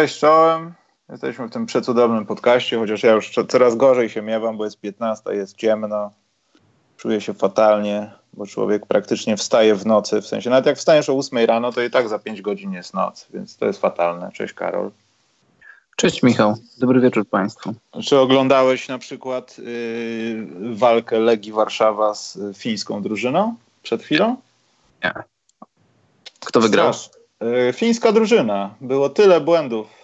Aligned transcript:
Cześć, 0.00 0.18
czołem. 0.18 0.74
Jesteśmy 1.08 1.46
w 1.46 1.50
tym 1.50 1.66
przecudownym 1.66 2.26
podcaście, 2.26 2.78
chociaż 2.78 3.02
ja 3.02 3.12
już 3.12 3.32
coraz 3.48 3.76
gorzej 3.76 4.08
się 4.08 4.22
miewam, 4.22 4.56
bo 4.56 4.64
jest 4.64 4.80
15, 4.80 5.34
jest 5.34 5.56
ciemno. 5.56 6.10
Czuję 6.96 7.20
się 7.20 7.34
fatalnie, 7.34 8.10
bo 8.32 8.46
człowiek 8.46 8.86
praktycznie 8.86 9.36
wstaje 9.36 9.74
w 9.74 9.86
nocy. 9.86 10.22
W 10.22 10.26
sensie, 10.26 10.50
nawet 10.50 10.66
jak 10.66 10.78
wstajesz 10.78 11.08
o 11.08 11.18
8 11.18 11.38
rano, 11.38 11.72
to 11.72 11.82
i 11.82 11.90
tak 11.90 12.08
za 12.08 12.18
5 12.18 12.42
godzin 12.42 12.72
jest 12.72 12.94
noc, 12.94 13.26
więc 13.34 13.56
to 13.56 13.66
jest 13.66 13.80
fatalne. 13.80 14.30
Cześć, 14.32 14.54
Karol. 14.54 14.90
Cześć, 15.96 16.22
Michał. 16.22 16.56
Dobry 16.78 17.00
wieczór 17.00 17.28
Państwu. 17.28 17.74
Czy 18.04 18.18
oglądałeś 18.18 18.88
na 18.88 18.98
przykład 18.98 19.58
yy, 19.58 20.74
walkę 20.74 21.18
Legii 21.18 21.52
Warszawa 21.52 22.14
z 22.14 22.38
fińską 22.56 23.02
drużyną 23.02 23.54
przed 23.82 24.02
chwilą? 24.02 24.36
Nie. 25.04 25.12
Kto 26.40 26.60
wygrał? 26.60 26.94
Strasz. 26.94 27.19
Yy, 27.40 27.72
fińska 27.72 28.12
drużyna. 28.12 28.74
Było 28.80 29.08
tyle 29.08 29.40
błędów 29.40 30.00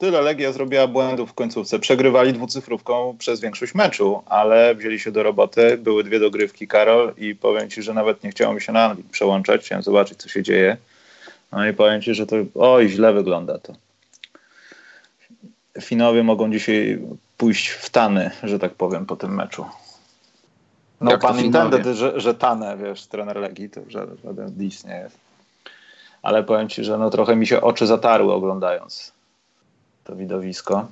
tyle 0.00 0.20
Legia 0.20 0.52
zrobiła 0.52 0.86
błędów 0.86 1.30
w 1.30 1.34
końcówce. 1.34 1.78
Przegrywali 1.78 2.32
dwucyfrówką 2.32 3.16
przez 3.18 3.40
większość 3.40 3.74
meczu, 3.74 4.22
ale 4.26 4.74
wzięli 4.74 4.98
się 4.98 5.12
do 5.12 5.22
roboty. 5.22 5.78
Były 5.78 6.04
dwie 6.04 6.20
dogrywki, 6.20 6.68
Karol, 6.68 7.14
i 7.16 7.34
powiem 7.34 7.70
ci, 7.70 7.82
że 7.82 7.94
nawet 7.94 8.24
nie 8.24 8.30
chciało 8.30 8.54
mi 8.54 8.60
się 8.60 8.72
na 8.72 8.84
Anglii 8.84 9.04
przełączać. 9.10 9.64
Chciałem 9.64 9.82
zobaczyć, 9.82 10.18
co 10.18 10.28
się 10.28 10.42
dzieje. 10.42 10.76
No 11.52 11.66
i 11.66 11.74
powiem 11.74 12.02
ci, 12.02 12.14
że 12.14 12.26
to 12.26 12.36
oj, 12.54 12.88
źle 12.88 13.12
wygląda 13.12 13.58
to. 13.58 13.74
Finowie 15.80 16.22
mogą 16.22 16.52
dzisiaj 16.52 16.98
pójść 17.36 17.68
w 17.68 17.90
tany, 17.90 18.30
że 18.42 18.58
tak 18.58 18.74
powiem, 18.74 19.06
po 19.06 19.16
tym 19.16 19.34
meczu. 19.34 19.64
No 21.00 21.18
pan 21.18 21.44
intended, 21.44 21.86
że, 21.86 22.20
że 22.20 22.34
tanę, 22.34 22.76
wiesz, 22.76 23.06
trener 23.06 23.36
Legii, 23.36 23.70
to 23.70 23.80
żaden, 23.88 24.16
żaden 24.24 24.54
nie 24.58 24.94
jest. 24.94 25.29
Ale 26.22 26.44
powiem 26.44 26.68
ci, 26.68 26.84
że 26.84 26.98
no 26.98 27.10
trochę 27.10 27.36
mi 27.36 27.46
się 27.46 27.60
oczy 27.60 27.86
zatarły 27.86 28.32
oglądając 28.32 29.12
to 30.04 30.16
widowisko. 30.16 30.86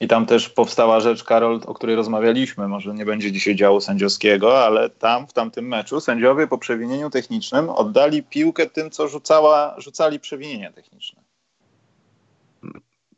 I 0.00 0.08
tam 0.08 0.26
też 0.26 0.48
powstała 0.48 1.00
rzecz, 1.00 1.24
Karol, 1.24 1.60
o 1.66 1.74
której 1.74 1.96
rozmawialiśmy. 1.96 2.68
Może 2.68 2.94
nie 2.94 3.04
będzie 3.04 3.32
dzisiaj 3.32 3.56
działu 3.56 3.80
sędziowskiego, 3.80 4.64
ale 4.64 4.90
tam 4.90 5.26
w 5.26 5.32
tamtym 5.32 5.68
meczu 5.68 6.00
sędziowie 6.00 6.46
po 6.46 6.58
przewinieniu 6.58 7.10
technicznym 7.10 7.68
oddali 7.68 8.22
piłkę 8.22 8.66
tym, 8.66 8.90
co 8.90 9.08
rzucała, 9.08 9.74
rzucali 9.78 10.20
przewinienia 10.20 10.72
techniczne. 10.72 11.22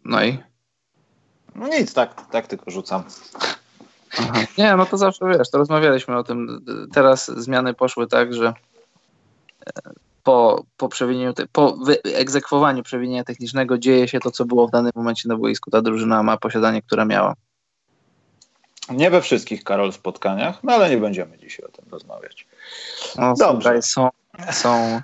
No 0.04 0.24
i? 0.24 0.38
No 1.54 1.68
nic, 1.68 1.94
tak, 1.94 2.30
tak 2.30 2.46
tylko 2.46 2.70
rzucam. 2.70 3.02
Aha. 4.18 4.32
Nie, 4.58 4.76
no 4.76 4.86
to 4.86 4.96
zawsze 4.96 5.24
wiesz, 5.38 5.50
to 5.50 5.58
rozmawialiśmy 5.58 6.16
o 6.16 6.24
tym. 6.24 6.64
Teraz 6.92 7.30
zmiany 7.30 7.74
poszły 7.74 8.06
tak, 8.06 8.34
że 8.34 8.54
po, 10.22 10.64
po 10.76 10.88
przewinieniu, 10.88 11.32
po 11.52 11.76
egzekwowaniu 12.14 12.82
przewinienia 12.82 13.24
technicznego 13.24 13.78
dzieje 13.78 14.08
się 14.08 14.20
to, 14.20 14.30
co 14.30 14.44
było 14.44 14.68
w 14.68 14.70
danym 14.70 14.92
momencie 14.94 15.28
na 15.28 15.36
boisku. 15.36 15.70
Ta 15.70 15.82
drużyna 15.82 16.22
ma 16.22 16.36
posiadanie, 16.36 16.82
które 16.82 17.06
miała. 17.06 17.34
Nie 18.90 19.10
we 19.10 19.20
wszystkich, 19.20 19.64
Karol, 19.64 19.92
spotkaniach, 19.92 20.64
no 20.64 20.72
ale 20.72 20.90
nie 20.90 20.96
będziemy 20.96 21.38
dzisiaj 21.38 21.66
o 21.66 21.68
tym 21.68 21.84
rozmawiać. 21.90 22.46
No, 23.16 23.34
Dobrze. 23.34 23.82
są, 23.82 24.08
są... 24.52 25.00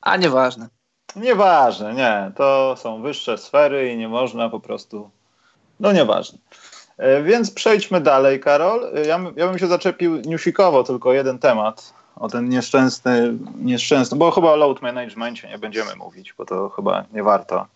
A 0.00 0.16
nieważne. 0.16 0.68
Nieważne, 1.16 1.94
nie. 1.94 2.32
To 2.36 2.74
są 2.78 3.02
wyższe 3.02 3.38
sfery 3.38 3.92
i 3.92 3.96
nie 3.96 4.08
można 4.08 4.48
po 4.48 4.60
prostu... 4.60 5.10
No 5.80 5.92
nieważne. 5.92 6.38
E, 6.98 7.22
więc 7.22 7.50
przejdźmy 7.50 8.00
dalej, 8.00 8.40
Karol. 8.40 8.90
E, 8.96 9.06
ja, 9.06 9.20
ja 9.36 9.48
bym 9.48 9.58
się 9.58 9.66
zaczepił 9.66 10.16
newsikowo, 10.16 10.84
tylko 10.84 11.12
jeden 11.12 11.38
temat 11.38 11.94
o 12.16 12.28
ten 12.28 12.48
nieszczęsny, 12.48 13.34
nieszczęsny, 13.58 14.18
bo 14.18 14.30
chyba 14.30 14.52
o 14.52 14.56
load 14.56 14.82
managementie 14.82 15.48
nie 15.48 15.58
będziemy 15.58 15.96
mówić, 15.96 16.34
bo 16.38 16.44
to 16.44 16.68
chyba 16.68 17.04
nie 17.12 17.22
warto. 17.22 17.66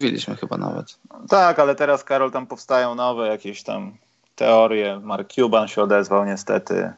Mówiliśmy 0.00 0.36
chyba 0.36 0.56
nawet. 0.56 0.98
Tak, 1.28 1.58
ale 1.58 1.74
teraz, 1.74 2.04
Karol, 2.04 2.30
tam 2.30 2.46
powstają 2.46 2.94
nowe 2.94 3.28
jakieś 3.28 3.62
tam 3.62 3.92
teorie. 4.36 5.00
Mark 5.02 5.32
Cuban 5.32 5.68
się 5.68 5.82
odezwał 5.82 6.24
niestety. 6.24 6.92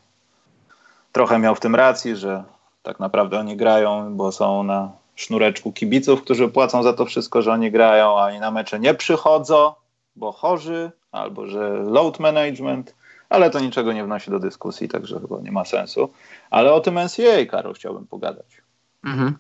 Trochę 1.13 1.39
miał 1.39 1.55
w 1.55 1.61
tym 1.61 1.75
racji, 1.75 2.17
że 2.17 2.45
tak 2.83 3.01
naprawdę 3.01 3.39
oni 3.39 3.57
grają, 3.57 4.17
bo 4.17 4.33
są 4.33 4.63
na 4.63 4.93
sznureczku 5.17 5.73
kibiców, 5.73 6.23
którzy 6.23 6.49
płacą 6.49 6.83
za 6.83 6.93
to 6.93 7.07
wszystko, 7.07 7.43
że 7.43 7.53
oni 7.53 7.71
grają, 7.71 8.19
a 8.19 8.27
oni 8.27 8.41
na 8.41 8.51
mecze 8.51 8.81
nie 8.81 8.95
przychodzą, 8.95 9.73
bo 10.17 10.33
chorzy, 10.33 10.91
albo 11.13 11.47
że 11.47 11.69
load 11.69 12.21
management 12.21 12.95
ale 13.35 13.51
to 13.51 13.61
niczego 13.61 13.93
nie 13.93 14.05
wnosi 14.05 14.31
do 14.31 14.39
dyskusji, 14.39 14.89
także 14.89 15.21
chyba 15.21 15.41
nie 15.41 15.53
ma 15.53 15.65
sensu. 15.65 16.11
Ale 16.51 16.73
o 16.73 16.81
tym 16.81 16.95
NCAA, 16.95 17.47
Karol, 17.51 17.75
chciałbym 17.75 18.07
pogadać. 18.07 18.63
Mhm. 19.05 19.39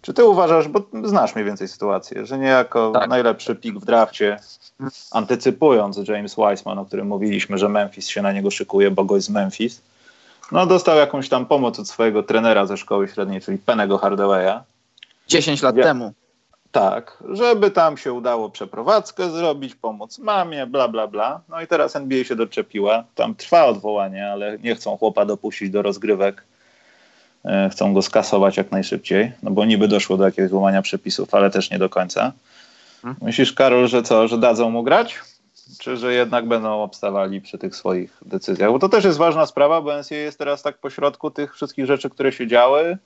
Czy 0.00 0.14
ty 0.14 0.24
uważasz, 0.24 0.68
bo 0.68 0.86
znasz 1.04 1.34
mniej 1.34 1.44
więcej 1.44 1.68
sytuację, 1.68 2.26
że 2.26 2.38
niejako 2.38 2.90
tak. 2.90 3.08
najlepszy 3.08 3.56
pik 3.56 3.78
w 3.78 3.84
drafcie, 3.84 4.36
antycypując 5.12 6.08
James 6.08 6.36
Wiseman, 6.36 6.78
o 6.78 6.84
którym 6.84 7.06
mówiliśmy, 7.06 7.58
że 7.58 7.68
Memphis 7.68 8.08
się 8.08 8.22
na 8.22 8.32
niego 8.32 8.50
szykuje, 8.50 8.90
bo 8.90 9.04
gość 9.04 9.24
z 9.24 9.30
Memphis, 9.30 9.82
no 10.52 10.66
dostał 10.66 10.96
jakąś 10.96 11.28
tam 11.28 11.46
pomoc 11.46 11.78
od 11.78 11.88
swojego 11.88 12.22
trenera 12.22 12.66
ze 12.66 12.76
szkoły 12.76 13.08
średniej, 13.08 13.40
czyli 13.40 13.58
Penego 13.58 13.98
Hardawaya. 13.98 14.60
10 15.28 15.62
lat 15.62 15.76
ja, 15.76 15.84
temu. 15.84 16.12
Tak, 16.74 17.22
żeby 17.30 17.70
tam 17.70 17.96
się 17.96 18.12
udało 18.12 18.50
przeprowadzkę 18.50 19.30
zrobić, 19.30 19.74
pomóc 19.74 20.18
mamie, 20.18 20.66
bla, 20.66 20.88
bla, 20.88 21.06
bla. 21.06 21.40
No 21.48 21.60
i 21.60 21.66
teraz 21.66 21.96
NBA 21.96 22.24
się 22.24 22.36
doczepiła. 22.36 23.04
Tam 23.14 23.34
trwa 23.34 23.64
odwołanie, 23.64 24.28
ale 24.32 24.58
nie 24.58 24.74
chcą 24.74 24.96
chłopa 24.96 25.24
dopuścić 25.24 25.70
do 25.70 25.82
rozgrywek. 25.82 26.44
E, 27.44 27.70
chcą 27.72 27.94
go 27.94 28.02
skasować 28.02 28.56
jak 28.56 28.70
najszybciej, 28.70 29.32
no 29.42 29.50
bo 29.50 29.64
niby 29.64 29.88
doszło 29.88 30.16
do 30.16 30.24
jakiegoś 30.24 30.50
złamania 30.50 30.82
przepisów, 30.82 31.34
ale 31.34 31.50
też 31.50 31.70
nie 31.70 31.78
do 31.78 31.88
końca. 31.88 32.32
Hmm. 33.02 33.20
Myślisz, 33.22 33.52
Karol, 33.52 33.88
że 33.88 34.02
co, 34.02 34.28
że 34.28 34.38
dadzą 34.38 34.70
mu 34.70 34.82
grać? 34.82 35.20
Czy 35.78 35.96
że 35.96 36.14
jednak 36.14 36.48
będą 36.48 36.82
obstawali 36.82 37.40
przy 37.40 37.58
tych 37.58 37.76
swoich 37.76 38.18
decyzjach? 38.26 38.70
Bo 38.70 38.78
to 38.78 38.88
też 38.88 39.04
jest 39.04 39.18
ważna 39.18 39.46
sprawa, 39.46 39.80
bo 39.80 39.98
NCAA 39.98 40.18
jest 40.18 40.38
teraz 40.38 40.62
tak 40.62 40.78
pośrodku 40.78 41.30
tych 41.30 41.54
wszystkich 41.54 41.86
rzeczy, 41.86 42.10
które 42.10 42.32
się 42.32 42.46
działy 42.46 42.98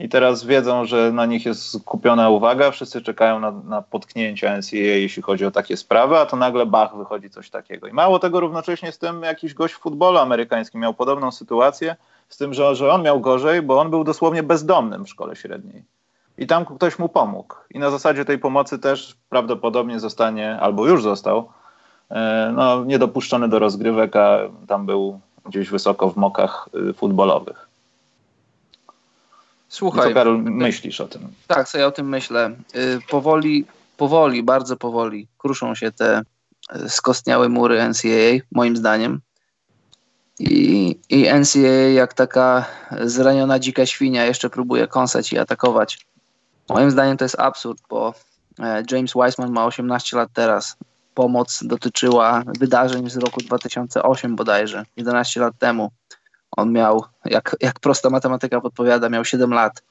i 0.00 0.08
teraz 0.08 0.44
wiedzą, 0.44 0.84
że 0.84 1.12
na 1.12 1.26
nich 1.26 1.46
jest 1.46 1.70
skupiona 1.70 2.30
uwaga, 2.30 2.70
wszyscy 2.70 3.02
czekają 3.02 3.40
na, 3.40 3.50
na 3.50 3.82
potknięcia 3.82 4.58
NCAA, 4.58 4.76
jeśli 4.76 5.22
chodzi 5.22 5.46
o 5.46 5.50
takie 5.50 5.76
sprawy, 5.76 6.18
a 6.18 6.26
to 6.26 6.36
nagle 6.36 6.66
bach, 6.66 6.96
wychodzi 6.96 7.30
coś 7.30 7.50
takiego. 7.50 7.86
I 7.86 7.92
mało 7.92 8.18
tego, 8.18 8.40
równocześnie 8.40 8.92
z 8.92 8.98
tym 8.98 9.22
jakiś 9.22 9.54
gość 9.54 9.74
w 9.74 9.78
futbolu 9.78 10.18
amerykańskim 10.18 10.80
miał 10.80 10.94
podobną 10.94 11.30
sytuację, 11.30 11.96
z 12.28 12.36
tym, 12.36 12.54
że, 12.54 12.74
że 12.74 12.92
on 12.92 13.02
miał 13.02 13.20
gorzej, 13.20 13.62
bo 13.62 13.80
on 13.80 13.90
był 13.90 14.04
dosłownie 14.04 14.42
bezdomnym 14.42 15.04
w 15.04 15.08
szkole 15.08 15.36
średniej. 15.36 15.84
I 16.38 16.46
tam 16.46 16.64
ktoś 16.64 16.98
mu 16.98 17.08
pomógł. 17.08 17.54
I 17.70 17.78
na 17.78 17.90
zasadzie 17.90 18.24
tej 18.24 18.38
pomocy 18.38 18.78
też 18.78 19.16
prawdopodobnie 19.28 20.00
zostanie, 20.00 20.60
albo 20.60 20.86
już 20.86 21.02
został, 21.02 21.48
e, 22.10 22.52
no, 22.56 22.84
niedopuszczony 22.84 23.48
do 23.48 23.58
rozgrywek, 23.58 24.16
a 24.16 24.38
tam 24.66 24.86
był 24.86 25.20
gdzieś 25.46 25.70
wysoko 25.70 26.10
w 26.10 26.16
mokach 26.16 26.68
y, 26.90 26.92
futbolowych. 26.92 27.67
Słuchaj. 29.68 30.08
Co 30.08 30.14
Karol 30.14 30.42
myślisz 30.42 31.00
o 31.00 31.08
tym? 31.08 31.28
Tak, 31.46 31.68
co 31.68 31.78
ja 31.78 31.86
o 31.86 31.90
tym 31.90 32.08
myślę. 32.08 32.50
Y, 32.76 32.98
powoli, 33.08 33.64
powoli, 33.96 34.42
bardzo 34.42 34.76
powoli 34.76 35.28
kruszą 35.38 35.74
się 35.74 35.92
te 35.92 36.22
y, 36.76 36.88
skostniałe 36.88 37.48
mury 37.48 37.88
NCAA, 37.88 38.46
moim 38.52 38.76
zdaniem. 38.76 39.20
I, 40.38 40.98
I 41.08 41.34
NCAA 41.34 41.88
jak 41.94 42.14
taka 42.14 42.64
zraniona 43.00 43.58
dzika 43.58 43.86
świnia 43.86 44.24
jeszcze 44.24 44.50
próbuje 44.50 44.86
kąsać 44.86 45.32
i 45.32 45.38
atakować. 45.38 45.98
Moim 46.68 46.90
zdaniem 46.90 47.16
to 47.16 47.24
jest 47.24 47.40
absurd, 47.40 47.78
bo 47.90 48.14
e, 48.58 48.82
James 48.90 49.12
Wiseman 49.14 49.52
ma 49.52 49.66
18 49.66 50.16
lat 50.16 50.28
teraz. 50.32 50.76
Pomoc 51.14 51.60
dotyczyła 51.62 52.42
wydarzeń 52.60 53.10
z 53.10 53.16
roku 53.16 53.40
2008 53.40 54.36
bodajże, 54.36 54.84
11 54.96 55.40
lat 55.40 55.54
temu. 55.58 55.90
On 56.50 56.72
miał, 56.72 57.04
jak, 57.24 57.56
jak 57.60 57.80
prosta 57.80 58.10
matematyka 58.10 58.60
podpowiada, 58.60 59.08
miał 59.08 59.24
7 59.24 59.50
lat. 59.50 59.82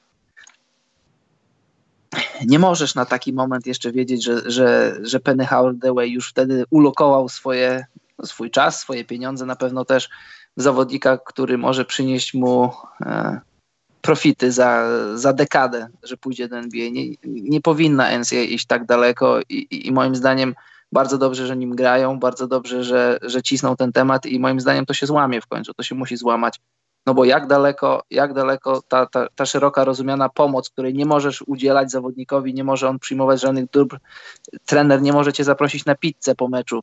Nie 2.46 2.58
możesz 2.58 2.94
na 2.94 3.04
taki 3.04 3.32
moment 3.32 3.66
jeszcze 3.66 3.92
wiedzieć, 3.92 4.24
że, 4.24 4.50
że, 4.50 4.98
że 5.02 5.20
Penny 5.20 5.46
Hardaway 5.46 6.10
już 6.10 6.30
wtedy 6.30 6.64
ulokował 6.70 7.28
swoje, 7.28 7.86
swój 8.24 8.50
czas, 8.50 8.80
swoje 8.80 9.04
pieniądze, 9.04 9.46
na 9.46 9.56
pewno 9.56 9.84
też 9.84 10.08
zawodnika, 10.56 11.18
który 11.18 11.58
może 11.58 11.84
przynieść 11.84 12.34
mu 12.34 12.72
e, 13.00 13.40
profity 14.02 14.52
za, 14.52 14.84
za 15.14 15.32
dekadę, 15.32 15.88
że 16.02 16.16
pójdzie 16.16 16.48
do 16.48 16.58
NBA. 16.58 16.90
Nie, 16.90 17.04
nie 17.24 17.60
powinna 17.60 18.18
NCAA 18.18 18.42
iść 18.42 18.66
tak 18.66 18.86
daleko 18.86 19.40
i, 19.48 19.54
i, 19.54 19.86
i 19.86 19.92
moim 19.92 20.16
zdaniem 20.16 20.54
bardzo 20.92 21.18
dobrze, 21.18 21.46
że 21.46 21.56
nim 21.56 21.76
grają, 21.76 22.18
bardzo 22.18 22.46
dobrze, 22.46 22.84
że, 22.84 23.18
że 23.22 23.42
cisną 23.42 23.76
ten 23.76 23.92
temat 23.92 24.26
i 24.26 24.40
moim 24.40 24.60
zdaniem 24.60 24.86
to 24.86 24.94
się 24.94 25.06
złamie 25.06 25.40
w 25.40 25.46
końcu, 25.46 25.74
to 25.74 25.82
się 25.82 25.94
musi 25.94 26.16
złamać. 26.16 26.60
No 27.06 27.14
bo 27.14 27.24
jak 27.24 27.46
daleko, 27.46 28.02
jak 28.10 28.34
daleko 28.34 28.82
ta, 28.88 29.06
ta, 29.06 29.26
ta 29.34 29.46
szeroka 29.46 29.84
rozumiana 29.84 30.28
pomoc, 30.28 30.70
której 30.70 30.94
nie 30.94 31.06
możesz 31.06 31.42
udzielać 31.42 31.90
zawodnikowi, 31.90 32.54
nie 32.54 32.64
może 32.64 32.88
on 32.88 32.98
przyjmować 32.98 33.40
żadnych 33.40 33.70
dóbr, 33.70 33.98
trener 34.66 35.02
nie 35.02 35.12
może 35.12 35.32
cię 35.32 35.44
zaprosić 35.44 35.84
na 35.84 35.94
pizzę 35.94 36.34
po 36.34 36.48
meczu, 36.48 36.80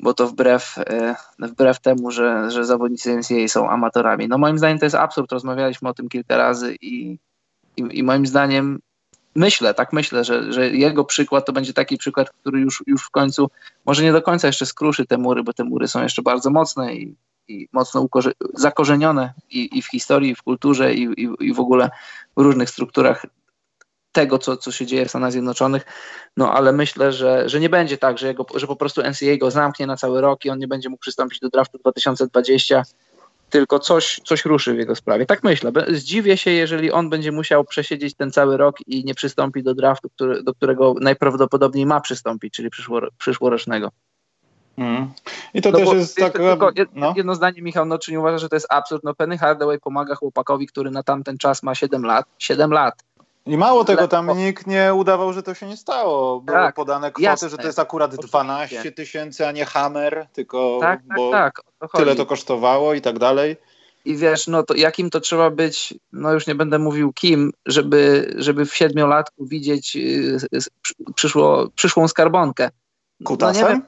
bo 0.00 0.14
to 0.14 0.26
wbrew, 0.26 0.78
e, 0.78 1.14
wbrew 1.38 1.80
temu, 1.80 2.10
że, 2.10 2.50
że 2.50 2.64
zawodnicy 2.64 3.16
NCAA 3.16 3.48
są 3.48 3.70
amatorami. 3.70 4.28
No 4.28 4.38
moim 4.38 4.58
zdaniem 4.58 4.78
to 4.78 4.86
jest 4.86 4.96
absurd, 4.96 5.32
rozmawialiśmy 5.32 5.88
o 5.88 5.94
tym 5.94 6.08
kilka 6.08 6.36
razy 6.36 6.76
i, 6.80 7.18
i, 7.76 7.84
i 7.90 8.02
moim 8.02 8.26
zdaniem 8.26 8.78
myślę, 9.36 9.74
tak 9.74 9.92
myślę, 9.92 10.24
że, 10.24 10.52
że 10.52 10.70
jego 10.70 11.04
przykład 11.04 11.46
to 11.46 11.52
będzie 11.52 11.72
taki 11.72 11.96
przykład, 11.96 12.30
który 12.30 12.60
już, 12.60 12.82
już 12.86 13.02
w 13.02 13.10
końcu 13.10 13.50
może 13.86 14.02
nie 14.02 14.12
do 14.12 14.22
końca 14.22 14.46
jeszcze 14.46 14.66
skruszy 14.66 15.06
te 15.06 15.18
mury, 15.18 15.42
bo 15.42 15.52
te 15.52 15.64
mury 15.64 15.88
są 15.88 16.02
jeszcze 16.02 16.22
bardzo 16.22 16.50
mocne 16.50 16.94
i, 16.94 17.16
i 17.48 17.68
mocno 17.72 18.08
zakorzenione 18.54 19.32
i, 19.50 19.78
i, 19.78 19.82
w 19.82 19.86
historii, 19.86 20.30
i 20.30 20.34
w 20.34 20.42
kulturze, 20.42 20.94
i, 20.94 21.08
i, 21.40 21.54
w 21.54 21.60
ogóle 21.60 21.90
w 22.36 22.40
różnych 22.40 22.70
strukturach 22.70 23.26
tego, 24.12 24.38
co, 24.38 24.56
co 24.56 24.72
się 24.72 24.86
dzieje 24.86 25.06
w 25.06 25.08
Stanach 25.08 25.32
Zjednoczonych, 25.32 25.84
no 26.36 26.52
ale 26.52 26.72
myślę, 26.72 27.12
że, 27.12 27.48
że 27.48 27.60
nie 27.60 27.68
będzie 27.68 27.98
tak, 27.98 28.18
że, 28.18 28.26
jego, 28.26 28.46
że 28.54 28.66
po 28.66 28.76
prostu 28.76 29.02
NCAA 29.02 29.36
go 29.40 29.50
zamknie 29.50 29.86
na 29.86 29.96
cały 29.96 30.20
rok 30.20 30.44
i 30.44 30.50
on 30.50 30.58
nie 30.58 30.68
będzie 30.68 30.88
mógł 30.88 31.00
przystąpić 31.00 31.40
do 31.40 31.48
draftu 31.48 31.78
2020, 31.78 32.82
tylko 33.54 33.78
coś, 33.78 34.20
coś 34.24 34.44
ruszy 34.44 34.74
w 34.74 34.78
jego 34.78 34.94
sprawie. 34.94 35.26
Tak 35.26 35.44
myślę. 35.44 35.72
Zdziwię 35.88 36.36
się, 36.36 36.50
jeżeli 36.50 36.92
on 36.92 37.10
będzie 37.10 37.32
musiał 37.32 37.64
przesiedzieć 37.64 38.14
ten 38.14 38.32
cały 38.32 38.56
rok 38.56 38.76
i 38.86 39.04
nie 39.04 39.14
przystąpi 39.14 39.62
do 39.62 39.74
draftu, 39.74 40.10
który, 40.10 40.42
do 40.42 40.54
którego 40.54 40.94
najprawdopodobniej 41.00 41.86
ma 41.86 42.00
przystąpić, 42.00 42.54
czyli 42.54 42.70
przyszło, 42.70 43.00
przyszłorocznego. 43.18 43.90
Mm. 44.78 45.10
I 45.54 45.62
to 45.62 45.70
no 45.70 45.78
też 45.78 45.92
jest 45.92 46.16
tak. 46.16 46.38
no. 46.94 47.14
Jedno 47.16 47.34
zdanie, 47.34 47.62
Michał, 47.62 47.86
no 47.86 47.98
czy 47.98 48.12
nie 48.12 48.20
uważasz, 48.20 48.40
że 48.40 48.48
to 48.48 48.56
jest 48.56 48.72
absurd? 48.72 49.04
No 49.04 49.14
Penny 49.14 49.38
Hardaway 49.38 49.80
pomaga 49.80 50.14
chłopakowi, 50.14 50.66
który 50.66 50.90
na 50.90 51.02
tamten 51.02 51.38
czas 51.38 51.62
ma 51.62 51.74
7 51.74 52.04
lat. 52.04 52.26
7 52.38 52.72
lat. 52.72 52.94
I 53.46 53.56
mało 53.56 53.84
tego, 53.84 54.08
tam 54.08 54.38
nikt 54.38 54.66
nie 54.66 54.94
udawał, 54.94 55.32
że 55.32 55.42
to 55.42 55.54
się 55.54 55.66
nie 55.66 55.76
stało. 55.76 56.40
Było 56.40 56.58
tak, 56.58 56.74
podane 56.74 57.10
kwoty, 57.10 57.22
jasne. 57.22 57.48
że 57.48 57.56
to 57.56 57.66
jest 57.66 57.78
akurat 57.78 58.16
12 58.16 58.92
tysięcy, 58.92 59.46
a 59.46 59.52
nie 59.52 59.64
hammer, 59.64 60.26
tylko 60.32 60.78
tak, 60.80 61.00
tak, 61.08 61.16
bo 61.16 61.30
tak, 61.30 61.60
to 61.78 61.88
tyle 61.88 62.16
to 62.16 62.26
kosztowało 62.26 62.94
i 62.94 63.00
tak 63.00 63.18
dalej. 63.18 63.56
I 64.04 64.16
wiesz, 64.16 64.46
no 64.46 64.62
to 64.62 64.74
jakim 64.74 65.10
to 65.10 65.20
trzeba 65.20 65.50
być, 65.50 65.94
no 66.12 66.32
już 66.32 66.46
nie 66.46 66.54
będę 66.54 66.78
mówił 66.78 67.12
kim, 67.12 67.52
żeby, 67.66 68.34
żeby 68.38 68.66
w 68.66 68.76
siedmiolatku 68.76 69.46
widzieć 69.46 69.96
y, 69.96 70.38
przyszło, 71.14 71.68
przyszłą 71.74 72.08
skarbonkę. 72.08 72.70
Kutasem? 73.24 73.82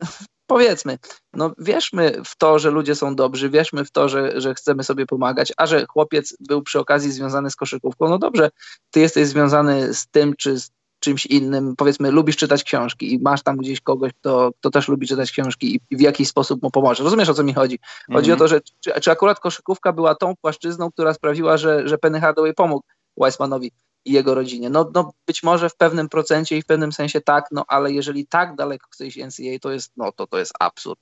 No 0.00 0.08
powiedzmy, 0.52 0.98
no 1.32 1.52
wierzmy 1.58 2.12
w 2.24 2.36
to, 2.36 2.58
że 2.58 2.70
ludzie 2.70 2.94
są 2.94 3.14
dobrzy, 3.14 3.50
wierzmy 3.50 3.84
w 3.84 3.90
to, 3.90 4.08
że, 4.08 4.40
że 4.40 4.54
chcemy 4.54 4.84
sobie 4.84 5.06
pomagać, 5.06 5.52
a 5.56 5.66
że 5.66 5.86
chłopiec 5.86 6.36
był 6.40 6.62
przy 6.62 6.78
okazji 6.80 7.12
związany 7.12 7.50
z 7.50 7.56
koszykówką, 7.56 8.08
no 8.08 8.18
dobrze, 8.18 8.50
ty 8.90 9.00
jesteś 9.00 9.28
związany 9.28 9.94
z 9.94 10.06
tym 10.06 10.34
czy 10.38 10.58
z 10.58 10.70
czymś 11.00 11.26
innym, 11.26 11.74
powiedzmy, 11.76 12.10
lubisz 12.10 12.36
czytać 12.36 12.64
książki 12.64 13.14
i 13.14 13.18
masz 13.18 13.42
tam 13.42 13.56
gdzieś 13.56 13.80
kogoś, 13.80 14.12
kto, 14.12 14.50
kto 14.60 14.70
też 14.70 14.88
lubi 14.88 15.06
czytać 15.06 15.32
książki 15.32 15.80
i 15.90 15.96
w 15.96 16.00
jakiś 16.00 16.28
sposób 16.28 16.62
mu 16.62 16.70
pomoże. 16.70 17.04
Rozumiesz, 17.04 17.28
o 17.28 17.34
co 17.34 17.44
mi 17.44 17.54
chodzi? 17.54 17.78
Chodzi 18.12 18.30
mm 18.30 18.38
-hmm. 18.38 18.42
o 18.42 18.44
to, 18.44 18.48
że 18.48 18.60
czy, 18.60 19.00
czy, 19.00 19.10
akurat 19.10 19.40
koszykówka 19.40 19.92
była 19.92 20.14
tą 20.14 20.36
płaszczyzną, 20.36 20.90
która 20.90 21.14
sprawiła, 21.14 21.56
że, 21.56 21.88
że 21.88 21.98
Penny 21.98 22.20
Hardaway 22.20 22.54
pomógł 22.54 22.84
Weissmanowi 23.16 23.72
i 24.04 24.12
jego 24.12 24.34
rodzinie. 24.34 24.70
No, 24.70 24.90
no 24.94 25.12
być 25.26 25.42
może 25.42 25.68
w 25.68 25.76
pewnym 25.76 26.08
procencie 26.08 26.56
i 26.56 26.62
w 26.62 26.66
pewnym 26.66 26.92
sensie 26.92 27.20
tak, 27.20 27.44
no 27.50 27.64
ale 27.68 27.92
jeżeli 27.92 28.26
tak 28.26 28.56
daleko 28.56 28.88
chce 28.90 29.06
iść 29.06 29.16
NCAA, 29.18 29.58
to 29.60 29.72
jest, 29.72 29.92
no 29.96 30.12
to 30.12 30.26
to 30.26 30.38
jest 30.38 30.52
absurd. 30.60 31.00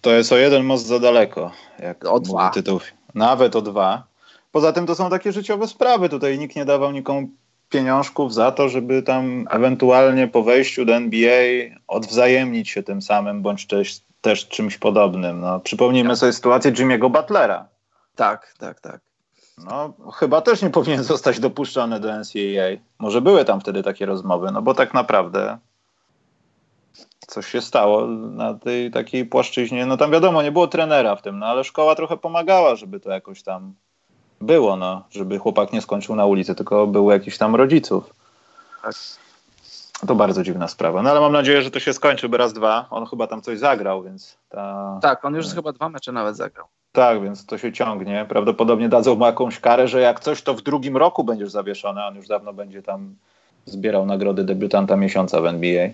To 0.00 0.10
jest 0.10 0.32
o 0.32 0.36
jeden 0.36 0.64
most 0.64 0.86
za 0.86 0.98
daleko, 0.98 1.52
jak 1.78 2.04
o 2.04 2.20
dwa. 2.20 2.50
tytuł. 2.50 2.80
Nawet 3.14 3.56
o 3.56 3.62
dwa. 3.62 4.04
Poza 4.52 4.72
tym 4.72 4.86
to 4.86 4.94
są 4.94 5.10
takie 5.10 5.32
życiowe 5.32 5.68
sprawy. 5.68 6.08
Tutaj 6.08 6.38
nikt 6.38 6.56
nie 6.56 6.64
dawał 6.64 6.92
nikomu 6.92 7.28
pieniążków 7.68 8.34
za 8.34 8.52
to, 8.52 8.68
żeby 8.68 9.02
tam 9.02 9.46
ewentualnie 9.50 10.28
po 10.28 10.42
wejściu 10.42 10.84
do 10.84 10.94
NBA 10.94 11.76
odwzajemnić 11.88 12.70
się 12.70 12.82
tym 12.82 13.02
samym, 13.02 13.42
bądź 13.42 13.66
też, 13.66 14.00
też 14.20 14.48
czymś 14.48 14.78
podobnym. 14.78 15.40
No, 15.40 15.60
przypomnijmy 15.60 16.10
tak. 16.10 16.18
sobie 16.18 16.32
sytuację 16.32 16.72
Jimmy'ego 16.72 17.10
Butlera. 17.10 17.68
Tak, 18.16 18.54
tak, 18.58 18.80
tak. 18.80 19.09
No, 19.58 19.92
chyba 20.14 20.40
też 20.40 20.62
nie 20.62 20.70
powinien 20.70 21.04
zostać 21.12 21.40
dopuszczony 21.40 22.00
do 22.00 22.08
NCAA. 22.08 22.76
Może 22.98 23.20
były 23.20 23.44
tam 23.44 23.60
wtedy 23.60 23.82
takie 23.82 24.06
rozmowy, 24.06 24.50
no 24.52 24.62
bo 24.62 24.74
tak 24.74 24.94
naprawdę 24.94 25.58
coś 27.26 27.46
się 27.46 27.60
stało 27.60 28.06
na 28.06 28.54
tej 28.54 28.90
takiej 28.90 29.26
płaszczyźnie. 29.26 29.86
No 29.86 29.96
tam 29.96 30.10
wiadomo, 30.10 30.42
nie 30.42 30.52
było 30.52 30.68
trenera 30.68 31.16
w 31.16 31.22
tym, 31.22 31.38
no 31.38 31.46
ale 31.46 31.64
szkoła 31.64 31.94
trochę 31.94 32.16
pomagała, 32.16 32.76
żeby 32.76 33.00
to 33.00 33.10
jakoś 33.10 33.42
tam 33.42 33.74
było, 34.40 34.76
no, 34.76 35.04
żeby 35.10 35.38
chłopak 35.38 35.72
nie 35.72 35.82
skończył 35.82 36.16
na 36.16 36.26
ulicy, 36.26 36.54
tylko 36.54 36.86
był 36.86 37.10
jakiś 37.10 37.38
tam 37.38 37.56
rodziców. 37.56 38.14
Tak. 38.82 38.94
To 40.06 40.14
bardzo 40.14 40.42
dziwna 40.42 40.68
sprawa. 40.68 41.02
No 41.02 41.10
ale 41.10 41.20
mam 41.20 41.32
nadzieję, 41.32 41.62
że 41.62 41.70
to 41.70 41.80
się 41.80 41.92
skończy, 41.92 42.28
by 42.28 42.36
raz 42.36 42.52
dwa. 42.52 42.86
On 42.90 43.06
chyba 43.06 43.26
tam 43.26 43.42
coś 43.42 43.58
zagrał, 43.58 44.02
więc 44.02 44.38
ta... 44.48 44.98
Tak, 45.02 45.24
on 45.24 45.34
już 45.34 45.46
chyba 45.46 45.72
dwa 45.72 45.88
mecze 45.88 46.12
nawet 46.12 46.36
zagrał. 46.36 46.66
Tak, 46.92 47.22
więc 47.22 47.46
to 47.46 47.58
się 47.58 47.72
ciągnie. 47.72 48.26
Prawdopodobnie 48.28 48.88
dadzą 48.88 49.14
mu 49.14 49.26
jakąś 49.26 49.60
karę, 49.60 49.88
że 49.88 50.00
jak 50.00 50.20
coś, 50.20 50.42
to 50.42 50.54
w 50.54 50.62
drugim 50.62 50.96
roku 50.96 51.24
będziesz 51.24 51.50
zawieszony. 51.50 52.04
On 52.04 52.16
już 52.16 52.26
dawno 52.26 52.52
będzie 52.52 52.82
tam 52.82 53.14
zbierał 53.66 54.06
nagrody 54.06 54.44
debiutanta 54.44 54.96
miesiąca 54.96 55.40
w 55.40 55.46
NBA. 55.46 55.88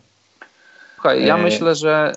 Słuchaj, 0.94 1.26
ja 1.26 1.36
e... 1.36 1.42
myślę, 1.42 1.74
że 1.74 2.12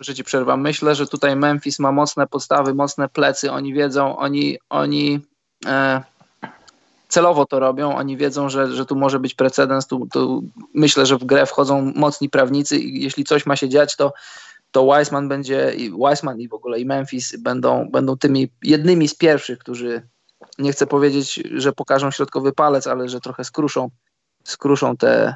że 0.00 0.14
ci 0.14 0.24
przerwam. 0.24 0.60
Myślę, 0.60 0.94
że 0.94 1.06
tutaj 1.06 1.36
Memphis 1.36 1.78
ma 1.78 1.92
mocne 1.92 2.26
podstawy, 2.26 2.74
mocne 2.74 3.08
plecy. 3.08 3.52
Oni 3.52 3.74
wiedzą, 3.74 4.16
oni, 4.16 4.58
oni 4.70 5.20
e, 5.66 6.02
celowo 7.08 7.46
to 7.46 7.60
robią. 7.60 7.96
Oni 7.96 8.16
wiedzą, 8.16 8.48
że, 8.48 8.72
że 8.72 8.86
tu 8.86 8.96
może 8.96 9.18
być 9.18 9.34
precedens. 9.34 9.86
Tu, 9.86 10.08
tu 10.12 10.44
myślę, 10.74 11.06
że 11.06 11.16
w 11.16 11.24
grę 11.24 11.46
wchodzą 11.46 11.92
mocni 11.96 12.28
prawnicy 12.28 12.78
i 12.78 13.02
jeśli 13.02 13.24
coś 13.24 13.46
ma 13.46 13.56
się 13.56 13.68
dziać, 13.68 13.96
to 13.96 14.12
to 14.74 14.98
Wiseman 14.98 15.28
będzie, 15.28 15.74
i 15.76 15.90
Wiseman 15.90 16.40
i 16.40 16.48
w 16.48 16.54
ogóle 16.54 16.80
i 16.80 16.86
Memphis 16.86 17.36
będą, 17.36 17.88
będą 17.90 18.16
tymi 18.16 18.48
jednymi 18.62 19.08
z 19.08 19.14
pierwszych, 19.14 19.58
którzy 19.58 20.02
nie 20.58 20.72
chcę 20.72 20.86
powiedzieć, 20.86 21.34
że 21.34 21.72
pokażą 21.72 22.10
środkowy 22.10 22.52
palec, 22.52 22.86
ale 22.86 23.08
że 23.08 23.20
trochę 23.20 23.44
skruszą, 23.44 23.90
skruszą 24.44 24.96
te, 24.96 25.34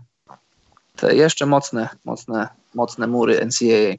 te 0.97 1.15
jeszcze 1.15 1.47
mocne, 1.47 1.89
mocne, 2.05 2.49
mocne 2.75 3.07
mury 3.07 3.47
NCAA. 3.47 3.95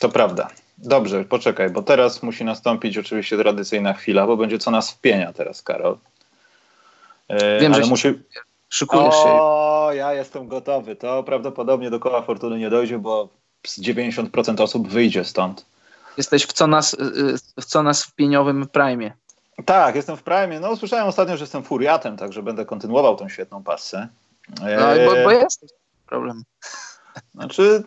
To 0.00 0.08
prawda. 0.08 0.48
Dobrze, 0.78 1.24
poczekaj, 1.24 1.70
bo 1.70 1.82
teraz 1.82 2.22
musi 2.22 2.44
nastąpić 2.44 2.98
oczywiście 2.98 3.38
tradycyjna 3.38 3.92
chwila, 3.92 4.26
bo 4.26 4.36
będzie 4.36 4.58
co 4.58 4.70
nas 4.70 4.90
wpienia 4.90 5.32
teraz, 5.32 5.62
Karol. 5.62 5.98
E, 7.28 7.60
Wiem, 7.60 7.74
że 7.74 7.80
musi... 7.80 8.08
szykujesz 8.68 9.14
się. 9.14 9.30
O, 9.30 9.73
ja 9.92 10.14
jestem 10.14 10.48
gotowy. 10.48 10.96
To 10.96 11.22
prawdopodobnie 11.22 11.90
do 11.90 12.00
koła 12.00 12.22
fortuny 12.22 12.58
nie 12.58 12.70
dojdzie, 12.70 12.98
bo 12.98 13.28
z 13.66 13.80
90% 13.80 14.62
osób 14.62 14.88
wyjdzie 14.88 15.24
stąd. 15.24 15.66
Jesteś 16.16 16.46
w 16.46 16.52
co 16.52 16.66
nas, 16.66 16.94
y, 16.94 17.60
w 17.60 17.64
co 17.64 17.82
nas 17.82 18.04
w 18.04 18.14
pieniowym 18.14 18.68
prime. 18.68 19.12
Tak, 19.64 19.94
jestem 19.94 20.16
w 20.16 20.22
prime. 20.22 20.60
No, 20.60 20.76
słyszałem 20.76 21.06
ostatnio, 21.06 21.36
że 21.36 21.42
jestem 21.42 21.62
furiatem, 21.62 22.16
także 22.16 22.42
będę 22.42 22.64
kontynuował 22.64 23.16
tą 23.16 23.28
świetną 23.28 23.62
pasę. 23.62 24.08
No, 24.60 24.66
bo, 25.06 25.24
bo 25.24 25.30
jesteś. 25.30 25.70
Problem. 26.06 26.42
Znaczy, 27.34 27.82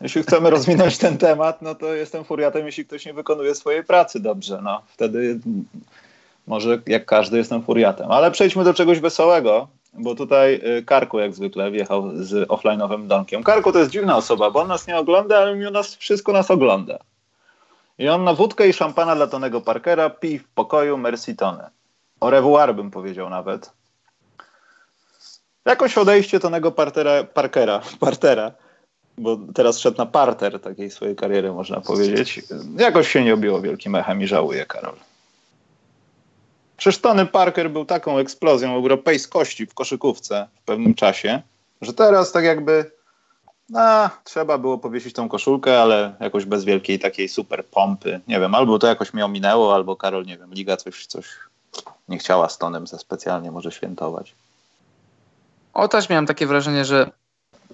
jeśli 0.00 0.22
chcemy 0.22 0.50
rozwinąć 0.50 0.98
ten 0.98 1.18
temat, 1.18 1.62
no 1.62 1.74
to 1.74 1.94
jestem 1.94 2.24
furiatem, 2.24 2.66
jeśli 2.66 2.86
ktoś 2.86 3.06
nie 3.06 3.14
wykonuje 3.14 3.54
swojej 3.54 3.84
pracy 3.84 4.20
dobrze. 4.20 4.60
No, 4.62 4.82
wtedy 4.86 5.40
może 6.46 6.78
jak 6.86 7.06
każdy 7.06 7.38
jestem 7.38 7.62
furiatem. 7.62 8.10
Ale 8.10 8.30
przejdźmy 8.30 8.64
do 8.64 8.74
czegoś 8.74 9.00
wesołego, 9.00 9.68
bo 9.92 10.14
tutaj 10.14 10.60
y, 10.78 10.82
Karku 10.82 11.18
jak 11.18 11.34
zwykle 11.34 11.70
wjechał 11.70 12.10
z 12.14 12.48
offline'owym 12.48 13.06
donkiem. 13.06 13.42
Karku 13.42 13.72
to 13.72 13.78
jest 13.78 13.90
dziwna 13.90 14.16
osoba, 14.16 14.50
bo 14.50 14.60
on 14.60 14.68
nas 14.68 14.86
nie 14.86 14.96
ogląda, 14.96 15.38
ale 15.38 15.56
mimo 15.56 15.70
nas 15.70 15.96
wszystko 15.96 16.32
nas 16.32 16.50
ogląda. 16.50 16.98
I 17.98 18.08
on 18.08 18.24
na 18.24 18.34
wódkę 18.34 18.68
i 18.68 18.72
szampana 18.72 19.16
dla 19.16 19.26
Tonego 19.26 19.60
Parkera 19.60 20.10
pi 20.10 20.38
w 20.38 20.48
pokoju 20.48 20.96
Mercy 20.96 21.36
Tony. 21.36 21.64
O 22.20 22.30
revoir 22.30 22.74
bym 22.74 22.90
powiedział 22.90 23.30
nawet. 23.30 23.72
Jakoś 25.64 25.98
odejście 25.98 26.40
Tonego 26.40 26.72
Partera, 26.72 27.24
Parkera, 27.24 27.80
Partera, 28.00 28.52
bo 29.18 29.38
teraz 29.54 29.78
szedł 29.78 29.98
na 29.98 30.06
parter 30.06 30.60
takiej 30.60 30.90
swojej 30.90 31.16
kariery, 31.16 31.52
można 31.52 31.80
powiedzieć, 31.80 32.42
jakoś 32.78 33.08
się 33.08 33.24
nie 33.24 33.34
obiło 33.34 33.60
wielkim 33.60 33.94
echem 33.94 34.22
i 34.22 34.26
żałuję, 34.26 34.66
Karol. 34.66 34.94
Przecież 36.80 37.00
Tony 37.00 37.26
Parker 37.26 37.70
był 37.70 37.84
taką 37.84 38.18
eksplozją 38.18 38.74
europejskości 38.74 39.66
w 39.66 39.74
koszykówce 39.74 40.48
w 40.62 40.64
pewnym 40.64 40.94
czasie, 40.94 41.42
że 41.82 41.92
teraz 41.92 42.32
tak 42.32 42.44
jakby 42.44 42.90
no, 43.68 44.10
trzeba 44.24 44.58
było 44.58 44.78
powiesić 44.78 45.14
tą 45.14 45.28
koszulkę, 45.28 45.82
ale 45.82 46.14
jakoś 46.20 46.44
bez 46.44 46.64
wielkiej 46.64 46.98
takiej 46.98 47.28
super 47.28 47.66
pompy. 47.66 48.20
Nie 48.28 48.40
wiem, 48.40 48.54
albo 48.54 48.78
to 48.78 48.86
jakoś 48.86 49.14
mnie 49.14 49.24
ominęło, 49.24 49.74
albo 49.74 49.96
Karol, 49.96 50.24
nie 50.24 50.38
wiem, 50.38 50.54
Liga 50.54 50.76
coś, 50.76 51.06
coś 51.06 51.26
nie 52.08 52.18
chciała 52.18 52.48
z 52.48 52.58
Tonem 52.58 52.86
za 52.86 52.98
specjalnie 52.98 53.50
może 53.50 53.72
świętować. 53.72 54.34
O, 55.72 55.88
też 55.88 56.08
miałem 56.08 56.26
takie 56.26 56.46
wrażenie, 56.46 56.84
że 56.84 57.10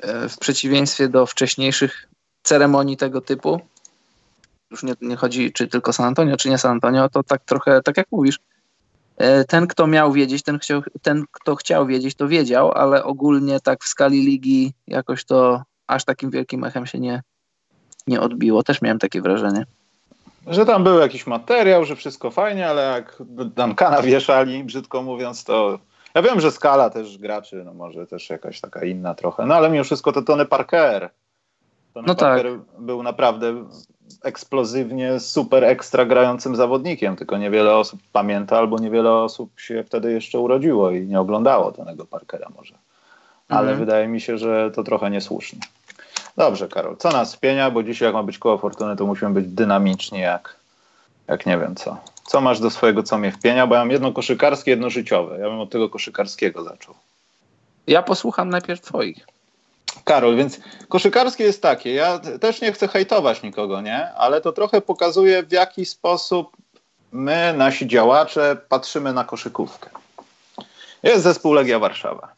e, 0.00 0.28
w 0.28 0.38
przeciwieństwie 0.38 1.08
do 1.08 1.26
wcześniejszych 1.26 2.08
ceremonii 2.42 2.96
tego 2.96 3.20
typu, 3.20 3.60
już 4.70 4.82
nie, 4.82 4.94
nie 5.00 5.16
chodzi 5.16 5.52
czy 5.52 5.68
tylko 5.68 5.92
San 5.92 6.06
Antonio, 6.06 6.36
czy 6.36 6.48
nie 6.50 6.58
San 6.58 6.70
Antonio, 6.72 7.08
to 7.08 7.22
tak 7.22 7.44
trochę, 7.44 7.82
tak 7.82 7.96
jak 7.96 8.06
mówisz, 8.10 8.38
ten, 9.48 9.66
kto 9.66 9.86
miał 9.86 10.12
wiedzieć, 10.12 10.42
ten, 10.42 10.58
chciał, 10.58 10.82
ten, 11.02 11.24
kto 11.32 11.56
chciał 11.56 11.86
wiedzieć, 11.86 12.14
to 12.14 12.28
wiedział, 12.28 12.72
ale 12.72 13.04
ogólnie 13.04 13.60
tak 13.60 13.84
w 13.84 13.88
skali 13.88 14.26
ligi 14.26 14.72
jakoś 14.86 15.24
to 15.24 15.62
aż 15.86 16.04
takim 16.04 16.30
wielkim 16.30 16.64
echem 16.64 16.86
się 16.86 16.98
nie, 16.98 17.22
nie 18.06 18.20
odbiło. 18.20 18.62
Też 18.62 18.82
miałem 18.82 18.98
takie 18.98 19.22
wrażenie. 19.22 19.66
Że 20.46 20.66
tam 20.66 20.84
był 20.84 20.98
jakiś 20.98 21.26
materiał, 21.26 21.84
że 21.84 21.96
wszystko 21.96 22.30
fajnie, 22.30 22.68
ale 22.68 22.82
jak 22.82 23.16
Duncana 23.54 24.02
wieszali, 24.02 24.64
brzydko 24.64 25.02
mówiąc, 25.02 25.44
to 25.44 25.78
Ja 26.14 26.22
wiem, 26.22 26.40
że 26.40 26.52
skala 26.52 26.90
też 26.90 27.18
graczy, 27.18 27.62
no 27.64 27.74
może 27.74 28.06
też 28.06 28.30
jakaś 28.30 28.60
taka 28.60 28.84
inna 28.84 29.14
trochę, 29.14 29.46
no 29.46 29.54
ale 29.54 29.70
mimo 29.70 29.84
wszystko 29.84 30.12
to 30.12 30.22
Tony 30.22 30.46
Parker. 30.46 31.10
Tony 31.94 32.06
No 32.06 32.14
tak. 32.14 32.42
Parker 32.42 32.58
był 32.78 33.02
naprawdę 33.02 33.64
eksplozywnie, 34.22 35.20
super 35.20 35.64
ekstra 35.64 36.04
grającym 36.04 36.56
zawodnikiem, 36.56 37.16
tylko 37.16 37.38
niewiele 37.38 37.76
osób 37.76 38.00
pamięta 38.12 38.58
albo 38.58 38.78
niewiele 38.78 39.12
osób 39.12 39.60
się 39.60 39.84
wtedy 39.84 40.12
jeszcze 40.12 40.38
urodziło 40.38 40.90
i 40.90 41.06
nie 41.06 41.20
oglądało 41.20 41.72
Tonego 41.72 42.04
Parkera 42.06 42.48
może. 42.56 42.74
Ale 43.48 43.60
Mhm. 43.60 43.78
wydaje 43.78 44.08
mi 44.08 44.20
się, 44.20 44.38
że 44.38 44.70
to 44.70 44.84
trochę 44.84 45.10
niesłuszne. 45.10 45.58
Dobrze, 46.36 46.68
Karol, 46.68 46.96
co 46.96 47.10
nas 47.10 47.30
spienia, 47.30 47.70
bo 47.70 47.82
dzisiaj 47.82 48.06
jak 48.06 48.14
ma 48.14 48.22
być 48.22 48.38
koło 48.38 48.58
fortuny, 48.58 48.96
to 48.96 49.06
musimy 49.06 49.30
być 49.30 49.46
dynamiczni 49.46 50.20
jak, 50.20 50.56
jak 51.28 51.46
nie 51.46 51.58
wiem 51.58 51.74
co. 51.74 51.96
Co 52.24 52.40
masz 52.40 52.60
do 52.60 52.70
swojego 52.70 53.02
co 53.02 53.18
mnie 53.18 53.32
wpienia? 53.32 53.66
Bo 53.66 53.74
ja 53.74 53.80
mam 53.80 53.90
jedno 53.90 54.12
koszykarskie, 54.12 54.70
jedno 54.70 54.90
życiowe. 54.90 55.38
Ja 55.38 55.50
bym 55.50 55.60
od 55.60 55.70
tego 55.70 55.88
koszykarskiego 55.88 56.64
zaczął. 56.64 56.94
Ja 57.86 58.02
posłucham 58.02 58.50
najpierw 58.50 58.80
twoich. 58.80 59.26
Karol, 60.04 60.36
więc 60.36 60.60
koszykarskie 60.88 61.44
jest 61.44 61.62
takie, 61.62 61.94
ja 61.94 62.18
też 62.18 62.60
nie 62.60 62.72
chcę 62.72 62.88
hejtować 62.88 63.42
nikogo, 63.42 63.80
nie? 63.80 64.12
Ale 64.12 64.40
to 64.40 64.52
trochę 64.52 64.80
pokazuje, 64.80 65.42
w 65.42 65.52
jaki 65.52 65.86
sposób 65.86 66.56
my, 67.12 67.54
nasi 67.56 67.86
działacze, 67.86 68.56
patrzymy 68.68 69.12
na 69.12 69.24
koszykówkę. 69.24 69.90
Jest 71.02 71.22
zespół 71.22 71.52
Legia 71.52 71.78
Warszawa. 71.78 72.34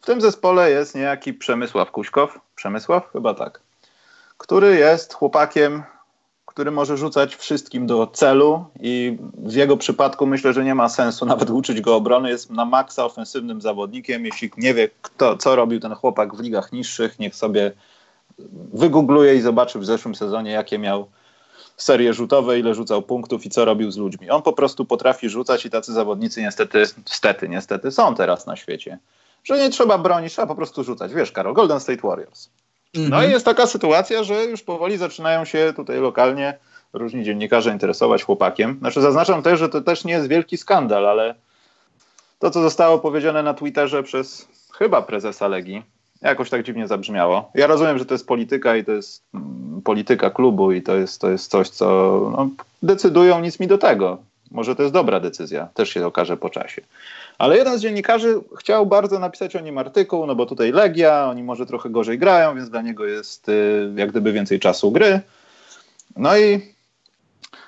W 0.00 0.06
tym 0.06 0.20
zespole 0.20 0.70
jest 0.70 0.94
niejaki 0.94 1.34
Przemysław 1.34 1.90
Kuśkow, 1.90 2.38
Przemysław? 2.56 3.12
Chyba 3.12 3.34
tak, 3.34 3.60
który 4.38 4.76
jest 4.76 5.14
chłopakiem, 5.14 5.82
który 6.54 6.70
może 6.70 6.96
rzucać 6.96 7.36
wszystkim 7.36 7.86
do 7.86 8.06
celu 8.06 8.64
i 8.80 9.18
w 9.38 9.54
jego 9.54 9.76
przypadku 9.76 10.26
myślę, 10.26 10.52
że 10.52 10.64
nie 10.64 10.74
ma 10.74 10.88
sensu 10.88 11.26
nawet 11.32 11.50
uczyć 11.50 11.80
go 11.80 11.96
obrony. 11.96 12.30
Jest 12.30 12.50
na 12.50 12.64
maksa 12.64 13.04
ofensywnym 13.04 13.60
zawodnikiem. 13.60 14.24
Jeśli 14.24 14.50
nie 14.56 14.74
wie, 14.74 14.88
kto, 15.02 15.36
co 15.36 15.56
robił 15.56 15.80
ten 15.80 15.94
chłopak 15.94 16.34
w 16.34 16.40
ligach 16.40 16.72
niższych, 16.72 17.18
niech 17.18 17.34
sobie 17.34 17.72
wygoogluje 18.72 19.34
i 19.34 19.40
zobaczy 19.40 19.78
w 19.78 19.84
zeszłym 19.84 20.14
sezonie, 20.14 20.50
jakie 20.50 20.78
miał 20.78 21.10
serie 21.76 22.14
rzutowe, 22.14 22.58
ile 22.58 22.74
rzucał 22.74 23.02
punktów 23.02 23.46
i 23.46 23.50
co 23.50 23.64
robił 23.64 23.90
z 23.90 23.96
ludźmi. 23.96 24.30
On 24.30 24.42
po 24.42 24.52
prostu 24.52 24.84
potrafi 24.84 25.28
rzucać 25.28 25.66
i 25.66 25.70
tacy 25.70 25.92
zawodnicy 25.92 26.42
niestety, 26.42 26.82
niestety, 27.08 27.48
niestety 27.48 27.90
są 27.90 28.14
teraz 28.14 28.46
na 28.46 28.56
świecie. 28.56 28.98
Że 29.44 29.58
nie 29.58 29.70
trzeba 29.70 29.98
bronić, 29.98 30.32
trzeba 30.32 30.46
po 30.46 30.54
prostu 30.54 30.84
rzucać. 30.84 31.14
Wiesz, 31.14 31.32
Karol, 31.32 31.54
Golden 31.54 31.80
State 31.80 32.08
Warriors. 32.08 32.50
No 32.94 33.24
i 33.24 33.30
jest 33.30 33.44
taka 33.44 33.66
sytuacja, 33.66 34.24
że 34.24 34.44
już 34.44 34.62
powoli 34.62 34.98
zaczynają 34.98 35.44
się 35.44 35.72
tutaj 35.76 36.00
lokalnie 36.00 36.58
różni 36.92 37.24
dziennikarze 37.24 37.72
interesować 37.72 38.24
chłopakiem. 38.24 38.76
Znaczy 38.78 39.00
zaznaczam 39.00 39.42
też, 39.42 39.58
że 39.58 39.68
to 39.68 39.80
też 39.80 40.04
nie 40.04 40.12
jest 40.12 40.28
wielki 40.28 40.56
skandal, 40.56 41.06
ale 41.06 41.34
to, 42.38 42.50
co 42.50 42.62
zostało 42.62 42.98
powiedziane 42.98 43.42
na 43.42 43.54
Twitterze 43.54 44.02
przez 44.02 44.48
chyba 44.72 45.02
prezesa 45.02 45.48
Legii, 45.48 45.82
jakoś 46.22 46.50
tak 46.50 46.62
dziwnie 46.62 46.88
zabrzmiało. 46.88 47.50
Ja 47.54 47.66
rozumiem, 47.66 47.98
że 47.98 48.04
to 48.04 48.14
jest 48.14 48.26
polityka 48.26 48.76
i 48.76 48.84
to 48.84 48.92
jest 48.92 49.22
mm, 49.34 49.82
polityka 49.84 50.30
klubu 50.30 50.72
i 50.72 50.82
to 50.82 50.96
jest, 50.96 51.20
to 51.20 51.30
jest 51.30 51.50
coś, 51.50 51.68
co 51.68 51.86
no, 52.36 52.48
decydują, 52.82 53.40
nic 53.40 53.60
mi 53.60 53.66
do 53.66 53.78
tego. 53.78 54.18
Może 54.50 54.76
to 54.76 54.82
jest 54.82 54.94
dobra 54.94 55.20
decyzja, 55.20 55.68
też 55.74 55.90
się 55.90 56.06
okaże 56.06 56.36
po 56.36 56.50
czasie. 56.50 56.82
Ale 57.38 57.56
jeden 57.56 57.78
z 57.78 57.82
dziennikarzy 57.82 58.40
chciał 58.58 58.86
bardzo 58.86 59.18
napisać 59.18 59.56
o 59.56 59.60
nim 59.60 59.78
artykuł, 59.78 60.26
no 60.26 60.34
bo 60.34 60.46
tutaj 60.46 60.72
Legia, 60.72 61.26
oni 61.30 61.42
może 61.42 61.66
trochę 61.66 61.90
gorzej 61.90 62.18
grają, 62.18 62.54
więc 62.54 62.70
dla 62.70 62.82
niego 62.82 63.06
jest 63.06 63.48
y, 63.48 63.92
jak 63.96 64.10
gdyby 64.10 64.32
więcej 64.32 64.60
czasu 64.60 64.90
gry. 64.92 65.20
No 66.16 66.38
i 66.38 66.74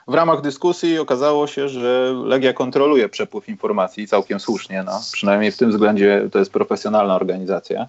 w 0.08 0.14
ramach 0.14 0.40
dyskusji 0.40 0.98
okazało 0.98 1.46
się, 1.46 1.68
że 1.68 2.14
Legia 2.24 2.52
kontroluje 2.52 3.08
przepływ 3.08 3.48
informacji 3.48 4.08
całkiem 4.08 4.40
słusznie, 4.40 4.82
no. 4.82 5.00
przynajmniej 5.12 5.52
w 5.52 5.56
tym 5.56 5.70
względzie 5.70 6.28
to 6.32 6.38
jest 6.38 6.52
profesjonalna 6.52 7.14
organizacja. 7.14 7.86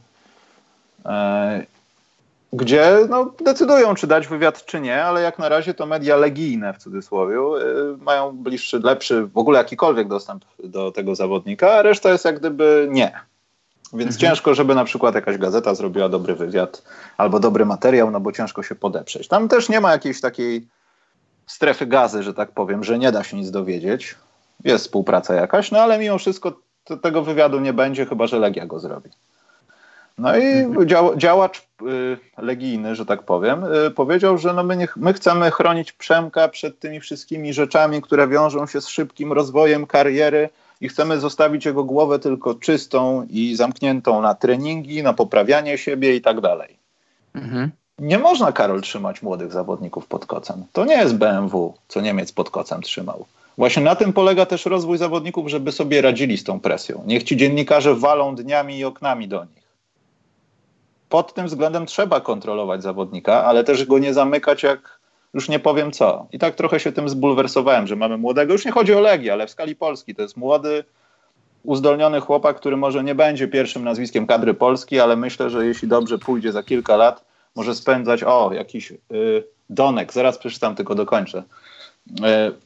Gdzie 2.54 2.98
no, 3.10 3.34
decydują, 3.46 3.96
czy 3.96 4.08
dać 4.08 4.28
wywiad, 4.28 4.66
czy 4.66 4.80
nie, 4.80 5.04
ale 5.04 5.22
jak 5.22 5.40
na 5.40 5.50
razie 5.50 5.74
to 5.74 5.86
media 5.86 6.18
legijne 6.18 6.74
w 6.74 6.78
cudzysłowie 6.78 7.36
y, 7.36 7.98
mają 7.98 8.32
bliższy, 8.38 8.80
lepszy, 8.80 9.26
w 9.26 9.38
ogóle 9.38 9.58
jakikolwiek 9.58 10.08
dostęp 10.08 10.46
do 10.64 10.92
tego 10.92 11.16
zawodnika, 11.16 11.72
a 11.72 11.82
reszta 11.82 12.12
jest 12.12 12.26
jak 12.26 12.40
gdyby 12.40 12.88
nie. 12.92 13.12
Więc 13.94 14.16
Mhm. 14.16 14.20
ciężko, 14.20 14.56
żeby 14.56 14.76
na 14.76 14.86
przykład 14.86 15.16
jakaś 15.16 15.38
gazeta 15.38 15.76
zrobiła 15.76 16.10
dobry 16.10 16.36
wywiad 16.36 16.84
albo 17.18 17.40
dobry 17.40 17.66
materiał, 17.66 18.12
no 18.12 18.20
bo 18.20 18.32
ciężko 18.32 18.64
się 18.64 18.76
podeprzeć. 18.76 19.28
Tam 19.28 19.48
też 19.48 19.70
nie 19.70 19.82
ma 19.82 19.92
jakiejś 19.92 20.22
takiej 20.22 20.68
strefy 21.46 21.86
gazy, 21.86 22.24
że 22.24 22.34
tak 22.34 22.52
powiem, 22.52 22.84
że 22.84 23.00
nie 23.00 23.12
da 23.12 23.24
się 23.24 23.38
nic 23.38 23.52
dowiedzieć. 23.52 24.16
Jest 24.64 24.86
współpraca 24.86 25.34
jakaś, 25.34 25.72
no 25.72 25.80
ale 25.80 26.00
mimo 26.00 26.18
wszystko 26.18 26.54
tego 27.02 27.22
wywiadu 27.24 27.60
nie 27.60 27.74
będzie, 27.74 28.06
chyba 28.06 28.28
że 28.28 28.40
Legia 28.40 28.66
go 28.66 28.80
zrobi. 28.80 29.10
No 30.18 30.38
i 30.38 30.42
dział, 30.86 31.18
działacz 31.18 31.68
y, 31.82 32.18
legijny, 32.38 32.96
że 32.96 33.06
tak 33.06 33.24
powiem, 33.24 33.64
y, 33.88 33.92
powiedział, 33.92 34.38
że 34.38 34.54
no 34.54 34.64
my, 34.64 34.78
nie, 34.78 34.88
my 34.96 35.14
chcemy 35.14 35.52
chronić 35.52 35.92
Przemka 35.92 36.48
przed 36.48 36.80
tymi 36.80 37.00
wszystkimi 37.00 37.54
rzeczami, 37.54 38.02
które 38.02 38.28
wiążą 38.28 38.68
się 38.68 38.82
z 38.82 38.88
szybkim 38.88 39.34
rozwojem 39.34 39.86
kariery 39.86 40.50
i 40.82 40.90
chcemy 40.90 41.20
zostawić 41.20 41.66
jego 41.66 41.84
głowę 41.84 42.20
tylko 42.20 42.56
czystą 42.56 43.28
i 43.30 43.56
zamkniętą 43.56 44.22
na 44.22 44.36
treningi, 44.36 45.04
na 45.04 45.14
poprawianie 45.14 45.78
siebie 45.78 46.16
i 46.16 46.22
tak 46.22 46.42
dalej. 46.42 46.78
Mhm. 47.36 47.72
Nie 48.00 48.20
można, 48.20 48.52
Karol, 48.52 48.82
trzymać 48.82 49.22
młodych 49.22 49.52
zawodników 49.52 50.08
pod 50.08 50.26
kocem. 50.26 50.64
To 50.74 50.86
nie 50.86 50.98
jest 50.98 51.16
BMW, 51.16 51.74
co 51.88 52.02
Niemiec 52.02 52.32
pod 52.32 52.50
kocem 52.50 52.82
trzymał. 52.82 53.26
Właśnie 53.58 53.84
na 53.84 53.96
tym 53.96 54.14
polega 54.14 54.46
też 54.46 54.66
rozwój 54.66 54.98
zawodników, 54.98 55.48
żeby 55.48 55.72
sobie 55.72 56.02
radzili 56.02 56.38
z 56.38 56.44
tą 56.44 56.60
presją. 56.60 57.04
Niech 57.06 57.24
ci 57.24 57.38
dziennikarze 57.38 57.96
walą 57.96 58.36
dniami 58.36 58.78
i 58.78 58.86
oknami 58.86 59.28
do 59.28 59.44
nich. 59.44 59.67
Pod 61.10 61.34
tym 61.34 61.46
względem 61.46 61.86
trzeba 61.86 62.22
kontrolować 62.22 62.84
zawodnika, 62.84 63.44
ale 63.44 63.64
też 63.64 63.86
go 63.86 64.00
nie 64.00 64.14
zamykać 64.14 64.64
jak 64.64 65.00
już 65.34 65.50
nie 65.50 65.60
powiem 65.60 65.92
co. 65.92 66.28
I 66.32 66.40
tak 66.40 66.56
trochę 66.56 66.80
się 66.80 66.92
tym 66.92 67.10
zbulwersowałem, 67.10 67.88
że 67.88 67.96
mamy 67.96 68.18
młodego, 68.18 68.54
już 68.54 68.66
nie 68.66 68.72
chodzi 68.72 68.94
o 68.94 69.00
Legię, 69.00 69.34
ale 69.34 69.48
w 69.48 69.52
skali 69.52 69.76
Polski. 69.76 70.16
To 70.16 70.22
jest 70.22 70.38
młody, 70.38 70.84
uzdolniony 71.64 72.22
chłopak, 72.22 72.58
który 72.58 72.78
może 72.78 73.04
nie 73.04 73.16
będzie 73.16 73.48
pierwszym 73.48 73.84
nazwiskiem 73.84 74.28
kadry 74.28 74.54
Polski, 74.54 75.00
ale 75.00 75.16
myślę, 75.16 75.50
że 75.50 75.66
jeśli 75.66 75.88
dobrze 75.88 76.18
pójdzie 76.18 76.52
za 76.52 76.64
kilka 76.64 76.96
lat, 76.96 77.26
może 77.56 77.76
spędzać, 77.76 78.24
o, 78.24 78.54
jakiś 78.54 78.92
y, 78.92 78.98
Donek, 79.70 80.14
zaraz 80.14 80.38
przeczytam, 80.38 80.76
tylko 80.76 80.96
dokończę, 80.96 81.44
y, 82.10 82.24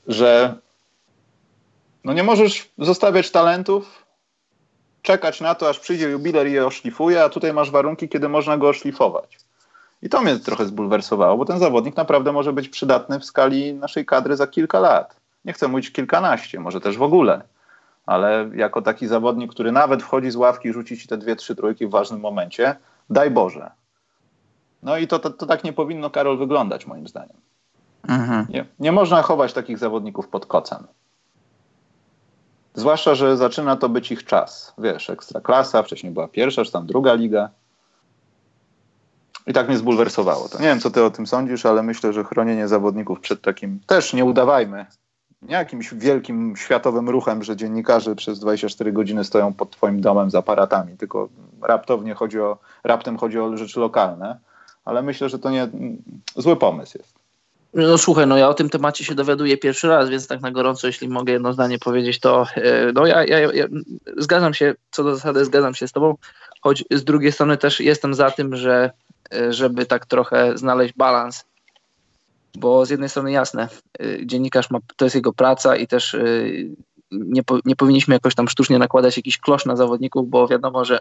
że 0.08 0.56
no 2.04 2.14
nie 2.14 2.24
możesz 2.24 2.70
zostawiać 2.78 3.32
talentów, 3.32 4.01
czekać 5.02 5.42
na 5.42 5.56
to, 5.56 5.70
aż 5.70 5.80
przyjdzie 5.80 6.10
jubiler 6.10 6.48
i 6.48 6.52
je 6.52 6.66
oszlifuje, 6.66 7.24
a 7.24 7.30
tutaj 7.30 7.54
masz 7.54 7.72
warunki, 7.72 8.10
kiedy 8.10 8.30
można 8.30 8.58
go 8.58 8.70
oszlifować. 8.70 9.38
I 10.02 10.10
to 10.10 10.22
mnie 10.22 10.40
trochę 10.40 10.66
zbulwersowało, 10.66 11.38
bo 11.38 11.46
ten 11.46 11.60
zawodnik 11.60 11.98
naprawdę 11.98 12.32
może 12.32 12.54
być 12.54 12.70
przydatny 12.70 13.20
w 13.20 13.26
skali 13.26 13.74
naszej 13.74 14.06
kadry 14.06 14.36
za 14.36 14.48
kilka 14.48 14.80
lat. 14.80 15.16
Nie 15.46 15.54
chcę 15.54 15.68
mówić 15.68 15.92
kilkanaście, 15.92 16.60
może 16.60 16.82
też 16.82 16.98
w 16.98 17.02
ogóle, 17.02 17.42
ale 18.06 18.50
jako 18.56 18.82
taki 18.82 19.08
zawodnik, 19.08 19.52
który 19.52 19.72
nawet 19.72 20.04
wchodzi 20.04 20.32
z 20.32 20.36
ławki 20.36 20.70
i 20.70 20.74
rzuci 20.74 20.98
ci 20.98 21.08
te 21.08 21.18
dwie, 21.18 21.36
trzy 21.36 21.56
trójki 21.56 21.88
w 21.88 21.90
ważnym 21.90 22.20
momencie, 22.20 22.76
daj 23.10 23.32
Boże. 23.32 23.72
No 24.84 24.98
i 24.98 25.08
to, 25.08 25.20
to, 25.20 25.30
to 25.30 25.46
tak 25.46 25.64
nie 25.64 25.74
powinno, 25.74 26.10
Karol, 26.10 26.38
wyglądać 26.38 26.88
moim 26.88 27.08
zdaniem. 27.08 27.38
Mhm. 28.08 28.46
Nie, 28.50 28.66
nie 28.80 28.92
można 28.92 29.22
chować 29.22 29.54
takich 29.54 29.78
zawodników 29.78 30.28
pod 30.28 30.46
kocem. 30.46 30.88
Zwłaszcza, 32.74 33.16
że 33.16 33.38
zaczyna 33.38 33.76
to 33.76 33.90
być 33.90 34.12
ich 34.12 34.26
czas. 34.26 34.74
Wiesz, 34.78 35.10
ekstra 35.10 35.42
klasa, 35.42 35.84
wcześniej 35.84 36.12
była 36.12 36.28
pierwsza, 36.28 36.66
czy 36.66 36.72
tam 36.72 36.86
druga 36.86 37.14
liga. 37.14 37.50
I 39.48 39.54
tak 39.54 39.68
mnie 39.68 39.78
zbulwersowało 39.78 40.50
to. 40.50 40.58
Nie 40.58 40.68
wiem, 40.68 40.80
co 40.80 40.92
ty 40.92 41.04
o 41.04 41.12
tym 41.12 41.28
sądzisz, 41.28 41.66
ale 41.66 41.84
myślę, 41.84 42.14
że 42.14 42.24
chronienie 42.24 42.68
zawodników 42.68 43.20
przed 43.20 43.42
takim 43.42 43.80
też 43.88 44.14
nie 44.14 44.26
udawajmy. 44.26 44.86
Nie 45.42 45.56
jakimś 45.56 45.94
wielkim 45.94 46.56
światowym 46.58 47.10
ruchem, 47.10 47.44
że 47.44 47.56
dziennikarze 47.56 48.16
przez 48.16 48.40
24 48.40 48.92
godziny 48.92 49.24
stoją 49.24 49.54
pod 49.54 49.72
twoim 49.72 50.02
domem 50.02 50.32
z 50.32 50.36
aparatami, 50.36 50.98
tylko 50.98 51.30
raptownie 51.62 52.14
chodzi 52.14 52.40
o, 52.40 52.58
raptem 52.84 53.18
chodzi 53.18 53.40
o 53.40 53.58
rzeczy 53.58 53.80
lokalne. 53.80 54.40
Ale 54.86 55.02
myślę, 55.02 55.30
że 55.30 55.40
to 55.40 55.50
nie 55.50 55.68
zły 56.36 56.56
pomysł 56.56 56.98
jest. 56.98 57.21
No 57.74 57.98
słuchaj, 57.98 58.28
no 58.28 58.38
ja 58.38 58.50
o 58.50 58.54
tym 58.54 58.70
temacie 58.70 59.06
się 59.06 59.16
dowiaduję 59.16 59.58
pierwszy 59.58 59.88
raz, 59.88 60.10
więc 60.10 60.28
tak 60.28 60.42
na 60.42 60.52
gorąco, 60.52 60.88
jeśli 60.88 61.10
mogę 61.10 61.34
jedno 61.34 61.54
zdanie 61.54 61.80
powiedzieć, 61.80 62.20
to 62.20 62.46
e, 62.56 62.92
no 62.94 63.08
ja, 63.08 63.26
ja, 63.26 63.40
ja 63.40 63.68
zgadzam 64.18 64.54
się, 64.54 64.76
co 64.92 65.04
do 65.04 65.16
zasady 65.16 65.46
zgadzam 65.46 65.76
się 65.76 65.88
z 65.88 65.92
tobą, 65.92 66.16
choć 66.62 66.84
z 66.92 67.04
drugiej 67.04 67.32
strony 67.32 67.58
też 67.58 67.80
jestem 67.80 68.14
za 68.14 68.32
tym, 68.32 68.56
że 68.56 68.92
e, 69.34 69.54
żeby 69.54 69.86
tak 69.86 70.06
trochę 70.06 70.58
znaleźć 70.58 70.94
balans, 70.94 71.46
bo 72.58 72.86
z 72.86 72.90
jednej 72.90 73.10
strony 73.10 73.32
jasne, 73.32 73.68
e, 74.00 74.26
dziennikarz 74.26 74.70
ma, 74.70 74.80
to 74.96 75.06
jest 75.06 75.16
jego 75.16 75.34
praca 75.34 75.76
i 75.76 75.88
też 75.88 76.18
nie, 77.12 77.42
nie 77.66 77.76
powinniśmy 77.76 78.14
jakoś 78.14 78.36
tam 78.36 78.50
sztucznie 78.50 78.80
nakładać 78.80 79.18
jakiś 79.18 79.38
klosz 79.38 79.66
na 79.66 79.76
zawodników, 79.76 80.30
bo 80.30 80.48
wiadomo, 80.48 80.86
że 80.86 81.00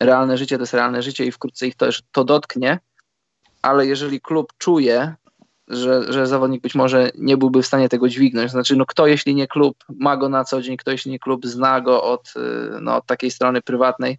realne 0.00 0.38
życie 0.38 0.56
to 0.56 0.62
jest 0.62 0.74
realne 0.74 1.02
życie 1.02 1.24
i 1.24 1.32
wkrótce 1.32 1.66
ich 1.66 1.76
też 1.76 2.02
to 2.12 2.24
dotknie, 2.24 2.78
ale 3.62 3.86
jeżeli 3.86 4.20
klub 4.20 4.52
czuje, 4.58 5.14
że, 5.68 6.12
że 6.12 6.26
zawodnik 6.26 6.62
być 6.62 6.74
może 6.74 7.10
nie 7.18 7.36
byłby 7.36 7.62
w 7.62 7.66
stanie 7.66 7.88
tego 7.88 8.08
dźwignąć. 8.08 8.50
Znaczy, 8.50 8.76
no 8.76 8.86
kto 8.86 9.06
jeśli 9.06 9.34
nie 9.34 9.46
klub 9.46 9.84
ma 9.88 10.16
go 10.16 10.28
na 10.28 10.44
co 10.44 10.62
dzień, 10.62 10.76
kto 10.76 10.90
jeśli 10.90 11.10
nie 11.10 11.18
klub 11.18 11.46
zna 11.46 11.80
go 11.80 12.02
od, 12.02 12.34
y, 12.36 12.80
no, 12.80 12.96
od 12.96 13.06
takiej 13.06 13.30
strony 13.30 13.62
prywatnej, 13.62 14.18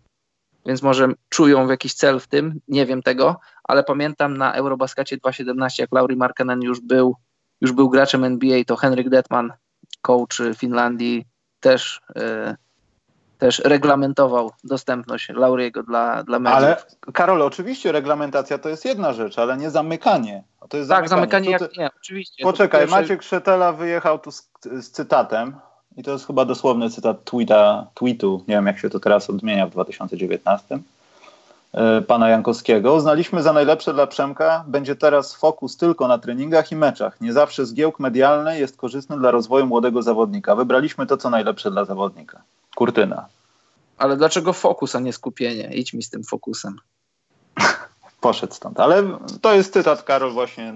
więc 0.66 0.82
może 0.82 1.08
czują 1.30 1.70
jakiś 1.70 1.94
cel 1.94 2.20
w 2.20 2.28
tym, 2.28 2.60
nie 2.68 2.86
wiem 2.86 3.02
tego, 3.02 3.40
ale 3.64 3.84
pamiętam 3.84 4.38
na 4.38 4.54
Eurobaskacie 4.54 5.18
2017, 5.18 5.84
jak 5.84 5.92
Lauri 5.92 6.16
Markkanen 6.16 6.62
już 6.62 6.80
był, 6.82 7.16
już 7.62 7.72
był 7.72 7.90
graczem 7.90 8.24
NBA, 8.24 8.64
to 8.64 8.76
Henryk 8.76 9.10
Detman, 9.10 9.54
coach 10.02 10.42
Finlandii, 10.58 11.26
też 11.60 12.02
y, 12.18 12.56
też 13.44 13.60
reglamentował 13.60 14.52
dostępność 14.64 15.30
Lauriego 15.30 15.84
dla, 15.84 16.24
dla 16.24 16.40
mediów. 16.40 16.64
Ale 16.64 16.78
Karol, 17.14 17.42
oczywiście 17.42 17.92
reglamentacja 17.92 18.58
to 18.58 18.70
jest 18.70 18.86
jedna 18.86 19.14
rzecz, 19.14 19.40
ale 19.40 19.58
nie 19.58 19.70
zamykanie. 19.70 20.44
To 20.70 20.78
jest 20.78 20.90
tak, 20.90 21.10
zamykanie, 21.10 21.46
zamykanie 21.46 21.66
jak 21.66 21.78
nie, 21.78 21.90
oczywiście. 22.02 22.44
Poczekaj, 22.44 22.82
pierwsze... 22.82 23.02
Maciek 23.02 23.24
Szetela 23.24 23.74
wyjechał 23.74 24.20
tu 24.20 24.32
z, 24.32 24.50
z, 24.64 24.92
cytatem 24.92 25.56
i 25.98 26.04
to 26.04 26.12
jest 26.12 26.28
chyba 26.28 26.46
dosłowny 26.46 26.90
cytat 26.90 27.24
tweeta, 27.24 27.88
tweetu, 27.94 28.44
nie 28.48 28.56
wiem 28.56 28.66
jak 28.66 28.80
się 28.80 28.90
to 28.90 29.00
teraz 29.00 29.30
odmienia 29.30 29.68
w 29.68 29.70
2019, 29.70 30.80
e, 31.74 32.02
pana 32.02 32.30
Jankowskiego. 32.30 32.94
Uznaliśmy 32.94 33.42
za 33.42 33.54
najlepsze 33.54 33.94
dla 33.94 34.08
Przemka, 34.08 34.64
będzie 34.68 34.96
teraz 34.96 35.36
fokus 35.36 35.78
tylko 35.78 36.08
na 36.08 36.18
treningach 36.18 36.72
i 36.72 36.76
meczach. 36.76 37.22
Nie 37.22 37.34
zawsze 37.34 37.66
zgiełk 37.66 38.00
medialny 38.00 38.60
jest 38.60 38.78
korzystny 38.78 39.18
dla 39.20 39.32
rozwoju 39.32 39.66
młodego 39.66 40.02
zawodnika. 40.02 40.56
Wybraliśmy 40.56 41.06
to, 41.06 41.18
co 41.18 41.30
najlepsze 41.30 41.72
dla 41.72 41.86
zawodnika 41.86 42.42
kurtyna. 42.76 43.28
Ale 43.98 44.18
dlaczego 44.18 44.54
fokus, 44.54 44.96
a 44.96 45.00
nie 45.00 45.14
skupienie? 45.14 45.74
Idź 45.74 45.94
mi 45.94 46.04
z 46.04 46.10
tym 46.10 46.24
fokusem. 46.24 46.76
Poszedł 48.22 48.54
stąd. 48.54 48.80
Ale 48.80 49.04
to 49.42 49.54
jest 49.54 49.74
cytat, 49.74 50.04
Karol, 50.04 50.32
właśnie 50.32 50.74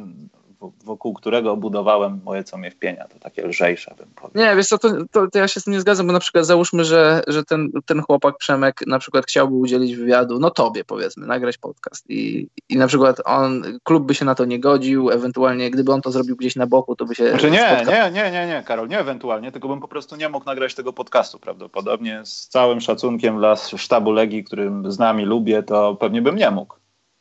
wokół 0.84 1.14
którego 1.14 1.52
obudowałem 1.52 2.22
moje 2.26 2.44
co 2.44 2.58
mnie 2.58 2.72
wpienia. 2.72 3.08
To 3.08 3.20
takie 3.20 3.48
lżejsze 3.48 3.96
bym 3.98 4.08
powiedział. 4.16 4.44
Nie, 4.44 4.56
wiesz 4.56 4.68
co, 4.68 4.78
to, 4.78 4.90
to, 5.12 5.28
to, 5.28 5.40
ja 5.40 5.48
się 5.48 5.60
z 5.60 5.64
tym 5.64 5.74
nie 5.74 5.82
zgadzam, 5.82 6.08
bo 6.08 6.14
na 6.14 6.20
przykład 6.20 6.46
załóżmy, 6.46 6.86
że, 6.86 7.22
że 7.28 7.44
ten, 7.44 7.72
ten 7.86 8.02
chłopak 8.02 8.38
Przemek 8.38 8.88
na 8.88 9.00
przykład 9.00 9.26
chciałby 9.26 9.56
udzielić 9.56 9.96
wywiadu, 9.96 10.40
no 10.40 10.52
tobie 10.52 10.84
powiedzmy, 10.84 11.28
nagrać 11.28 11.58
podcast 11.58 12.10
i, 12.10 12.48
i 12.70 12.78
na 12.78 12.88
przykład 12.88 13.22
on, 13.26 13.64
klub 13.84 14.06
by 14.06 14.16
się 14.16 14.26
na 14.26 14.36
to 14.36 14.46
nie 14.46 14.60
godził, 14.60 15.10
ewentualnie 15.10 15.72
gdyby 15.72 15.94
on 15.94 16.02
to 16.02 16.12
zrobił 16.12 16.36
gdzieś 16.36 16.56
na 16.56 16.68
boku, 16.68 16.96
to 16.96 17.06
by 17.06 17.16
się 17.16 17.30
Znaczy 17.30 17.52
nie, 17.52 17.60
spotkał. 17.60 17.94
nie, 17.94 18.12
nie, 18.12 18.32
nie, 18.32 18.48
nie, 18.48 18.64
Karol, 18.66 18.88
nie 18.88 19.00
ewentualnie, 19.00 19.52
tylko 19.52 19.68
bym 19.68 19.80
po 19.80 19.88
prostu 19.88 20.16
nie 20.16 20.30
mógł 20.30 20.46
nagrać 20.46 20.76
tego 20.76 20.94
podcastu 20.94 21.40
prawdopodobnie. 21.40 22.22
Z 22.26 22.48
całym 22.48 22.82
szacunkiem 22.82 23.38
dla 23.38 23.56
sztabu 23.56 24.12
Legii, 24.12 24.44
którym 24.44 24.92
z 24.92 25.00
nami 25.00 25.26
lubię, 25.26 25.64
to 25.64 25.96
pewnie 25.96 26.22
bym 26.22 26.36
nie 26.36 26.52
mógł. 26.52 26.76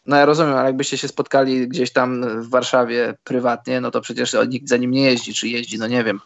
No 0.06 0.16
ja 0.16 0.24
rozumiem, 0.24 0.54
ale 0.54 0.66
jakbyście 0.66 0.98
się 0.98 1.08
spotkali 1.08 1.68
gdzieś 1.68 1.92
tam 1.92 2.40
w 2.42 2.50
Warszawie 2.50 3.14
prywatnie, 3.24 3.80
no 3.80 3.90
to 3.90 4.00
przecież 4.00 4.36
nikt 4.48 4.68
za 4.68 4.76
nim 4.76 4.90
nie 4.90 5.02
jeździ, 5.02 5.34
czy 5.34 5.48
jeździ, 5.48 5.78
no 5.78 5.86
nie 5.86 6.04
wiem. 6.04 6.20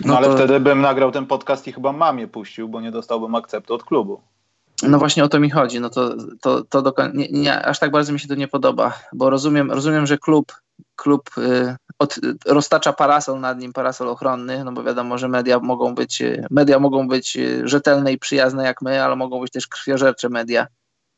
No, 0.00 0.12
no 0.12 0.16
ale 0.16 0.26
to... 0.26 0.34
wtedy 0.34 0.60
bym 0.60 0.80
nagrał 0.80 1.12
ten 1.12 1.26
podcast 1.26 1.68
i 1.68 1.72
chyba 1.72 1.92
mamie 1.92 2.28
puścił, 2.28 2.68
bo 2.68 2.80
nie 2.80 2.90
dostałbym 2.90 3.34
akceptu 3.34 3.74
od 3.74 3.84
klubu. 3.84 4.20
No 4.82 4.98
właśnie 4.98 5.24
o 5.24 5.28
to 5.28 5.40
mi 5.40 5.50
chodzi. 5.50 5.80
No 5.80 5.90
to, 5.90 6.14
to, 6.40 6.64
to 6.64 6.82
do, 6.82 6.94
nie, 7.14 7.28
nie, 7.28 7.66
aż 7.66 7.78
tak 7.78 7.90
bardzo 7.90 8.12
mi 8.12 8.20
się 8.20 8.28
to 8.28 8.34
nie 8.34 8.48
podoba, 8.48 8.98
bo 9.12 9.30
rozumiem, 9.30 9.72
rozumiem 9.72 10.06
że 10.06 10.18
klub, 10.18 10.52
klub 10.96 11.30
y, 11.38 11.76
od, 11.98 12.16
roztacza 12.46 12.92
parasol 12.92 13.40
nad 13.40 13.58
nim, 13.58 13.72
parasol 13.72 14.08
ochronny, 14.08 14.64
no 14.64 14.72
bo 14.72 14.82
wiadomo, 14.82 15.18
że 15.18 15.28
media 15.28 15.58
mogą 15.58 15.94
być, 15.94 16.22
media 16.50 16.78
mogą 16.78 17.08
być 17.08 17.36
y, 17.36 17.68
rzetelne 17.68 18.12
i 18.12 18.18
przyjazne 18.18 18.64
jak 18.64 18.82
my, 18.82 19.04
ale 19.04 19.16
mogą 19.16 19.40
być 19.40 19.52
też 19.52 19.66
krwiożercze 19.66 20.28
media. 20.28 20.66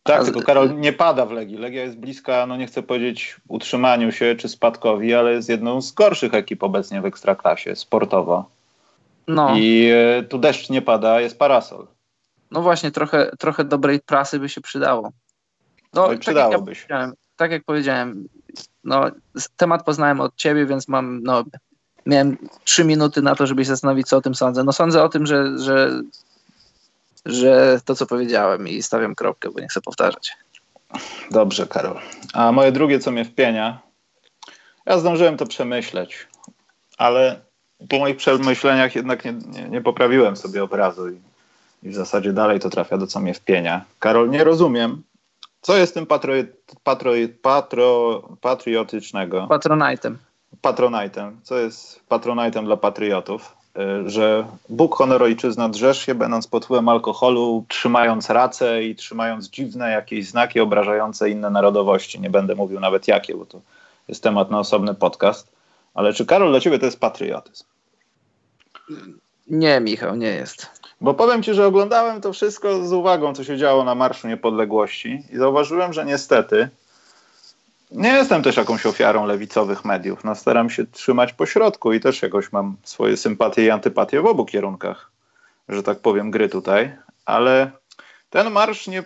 Tak, 0.02 0.24
tylko 0.24 0.42
Karol 0.42 0.80
nie 0.80 0.92
pada 0.92 1.26
w 1.26 1.30
Legii. 1.30 1.56
Legia 1.56 1.82
jest 1.82 1.96
bliska, 1.96 2.46
no 2.46 2.56
nie 2.56 2.66
chcę 2.66 2.82
powiedzieć 2.82 3.36
utrzymaniu 3.48 4.12
się 4.12 4.34
czy 4.38 4.48
spadkowi, 4.48 5.14
ale 5.14 5.32
jest 5.32 5.48
jedną 5.48 5.82
z 5.82 5.92
gorszych 5.92 6.34
ekip 6.34 6.62
obecnie 6.62 7.00
w 7.00 7.04
Ekstraklasie 7.04 7.76
sportowo. 7.76 8.50
No. 9.28 9.56
I 9.56 9.90
e, 9.92 10.22
tu 10.22 10.38
deszcz 10.38 10.70
nie 10.70 10.82
pada, 10.82 11.20
jest 11.20 11.38
parasol. 11.38 11.86
No 12.50 12.62
właśnie, 12.62 12.90
trochę, 12.90 13.30
trochę 13.38 13.64
dobrej 13.64 14.00
prasy 14.00 14.38
by 14.38 14.48
się 14.48 14.60
przydało. 14.60 15.12
No, 15.94 16.06
no 16.06 16.12
i 16.12 16.18
przydałoby 16.18 16.72
tak 16.72 16.80
się. 16.80 17.12
Tak 17.36 17.50
jak 17.50 17.64
powiedziałem, 17.64 18.28
no, 18.84 19.10
temat 19.56 19.84
poznałem 19.84 20.20
od 20.20 20.36
ciebie, 20.36 20.66
więc 20.66 20.88
mam, 20.88 21.22
no, 21.22 21.44
miałem 22.06 22.36
trzy 22.64 22.84
minuty 22.84 23.22
na 23.22 23.34
to, 23.34 23.46
żeby 23.46 23.64
się 23.64 23.68
zastanowić, 23.68 24.08
co 24.08 24.16
o 24.16 24.20
tym 24.20 24.34
sądzę. 24.34 24.64
No 24.64 24.72
sądzę 24.72 25.02
o 25.02 25.08
tym, 25.08 25.26
że, 25.26 25.58
że 25.58 26.02
że 27.26 27.80
to, 27.84 27.94
co 27.94 28.06
powiedziałem 28.06 28.68
i 28.68 28.82
stawiam 28.82 29.14
kropkę, 29.14 29.50
bo 29.50 29.60
nie 29.60 29.68
chcę 29.68 29.80
powtarzać. 29.80 30.36
Dobrze, 31.30 31.66
Karol. 31.66 31.96
A 32.32 32.52
moje 32.52 32.72
drugie, 32.72 32.98
co 32.98 33.10
mnie 33.10 33.24
wpienia, 33.24 33.80
ja 34.86 34.98
zdążyłem 34.98 35.36
to 35.36 35.46
przemyśleć, 35.46 36.28
ale 36.98 37.40
po 37.88 37.98
moich 37.98 38.16
przemyśleniach 38.16 38.94
jednak 38.94 39.24
nie, 39.24 39.32
nie, 39.32 39.68
nie 39.68 39.80
poprawiłem 39.80 40.36
sobie 40.36 40.64
obrazu 40.64 41.08
i, 41.08 41.20
i, 41.82 41.90
w 41.90 41.94
zasadzie 41.94 42.32
dalej 42.32 42.60
to 42.60 42.70
trafia 42.70 42.98
do 42.98 43.06
co 43.06 43.20
mnie 43.20 43.34
wpienia. 43.34 43.84
Karol, 43.98 44.30
nie 44.30 44.44
rozumiem, 44.44 45.02
co 45.60 45.76
jest 45.76 45.94
tym 45.94 46.06
patro, 46.06 46.32
patro, 46.82 47.12
patro, 47.42 48.22
patriotycznego? 48.40 49.46
Patronajtem. 49.48 50.18
Patronajtem. 50.60 51.40
Co 51.42 51.58
jest 51.58 52.00
patronajtem 52.08 52.64
dla 52.64 52.76
patriotów? 52.76 53.59
Y, 53.78 54.10
że 54.10 54.46
Bóg, 54.68 54.94
honor, 54.94 55.22
ojczyzna, 55.22 55.68
drzesz 55.68 56.06
się, 56.06 56.14
będąc 56.14 56.46
pod 56.46 56.64
wpływem 56.64 56.88
alkoholu, 56.88 57.64
trzymając 57.68 58.30
racę 58.30 58.84
i 58.84 58.94
trzymając 58.94 59.50
dziwne 59.50 59.90
jakieś 59.90 60.28
znaki 60.28 60.60
obrażające 60.60 61.30
inne 61.30 61.50
narodowości. 61.50 62.20
Nie 62.20 62.30
będę 62.30 62.54
mówił 62.54 62.80
nawet 62.80 63.08
jakie, 63.08 63.34
bo 63.34 63.46
to 63.46 63.60
jest 64.08 64.22
temat 64.22 64.50
na 64.50 64.58
osobny 64.58 64.94
podcast. 64.94 65.52
Ale 65.94 66.12
czy 66.12 66.26
Karol 66.26 66.50
dla 66.50 66.60
ciebie 66.60 66.78
to 66.78 66.84
jest 66.84 67.00
patriotyzm? 67.00 67.64
Nie, 69.46 69.80
Michał, 69.80 70.16
nie 70.16 70.28
jest. 70.28 70.66
Bo 71.00 71.14
powiem 71.14 71.42
ci, 71.42 71.54
że 71.54 71.66
oglądałem 71.66 72.20
to 72.20 72.32
wszystko 72.32 72.86
z 72.86 72.92
uwagą, 72.92 73.34
co 73.34 73.44
się 73.44 73.56
działo 73.56 73.84
na 73.84 73.94
Marszu 73.94 74.28
Niepodległości 74.28 75.22
i 75.32 75.36
zauważyłem, 75.36 75.92
że 75.92 76.04
niestety 76.04 76.68
nie 77.92 78.08
jestem 78.08 78.42
też 78.42 78.56
jakąś 78.56 78.86
ofiarą 78.86 79.26
lewicowych 79.26 79.84
mediów. 79.84 80.24
No, 80.24 80.34
staram 80.34 80.70
się 80.70 80.86
trzymać 80.86 81.32
po 81.32 81.46
środku 81.46 81.92
i 81.92 82.00
też 82.00 82.22
jakoś 82.22 82.52
mam 82.52 82.76
swoje 82.82 83.16
sympatie 83.16 83.64
i 83.64 83.70
antypatie 83.70 84.20
w 84.20 84.26
obu 84.26 84.44
kierunkach, 84.44 85.10
że 85.68 85.82
tak 85.82 85.98
powiem, 85.98 86.30
gry 86.30 86.48
tutaj. 86.48 86.96
Ale 87.24 87.70
ten 88.30 88.50
marsz 88.50 88.86
nie. 88.86 89.04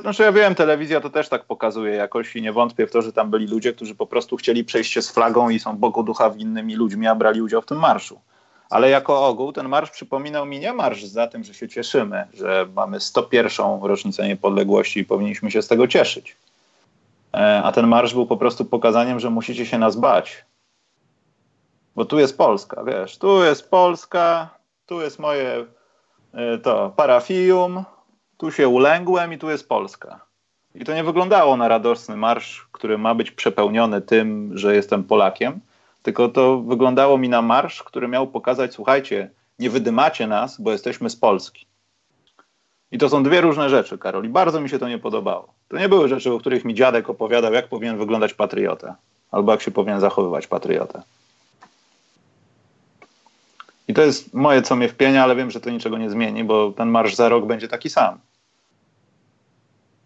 Znaczy, 0.00 0.22
ja 0.22 0.32
wiem, 0.32 0.54
telewizja 0.54 1.00
to 1.00 1.10
też 1.10 1.28
tak 1.28 1.44
pokazuje 1.44 1.94
jakoś 1.94 2.36
i 2.36 2.42
nie 2.42 2.52
wątpię 2.52 2.86
w 2.86 2.90
to, 2.90 3.02
że 3.02 3.12
tam 3.12 3.30
byli 3.30 3.46
ludzie, 3.46 3.72
którzy 3.72 3.94
po 3.94 4.06
prostu 4.06 4.36
chcieli 4.36 4.64
przejść 4.64 4.92
się 4.92 5.02
z 5.02 5.10
flagą 5.10 5.48
i 5.48 5.60
są 5.60 5.76
Bogu 5.76 6.02
ducha 6.02 6.30
winnymi 6.30 6.76
ludźmi, 6.76 7.06
a 7.06 7.14
brali 7.14 7.42
udział 7.42 7.62
w 7.62 7.66
tym 7.66 7.78
marszu. 7.78 8.20
Ale 8.70 8.90
jako 8.90 9.26
ogół 9.26 9.52
ten 9.52 9.68
marsz 9.68 9.90
przypominał 9.90 10.46
mi 10.46 10.60
nie 10.60 10.72
marsz 10.72 11.04
za 11.04 11.26
tym, 11.26 11.44
że 11.44 11.54
się 11.54 11.68
cieszymy, 11.68 12.26
że 12.34 12.66
mamy 12.74 13.00
101. 13.00 13.82
rocznicę 13.82 14.28
niepodległości 14.28 15.00
i 15.00 15.04
powinniśmy 15.04 15.50
się 15.50 15.62
z 15.62 15.68
tego 15.68 15.88
cieszyć 15.88 16.36
a 17.32 17.72
ten 17.72 17.86
marsz 17.86 18.14
był 18.14 18.26
po 18.26 18.36
prostu 18.36 18.64
pokazaniem, 18.64 19.20
że 19.20 19.30
musicie 19.30 19.66
się 19.66 19.78
nas 19.78 19.96
bać. 19.96 20.44
Bo 21.96 22.04
tu 22.04 22.18
jest 22.18 22.38
Polska, 22.38 22.84
wiesz, 22.84 23.18
tu 23.18 23.44
jest 23.44 23.70
Polska, 23.70 24.50
tu 24.86 25.00
jest 25.00 25.18
moje 25.18 25.66
e, 26.34 26.58
to 26.58 26.92
parafium, 26.96 27.84
tu 28.36 28.50
się 28.50 28.68
ulęgłem 28.68 29.32
i 29.32 29.38
tu 29.38 29.50
jest 29.50 29.68
Polska. 29.68 30.20
I 30.74 30.84
to 30.84 30.94
nie 30.94 31.04
wyglądało 31.04 31.56
na 31.56 31.68
radosny 31.68 32.16
marsz, 32.16 32.68
który 32.72 32.98
ma 32.98 33.14
być 33.14 33.30
przepełniony 33.30 34.00
tym, 34.00 34.58
że 34.58 34.74
jestem 34.74 35.04
Polakiem, 35.04 35.60
tylko 36.02 36.28
to 36.28 36.62
wyglądało 36.62 37.18
mi 37.18 37.28
na 37.28 37.42
marsz, 37.42 37.82
który 37.82 38.08
miał 38.08 38.26
pokazać, 38.26 38.74
słuchajcie, 38.74 39.30
nie 39.58 39.70
wydymacie 39.70 40.26
nas, 40.26 40.60
bo 40.60 40.72
jesteśmy 40.72 41.10
z 41.10 41.16
Polski. 41.16 41.66
I 42.92 42.98
to 42.98 43.08
są 43.08 43.22
dwie 43.22 43.40
różne 43.40 43.70
rzeczy, 43.70 43.98
Karol, 43.98 44.24
i 44.24 44.28
bardzo 44.28 44.60
mi 44.60 44.68
się 44.68 44.78
to 44.78 44.88
nie 44.88 44.98
podobało. 44.98 45.54
To 45.68 45.78
nie 45.78 45.88
były 45.88 46.08
rzeczy, 46.08 46.32
o 46.32 46.38
których 46.38 46.64
mi 46.64 46.74
dziadek 46.74 47.10
opowiadał, 47.10 47.52
jak 47.52 47.68
powinien 47.68 47.98
wyglądać 47.98 48.34
patriota, 48.34 48.96
albo 49.30 49.52
jak 49.52 49.62
się 49.62 49.70
powinien 49.70 50.00
zachowywać 50.00 50.46
patriota. 50.46 51.02
I 53.88 53.94
to 53.94 54.02
jest 54.02 54.34
moje, 54.34 54.62
co 54.62 54.76
mnie 54.76 54.88
wpienia, 54.88 55.24
ale 55.24 55.36
wiem, 55.36 55.50
że 55.50 55.60
to 55.60 55.70
niczego 55.70 55.98
nie 55.98 56.10
zmieni, 56.10 56.44
bo 56.44 56.72
ten 56.72 56.88
marsz 56.88 57.14
za 57.14 57.28
rok 57.28 57.46
będzie 57.46 57.68
taki 57.68 57.90
sam. 57.90 58.18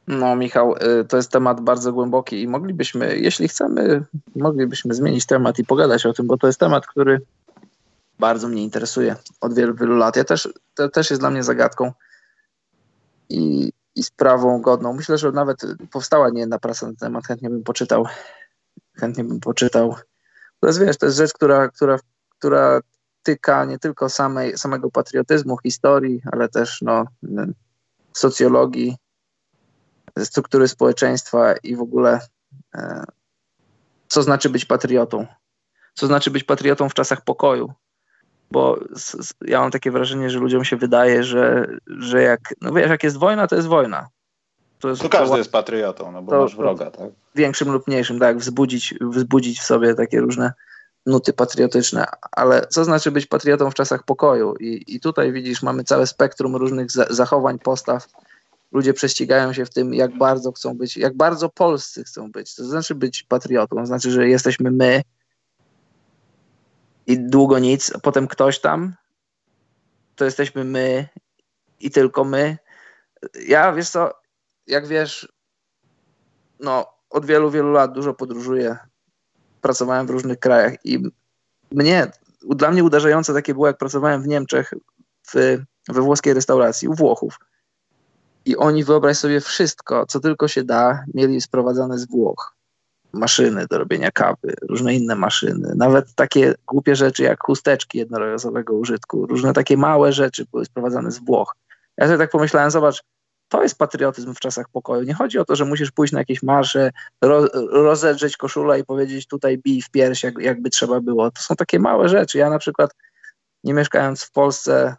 No, 0.09 0.37
Michał, 0.37 0.75
y, 1.01 1.05
to 1.05 1.17
jest 1.17 1.31
temat 1.31 1.61
bardzo 1.61 1.93
głęboki 1.93 2.43
i 2.43 2.49
moglibyśmy, 2.49 3.19
jeśli 3.19 3.49
chcemy, 3.49 4.05
moglibyśmy 4.37 4.95
zmienić 4.95 5.27
temat 5.27 5.59
i 5.59 5.65
pogadać 5.65 6.07
o 6.07 6.13
tym, 6.13 6.27
bo 6.27 6.37
to 6.39 6.47
jest 6.47 6.61
temat, 6.61 6.87
który 6.87 7.21
bardzo 8.19 8.49
mnie 8.49 8.63
interesuje 8.63 9.17
od 9.41 9.55
wielu, 9.55 9.75
wielu 9.75 9.97
lat. 9.97 10.17
Ja 10.17 10.25
też, 10.25 10.49
to 10.75 10.89
też 10.89 11.11
jest 11.11 11.23
dla 11.23 11.31
mnie 11.31 11.43
zagadką 11.43 11.93
i, 13.29 13.73
i 13.95 14.03
sprawą 14.03 14.61
godną. 14.61 14.93
Myślę, 14.93 15.19
że 15.19 15.33
nawet 15.33 15.61
powstała 15.91 16.31
nie 16.31 16.41
jedna 16.41 16.59
prasa 16.59 16.87
na 16.87 16.93
ten 16.93 16.97
temat, 16.97 17.27
chętnie 17.27 17.51
bym 17.51 17.63
poczytał. 17.63 18.07
Chętnie 18.95 19.25
bym 19.25 19.41
poczytał. 19.41 19.95
To 20.61 20.67
jest, 20.67 20.81
wiesz, 20.81 20.97
to 20.97 21.07
jest 21.07 21.19
rzecz, 21.19 21.33
która, 21.33 21.69
która, 21.69 21.99
która 22.39 22.81
tyka 23.23 23.65
nie 23.65 23.79
tylko 23.79 24.09
samej, 24.09 24.59
samego 24.59 24.91
patriotyzmu, 24.91 25.59
historii, 25.59 26.23
ale 26.33 26.49
też 26.49 26.83
no, 26.83 27.05
socjologii, 28.13 28.97
struktury 30.25 30.69
społeczeństwa 30.69 31.55
i 31.57 31.77
w 31.77 31.81
ogóle 31.81 32.21
e, 32.75 33.05
co 34.09 34.23
znaczy 34.23 34.51
być 34.51 34.65
patriotą. 34.65 35.27
Co 35.95 36.07
znaczy 36.07 36.31
być 36.31 36.45
patriotą 36.45 36.89
w 36.89 36.95
czasach 36.95 37.25
pokoju. 37.25 37.73
Bo 38.51 38.79
ja 39.41 39.61
mam 39.61 39.71
takie 39.71 39.91
wrażenie, 39.91 40.31
że 40.31 40.39
ludziom 40.39 40.65
się 40.65 40.77
wydaje, 40.77 41.25
że, 41.25 41.67
że 41.87 42.23
jak, 42.23 42.55
no 42.61 42.73
wiesz, 42.73 42.91
jak 42.91 43.05
jest 43.05 43.17
wojna, 43.17 43.47
to 43.47 43.57
jest 43.57 43.69
wojna. 43.69 44.09
To, 44.81 44.89
jest, 44.89 45.03
to 45.03 45.09
każdy 45.09 45.31
to, 45.31 45.39
jest 45.39 45.53
patriotą, 45.53 46.13
no 46.13 46.23
bo 46.23 46.33
to, 46.33 46.43
masz 46.43 46.57
wroga, 46.57 46.91
tak? 46.91 47.11
Większym 47.35 47.73
lub 47.73 47.87
mniejszym, 47.87 48.19
tak, 48.19 48.39
wzbudzić, 48.39 48.95
wzbudzić 49.01 49.61
w 49.61 49.65
sobie 49.65 49.95
takie 49.95 50.21
różne 50.21 50.53
nuty 51.07 51.33
patriotyczne, 51.33 52.07
ale 52.33 52.67
co 52.67 52.85
znaczy 52.85 53.11
być 53.11 53.27
patriotą 53.27 53.71
w 53.71 53.75
czasach 53.75 54.03
pokoju? 54.03 54.55
I, 54.61 54.85
i 54.87 55.01
tutaj 55.01 55.33
widzisz, 55.33 55.63
mamy 55.63 55.85
całe 55.85 56.07
spektrum 56.07 56.57
różnych 56.57 56.91
zachowań, 56.91 57.59
postaw. 57.59 58.07
Ludzie 58.73 58.95
prześcigają 58.95 59.53
się 59.53 59.65
w 59.65 59.71
tym, 59.71 59.95
jak 59.95 60.19
bardzo 60.19 60.53
chcą 60.53 60.75
być, 60.75 60.97
jak 60.97 61.17
bardzo 61.17 61.49
polscy 61.49 62.05
chcą 62.05 62.33
być. 62.33 62.55
To 62.55 62.65
znaczy 62.65 62.95
być 62.95 63.23
patriotą, 63.23 63.77
to 63.77 63.87
znaczy, 63.87 64.11
że 64.11 64.29
jesteśmy 64.29 64.71
my 64.71 65.03
i 67.07 67.21
długo 67.21 67.59
nic, 67.59 67.93
a 67.95 67.99
potem 67.99 68.27
ktoś 68.29 68.61
tam, 68.61 68.95
to 70.17 70.25
jesteśmy 70.25 70.65
my 70.65 71.09
i 71.81 71.91
tylko 71.91 72.25
my. 72.25 72.59
Ja, 73.49 73.73
wiesz 73.73 73.91
co, 73.91 74.11
jak 74.67 74.87
wiesz, 74.87 75.33
no 76.61 76.87
od 77.11 77.27
wielu, 77.27 77.51
wielu 77.51 77.73
lat 77.73 77.93
dużo 77.93 78.15
podróżuję 78.15 78.77
pracowałem 79.61 80.07
w 80.07 80.11
różnych 80.11 80.39
krajach 80.39 80.73
i 80.85 81.03
mnie, 81.73 82.11
dla 82.43 82.71
mnie 82.71 82.85
uderzające 82.85 83.35
takie 83.35 83.55
było, 83.55 83.67
jak 83.67 83.79
pracowałem 83.79 84.23
w 84.23 84.27
Niemczech 84.27 84.75
w, 85.29 85.35
we 85.89 86.01
włoskiej 86.01 86.35
restauracji 86.35 86.89
u 86.89 86.95
Włochów. 86.95 87.39
I 88.45 88.57
oni, 88.57 88.85
wyobraź 88.85 89.19
sobie, 89.19 89.41
wszystko, 89.41 90.07
co 90.07 90.21
tylko 90.21 90.49
się 90.49 90.65
da, 90.65 91.05
mieli 91.15 91.41
sprowadzane 91.41 91.99
z 91.99 92.07
Włoch. 92.07 92.56
Maszyny 93.17 93.67
do 93.71 93.79
robienia 93.79 94.11
kawy, 94.11 94.55
różne 94.63 94.95
inne 94.95 95.17
maszyny, 95.17 95.73
nawet 95.77 96.15
takie 96.15 96.55
głupie 96.67 96.97
rzeczy 96.97 97.23
jak 97.23 97.43
chusteczki 97.43 97.99
jednorazowego 97.99 98.75
użytku, 98.75 99.27
różne 99.27 99.53
takie 99.53 99.77
małe 99.77 100.13
rzeczy 100.13 100.47
były 100.53 100.65
sprowadzane 100.65 101.11
z 101.11 101.19
Włoch. 101.19 101.55
Ja 101.97 102.07
sobie 102.07 102.19
tak 102.19 102.31
pomyślałem, 102.31 102.71
zobacz, 102.71 103.03
to 103.49 103.63
jest 103.63 103.79
patriotyzm 103.79 104.35
w 104.35 104.41
czasach 104.41 104.67
pokoju. 104.73 105.03
Nie 105.03 105.15
chodzi 105.15 105.39
o 105.39 105.45
to, 105.45 105.57
że 105.57 105.65
musisz 105.65 105.91
pójść 105.91 106.13
na 106.13 106.19
jakieś 106.19 106.43
marsze, 106.43 106.91
ro, 107.23 107.47
rozedrzeć 107.71 108.37
koszulę 108.37 108.81
i 108.81 108.85
powiedzieć 108.85 109.27
tutaj 109.27 109.59
bij 109.59 109.83
w 109.83 109.91
pierś, 109.91 110.23
jak, 110.23 110.39
jakby 110.39 110.71
trzeba 110.71 111.01
było. 111.01 111.31
To 111.31 111.43
są 111.43 111.57
takie 111.57 111.79
małe 111.79 112.09
rzeczy. 112.09 112.39
Ja 112.39 112.51
na 112.51 112.59
przykład, 112.59 112.91
nie 113.65 113.75
mieszkając 113.75 114.23
w 114.25 114.33
Polsce, 114.33 114.97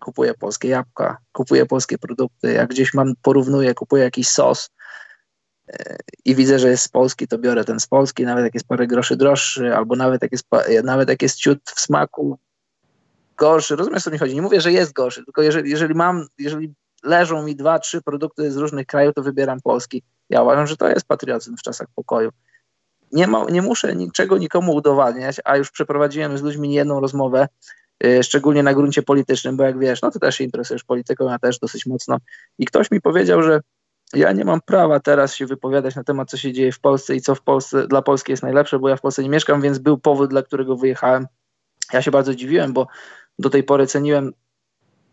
kupuję 0.00 0.34
polskie 0.34 0.68
jabłka, 0.68 1.16
kupuję 1.32 1.66
polskie 1.66 1.98
produkty. 1.98 2.52
Jak 2.52 2.70
gdzieś 2.70 2.94
mam, 2.94 3.12
porównuję, 3.22 3.74
kupuję 3.74 4.04
jakiś 4.04 4.28
sos 4.28 4.70
i 6.24 6.34
widzę, 6.34 6.58
że 6.58 6.70
jest 6.70 6.82
z 6.82 6.88
Polski, 6.88 7.28
to 7.28 7.38
biorę 7.38 7.64
ten 7.64 7.80
z 7.80 7.86
Polski, 7.86 8.24
nawet 8.24 8.44
jak 8.44 8.54
jest 8.54 8.66
parę 8.66 8.86
groszy 8.86 9.16
droższy, 9.16 9.76
albo 9.76 9.96
nawet 9.96 10.22
jak 10.22 10.32
jest, 10.32 10.46
nawet 10.84 11.08
jak 11.08 11.22
jest 11.22 11.36
ciut 11.36 11.58
w 11.74 11.80
smaku 11.80 12.38
gorszy. 13.36 13.76
Rozumiesz, 13.76 14.02
co 14.02 14.10
mi 14.10 14.18
chodzi? 14.18 14.34
Nie 14.34 14.42
mówię, 14.42 14.60
że 14.60 14.72
jest 14.72 14.92
gorszy, 14.92 15.24
tylko 15.24 15.42
jeżeli, 15.42 15.70
jeżeli 15.70 15.94
mam, 15.94 16.26
jeżeli 16.38 16.74
leżą 17.02 17.42
mi 17.42 17.56
dwa, 17.56 17.78
trzy 17.78 18.02
produkty 18.02 18.52
z 18.52 18.56
różnych 18.56 18.86
krajów, 18.86 19.14
to 19.14 19.22
wybieram 19.22 19.60
polski. 19.60 20.02
Ja 20.30 20.42
uważam, 20.42 20.66
że 20.66 20.76
to 20.76 20.88
jest 20.88 21.06
patriotyzm 21.06 21.56
w 21.56 21.62
czasach 21.62 21.88
pokoju. 21.94 22.30
Nie, 23.12 23.26
ma, 23.26 23.44
nie 23.44 23.62
muszę 23.62 23.96
niczego 23.96 24.38
nikomu 24.38 24.74
udowadniać, 24.74 25.36
a 25.44 25.56
już 25.56 25.70
przeprowadziłem 25.70 26.38
z 26.38 26.42
ludźmi 26.42 26.74
jedną 26.74 27.00
rozmowę, 27.00 27.48
yy, 28.02 28.22
szczególnie 28.22 28.62
na 28.62 28.74
gruncie 28.74 29.02
politycznym, 29.02 29.56
bo 29.56 29.64
jak 29.64 29.78
wiesz, 29.78 30.02
no 30.02 30.10
ty 30.10 30.20
też 30.20 30.36
się 30.36 30.44
interesujesz 30.44 30.84
polityką, 30.84 31.28
ja 31.28 31.38
też 31.38 31.58
dosyć 31.58 31.86
mocno. 31.86 32.18
I 32.58 32.66
ktoś 32.66 32.90
mi 32.90 33.00
powiedział, 33.00 33.42
że 33.42 33.60
ja 34.14 34.32
nie 34.32 34.44
mam 34.44 34.60
prawa 34.60 35.00
teraz 35.00 35.34
się 35.34 35.46
wypowiadać 35.46 35.96
na 35.96 36.04
temat, 36.04 36.30
co 36.30 36.36
się 36.36 36.52
dzieje 36.52 36.72
w 36.72 36.80
Polsce 36.80 37.14
i 37.14 37.20
co 37.20 37.34
w 37.34 37.42
Polsce 37.42 37.86
dla 37.86 38.02
Polski 38.02 38.32
jest 38.32 38.42
najlepsze, 38.42 38.78
bo 38.78 38.88
ja 38.88 38.96
w 38.96 39.00
Polsce 39.00 39.22
nie 39.22 39.28
mieszkam, 39.28 39.60
więc 39.60 39.78
był 39.78 39.98
powód, 39.98 40.30
dla 40.30 40.42
którego 40.42 40.76
wyjechałem. 40.76 41.26
Ja 41.92 42.02
się 42.02 42.10
bardzo 42.10 42.34
dziwiłem, 42.34 42.72
bo 42.72 42.86
do 43.38 43.50
tej 43.50 43.62
pory 43.62 43.86
ceniłem 43.86 44.32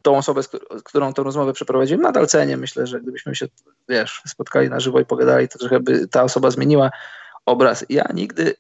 tą 0.01 0.17
osobę, 0.17 0.43
z 0.43 0.49
którą 0.83 1.13
tę 1.13 1.23
rozmowę 1.23 1.53
przeprowadziłem, 1.53 2.01
nadal 2.01 2.27
cenię. 2.27 2.57
Myślę, 2.57 2.88
że 2.88 3.01
gdybyśmy 3.01 3.36
się, 3.36 3.47
wiesz, 3.89 4.21
spotkali 4.27 4.69
na 4.69 4.79
żywo 4.79 4.99
i 4.99 5.05
pogadali, 5.05 5.47
to 5.47 5.60
trochę 5.60 5.79
by 5.79 6.07
ta 6.07 6.23
osoba 6.23 6.51
zmieniła 6.51 6.91
obraz. 7.45 7.86
Ja 7.89 8.10
nigdy, 8.13 8.55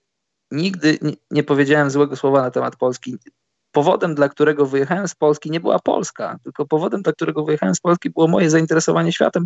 nigdy 0.51 0.99
nie 1.31 1.43
powiedziałem 1.43 1.89
złego 1.89 2.15
słowa 2.15 2.41
na 2.41 2.51
temat 2.51 2.75
Polski. 2.75 3.17
Powodem, 3.77 4.15
dla 4.15 4.29
którego 4.29 4.65
wyjechałem 4.65 5.07
z 5.07 5.15
Polski, 5.15 5.51
nie 5.51 5.59
była 5.59 5.79
Polska, 5.79 6.39
tylko 6.43 6.65
powodem, 6.65 7.01
dla 7.01 7.13
którego 7.13 7.43
wyjechałem 7.43 7.75
z 7.75 7.79
Polski, 7.79 8.09
było 8.09 8.27
moje 8.27 8.49
zainteresowanie 8.49 9.11
światem. 9.13 9.45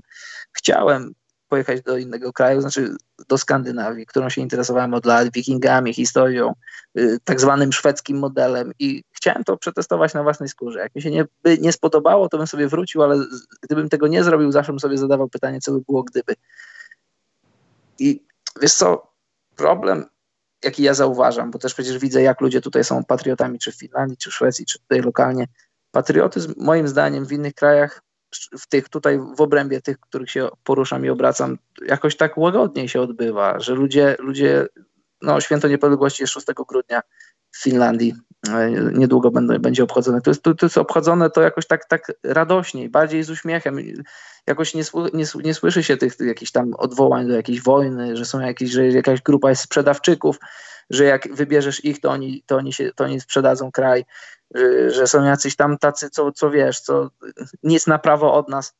Chciałem 0.52 1.14
pojechać 1.48 1.82
do 1.82 1.98
innego 1.98 2.34
kraju, 2.34 2.62
znaczy 2.62 2.96
do 3.28 3.38
Skandynawii, 3.38 4.06
którą 4.06 4.30
się 4.30 4.42
interesowałem 4.42 4.94
od 4.94 5.06
lat, 5.06 5.34
wikingami, 5.34 5.94
historią, 5.94 6.54
y, 6.98 7.18
tak 7.24 7.42
zwanym 7.42 7.74
szwedzkim 7.74 8.20
modelem 8.20 8.72
i 8.80 9.04
chciałem 9.12 9.44
to 9.44 9.58
przetestować 9.58 10.14
na 10.14 10.24
własnej 10.24 10.50
skórze. 10.50 10.80
Jak 10.80 10.96
mi 10.96 11.02
się 11.02 11.12
nie, 11.12 11.26
by 11.44 11.58
nie 11.58 11.74
spodobało, 11.74 12.30
to 12.30 12.38
bym 12.38 12.48
sobie 12.48 12.68
wrócił, 12.68 13.04
ale 13.04 13.26
gdybym 13.62 13.90
tego 13.90 14.08
nie 14.08 14.24
zrobił, 14.24 14.52
zawsze 14.52 14.72
bym 14.72 14.80
sobie 14.80 14.98
zadawał 14.98 15.30
pytanie, 15.30 15.60
co 15.60 15.72
by 15.72 15.80
było 15.82 16.04
gdyby. 16.04 16.36
I 18.00 18.24
wiesz 18.62 18.74
co, 18.74 19.14
problem, 19.56 20.06
jaki 20.64 20.84
ja 20.84 20.94
zauważam, 20.94 21.52
bo 21.52 21.60
też 21.60 21.74
przecież 21.74 21.98
widzę, 21.98 22.22
jak 22.22 22.42
ludzie 22.42 22.62
tutaj 22.62 22.84
są 22.84 23.04
patriotami, 23.04 23.60
czy 23.60 23.72
w 23.72 23.76
Finlandii, 23.76 24.18
czy 24.18 24.30
w 24.30 24.34
Szwecji, 24.34 24.66
czy 24.66 24.80
tutaj 24.80 25.02
lokalnie. 25.02 25.48
Patriotyzm 25.92 26.54
moim 26.58 26.88
zdaniem 26.88 27.26
w 27.26 27.32
innych 27.32 27.54
krajach 27.54 28.02
w 28.60 28.68
tych 28.68 28.90
tutaj 28.90 29.20
w 29.38 29.42
obrębie 29.42 29.82
tych, 29.82 30.00
których 30.00 30.32
się 30.32 30.50
poruszam 30.64 31.06
i 31.06 31.10
obracam, 31.10 31.58
jakoś 31.86 32.18
tak 32.18 32.38
łagodniej 32.38 32.90
się 32.90 33.02
odbywa, 33.02 33.60
że 33.60 33.74
ludzie, 33.74 34.16
ludzie 34.20 34.68
no 35.22 35.42
święto 35.42 35.68
niepodległości 35.68 36.24
jest 36.24 36.34
6 36.34 36.48
grudnia 36.68 37.02
w 37.52 37.64
Finlandii, 37.64 38.14
niedługo 38.94 39.32
będą, 39.32 39.60
będzie 39.60 39.84
obchodzone. 39.84 40.22
To 40.22 40.30
jest, 40.30 40.44
to, 40.44 40.56
to 40.56 40.66
jest 40.66 40.78
obchodzone 40.78 41.30
to 41.30 41.42
jakoś 41.42 41.68
tak, 41.68 41.86
tak 41.86 42.12
radośniej, 42.24 42.90
bardziej 42.90 43.24
z 43.24 43.30
uśmiechem. 43.30 43.78
Jakoś 44.48 44.74
nie, 44.74 44.84
nie, 45.14 45.26
nie 45.44 45.54
słyszy 45.54 45.84
się 45.84 45.98
tych, 45.98 46.16
tych 46.16 46.28
jakichś 46.28 46.52
tam 46.52 46.74
odwołań 46.74 47.28
do 47.28 47.34
jakiejś 47.34 47.62
wojny, 47.62 48.18
że 48.18 48.26
są 48.26 48.40
jakieś, 48.40 48.72
że 48.72 48.88
jakaś 48.88 49.22
grupa 49.22 49.50
jest 49.50 49.62
sprzedawczyków, 49.62 50.40
że 50.90 51.04
jak 51.04 51.36
wybierzesz 51.36 51.86
ich, 51.86 52.02
to 52.02 52.10
oni, 52.10 52.44
to 52.46 52.56
oni, 52.56 52.74
się, 52.74 52.92
to 52.96 53.04
oni 53.04 53.22
sprzedadzą 53.22 53.72
kraj. 53.72 54.06
Y, 54.58 54.92
że 54.92 55.08
są 55.08 55.24
jacyś 55.24 55.56
tam 55.56 55.78
tacy, 55.78 56.10
co, 56.10 56.32
co 56.32 56.50
wiesz, 56.50 56.80
co 56.80 57.10
nic 57.64 57.88
na 57.88 58.00
prawo 58.00 58.34
od 58.34 58.50
nas. 58.50 58.74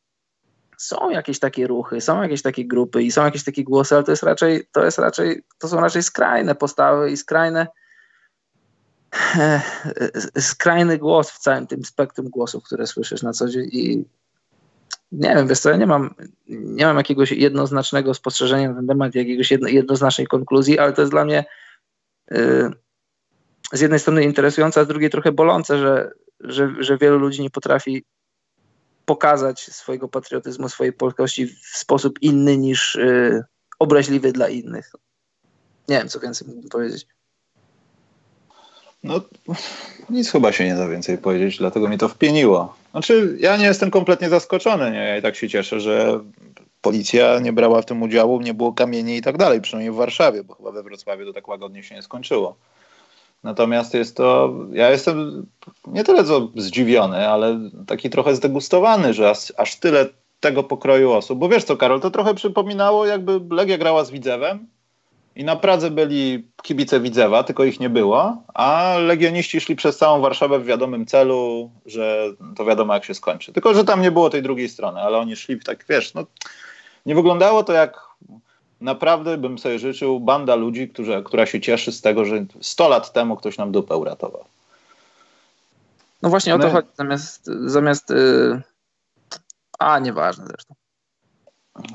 Są 0.78 1.10
jakieś 1.10 1.40
takie 1.40 1.68
ruchy, 1.68 2.02
są 2.02 2.22
jakieś 2.22 2.42
takie 2.42 2.68
grupy 2.68 3.04
i 3.04 3.12
są 3.12 3.26
jakieś 3.26 3.44
takie 3.44 3.64
głosy, 3.64 3.96
ale 3.96 4.04
to 4.04 4.12
jest 4.12 4.24
raczej, 4.24 4.68
to 4.72 4.86
jest 4.86 4.98
raczej, 5.00 5.44
to 5.58 5.68
są 5.68 5.82
raczej 5.82 6.04
skrajne 6.04 6.56
postawy 6.56 7.12
i 7.12 7.18
skrajne 7.18 7.68
skrajny 10.40 10.98
głos 10.98 11.32
w 11.32 11.40
całym 11.40 11.68
tym 11.68 11.86
spektrum 11.86 12.30
głosów, 12.30 12.64
które 12.64 12.88
słyszysz 12.88 13.24
na 13.24 13.34
co 13.34 13.48
dzień 13.48 13.70
i 13.72 14.06
nie 15.12 15.36
wiem, 15.36 15.48
wiesz 15.48 15.60
co, 15.60 15.70
ja 15.70 15.78
nie 15.78 15.88
mam, 15.88 16.16
nie 16.48 16.86
mam 16.86 16.98
jakiegoś 16.98 17.32
jednoznacznego 17.32 18.14
spostrzeżenia 18.14 18.70
na 18.70 18.76
ten 18.76 18.88
temat, 18.88 19.16
jakiegoś 19.16 19.52
jedno, 19.52 19.68
jednoznacznej 19.68 20.28
konkluzji, 20.28 20.80
ale 20.80 20.94
to 20.94 21.02
jest 21.02 21.12
dla 21.12 21.26
mnie 21.26 21.46
y, 22.32 22.72
z 23.74 23.82
jednej 23.82 24.00
strony 24.00 24.24
interesujące, 24.24 24.82
a 24.82 24.84
z 24.84 24.88
drugiej 24.88 25.10
trochę 25.10 25.32
bolące, 25.32 25.78
że, 25.78 26.12
że, 26.40 26.76
że 26.80 26.98
wielu 26.98 27.18
ludzi 27.18 27.42
nie 27.42 27.50
potrafi 27.50 28.06
pokazać 29.06 29.62
swojego 29.62 30.08
patriotyzmu, 30.08 30.70
swojej 30.70 30.94
polskości 30.94 31.48
w 31.48 31.78
sposób 31.78 32.22
inny 32.22 32.58
niż 32.58 32.96
y, 32.96 33.44
obraźliwy 33.80 34.32
dla 34.32 34.50
innych. 34.50 34.92
Nie 35.88 35.98
wiem, 35.98 36.10
co 36.10 36.20
więcej 36.20 36.48
mógłbym 36.48 36.70
powiedzieć. 36.70 37.08
No, 39.04 39.22
nic 40.10 40.32
chyba 40.32 40.52
się 40.52 40.66
nie 40.66 40.76
da 40.76 40.88
więcej 40.88 41.18
powiedzieć, 41.18 41.58
dlatego 41.58 41.90
mi 41.90 41.98
to 41.98 42.08
wpieniło. 42.08 42.76
Znaczy, 42.92 43.38
ja 43.40 43.58
nie 43.58 43.66
jestem 43.66 43.92
kompletnie 43.92 44.30
zaskoczony, 44.30 44.92
nie? 44.92 44.98
Ja 44.98 45.18
i 45.18 45.22
tak 45.22 45.36
się 45.36 45.50
cieszę, 45.50 45.80
że 45.80 46.20
policja 46.82 47.40
nie 47.40 47.54
brała 47.54 47.82
w 47.82 47.86
tym 47.86 48.02
udziału, 48.02 48.42
nie 48.42 48.54
było 48.54 48.74
kamieni 48.74 49.18
i 49.18 49.22
tak 49.22 49.38
dalej, 49.38 49.62
przynajmniej 49.62 49.92
w 49.92 49.96
Warszawie, 49.96 50.44
bo 50.44 50.56
chyba 50.56 50.72
we 50.72 50.84
Wrocławiu 50.84 51.26
to 51.26 51.34
tak 51.34 51.48
łagodnie 51.48 51.84
się 51.84 51.96
nie 51.96 52.02
skończyło. 52.02 52.56
Natomiast 53.44 53.94
jest 53.94 54.18
to, 54.18 54.54
ja 54.72 54.90
jestem 54.90 55.46
nie 55.88 56.04
tyle 56.04 56.24
co 56.24 56.50
zdziwiony, 56.56 57.30
ale 57.30 57.60
taki 57.88 58.10
trochę 58.10 58.36
zdegustowany, 58.36 59.14
że 59.14 59.30
aż, 59.30 59.54
aż 59.58 59.76
tyle 59.76 60.06
tego 60.40 60.64
pokroju 60.64 61.12
osób. 61.12 61.40
Bo 61.40 61.50
wiesz 61.50 61.64
co, 61.64 61.78
Karol, 61.78 62.02
to 62.02 62.12
trochę 62.12 62.34
przypominało, 62.34 63.06
jakby 63.06 63.56
Legia 63.56 63.78
grała 63.78 64.04
z 64.04 64.12
Widzewem 64.12 64.68
i 65.36 65.44
na 65.44 65.56
Pradze 65.56 65.92
byli 65.92 66.48
kibice 66.64 67.00
Widzewa, 67.00 67.44
tylko 67.44 67.64
ich 67.64 67.80
nie 67.80 67.90
było, 67.90 68.44
a 68.54 68.96
legioniści 68.98 69.62
szli 69.62 69.76
przez 69.76 69.98
całą 69.98 70.22
Warszawę 70.22 70.60
w 70.60 70.66
wiadomym 70.66 71.06
celu, 71.06 71.72
że 71.86 72.26
to 72.56 72.66
wiadomo 72.66 72.94
jak 72.94 73.06
się 73.06 73.14
skończy. 73.14 73.54
Tylko, 73.54 73.74
że 73.74 73.84
tam 73.84 74.02
nie 74.02 74.12
było 74.12 74.30
tej 74.30 74.44
drugiej 74.44 74.70
strony, 74.70 75.02
ale 75.02 75.18
oni 75.18 75.36
szli 75.36 75.60
tak, 75.60 75.86
wiesz, 75.90 76.14
no 76.14 76.26
nie 77.06 77.16
wyglądało 77.16 77.64
to 77.64 77.74
jak 77.74 78.00
naprawdę 78.82 79.38
bym 79.38 79.60
sobie 79.60 79.80
życzył 79.80 80.20
banda 80.20 80.56
ludzi, 80.56 80.90
którzy, 80.90 81.24
która 81.26 81.46
się 81.46 81.62
cieszy 81.62 81.92
z 81.92 82.02
tego, 82.02 82.26
że 82.26 82.46
100 82.62 82.90
lat 82.90 83.14
temu 83.14 83.38
ktoś 83.38 83.58
nam 83.58 83.72
dupę 83.72 83.98
uratował. 83.98 84.46
No 86.22 86.30
właśnie 86.30 86.56
o 86.56 86.60
to 86.60 86.70
chodzi, 86.70 86.88
zamiast, 86.96 87.46
zamiast 87.66 88.10
yy... 88.10 88.62
a 89.80 90.00
nieważne 90.00 90.46
zresztą. 90.48 90.76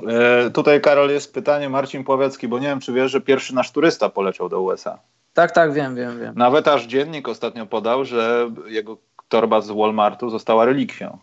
E, 0.07 0.49
tutaj, 0.49 0.81
Karol, 0.81 1.09
jest 1.09 1.33
pytanie 1.33 1.69
Marcin 1.69 2.03
Pławiecki, 2.03 2.47
bo 2.47 2.59
nie 2.59 2.67
wiem, 2.67 2.79
czy 2.79 2.93
wiesz, 2.93 3.11
że 3.11 3.21
pierwszy 3.21 3.55
nasz 3.55 3.71
turysta 3.71 4.09
poleciał 4.09 4.49
do 4.49 4.61
USA. 4.61 4.99
Tak, 5.33 5.51
tak, 5.51 5.73
wiem, 5.73 5.95
wiem, 5.95 6.19
wiem. 6.19 6.33
Nawet 6.35 6.67
aż 6.67 6.85
dziennik 6.85 7.27
ostatnio 7.27 7.65
podał, 7.65 8.05
że 8.05 8.51
jego 8.65 8.97
torba 9.27 9.61
z 9.61 9.71
Walmartu 9.71 10.29
została 10.29 10.65
relikwią. 10.65 11.17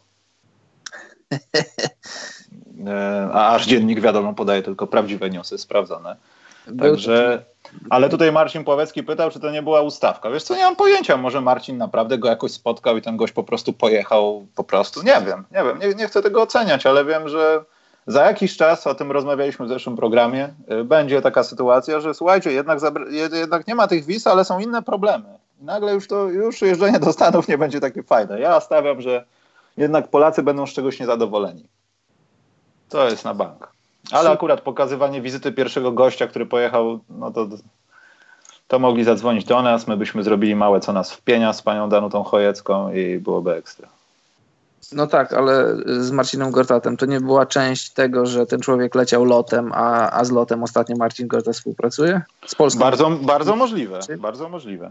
E, 2.87 3.29
a 3.33 3.55
aż 3.55 3.67
dziennik, 3.67 4.01
wiadomo, 4.01 4.35
podaje 4.35 4.63
tylko 4.63 4.87
prawdziwe 4.87 5.31
newsy, 5.31 5.59
sprawdzone. 5.59 6.17
Także, 6.79 7.45
ale 7.91 8.09
tutaj 8.09 8.33
Marcin 8.33 8.65
Pławecki 8.65 9.03
pytał, 9.03 9.31
czy 9.31 9.41
to 9.41 9.51
nie 9.51 9.63
była 9.63 9.81
ustawka. 9.81 10.31
Wiesz 10.31 10.43
co, 10.43 10.57
nie 10.57 10.63
mam 10.63 10.77
pojęcia, 10.77 11.17
może 11.17 11.41
Marcin 11.41 11.79
naprawdę 11.79 12.19
go 12.19 12.29
jakoś 12.29 12.53
spotkał 12.53 12.97
i 12.97 13.03
ten 13.03 13.17
gość 13.17 13.33
po 13.33 13.45
prostu 13.45 13.73
pojechał 13.73 14.47
po 14.55 14.65
prostu. 14.65 15.03
Nie 15.03 15.23
wiem, 15.27 15.45
nie 15.53 15.65
wiem, 15.65 15.79
nie, 15.79 15.95
nie 15.95 16.07
chcę 16.07 16.23
tego 16.23 16.43
oceniać, 16.43 16.87
ale 16.87 17.05
wiem, 17.05 17.29
że 17.29 17.65
za 18.07 18.25
jakiś 18.25 18.57
czas, 18.57 18.87
o 18.87 18.95
tym 18.95 19.13
rozmawialiśmy 19.13 19.67
w 19.67 19.69
zeszłym 19.69 19.97
programie, 19.97 20.55
y, 20.81 20.85
będzie 20.85 21.23
taka 21.23 21.45
sytuacja, 21.45 22.01
że 22.01 22.15
słuchajcie, 22.15 22.53
jednak, 22.53 22.79
jednak 23.33 23.67
nie 23.67 23.75
ma 23.75 23.87
tych 23.87 24.05
wiz, 24.05 24.27
ale 24.27 24.45
są 24.45 24.59
inne 24.59 24.83
problemy. 24.83 25.25
I 25.61 25.65
nagle 25.65 25.95
już 25.95 26.09
to, 26.09 26.29
już 26.29 26.63
jeżdżenie 26.63 26.99
do 26.99 27.13
Stanów 27.13 27.49
nie 27.49 27.59
będzie 27.59 27.81
takie 27.81 28.03
fajne. 28.03 28.41
Ja 28.41 28.61
stawiam, 28.61 29.01
że 29.01 29.25
jednak 29.77 30.09
Polacy 30.09 30.43
będą 30.43 30.67
z 30.67 30.73
czegoś 30.73 31.01
niezadowoleni. 31.01 31.69
To 32.89 33.09
jest 33.09 33.25
na 33.25 33.35
bank. 33.35 33.73
Ale 34.13 34.31
akurat 34.31 34.61
pokazywanie 34.61 35.21
wizyty 35.21 35.53
pierwszego 35.53 35.93
gościa, 35.93 36.27
który 36.27 36.47
pojechał, 36.47 37.01
no 37.09 37.31
to, 37.31 37.49
to 38.69 38.79
mogli 38.79 39.05
zadzwonić 39.05 39.45
do 39.45 39.63
nas, 39.63 39.87
my 39.87 39.97
byśmy 39.97 40.23
zrobili 40.23 40.57
małe 40.57 40.81
co 40.81 40.93
nas 40.93 41.13
wpienia 41.13 41.53
z 41.53 41.63
panią 41.63 41.89
Danutą 41.89 42.23
Chojecką 42.23 42.93
i 42.93 43.19
byłoby 43.19 43.55
ekstra. 43.55 43.89
No 44.93 45.07
tak, 45.07 45.33
ale 45.33 45.77
z 45.87 46.11
Marcinem 46.11 46.51
Gortatem 46.51 46.97
to 46.97 47.07
nie 47.07 47.21
była 47.21 47.47
część 47.47 47.91
tego, 47.91 48.27
że 48.27 48.47
ten 48.47 48.61
człowiek 48.61 48.95
leciał 48.95 49.25
lotem, 49.25 49.73
a, 49.75 50.11
a 50.11 50.25
z 50.25 50.31
lotem 50.31 50.63
ostatnio 50.63 50.97
Marcin 50.97 51.29
Gortat 51.29 51.55
współpracuje? 51.55 52.23
Z 52.47 52.55
Polską? 52.55 52.81
Bardzo, 52.81 53.11
bardzo 53.11 53.57
możliwe, 53.57 54.01
bardzo 54.19 54.49
możliwe. 54.49 54.91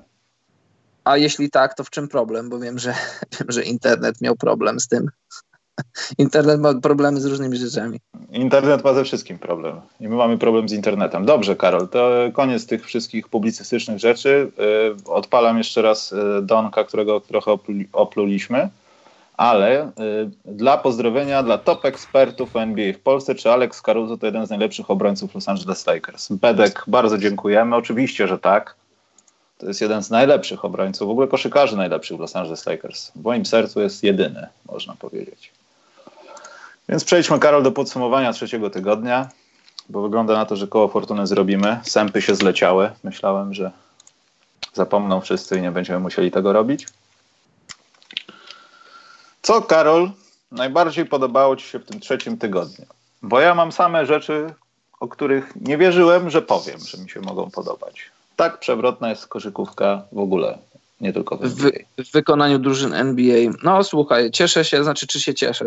A 1.03 1.17
jeśli 1.17 1.49
tak, 1.49 1.73
to 1.73 1.83
w 1.83 1.89
czym 1.89 2.07
problem? 2.07 2.49
Bo 2.49 2.59
wiem, 2.59 2.79
że, 2.79 2.93
wiem, 3.39 3.47
że 3.51 3.63
internet 3.63 4.21
miał 4.21 4.35
problem 4.35 4.79
z 4.79 4.87
tym. 4.87 5.09
Internet 6.17 6.59
ma 6.59 6.73
problemy 6.73 7.21
z 7.21 7.25
różnymi 7.25 7.57
rzeczami. 7.57 7.99
Internet 8.31 8.83
ma 8.83 8.93
ze 8.93 9.03
wszystkim 9.03 9.39
problem. 9.39 9.81
I 9.99 10.07
my 10.07 10.15
mamy 10.15 10.37
problem 10.37 10.69
z 10.69 10.71
internetem. 10.71 11.25
Dobrze, 11.25 11.55
Karol, 11.55 11.87
to 11.87 12.11
koniec 12.33 12.65
tych 12.65 12.85
wszystkich 12.85 13.27
publicystycznych 13.27 13.99
rzeczy. 13.99 14.51
Y, 14.99 15.09
odpalam 15.09 15.57
jeszcze 15.57 15.81
raz 15.81 16.11
y, 16.11 16.15
Donka, 16.41 16.83
którego 16.83 17.21
trochę 17.21 17.57
opluliśmy. 17.93 18.69
Ale 19.37 19.83
y, 19.85 20.29
dla 20.45 20.77
pozdrowienia 20.77 21.43
dla 21.43 21.57
top 21.57 21.85
ekspertów 21.85 22.55
NBA 22.55 22.93
w 22.93 22.99
Polsce, 22.99 23.35
czy 23.35 23.51
Alex 23.51 23.81
Caruso 23.81 24.17
to 24.17 24.25
jeden 24.25 24.47
z 24.47 24.49
najlepszych 24.49 24.89
obrońców 24.89 25.35
Los 25.35 25.49
Angeles 25.49 25.87
Lakers? 25.87 26.31
Bedek, 26.31 26.83
bardzo 26.87 27.17
dziękujemy. 27.17 27.75
Oczywiście, 27.75 28.27
że 28.27 28.39
tak. 28.39 28.75
To 29.57 29.67
jest 29.67 29.81
jeden 29.81 30.03
z 30.03 30.09
najlepszych 30.09 30.65
obrońców, 30.65 31.07
w 31.07 31.11
ogóle 31.11 31.27
koszykarzy 31.27 31.77
najlepszych 31.77 32.17
w 32.17 32.19
Los 32.19 32.35
Angeles 32.35 32.65
Lakers. 32.65 33.11
W 33.15 33.23
moim 33.23 33.45
sercu 33.45 33.81
jest 33.81 34.03
jedyny, 34.03 34.47
można 34.71 34.95
powiedzieć. 34.95 35.51
Więc 36.89 37.03
przejdźmy, 37.03 37.39
Karol, 37.39 37.63
do 37.63 37.71
podsumowania 37.71 38.33
trzeciego 38.33 38.69
tygodnia, 38.69 39.29
bo 39.89 40.01
wygląda 40.01 40.33
na 40.33 40.45
to, 40.45 40.55
że 40.55 40.67
koło 40.67 40.87
fortuny 40.87 41.27
zrobimy. 41.27 41.79
Sępy 41.83 42.21
się 42.21 42.35
zleciały. 42.35 42.89
Myślałem, 43.03 43.53
że 43.53 43.71
zapomną 44.73 45.21
wszyscy 45.21 45.57
i 45.57 45.61
nie 45.61 45.71
będziemy 45.71 45.99
musieli 45.99 46.31
tego 46.31 46.53
robić. 46.53 46.87
Co, 49.43 49.61
Karol, 49.61 50.11
najbardziej 50.51 51.05
podobało 51.05 51.55
Ci 51.55 51.67
się 51.67 51.79
w 51.79 51.85
tym 51.85 51.99
trzecim 51.99 52.37
tygodniu? 52.37 52.85
Bo 53.21 53.39
ja 53.39 53.55
mam 53.55 53.71
same 53.71 54.05
rzeczy, 54.05 54.53
o 54.99 55.07
których 55.07 55.53
nie 55.55 55.77
wierzyłem, 55.77 56.29
że 56.29 56.41
powiem, 56.41 56.79
że 56.79 56.97
mi 56.97 57.09
się 57.09 57.21
mogą 57.21 57.51
podobać. 57.51 58.11
Tak 58.35 58.59
przewrotna 58.59 59.09
jest 59.09 59.27
koszykówka 59.27 60.03
w 60.11 60.19
ogóle, 60.19 60.57
nie 61.01 61.13
tylko 61.13 61.37
w. 61.37 61.41
W, 61.41 61.71
w 61.97 62.11
wykonaniu 62.11 62.59
drużyn 62.59 62.93
NBA. 62.93 63.51
No 63.63 63.83
słuchaj, 63.83 64.31
cieszę 64.31 64.65
się, 64.65 64.83
znaczy 64.83 65.07
czy 65.07 65.21
się 65.21 65.33
cieszę? 65.33 65.65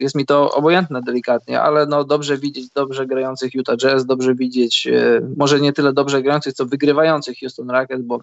Jest 0.00 0.14
mi 0.14 0.26
to 0.26 0.50
obojętne 0.50 1.02
delikatnie, 1.02 1.60
ale 1.60 1.86
no 1.86 2.04
dobrze 2.04 2.38
widzieć 2.38 2.68
dobrze 2.68 3.06
grających 3.06 3.54
Utah 3.54 3.76
Jazz, 3.76 4.06
dobrze 4.06 4.34
widzieć, 4.34 4.86
e, 4.86 5.20
może 5.36 5.60
nie 5.60 5.72
tyle 5.72 5.92
dobrze 5.92 6.22
grających, 6.22 6.54
co 6.54 6.66
wygrywających 6.66 7.38
Houston 7.40 7.70
Rockets, 7.70 8.02
bo 8.02 8.20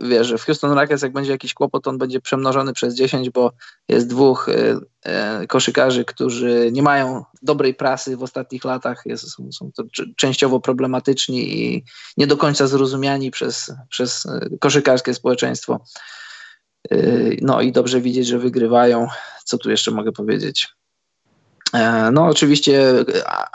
wiesz, 0.00 0.26
że 0.26 0.38
w 0.38 0.44
Houston 0.44 0.72
Rockets 0.72 1.02
jak 1.02 1.12
będzie 1.12 1.32
jakiś 1.32 1.54
kłopot, 1.54 1.86
on 1.86 1.98
będzie 1.98 2.20
przemnożony 2.20 2.72
przez 2.72 2.94
10, 2.94 3.30
bo 3.30 3.52
jest 3.88 4.08
dwóch 4.08 4.48
y, 4.48 4.76
y, 5.42 5.46
koszykarzy, 5.46 6.04
którzy 6.04 6.70
nie 6.72 6.82
mają 6.82 7.24
dobrej 7.42 7.74
prasy 7.74 8.16
w 8.16 8.22
ostatnich 8.22 8.64
latach, 8.64 9.02
jest, 9.06 9.30
są, 9.30 9.52
są 9.52 9.70
to 9.76 9.82
częściowo 10.16 10.60
problematyczni 10.60 11.62
i 11.62 11.84
nie 12.16 12.26
do 12.26 12.36
końca 12.36 12.66
zrozumiani 12.66 13.30
przez, 13.30 13.72
przez 13.88 14.26
koszykarskie 14.60 15.14
społeczeństwo. 15.14 15.84
No 17.40 17.60
i 17.60 17.72
dobrze 17.72 18.00
widzieć, 18.00 18.26
że 18.26 18.38
wygrywają. 18.38 19.08
Co 19.44 19.58
tu 19.58 19.70
jeszcze 19.70 19.90
mogę 19.90 20.12
powiedzieć? 20.12 20.68
E, 21.72 22.10
no, 22.10 22.26
oczywiście 22.26 23.04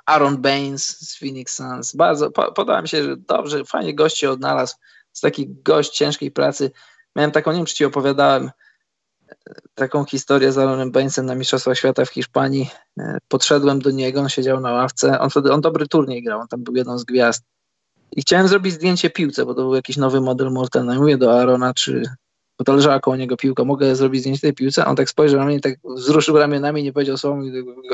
Aaron 0.06 0.38
Baines 0.38 1.10
z 1.10 1.20
Phoenix 1.20 1.56
Suns. 1.56 1.96
Bardzo 1.96 2.32
podoba 2.32 2.82
mi 2.82 2.88
się, 2.88 3.04
że 3.04 3.18
dobrze, 3.18 3.66
fajnie 3.66 3.96
goście 3.96 4.32
odnalazł 4.32 4.76
jest 5.18 5.22
taki 5.22 5.48
gość 5.64 5.98
ciężkiej 5.98 6.32
pracy. 6.32 6.72
Miałem 7.16 7.32
taką, 7.32 7.52
nie 7.52 7.58
wiem 7.58 7.66
czy 7.66 7.76
ci 7.76 7.86
opowiadałem, 7.86 8.52
taką 9.76 10.06
historię 10.06 10.52
z 10.52 10.58
Aaronem 10.58 10.92
Bainesem 10.92 11.26
na 11.26 11.36
Mistrzostwach 11.36 11.78
Świata 11.78 12.06
w 12.06 12.10
Hiszpanii. 12.10 12.70
E, 13.00 13.18
podszedłem 13.28 13.80
do 13.80 13.92
niego, 13.92 14.22
on 14.22 14.30
siedział 14.30 14.60
na 14.60 14.72
ławce, 14.72 15.20
on 15.20 15.30
wtedy, 15.30 15.52
on 15.52 15.62
dobry 15.62 15.88
turniej 15.88 16.24
grał, 16.24 16.40
on 16.40 16.48
tam 16.48 16.64
był 16.64 16.76
jedną 16.76 16.98
z 16.98 17.04
gwiazd. 17.04 17.44
I 18.12 18.22
chciałem 18.22 18.48
zrobić 18.48 18.74
zdjęcie 18.74 19.10
piłce, 19.10 19.46
bo 19.46 19.54
to 19.54 19.62
był 19.62 19.76
jakiś 19.76 19.98
nowy 19.98 20.22
model 20.22 20.52
Mortena. 20.52 20.96
I 20.96 20.98
mówię 20.98 21.18
do 21.18 21.42
Arona, 21.42 21.74
czy, 21.74 22.04
bo 22.58 22.66
to 22.66 22.74
leżała 22.74 23.00
koło 23.00 23.18
niego 23.18 23.38
piłka, 23.38 23.64
mogę 23.64 23.96
zrobić 23.96 24.22
zdjęcie 24.22 24.42
tej 24.42 24.54
piłce? 24.54 24.86
On 24.86 24.96
tak 24.96 25.10
spojrzał 25.10 25.40
na 25.40 25.46
mnie, 25.46 25.60
tak 25.60 25.74
wzruszył 25.84 26.38
ramionami, 26.38 26.84
nie 26.84 26.94
powiedział 26.94 27.18
słowa, 27.18 27.42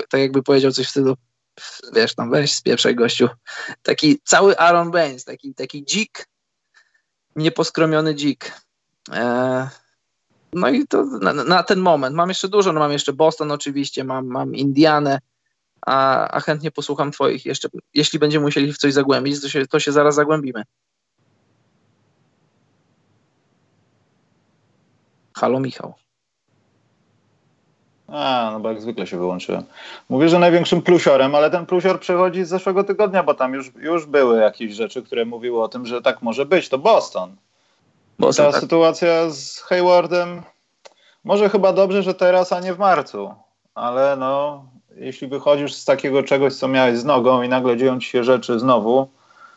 tak 0.09 0.21
jakby 0.21 0.43
powiedział 0.43 0.71
coś 0.71 0.87
w 0.87 0.89
stylu, 0.89 1.15
wiesz, 1.93 2.15
tam 2.15 2.31
weź 2.31 2.55
z 2.55 2.61
pierwszej 2.61 2.95
gościu. 2.95 3.29
Taki 3.81 4.19
cały 4.23 4.57
Aaron 4.57 4.91
Baines, 4.91 5.25
taki, 5.25 5.53
taki 5.55 5.85
dzik, 5.85 6.27
nieposkromiony 7.35 8.15
dzik. 8.15 8.51
E, 9.11 9.69
no 10.53 10.69
i 10.69 10.87
to 10.87 11.05
na, 11.05 11.33
na, 11.33 11.63
ten 11.63 11.79
moment. 11.79 12.15
Mam 12.15 12.29
jeszcze 12.29 12.47
dużo, 12.47 12.73
no 12.73 12.79
mam 12.79 12.91
jeszcze 12.91 13.13
Boston 13.13 13.51
oczywiście, 13.51 14.03
mam, 14.03 14.27
mam 14.27 14.55
Indianę, 14.55 15.19
a, 15.81 16.27
a 16.27 16.39
chętnie 16.39 16.71
posłucham 16.71 17.11
twoich 17.11 17.45
jeszcze. 17.45 17.69
Jeśli 17.93 18.19
będziemy 18.19 18.45
musieli 18.45 18.73
w 18.73 18.77
coś 18.77 18.93
zagłębić, 18.93 19.41
to 19.41 19.49
się, 19.49 19.67
to 19.67 19.79
się 19.79 19.91
zaraz 19.91 20.15
zagłębimy. 20.15 20.63
Halo 25.35 25.59
Michał. 25.59 26.02
A, 28.07 28.49
no 28.53 28.59
bo 28.59 28.69
jak 28.69 28.81
zwykle 28.81 29.07
się 29.07 29.17
wyłączyłem. 29.17 29.63
Mówię, 30.09 30.29
że 30.29 30.39
największym 30.39 30.81
plusiorem, 30.81 31.35
ale 31.35 31.51
ten 31.51 31.65
plusior 31.65 31.99
przechodzi 31.99 32.45
z 32.45 32.49
zeszłego 32.49 32.83
tygodnia, 32.83 33.23
bo 33.23 33.33
tam 33.33 33.53
już, 33.53 33.71
już 33.75 34.05
były 34.05 34.41
jakieś 34.41 34.73
rzeczy, 34.73 35.03
które 35.03 35.25
mówiły 35.25 35.63
o 35.63 35.67
tym, 35.67 35.85
że 35.85 36.01
tak 36.01 36.21
może 36.21 36.45
być. 36.45 36.69
To 36.69 36.77
Boston. 36.77 37.35
Boston 38.19 38.45
ta 38.45 38.51
tak. 38.51 38.61
sytuacja 38.61 39.29
z 39.29 39.59
Haywardem, 39.59 40.41
może 41.23 41.49
chyba 41.49 41.73
dobrze, 41.73 42.03
że 42.03 42.13
teraz, 42.13 42.53
a 42.53 42.59
nie 42.59 42.73
w 42.73 42.79
marcu. 42.79 43.33
Ale 43.75 44.15
no, 44.15 44.65
jeśli 44.95 45.27
wychodzisz 45.27 45.73
z 45.73 45.85
takiego 45.85 46.23
czegoś, 46.23 46.53
co 46.53 46.67
miałeś 46.67 46.97
z 46.97 47.05
nogą 47.05 47.41
i 47.41 47.49
nagle 47.49 47.77
dzieją 47.77 47.99
ci 47.99 48.09
się 48.09 48.23
rzeczy 48.23 48.59
znowu, 48.59 49.07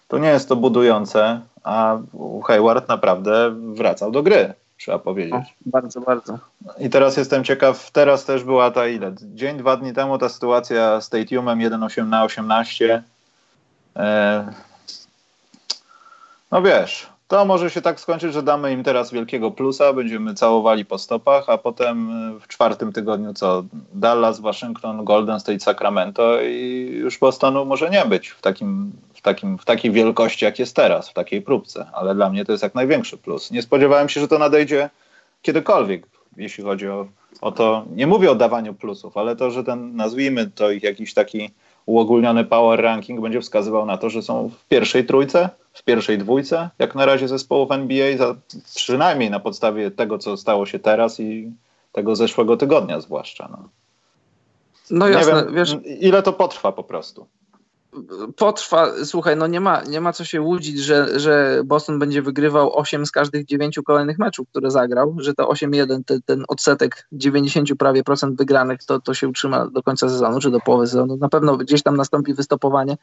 to 0.09 0.19
nie 0.19 0.29
jest 0.29 0.49
to 0.49 0.57
budujące, 0.57 1.41
a 1.65 1.99
Hayward 2.47 2.89
naprawdę 2.89 3.55
wracał 3.75 4.11
do 4.11 4.23
gry 4.23 4.55
trzeba 4.79 4.99
powiedzieć. 4.99 5.35
O, 5.35 5.43
bardzo, 5.67 6.01
bardzo. 6.01 6.39
I 6.79 6.91
teraz 6.91 7.17
jestem 7.17 7.45
ciekaw, 7.45 7.91
teraz 7.91 8.25
też 8.25 8.45
była 8.45 8.71
ta 8.71 8.87
ile? 8.87 9.15
Dzień, 9.23 9.57
dwa 9.57 9.77
dni 9.77 9.93
temu 9.93 10.19
ta 10.19 10.29
sytuacja 10.29 11.01
z 11.01 11.05
Stadiumem 11.05 11.59
1.8 11.59 12.07
na 12.07 12.25
18. 12.25 13.03
E, 13.97 14.53
no 16.51 16.63
wiesz, 16.63 17.16
to 17.29 17.45
może 17.45 17.71
się 17.71 17.83
tak 17.83 18.01
skończyć, 18.01 18.33
że 18.33 18.43
damy 18.43 18.73
im 18.73 18.85
teraz 18.85 19.13
wielkiego 19.13 19.51
plusa, 19.51 19.93
będziemy 19.93 20.35
całowali 20.35 20.85
po 20.85 20.99
stopach, 20.99 21.45
a 21.49 21.59
potem 21.59 22.11
w 22.41 22.49
czwartym 22.49 22.93
tygodniu 22.93 23.35
co? 23.35 23.65
Dallas, 23.95 24.41
Waszyngton, 24.41 25.05
Golden 25.05 25.41
State, 25.41 25.61
Sacramento 25.61 26.41
i 26.43 26.89
już 26.93 27.19
Bostonu 27.19 27.65
może 27.65 27.91
nie 27.91 28.05
być 28.05 28.29
w 28.29 28.41
takim 28.41 28.93
takim, 29.27 29.59
w 29.59 29.65
takiej 29.65 29.91
wielkości, 29.91 30.45
jak 30.45 30.59
jest 30.59 30.77
teraz, 30.77 31.11
w 31.11 31.13
takiej 31.13 31.43
próbce. 31.43 31.87
Ale 31.93 32.15
dla 32.15 32.31
mnie 32.31 32.45
to 32.45 32.53
jest 32.53 32.63
jak 32.63 32.75
największy 32.75 33.19
plus. 33.19 33.51
Nie 33.51 33.63
spodziewałem 33.63 34.09
się, 34.09 34.21
że 34.21 34.29
to 34.29 34.39
nadejdzie 34.39 34.91
kiedykolwiek, 35.43 36.07
jeśli 36.37 36.65
chodzi 36.65 36.89
o, 36.89 37.07
o 37.41 37.53
to. 37.53 37.85
Nie 37.95 38.07
mówię 38.07 38.31
o 38.31 38.35
dawaniu 38.35 38.75
plusów, 38.75 39.17
ale 39.17 39.37
to, 39.37 39.51
że 39.51 39.65
ten, 39.65 39.97
nazwijmy 39.97 40.51
to 40.55 40.71
ich 40.71 40.83
jakiś 40.83 41.15
taki 41.15 41.51
uogólniony 41.87 42.45
power 42.45 42.81
ranking 42.81 43.21
będzie 43.21 43.41
wskazywał 43.41 43.87
na 43.87 43.99
to, 43.99 44.11
że 44.11 44.23
są 44.23 44.49
w 44.49 44.65
pierwszej 44.69 45.07
trójce, 45.07 45.49
w 45.73 45.83
pierwszej 45.83 46.19
dwójce, 46.19 46.71
jak 46.79 46.95
na 46.95 47.07
razie 47.07 47.29
zespołów 47.29 47.71
NBA, 47.71 48.17
za, 48.17 48.35
przynajmniej 48.75 49.31
na 49.31 49.41
podstawie 49.41 49.91
tego, 49.91 50.19
co 50.19 50.37
stało 50.37 50.67
się 50.67 50.79
teraz 50.79 51.21
i 51.21 51.53
tego 51.93 52.17
zeszłego 52.17 52.57
tygodnia 52.57 53.01
zwłaszcza. 53.01 53.49
No. 53.51 53.69
No 54.91 55.09
jasne, 55.09 55.33
nie 55.33 55.45
wiem, 55.45 55.55
wiesz, 55.55 55.77
ile 56.01 56.23
to 56.23 56.33
potrwa 56.33 56.73
po 56.73 56.85
prostu 56.85 57.27
potrwa, 58.37 59.05
słuchaj, 59.05 59.37
no 59.37 59.47
nie 59.47 59.61
ma, 59.61 59.83
nie 59.83 60.01
ma 60.01 60.13
co 60.13 60.25
się 60.25 60.41
łudzić, 60.41 60.79
że, 60.79 61.21
że 61.21 61.63
Boston 61.65 61.99
będzie 61.99 62.23
wygrywał 62.23 62.79
8 62.79 63.07
z 63.07 63.11
każdych 63.11 63.45
9 63.45 63.81
kolejnych 63.87 64.19
meczów, 64.19 64.49
które 64.49 64.71
zagrał, 64.71 65.17
że 65.19 65.35
to 65.35 65.49
8-1, 65.49 66.05
te, 66.05 66.21
ten 66.21 66.45
odsetek 66.49 67.07
90 67.13 67.69
prawie 67.79 68.05
procent 68.05 68.39
wygranych, 68.39 68.85
to, 68.85 69.01
to 69.01 69.15
się 69.15 69.29
utrzyma 69.29 69.67
do 69.67 69.83
końca 69.83 70.09
sezonu, 70.09 70.41
czy 70.41 70.51
do 70.51 70.61
połowy 70.61 70.87
sezonu. 70.87 71.17
Na 71.17 71.29
pewno 71.29 71.57
gdzieś 71.57 71.83
tam 71.83 71.97
nastąpi 71.97 72.35
wystopowanie, 72.35 72.97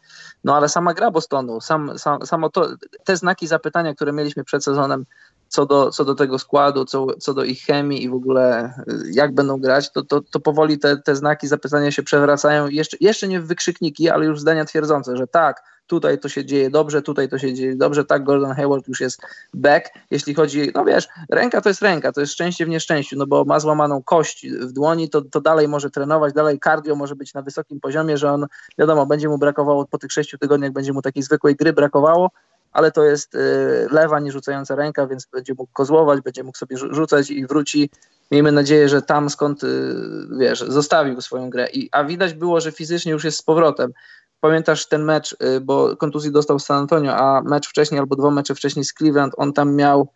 no 0.44 0.56
ale 0.56 0.70
sama 0.70 0.94
gra 0.94 1.12
Bostonu, 1.12 1.62
sam, 1.62 2.00
sam, 2.00 2.26
samo 2.26 2.50
to, 2.50 2.68
te 3.04 3.18
znaki 3.18 3.48
zapytania, 3.48 3.96
które 3.96 4.14
mieliśmy 4.14 4.44
przed 4.44 4.64
sezonem, 4.64 5.06
co 5.54 5.66
do, 5.66 5.92
co 5.92 6.06
do 6.06 6.16
tego 6.16 6.40
składu, 6.40 6.86
co, 6.86 7.08
co 7.20 7.34
do 7.34 7.44
ich 7.44 7.62
chemii 7.62 8.04
i 8.04 8.10
w 8.10 8.14
ogóle 8.14 8.74
y, 8.90 9.12
jak 9.12 9.34
będą 9.34 9.58
grać, 9.58 9.92
to, 9.92 10.04
to, 10.04 10.22
to 10.22 10.40
powoli 10.40 10.80
te, 10.80 10.98
te 10.98 11.16
znaki 11.16 11.48
zapytania 11.48 11.92
się 11.92 12.04
przewracają. 12.04 12.68
Jeszcze, 12.68 12.98
jeszcze 13.00 13.28
nie 13.28 13.42
wykrzykniki, 13.42 14.10
ale 14.10 14.26
już 14.26 14.40
zdania 14.40 14.66
twierdzące, 14.66 15.18
że 15.18 15.28
tak, 15.28 15.64
tutaj 15.88 16.20
to 16.20 16.30
się 16.30 16.46
dzieje 16.46 16.70
dobrze, 16.70 17.02
tutaj 17.02 17.30
to 17.30 17.38
się 17.38 17.54
dzieje 17.54 17.76
dobrze, 17.76 18.06
tak, 18.06 18.24
Gordon 18.24 18.56
Hayward 18.56 18.88
już 18.88 19.02
jest 19.02 19.22
back. 19.54 19.90
Jeśli 20.12 20.34
chodzi, 20.34 20.72
no 20.76 20.86
wiesz, 20.86 21.08
ręka 21.30 21.62
to 21.62 21.70
jest 21.70 21.82
ręka, 21.82 22.12
to 22.12 22.22
jest 22.22 22.34
szczęście 22.34 22.66
w 22.66 22.70
nieszczęściu, 22.70 23.18
no 23.18 23.28
bo 23.28 23.46
ma 23.46 23.60
złamaną 23.60 24.04
kość 24.04 24.48
w 24.50 24.72
dłoni, 24.72 25.10
to, 25.10 25.22
to 25.22 25.42
dalej 25.42 25.68
może 25.68 25.90
trenować, 25.90 26.34
dalej 26.34 26.60
cardio 26.64 26.96
może 26.96 27.16
być 27.16 27.34
na 27.34 27.42
wysokim 27.42 27.80
poziomie, 27.80 28.18
że 28.18 28.32
on, 28.32 28.48
wiadomo, 28.78 29.06
będzie 29.06 29.30
mu 29.30 29.38
brakowało 29.38 29.86
po 29.86 29.98
tych 29.98 30.12
sześciu 30.12 30.38
tygodniach, 30.38 30.72
będzie 30.72 30.94
mu 30.94 31.02
takiej 31.02 31.24
zwykłej 31.24 31.56
gry 31.56 31.74
brakowało, 31.74 32.30
ale 32.74 32.92
to 32.92 33.04
jest 33.04 33.36
y, 33.36 33.88
lewa, 33.92 34.20
nie 34.20 34.32
rzucająca 34.32 34.76
ręka, 34.76 35.08
więc 35.08 35.26
będzie 35.26 35.54
mógł 35.58 35.72
kozłować, 35.74 36.22
będzie 36.22 36.44
mógł 36.44 36.58
sobie 36.58 36.78
rzucać 36.78 37.32
i 37.32 37.48
wróci. 37.48 37.90
Miejmy 38.32 38.52
nadzieję, 38.52 38.90
że 38.90 39.02
tam 39.02 39.30
skąd, 39.30 39.64
y, 39.64 39.96
wiesz, 40.40 40.60
zostawił 40.60 41.22
swoją 41.22 41.50
grę. 41.50 41.68
I, 41.74 41.90
a 41.92 42.04
widać 42.04 42.34
było, 42.34 42.62
że 42.62 42.72
fizycznie 42.72 43.12
już 43.12 43.24
jest 43.24 43.38
z 43.38 43.42
powrotem. 43.42 43.92
Pamiętasz 44.40 44.86
ten 44.86 45.04
mecz, 45.04 45.34
y, 45.34 45.62
bo 45.62 45.98
kontuzji 45.98 46.32
dostał 46.32 46.60
San 46.60 46.78
Antonio, 46.78 47.16
a 47.16 47.42
mecz 47.42 47.68
wcześniej 47.68 48.00
albo 48.00 48.16
dwa 48.16 48.32
mecze 48.32 48.56
wcześniej 48.56 48.86
z 48.86 48.94
Cleveland, 48.94 49.34
on 49.38 49.54
tam 49.54 49.76
miał 49.76 50.08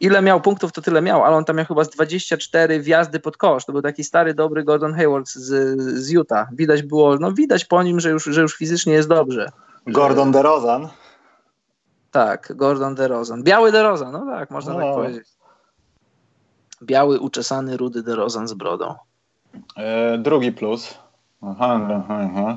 ile 0.00 0.22
miał 0.22 0.40
punktów, 0.40 0.72
to 0.72 0.82
tyle 0.82 1.02
miał, 1.02 1.24
ale 1.24 1.36
on 1.36 1.44
tam 1.44 1.56
miał 1.56 1.66
chyba 1.66 1.84
z 1.84 1.90
24 1.90 2.80
wjazdy 2.80 3.20
pod 3.20 3.36
kosz. 3.36 3.64
To 3.64 3.72
był 3.72 3.82
taki 3.82 4.04
stary, 4.04 4.34
dobry 4.34 4.64
Gordon 4.64 4.94
Hayward 4.94 5.28
z, 5.28 5.80
z 5.80 6.10
Utah. 6.10 6.48
Widać 6.52 6.82
było, 6.82 7.16
no 7.16 7.32
widać 7.32 7.64
po 7.64 7.82
nim, 7.82 8.00
że 8.00 8.10
już, 8.10 8.24
że 8.24 8.40
już 8.42 8.56
fizycznie 8.56 8.92
jest 8.92 9.08
dobrze. 9.08 9.48
Gordon 9.88 10.32
DeRozan. 10.32 10.88
Tak, 12.10 12.52
Gordon 12.56 12.94
DeRozan. 12.94 13.42
Biały 13.42 13.72
DeRozan, 13.72 14.12
no 14.12 14.26
tak, 14.26 14.50
można 14.50 14.72
tak 14.72 14.80
no. 14.80 14.86
tak 14.86 14.94
powiedzieć. 14.94 15.28
Biały, 16.82 17.20
uczesany, 17.20 17.76
rudy 17.76 18.02
DeRozan 18.02 18.48
z 18.48 18.54
brodą. 18.54 18.94
E, 19.76 20.18
drugi 20.18 20.52
plus. 20.52 20.94
Aha, 21.42 21.80
aha, 22.08 22.56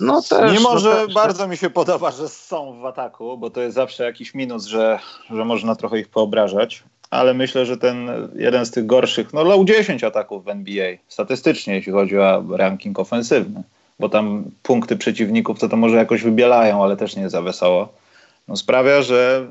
No 0.00 0.22
też. 0.22 0.52
Mimo, 0.52 0.72
no 0.72 0.78
że 0.78 0.92
też, 0.92 1.14
bardzo 1.14 1.48
mi 1.48 1.56
się 1.56 1.70
podoba, 1.70 2.10
że 2.10 2.28
są 2.28 2.80
w 2.80 2.86
ataku, 2.86 3.38
bo 3.38 3.50
to 3.50 3.60
jest 3.60 3.74
zawsze 3.74 4.04
jakiś 4.04 4.34
minus, 4.34 4.66
że, 4.66 4.98
że 5.30 5.44
można 5.44 5.76
trochę 5.76 5.98
ich 5.98 6.08
poobrażać, 6.08 6.84
ale 7.10 7.34
myślę, 7.34 7.66
że 7.66 7.76
ten 7.76 8.08
jeden 8.34 8.66
z 8.66 8.70
tych 8.70 8.86
gorszych, 8.86 9.32
no 9.32 9.44
low 9.44 9.64
10 9.64 10.04
ataków 10.04 10.44
w 10.44 10.48
NBA, 10.48 10.96
statystycznie, 11.08 11.74
jeśli 11.74 11.92
chodzi 11.92 12.18
o 12.18 12.44
ranking 12.56 12.98
ofensywny 12.98 13.62
bo 13.98 14.08
tam 14.08 14.44
punkty 14.62 14.96
przeciwników 14.96 15.58
to 15.58 15.68
to 15.68 15.76
może 15.76 15.96
jakoś 15.96 16.22
wybielają, 16.22 16.84
ale 16.84 16.96
też 16.96 17.16
nie 17.16 17.30
za 17.30 17.42
wesoło. 17.42 17.88
No 18.48 18.56
sprawia, 18.56 19.02
że 19.02 19.50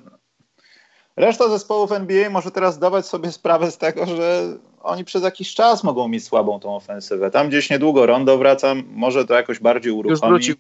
reszta 1.16 1.50
zespołów 1.50 1.92
NBA 1.92 2.30
może 2.30 2.52
teraz 2.52 2.76
zdawać 2.76 3.06
sobie 3.06 3.32
sprawę 3.32 3.72
z 3.72 3.78
tego, 3.78 4.06
że 4.06 4.58
oni 4.82 5.06
przez 5.06 5.24
jakiś 5.24 5.54
czas 5.54 5.84
mogą 5.84 6.08
mieć 6.08 6.24
słabą 6.24 6.60
tą 6.60 6.76
ofensywę. 6.76 7.32
Tam 7.32 7.50
gdzieś 7.50 7.70
niedługo 7.70 8.06
Rondo 8.06 8.38
wraca, 8.38 8.74
może 8.94 9.26
to 9.26 9.34
jakoś 9.34 9.60
bardziej 9.60 9.92
uruchomi. 9.92 10.12
Już 10.12 10.30
wrócił. 10.30 10.56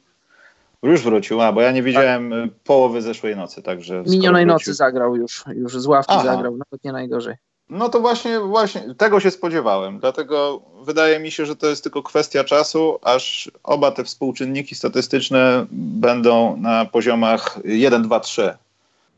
Już 0.83 1.01
wrócił, 1.01 1.41
a 1.41 1.51
bo 1.51 1.61
ja 1.61 1.71
nie 1.71 1.83
widziałem 1.83 2.31
tak. 2.31 2.59
połowy 2.63 3.01
zeszłej 3.01 3.35
nocy, 3.35 3.61
także. 3.61 4.03
Minionej 4.07 4.45
nocy 4.45 4.73
zagrał 4.73 5.15
już, 5.15 5.43
już 5.55 5.79
z 5.79 5.85
ławki 5.85 6.13
Aha. 6.13 6.23
zagrał, 6.23 6.57
nawet 6.57 6.83
nie 6.83 6.91
najgorzej. 6.91 7.35
No 7.69 7.89
to 7.89 7.99
właśnie, 7.99 8.39
właśnie 8.39 8.95
tego 8.97 9.19
się 9.19 9.31
spodziewałem. 9.31 9.99
Dlatego 9.99 10.61
wydaje 10.81 11.19
mi 11.19 11.31
się, 11.31 11.45
że 11.45 11.55
to 11.55 11.67
jest 11.67 11.83
tylko 11.83 12.03
kwestia 12.03 12.43
czasu, 12.43 12.99
aż 13.01 13.51
oba 13.63 13.91
te 13.91 14.03
współczynniki 14.03 14.75
statystyczne 14.75 15.65
będą 15.71 16.57
na 16.57 16.85
poziomach 16.85 17.59
1, 17.65 18.03
2, 18.03 18.19
3. 18.19 18.57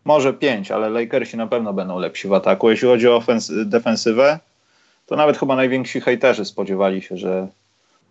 Może 0.06 0.34
5, 0.34 0.72
ale 0.72 0.90
Lakersi 0.90 1.38
na 1.38 1.48
pewno 1.48 1.74
będą 1.74 2.00
lepsi 2.00 2.28
w 2.28 2.34
ataku. 2.34 2.70
Jeśli 2.70 2.88
chodzi 2.88 3.08
o 3.08 3.24
defensywę, 3.66 4.40
to 5.06 5.16
nawet 5.16 5.38
chyba 5.38 5.56
najwięksi 5.56 6.02
hejterzy 6.02 6.46
spodziewali 6.46 7.02
się, 7.02 7.18
że, 7.18 7.48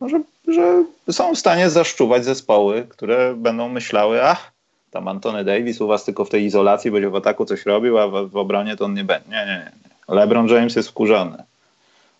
no, 0.00 0.08
że, 0.08 0.20
że 0.48 0.84
są 1.12 1.34
w 1.34 1.38
stanie 1.38 1.70
zaszczuwać 1.70 2.24
zespoły, 2.24 2.86
które 2.88 3.34
będą 3.34 3.68
myślały, 3.68 4.24
ach, 4.24 4.52
tam 4.90 5.08
Antony 5.08 5.44
Davis 5.44 5.80
u 5.80 5.86
was 5.86 6.04
tylko 6.04 6.24
w 6.24 6.30
tej 6.30 6.44
izolacji 6.44 6.90
będzie 6.90 7.10
w 7.10 7.16
ataku 7.16 7.44
coś 7.44 7.66
robił, 7.66 7.98
a 7.98 8.08
w, 8.08 8.28
w 8.30 8.36
obronie 8.36 8.76
to 8.76 8.84
on 8.84 8.94
nie 8.94 9.04
będzie. 9.04 9.30
Nie, 9.30 9.46
nie, 9.46 9.72
nie. 9.82 9.87
LeBron 10.08 10.48
James 10.48 10.76
jest 10.76 10.88
wkurzony. 10.88 11.42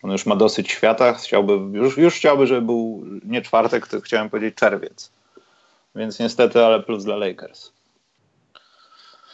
On 0.03 0.11
już 0.11 0.27
ma 0.27 0.37
dosyć 0.37 0.70
świata, 0.70 1.12
chciałby, 1.12 1.79
już, 1.79 1.96
już 1.96 2.14
chciałby, 2.14 2.46
żeby 2.46 2.62
był 2.62 3.05
nie 3.24 3.42
czwartek, 3.42 3.87
to 3.87 4.01
chciałem 4.01 4.31
powiedzieć 4.31 4.55
czerwiec. 4.55 5.11
Więc 5.94 6.18
niestety, 6.18 6.64
ale 6.64 6.83
plus 6.83 7.05
dla 7.05 7.16
Lakers. 7.16 7.72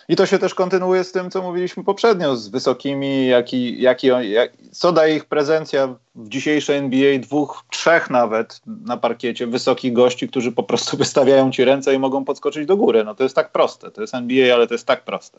I 0.08 0.16
to 0.16 0.26
się 0.26 0.38
też 0.38 0.54
kontynuuje 0.54 1.04
z 1.04 1.12
tym, 1.12 1.30
co 1.30 1.42
mówiliśmy 1.42 1.84
poprzednio, 1.84 2.36
z 2.36 2.48
wysokimi, 2.48 3.26
jaki, 3.26 3.80
jaki, 3.80 4.06
jak, 4.06 4.52
co 4.72 4.92
daje 4.92 5.16
ich 5.16 5.24
prezencja 5.24 5.94
w 6.14 6.28
dzisiejszej 6.28 6.76
NBA, 6.76 7.18
dwóch, 7.18 7.64
trzech 7.70 8.10
nawet 8.10 8.60
na 8.66 8.96
parkiecie, 8.96 9.46
wysokich 9.46 9.92
gości, 9.92 10.28
którzy 10.28 10.52
po 10.52 10.62
prostu 10.62 10.96
wystawiają 10.96 11.50
ci 11.50 11.64
ręce 11.64 11.94
i 11.94 11.98
mogą 11.98 12.24
podskoczyć 12.24 12.66
do 12.66 12.76
góry. 12.76 13.04
No 13.04 13.14
to 13.14 13.22
jest 13.22 13.36
tak 13.36 13.52
proste. 13.52 13.90
To 13.90 14.00
jest 14.00 14.14
NBA, 14.14 14.54
ale 14.54 14.66
to 14.66 14.74
jest 14.74 14.86
tak 14.86 15.04
proste. 15.04 15.38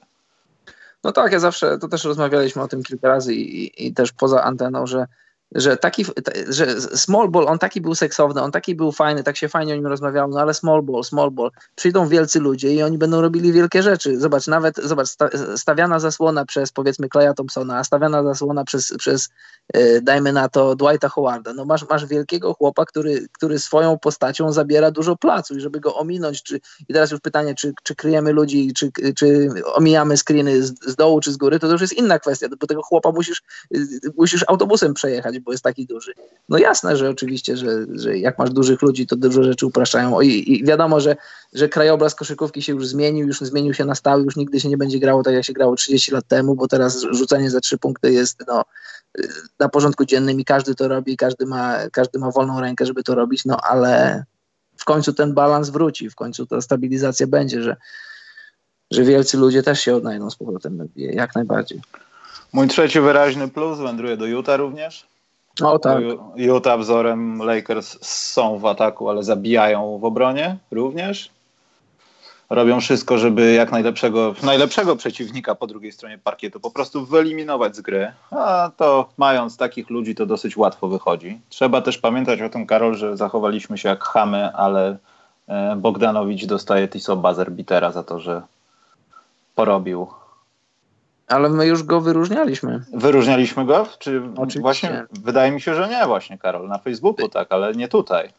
No 1.06 1.12
tak, 1.12 1.32
ja 1.32 1.40
zawsze, 1.40 1.78
to 1.78 1.88
też 1.88 2.04
rozmawialiśmy 2.04 2.62
o 2.62 2.68
tym 2.68 2.84
kilka 2.84 3.08
razy 3.08 3.34
i, 3.34 3.88
i 3.88 3.94
też 3.94 4.12
poza 4.12 4.44
anteną, 4.44 4.88
że 4.88 5.06
że 5.56 5.78
taki, 5.78 6.06
że 6.50 6.82
small 6.82 7.30
ball, 7.30 7.48
on 7.48 7.60
taki 7.60 7.82
był 7.82 7.96
seksowny, 7.96 8.42
on 8.42 8.52
taki 8.52 8.76
był 8.76 8.92
fajny, 8.92 9.24
tak 9.24 9.38
się 9.38 9.50
fajnie 9.50 9.74
o 9.74 9.76
nim 9.76 9.88
rozmawiało, 9.88 10.28
no 10.28 10.40
ale 10.40 10.54
small 10.54 10.82
ball, 10.82 11.04
small 11.04 11.32
ball, 11.32 11.52
przyjdą 11.76 12.08
wielcy 12.08 12.40
ludzie 12.40 12.74
i 12.74 12.84
oni 12.84 12.98
będą 12.98 13.22
robili 13.22 13.52
wielkie 13.52 13.84
rzeczy. 13.84 14.20
Zobacz, 14.20 14.48
nawet, 14.48 14.78
zobacz, 14.78 15.08
stawiana 15.56 16.00
zasłona 16.00 16.46
przez 16.46 16.72
powiedzmy 16.72 17.10
Claya 17.10 17.34
Thompsona, 17.34 17.78
a 17.78 17.84
stawiana 17.84 18.24
zasłona 18.24 18.64
przez, 18.64 18.94
przez 18.98 19.30
yy, 19.74 20.02
dajmy 20.02 20.34
na 20.34 20.50
to 20.50 20.76
Dwighta 20.76 21.10
Howarda. 21.10 21.54
No 21.54 21.66
masz, 21.66 21.90
masz 21.90 22.06
wielkiego 22.06 22.54
chłopa, 22.54 22.86
który, 22.86 23.28
który 23.32 23.60
swoją 23.60 24.00
postacią 24.00 24.52
zabiera 24.52 24.92
dużo 24.92 25.16
placu 25.16 25.58
i 25.58 25.62
żeby 25.62 25.80
go 25.80 25.96
ominąć, 25.96 26.44
czy, 26.44 26.60
i 26.90 26.94
teraz 26.94 27.12
już 27.12 27.20
pytanie, 27.20 27.56
czy, 27.56 27.74
czy 27.84 27.96
kryjemy 27.96 28.32
ludzi, 28.32 28.74
czy, 28.74 28.92
czy 29.16 29.50
omijamy 29.74 30.18
screeny 30.18 30.64
z, 30.64 30.74
z 30.88 30.96
dołu, 30.96 31.20
czy 31.20 31.32
z 31.32 31.38
góry, 31.38 31.60
to, 31.60 31.68
to 31.68 31.74
już 31.74 31.82
jest 31.82 31.94
inna 31.94 32.20
kwestia, 32.20 32.48
bo 32.60 32.68
tego 32.68 32.84
chłopa 32.84 33.12
musisz, 33.12 33.42
yy, 33.72 33.88
musisz 34.18 34.46
autobusem 34.48 34.94
przejechać, 34.94 35.40
bo 35.46 35.52
jest 35.52 35.64
taki 35.64 35.86
duży. 35.86 36.14
No 36.50 36.58
jasne, 36.58 36.98
że 36.98 37.10
oczywiście, 37.10 37.58
że, 37.58 37.86
że 37.94 38.18
jak 38.18 38.40
masz 38.40 38.50
dużych 38.50 38.82
ludzi, 38.82 39.08
to 39.08 39.16
dużo 39.16 39.44
rzeczy 39.44 39.66
upraszczają. 39.66 40.22
I, 40.22 40.52
i 40.52 40.66
wiadomo, 40.66 41.00
że, 41.00 41.16
że 41.54 41.70
krajobraz 41.70 42.16
koszykówki 42.16 42.62
się 42.62 42.74
już 42.74 42.88
zmienił, 42.88 43.28
już 43.28 43.40
zmienił 43.40 43.74
się 43.74 43.86
na 43.86 43.96
stałe, 43.96 44.24
już 44.24 44.36
nigdy 44.36 44.60
się 44.60 44.70
nie 44.70 44.78
będzie 44.78 45.00
grało 45.00 45.24
tak, 45.24 45.34
jak 45.34 45.46
się 45.46 45.54
grało 45.54 45.76
30 45.76 46.12
lat 46.12 46.28
temu, 46.28 46.56
bo 46.56 46.68
teraz 46.68 47.02
rzucanie 47.12 47.50
za 47.50 47.60
trzy 47.60 47.78
punkty 47.78 48.12
jest 48.12 48.44
no, 48.48 48.64
na 49.60 49.70
porządku 49.70 50.06
dziennym 50.06 50.40
i 50.40 50.46
każdy 50.46 50.76
to 50.76 50.88
robi, 50.88 51.18
każdy 51.18 51.46
ma, 51.46 51.78
każdy 51.92 52.20
ma 52.20 52.32
wolną 52.32 52.62
rękę, 52.62 52.86
żeby 52.86 53.04
to 53.04 53.16
robić, 53.16 53.46
no 53.46 53.58
ale 53.70 54.24
w 54.78 54.86
końcu 54.86 55.14
ten 55.14 55.34
balans 55.34 55.70
wróci, 55.70 56.10
w 56.10 56.16
końcu 56.16 56.46
ta 56.46 56.62
stabilizacja 56.62 57.28
będzie, 57.28 57.64
że, 57.64 57.76
że 58.92 59.04
wielcy 59.04 59.38
ludzie 59.38 59.64
też 59.64 59.80
się 59.80 59.96
odnajdą 59.96 60.30
z 60.30 60.36
powrotem, 60.36 60.90
jak 60.96 61.36
najbardziej. 61.36 61.82
Mój 62.54 62.68
trzeci 62.68 63.02
wyraźny 63.02 63.48
plus 63.48 63.80
wędruje 63.80 64.18
do 64.18 64.26
Utah 64.26 64.58
również. 64.58 65.08
O 65.64 65.80
tak. 65.80 66.04
Utah 66.36 66.80
wzorem 66.80 67.38
Lakers 67.38 67.98
są 68.02 68.60
w 68.60 68.66
ataku, 68.66 69.10
ale 69.10 69.24
zabijają 69.24 69.98
w 69.98 70.06
obronie 70.06 70.58
również. 70.72 71.30
Robią 72.50 72.82
wszystko, 72.82 73.18
żeby 73.18 73.54
jak 73.54 73.72
najlepszego, 73.72 74.36
najlepszego 74.44 74.96
przeciwnika 74.96 75.56
po 75.56 75.68
drugiej 75.68 75.92
stronie 75.92 76.18
parkietu 76.18 76.60
po 76.60 76.72
prostu 76.72 77.06
wyeliminować 77.06 77.76
z 77.76 77.82
gry. 77.82 78.12
A 78.32 78.72
to 78.78 79.10
mając 79.18 79.58
takich 79.58 79.90
ludzi, 79.90 80.16
to 80.16 80.26
dosyć 80.26 80.58
łatwo 80.58 80.88
wychodzi. 80.88 81.40
Trzeba 81.50 81.82
też 81.82 81.98
pamiętać 81.98 82.42
o 82.42 82.50
tym, 82.50 82.66
Karol, 82.68 82.96
że 82.96 83.18
zachowaliśmy 83.18 83.78
się 83.78 83.90
jak 83.90 84.04
chamy, 84.04 84.54
ale 84.54 84.98
e, 85.48 85.76
Bogdanowicz 85.76 86.46
dostaje 86.46 86.88
Tiso 86.88 87.16
Bazerbitera 87.16 87.92
za 87.92 88.04
to, 88.04 88.20
że 88.20 88.42
porobił 89.56 90.08
ale 91.28 91.50
my 91.50 91.68
już 91.68 91.84
go 91.84 92.02
wyróżnialiśmy. 92.02 92.86
Wyróżnialiśmy 92.94 93.66
go? 93.66 93.88
Czy 94.00 94.22
Oczywiście. 94.36 94.60
właśnie? 94.62 95.06
Wydaje 95.24 95.52
mi 95.52 95.62
się, 95.62 95.76
że 95.76 95.90
nie 95.90 96.06
właśnie, 96.06 96.38
Karol. 96.38 96.68
Na 96.68 96.78
Facebooku 96.78 97.30
tak, 97.30 97.48
ale 97.52 97.74
nie 97.74 97.88
tutaj. 97.88 98.30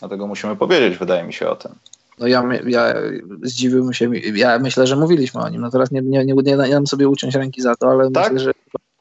Dlatego 0.00 0.26
musimy 0.26 0.56
powiedzieć, 0.56 0.98
wydaje 0.98 1.24
mi 1.24 1.32
się 1.32 1.48
o 1.48 1.56
tym. 1.56 1.72
No 2.18 2.26
ja, 2.26 2.42
ja 2.66 2.94
zdziwiłbym 3.42 3.92
się, 3.92 4.10
ja 4.34 4.58
myślę, 4.58 4.86
że 4.86 4.96
mówiliśmy 4.96 5.40
o 5.40 5.48
nim. 5.48 5.60
No 5.60 5.70
teraz 5.70 5.90
nie, 5.90 6.00
nie, 6.02 6.24
nie, 6.24 6.34
nie 6.34 6.56
dam 6.56 6.86
sobie 6.86 7.08
uciąć 7.08 7.34
ręki 7.34 7.62
za 7.62 7.76
to, 7.76 7.90
ale 7.90 8.10
tak? 8.10 8.32
myślę, 8.32 8.44
że 8.44 8.52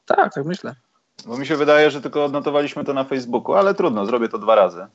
tak, 0.05 0.33
tak 0.33 0.45
myślę. 0.45 0.75
Bo 1.25 1.37
mi 1.37 1.45
się 1.45 1.55
wydaje, 1.55 1.91
że 1.91 2.01
tylko 2.01 2.25
odnotowaliśmy 2.25 2.83
to 2.83 2.93
na 2.93 3.03
Facebooku, 3.03 3.53
ale 3.55 3.73
trudno, 3.73 4.05
zrobię 4.05 4.29
to 4.29 4.37
dwa 4.37 4.55
razy. 4.55 4.85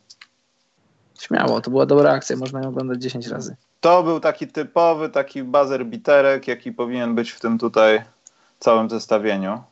Śmiało, 1.21 1.61
to 1.61 1.71
była 1.71 1.87
dobra 1.87 2.13
akcja, 2.13 2.37
można 2.37 2.61
ją 2.61 2.69
oglądać 2.69 3.03
10 3.03 3.27
razy. 3.27 3.57
To 3.81 4.03
był 4.03 4.21
taki 4.21 4.49
typowy, 4.49 5.09
taki 5.09 5.43
buzzer 5.43 5.87
biterek, 5.87 6.49
jaki 6.49 6.73
powinien 6.73 7.15
być 7.15 7.31
w 7.31 7.41
tym 7.41 7.59
tutaj 7.59 8.03
całym 8.59 8.91
zestawieniu. 8.91 9.63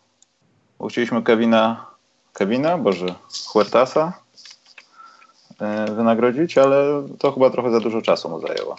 Chcieliśmy 0.90 1.22
Kevina, 1.22 1.86
Kevina, 2.32 2.78
Boże, 2.78 3.06
Huertasa 3.46 4.12
yy, 5.60 5.94
wynagrodzić, 5.94 6.58
ale 6.58 7.06
to 7.18 7.32
chyba 7.32 7.50
trochę 7.50 7.70
za 7.70 7.80
dużo 7.80 8.02
czasu 8.02 8.28
mu 8.28 8.40
zajęło. 8.40 8.76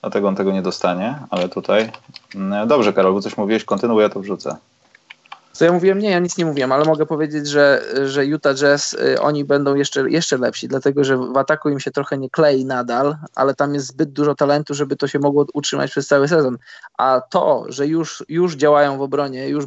Dlatego 0.00 0.28
on 0.28 0.36
tego 0.36 0.52
nie 0.52 0.62
dostanie, 0.62 1.18
ale 1.30 1.48
tutaj. 1.48 1.92
Yy, 2.34 2.66
dobrze, 2.66 2.92
Karol, 2.92 3.12
bo 3.12 3.20
coś 3.20 3.36
mówiłeś, 3.36 3.64
kontynuuj, 3.64 4.02
ja 4.02 4.08
to 4.08 4.20
wrzucę. 4.20 4.56
Co 5.60 5.64
ja 5.64 5.72
mówiłem? 5.72 5.98
Nie, 5.98 6.10
ja 6.10 6.18
nic 6.18 6.36
nie 6.38 6.44
mówiłem, 6.44 6.72
ale 6.72 6.84
mogę 6.84 7.06
powiedzieć, 7.06 7.48
że, 7.48 7.82
że 8.06 8.26
Utah 8.26 8.54
Jazz, 8.54 8.92
y, 8.92 9.20
oni 9.20 9.44
będą 9.44 9.74
jeszcze, 9.74 10.10
jeszcze 10.10 10.38
lepsi, 10.38 10.68
dlatego 10.68 11.04
że 11.04 11.16
w 11.16 11.36
ataku 11.36 11.68
im 11.68 11.80
się 11.80 11.90
trochę 11.90 12.18
nie 12.18 12.30
klei 12.30 12.64
nadal, 12.64 13.16
ale 13.34 13.54
tam 13.54 13.74
jest 13.74 13.86
zbyt 13.86 14.12
dużo 14.12 14.34
talentu, 14.34 14.74
żeby 14.74 14.96
to 14.96 15.08
się 15.08 15.18
mogło 15.18 15.46
utrzymać 15.54 15.90
przez 15.90 16.06
cały 16.06 16.28
sezon. 16.28 16.58
A 16.98 17.20
to, 17.30 17.64
że 17.68 17.86
już, 17.86 18.24
już 18.28 18.56
działają 18.56 18.98
w 18.98 19.02
obronie, 19.02 19.48
już 19.48 19.64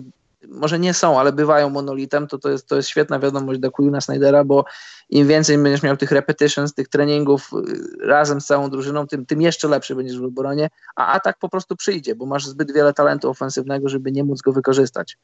może 0.47 0.79
nie 0.79 0.93
są, 0.93 1.19
ale 1.19 1.31
bywają 1.31 1.69
monolitem, 1.69 2.27
to 2.27 2.37
to 2.37 2.49
jest, 2.49 2.67
to 2.67 2.75
jest 2.75 2.89
świetna 2.89 3.19
wiadomość 3.19 3.59
dla 3.59 3.69
Quillina 3.69 4.01
Snydera, 4.01 4.43
bo 4.43 4.65
im 5.09 5.27
więcej 5.27 5.57
będziesz 5.57 5.83
miał 5.83 5.97
tych 5.97 6.11
repetitions, 6.11 6.73
tych 6.73 6.87
treningów 6.87 7.49
y, 7.53 8.07
razem 8.07 8.41
z 8.41 8.45
całą 8.45 8.69
drużyną, 8.69 9.07
tym, 9.07 9.25
tym 9.25 9.41
jeszcze 9.41 9.67
lepszy 9.67 9.95
będziesz 9.95 10.19
w 10.19 10.23
obronie, 10.23 10.69
a 10.95 11.07
atak 11.07 11.37
po 11.37 11.49
prostu 11.49 11.75
przyjdzie, 11.75 12.15
bo 12.15 12.25
masz 12.25 12.45
zbyt 12.45 12.73
wiele 12.73 12.93
talentu 12.93 13.29
ofensywnego, 13.29 13.89
żeby 13.89 14.11
nie 14.11 14.23
móc 14.23 14.41
go 14.41 14.53
wykorzystać. 14.53 15.17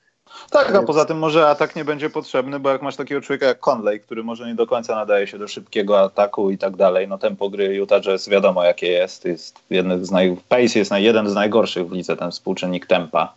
Tak, 0.51 0.75
a 0.75 0.83
poza 0.83 1.05
tym 1.05 1.17
może 1.17 1.47
atak 1.47 1.75
nie 1.75 1.85
będzie 1.85 2.09
potrzebny, 2.09 2.59
bo 2.59 2.69
jak 2.69 2.81
masz 2.81 2.95
takiego 2.95 3.21
człowieka 3.21 3.45
jak 3.45 3.59
Conley, 3.59 3.99
który 3.99 4.23
może 4.23 4.47
nie 4.47 4.55
do 4.55 4.67
końca 4.67 4.95
nadaje 4.95 5.27
się 5.27 5.37
do 5.37 5.47
szybkiego 5.47 6.01
ataku 6.01 6.51
i 6.51 6.57
tak 6.57 6.75
dalej, 6.75 7.07
no 7.07 7.17
tempo 7.17 7.49
gry 7.49 7.75
Utah 7.75 8.01
Jazz 8.01 8.29
wiadomo 8.29 8.63
jakie 8.63 8.87
jest, 8.87 9.25
jest 9.25 9.59
jeden 9.69 10.05
z 10.05 10.11
naj... 10.11 10.37
pace 10.49 10.79
jest 10.79 10.91
jeden 10.91 11.29
z 11.29 11.33
najgorszych 11.33 11.87
w 11.87 11.91
lidze, 11.91 12.17
ten 12.17 12.31
współczynnik 12.31 12.85
tempa, 12.85 13.33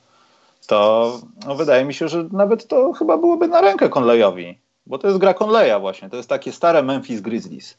to 0.66 1.20
no, 1.46 1.54
wydaje 1.54 1.84
mi 1.84 1.94
się, 1.94 2.08
że 2.08 2.24
nawet 2.32 2.66
to 2.66 2.92
chyba 2.92 3.16
byłoby 3.16 3.48
na 3.48 3.60
rękę 3.60 3.88
Conleyowi, 3.88 4.58
bo 4.86 4.98
to 4.98 5.08
jest 5.08 5.18
gra 5.18 5.34
Conleya 5.34 5.80
właśnie, 5.80 6.10
to 6.10 6.16
jest 6.16 6.28
takie 6.28 6.52
stare 6.52 6.82
Memphis 6.82 7.20
Grizzlies. 7.20 7.78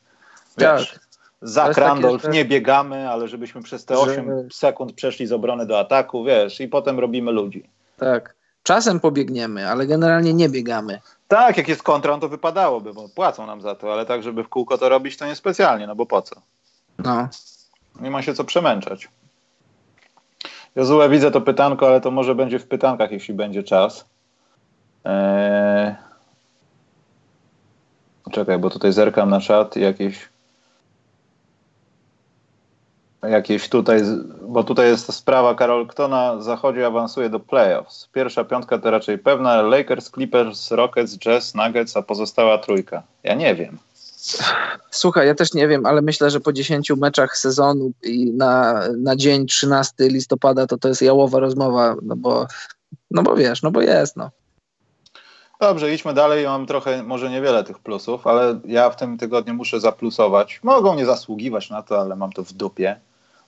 Wiesz, 0.57 0.91
tak. 0.91 0.99
Zach 1.41 1.77
Randolph, 1.77 2.23
takie, 2.23 2.37
nie 2.37 2.45
biegamy, 2.45 3.09
ale 3.09 3.27
żebyśmy 3.27 3.61
przez 3.61 3.85
te 3.85 3.97
8 3.97 4.27
że... 4.27 4.43
sekund 4.51 4.93
przeszli 4.93 5.27
z 5.27 5.31
obrony 5.31 5.65
do 5.65 5.79
ataku, 5.79 6.23
wiesz, 6.23 6.59
i 6.59 6.67
potem 6.67 6.99
robimy 6.99 7.31
ludzi. 7.31 7.69
Tak. 7.97 8.35
Czasem 8.63 8.99
pobiegniemy, 8.99 9.69
ale 9.69 9.87
generalnie 9.87 10.33
nie 10.33 10.49
biegamy. 10.49 10.99
Tak, 11.27 11.57
jak 11.57 11.67
jest 11.67 11.83
kontra, 11.83 12.17
to 12.17 12.29
wypadałoby, 12.29 12.93
bo 12.93 13.09
płacą 13.09 13.45
nam 13.45 13.61
za 13.61 13.75
to, 13.75 13.93
ale 13.93 14.05
tak, 14.05 14.23
żeby 14.23 14.43
w 14.43 14.49
kółko 14.49 14.77
to 14.77 14.89
robić, 14.89 15.17
to 15.17 15.25
niespecjalnie, 15.25 15.87
no 15.87 15.95
bo 15.95 16.05
po 16.05 16.21
co? 16.21 16.35
No. 16.97 17.27
Nie 18.01 18.11
ma 18.11 18.21
się 18.21 18.33
co 18.33 18.43
przemęczać. 18.43 19.09
Jozue, 20.75 21.09
widzę 21.09 21.31
to 21.31 21.41
pytanko, 21.41 21.87
ale 21.87 22.01
to 22.01 22.11
może 22.11 22.35
będzie 22.35 22.59
w 22.59 22.67
pytankach, 22.67 23.11
jeśli 23.11 23.33
będzie 23.33 23.63
czas. 23.63 24.05
Eee... 25.05 25.95
Czekaj, 28.31 28.59
bo 28.59 28.69
tutaj 28.69 28.93
zerkam 28.93 29.29
na 29.29 29.39
czat 29.39 29.75
jakieś 29.75 30.29
jakieś 33.29 33.69
tutaj, 33.69 34.01
bo 34.41 34.63
tutaj 34.63 34.87
jest 34.87 35.13
sprawa, 35.13 35.55
Karol, 35.55 35.87
kto 35.87 36.07
na 36.07 36.41
zachodzie 36.41 36.87
awansuje 36.87 37.29
do 37.29 37.39
playoffs? 37.39 38.09
Pierwsza 38.13 38.43
piątka 38.43 38.77
to 38.77 38.91
raczej 38.91 39.17
pewna, 39.17 39.61
Lakers, 39.61 40.11
Clippers, 40.11 40.71
Rockets, 40.71 41.17
Jazz, 41.17 41.55
Nuggets, 41.55 41.97
a 41.97 42.01
pozostała 42.01 42.57
trójka. 42.57 43.03
Ja 43.23 43.33
nie 43.33 43.55
wiem. 43.55 43.77
Słuchaj, 44.91 45.27
ja 45.27 45.35
też 45.35 45.53
nie 45.53 45.67
wiem, 45.67 45.85
ale 45.85 46.01
myślę, 46.01 46.29
że 46.29 46.39
po 46.39 46.53
10 46.53 46.91
meczach 46.97 47.37
sezonu 47.37 47.91
i 48.03 48.31
na, 48.31 48.83
na 48.97 49.15
dzień 49.15 49.45
13 49.45 49.93
listopada 49.99 50.67
to 50.67 50.77
to 50.77 50.87
jest 50.87 51.01
jałowa 51.01 51.39
rozmowa, 51.39 51.95
no 52.01 52.15
bo, 52.15 52.47
no 53.11 53.23
bo 53.23 53.35
wiesz, 53.35 53.61
no 53.61 53.71
bo 53.71 53.81
jest, 53.81 54.17
no. 54.17 54.29
Dobrze, 55.59 55.93
idźmy 55.93 56.13
dalej. 56.13 56.45
Mam 56.45 56.65
trochę, 56.65 57.03
może 57.03 57.29
niewiele 57.29 57.63
tych 57.63 57.79
plusów, 57.79 58.27
ale 58.27 58.59
ja 58.65 58.89
w 58.89 58.95
tym 58.95 59.17
tygodniu 59.17 59.53
muszę 59.53 59.79
zaplusować. 59.79 60.59
Mogą 60.63 60.95
nie 60.95 61.05
zasługiwać 61.05 61.69
na 61.69 61.83
to, 61.83 62.01
ale 62.01 62.15
mam 62.15 62.31
to 62.31 62.43
w 62.43 62.53
dupie 62.53 62.99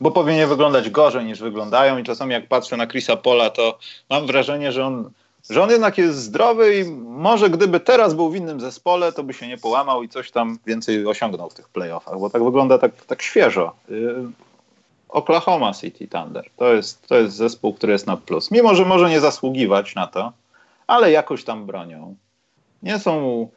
bo 0.02 0.12
powinien 0.12 0.50
wyglądać 0.50 0.90
gorzej 0.90 1.26
niż 1.26 1.40
wyglądają 1.40 1.98
i 1.98 2.04
czasami 2.04 2.34
jak 2.34 2.48
patrzę 2.48 2.78
na 2.78 2.88
Chrisa 2.88 3.18
Pola, 3.18 3.50
to 3.50 3.80
mam 4.10 4.28
wrażenie, 4.28 4.72
że 4.72 4.86
on, 4.86 5.12
że 5.50 5.64
on 5.64 5.70
jednak 5.70 5.98
jest 5.98 6.18
zdrowy 6.18 6.80
i 6.80 6.86
może 7.02 7.50
gdyby 7.50 7.80
teraz 7.80 8.14
był 8.14 8.30
w 8.30 8.36
innym 8.36 8.60
zespole, 8.60 9.12
to 9.12 9.24
by 9.24 9.34
się 9.34 9.48
nie 9.48 9.58
połamał 9.58 10.04
i 10.04 10.10
coś 10.10 10.32
tam 10.32 10.60
więcej 10.66 11.06
osiągnął 11.06 11.50
w 11.50 11.54
tych 11.54 11.70
playoffach, 11.70 12.20
bo 12.20 12.30
tak 12.30 12.44
wygląda 12.44 12.78
tak, 12.78 13.06
tak 13.06 13.22
świeżo. 13.22 13.76
Y, 13.90 14.16
Oklahoma 15.10 15.74
City 15.74 16.08
Thunder. 16.08 16.50
To 16.58 16.74
jest, 16.74 17.08
to 17.08 17.16
jest 17.16 17.36
zespół, 17.36 17.74
który 17.74 17.94
jest 17.94 18.08
na 18.08 18.18
plus. 18.18 18.52
Mimo, 18.52 18.76
że 18.76 18.86
może 18.86 19.10
nie 19.10 19.20
zasługiwać 19.20 19.96
na 19.96 20.08
to, 20.08 20.34
ale 20.88 21.12
jakoś 21.12 21.44
tam 21.44 21.66
bronią. 21.66 22.16
Nie 22.84 23.00
są 23.00 23.48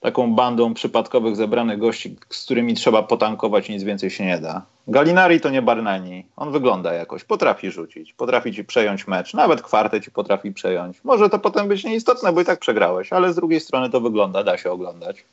taką 0.00 0.34
bandą 0.34 0.74
przypadkowych 0.74 1.36
zebranych 1.36 1.78
gości, 1.78 2.16
z 2.30 2.44
którymi 2.44 2.74
trzeba 2.74 3.02
potankować, 3.02 3.68
nic 3.68 3.82
więcej 3.82 4.10
się 4.10 4.26
nie 4.26 4.38
da. 4.38 4.62
Galinari 4.88 5.40
to 5.40 5.50
nie 5.50 5.62
Barnani. 5.62 6.26
On 6.36 6.52
wygląda 6.52 6.92
jakoś, 6.92 7.24
potrafi 7.24 7.70
rzucić, 7.70 8.12
potrafi 8.12 8.52
ci 8.52 8.64
przejąć 8.64 9.06
mecz, 9.06 9.34
nawet 9.34 9.62
kwartę 9.62 10.00
ci 10.00 10.10
potrafi 10.10 10.52
przejąć. 10.52 11.04
Może 11.04 11.28
to 11.28 11.38
potem 11.38 11.68
być 11.68 11.84
nieistotne, 11.84 12.32
bo 12.32 12.40
i 12.40 12.44
tak 12.44 12.58
przegrałeś, 12.58 13.12
ale 13.12 13.32
z 13.32 13.36
drugiej 13.36 13.60
strony 13.60 13.90
to 13.90 14.00
wygląda, 14.00 14.44
da 14.44 14.58
się 14.58 14.70
oglądać. 14.70 15.24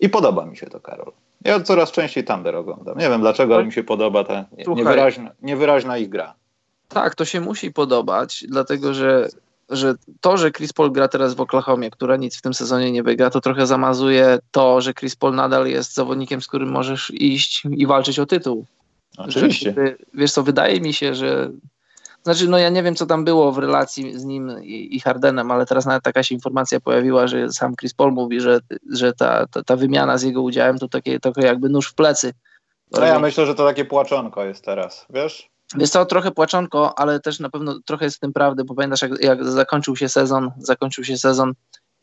I 0.00 0.08
podoba 0.08 0.46
mi 0.46 0.56
się 0.56 0.66
to, 0.66 0.80
Karol. 0.80 1.12
Ja 1.44 1.60
coraz 1.60 1.90
częściej 1.90 2.24
Thunder 2.24 2.56
oglądam. 2.56 2.98
Nie 2.98 3.08
wiem 3.08 3.20
dlaczego, 3.20 3.54
ale 3.54 3.64
mi 3.64 3.72
się 3.72 3.84
podoba 3.84 4.24
ta 4.24 4.44
niewyraźna, 4.66 5.30
niewyraźna 5.42 5.98
ich 5.98 6.08
gra. 6.08 6.34
Tak, 6.88 7.14
to 7.14 7.24
się 7.24 7.40
musi 7.40 7.72
podobać, 7.72 8.44
dlatego 8.48 8.94
że 8.94 9.28
że 9.70 9.94
to, 10.20 10.36
że 10.36 10.50
Chris 10.50 10.72
Paul 10.72 10.92
gra 10.92 11.08
teraz 11.08 11.34
w 11.34 11.40
Oklahomie, 11.40 11.90
która 11.90 12.16
nic 12.16 12.38
w 12.38 12.42
tym 12.42 12.54
sezonie 12.54 12.92
nie 12.92 13.02
wygra, 13.02 13.30
to 13.30 13.40
trochę 13.40 13.66
zamazuje 13.66 14.38
to, 14.50 14.80
że 14.80 14.94
Chris 14.94 15.16
Paul 15.16 15.34
nadal 15.34 15.66
jest 15.66 15.94
zawodnikiem, 15.94 16.42
z 16.42 16.46
którym 16.46 16.70
możesz 16.70 17.10
iść 17.14 17.62
i 17.70 17.86
walczyć 17.86 18.18
o 18.18 18.26
tytuł. 18.26 18.66
Oczywiście. 19.18 19.74
Że, 19.76 19.94
wiesz 20.14 20.32
co, 20.32 20.42
wydaje 20.42 20.80
mi 20.80 20.92
się, 20.92 21.14
że 21.14 21.50
znaczy, 22.22 22.48
no 22.48 22.58
ja 22.58 22.68
nie 22.68 22.82
wiem, 22.82 22.94
co 22.94 23.06
tam 23.06 23.24
było 23.24 23.52
w 23.52 23.58
relacji 23.58 24.18
z 24.18 24.24
nim 24.24 24.62
i, 24.62 24.96
i 24.96 25.00
Hardenem, 25.00 25.50
ale 25.50 25.66
teraz 25.66 25.86
nawet 25.86 26.02
taka 26.02 26.22
się 26.22 26.34
informacja 26.34 26.80
pojawiła, 26.80 27.26
że 27.26 27.52
sam 27.52 27.76
Chris 27.76 27.94
Paul 27.94 28.12
mówi, 28.12 28.40
że, 28.40 28.60
że 28.92 29.12
ta, 29.12 29.46
ta, 29.46 29.62
ta 29.62 29.76
wymiana 29.76 30.18
z 30.18 30.22
jego 30.22 30.42
udziałem 30.42 30.78
to 30.78 30.88
takie, 30.88 31.20
takie 31.20 31.40
jakby 31.40 31.68
nóż 31.68 31.88
w 31.88 31.94
plecy. 31.94 32.32
No 32.92 33.04
ja 33.04 33.18
myślę, 33.18 33.46
że 33.46 33.54
to 33.54 33.66
takie 33.66 33.84
płaczonko 33.84 34.44
jest 34.44 34.64
teraz, 34.64 35.06
wiesz? 35.10 35.50
Jest 35.76 35.92
to 35.92 36.06
trochę 36.06 36.30
płaczonko, 36.30 36.98
ale 36.98 37.20
też 37.20 37.40
na 37.40 37.50
pewno 37.50 37.80
trochę 37.84 38.04
jest 38.04 38.16
w 38.16 38.20
tym 38.20 38.32
prawdy, 38.32 38.64
bo 38.64 38.74
pamiętasz, 38.74 39.02
jak, 39.02 39.20
jak 39.20 39.44
zakończył 39.44 39.96
się 39.96 40.08
sezon, 40.08 40.50
zakończył 40.58 41.04
się 41.04 41.18
sezon 41.18 41.52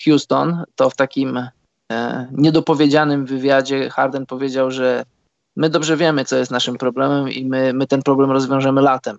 Houston, 0.06 0.64
to 0.76 0.90
w 0.90 0.96
takim 0.96 1.50
e, 1.92 2.28
niedopowiedzianym 2.32 3.26
wywiadzie 3.26 3.90
Harden 3.90 4.26
powiedział, 4.26 4.72
że 4.72 5.06
my 5.56 5.70
dobrze 5.70 5.98
wiemy, 5.98 6.26
co 6.26 6.38
jest 6.38 6.52
naszym 6.52 6.78
problemem 6.78 7.30
i 7.30 7.46
my, 7.46 7.74
my 7.74 7.88
ten 7.88 8.04
problem 8.04 8.32
rozwiążemy 8.32 8.82
latem. 8.82 9.18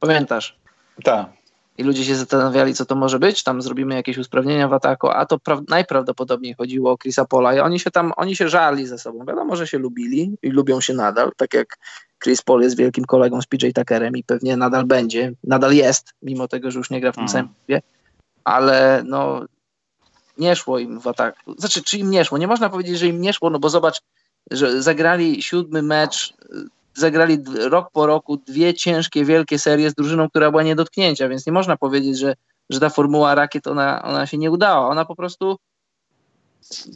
Pamiętasz? 0.00 0.58
Tak 1.04 1.44
i 1.78 1.82
ludzie 1.82 2.04
się 2.04 2.16
zastanawiali, 2.16 2.74
co 2.74 2.84
to 2.84 2.94
może 2.94 3.18
być, 3.18 3.42
tam 3.42 3.62
zrobimy 3.62 3.94
jakieś 3.94 4.18
usprawnienia 4.18 4.68
w 4.68 4.72
ataku, 4.72 5.08
a 5.08 5.26
to 5.26 5.38
najprawdopodobniej 5.68 6.54
chodziło 6.54 6.92
o 6.92 6.98
Chrisa 6.98 7.24
Pola 7.24 7.54
i 7.54 7.60
oni 7.60 7.80
się 7.80 7.90
tam, 7.90 8.12
oni 8.16 8.36
się 8.36 8.48
żarli 8.48 8.86
ze 8.86 8.98
sobą. 8.98 9.24
Wiadomo, 9.24 9.56
że 9.56 9.66
się 9.66 9.78
lubili 9.78 10.36
i 10.42 10.50
lubią 10.50 10.80
się 10.80 10.94
nadal, 10.94 11.32
tak 11.36 11.54
jak 11.54 11.78
Chris 12.24 12.42
Paul 12.42 12.62
jest 12.62 12.76
wielkim 12.76 13.04
kolegą 13.04 13.42
z 13.42 13.46
PJ 13.46 13.66
Tuckerem 13.74 14.16
i 14.16 14.24
pewnie 14.24 14.56
nadal 14.56 14.84
będzie, 14.84 15.32
nadal 15.44 15.74
jest, 15.74 16.12
mimo 16.22 16.48
tego, 16.48 16.70
że 16.70 16.78
już 16.78 16.90
nie 16.90 17.00
gra 17.00 17.12
w 17.12 17.14
tym 17.14 17.22
mm. 17.22 17.28
samym 17.28 17.48
klubie, 17.48 17.82
ale 18.44 19.02
no 19.06 19.44
nie 20.38 20.56
szło 20.56 20.78
im 20.78 21.00
w 21.00 21.06
ataku. 21.06 21.54
Znaczy, 21.58 21.82
czy 21.82 21.98
im 21.98 22.10
nie 22.10 22.24
szło? 22.24 22.38
Nie 22.38 22.46
można 22.46 22.70
powiedzieć, 22.70 22.98
że 22.98 23.06
im 23.06 23.20
nie 23.20 23.32
szło, 23.32 23.50
no 23.50 23.58
bo 23.58 23.68
zobacz, 23.68 24.00
że 24.50 24.82
zagrali 24.82 25.42
siódmy 25.42 25.82
mecz 25.82 26.34
zagrali 26.94 27.38
rok 27.56 27.90
po 27.92 28.06
roku 28.06 28.36
dwie 28.36 28.74
ciężkie, 28.74 29.24
wielkie 29.24 29.58
serie 29.58 29.90
z 29.90 29.94
drużyną, 29.94 30.28
która 30.28 30.50
była 30.50 30.62
nie 30.62 30.76
dotknięcia, 30.76 31.28
więc 31.28 31.46
nie 31.46 31.52
można 31.52 31.76
powiedzieć, 31.76 32.18
że, 32.18 32.34
że 32.70 32.80
ta 32.80 32.90
formuła 32.90 33.34
rakiet, 33.34 33.66
ona, 33.66 34.02
ona 34.02 34.26
się 34.26 34.38
nie 34.38 34.50
udała. 34.50 34.88
Ona 34.88 35.04
po 35.04 35.16
prostu 35.16 35.56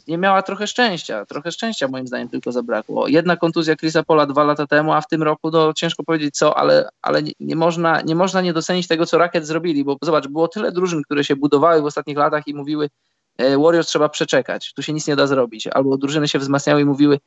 nie 0.07 0.17
miała 0.17 0.41
trochę 0.41 0.67
szczęścia. 0.67 1.25
Trochę 1.25 1.51
szczęścia 1.51 1.87
moim 1.87 2.07
zdaniem 2.07 2.29
tylko 2.29 2.51
zabrakło. 2.51 3.07
Jedna 3.07 3.37
kontuzja 3.37 3.75
Chrisa 3.75 4.03
Pola 4.03 4.25
dwa 4.25 4.43
lata 4.43 4.67
temu, 4.67 4.93
a 4.93 5.01
w 5.01 5.07
tym 5.07 5.23
roku 5.23 5.51
no, 5.51 5.73
ciężko 5.73 6.03
powiedzieć 6.03 6.37
co, 6.37 6.57
ale, 6.57 6.89
ale 7.01 7.23
nie, 7.23 7.31
nie, 7.39 7.55
można, 7.55 8.01
nie 8.01 8.15
można 8.15 8.41
nie 8.41 8.53
docenić 8.53 8.87
tego, 8.87 9.05
co 9.05 9.17
Rakiet 9.17 9.47
zrobili, 9.47 9.83
bo 9.83 9.97
zobacz, 10.01 10.27
było 10.27 10.47
tyle 10.47 10.71
drużyn, 10.71 11.01
które 11.03 11.23
się 11.23 11.35
budowały 11.35 11.81
w 11.81 11.85
ostatnich 11.85 12.17
latach 12.17 12.47
i 12.47 12.53
mówiły 12.53 12.89
e, 13.37 13.57
Warriors 13.57 13.87
trzeba 13.87 14.09
przeczekać, 14.09 14.73
tu 14.73 14.81
się 14.81 14.93
nic 14.93 15.07
nie 15.07 15.15
da 15.15 15.27
zrobić. 15.27 15.67
Albo 15.67 15.97
drużyny 15.97 16.27
się 16.27 16.39
wzmacniały 16.39 16.81
i 16.81 16.85
mówiły 16.85 17.19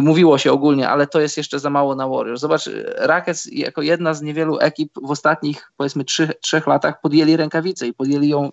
mówiło 0.00 0.38
się 0.38 0.52
ogólnie, 0.52 0.88
ale 0.88 1.06
to 1.06 1.20
jest 1.20 1.36
jeszcze 1.36 1.58
za 1.58 1.70
mało 1.70 1.94
na 1.94 2.08
Warriors. 2.08 2.40
Zobacz, 2.40 2.70
Rockets 2.96 3.48
jako 3.52 3.82
jedna 3.82 4.14
z 4.14 4.22
niewielu 4.22 4.58
ekip 4.58 4.92
w 5.02 5.10
ostatnich 5.10 5.72
powiedzmy 5.76 6.04
trzech, 6.04 6.30
trzech 6.40 6.66
latach 6.66 7.00
podjęli 7.00 7.36
rękawicę 7.36 7.86
i 7.86 7.94
podjęli 7.94 8.28
ją 8.28 8.50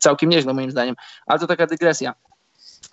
całkiem 0.00 0.30
nieźle 0.30 0.54
moim 0.54 0.70
zdaniem. 0.70 0.94
Ale 1.26 1.40
to 1.40 1.46
taka 1.46 1.66
dygresja. 1.66 2.14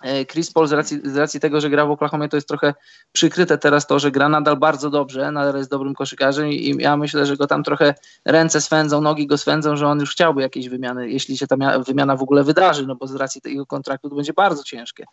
E, 0.00 0.26
Chris 0.26 0.52
Paul 0.52 0.66
z 0.66 0.72
racji, 0.72 1.00
z 1.04 1.16
racji, 1.16 1.40
tego, 1.40 1.60
że 1.60 1.70
gra 1.70 1.86
w 1.86 1.90
Oklahomie, 1.90 2.28
to 2.28 2.36
jest 2.36 2.48
trochę 2.48 2.74
przykryte 3.12 3.58
teraz 3.58 3.86
to, 3.86 3.98
że 3.98 4.10
gra 4.10 4.28
nadal 4.28 4.56
bardzo 4.56 4.90
dobrze, 4.90 5.32
nadal 5.32 5.56
jest 5.56 5.70
dobrym 5.70 5.94
koszykarzem 5.94 6.48
i 6.48 6.76
ja 6.78 6.96
myślę, 6.96 7.26
że 7.26 7.36
go 7.36 7.46
tam 7.46 7.64
trochę 7.64 7.94
ręce 8.24 8.60
swędzą, 8.60 9.00
nogi 9.00 9.26
go 9.26 9.38
swędzą, 9.38 9.76
że 9.76 9.86
on 9.86 10.00
już 10.00 10.12
chciałby 10.12 10.42
jakiejś 10.42 10.68
wymiany, 10.68 11.10
jeśli 11.10 11.38
się 11.38 11.46
ta 11.46 11.56
wymiana 11.86 12.16
w 12.16 12.22
ogóle 12.22 12.44
wydarzy, 12.44 12.86
no 12.86 12.94
bo 12.94 13.06
z 13.06 13.14
racji 13.14 13.40
tego 13.40 13.66
kontraktu 13.66 14.10
to 14.10 14.16
będzie 14.16 14.32
bardzo 14.32 14.62
ciężkie 14.62 15.04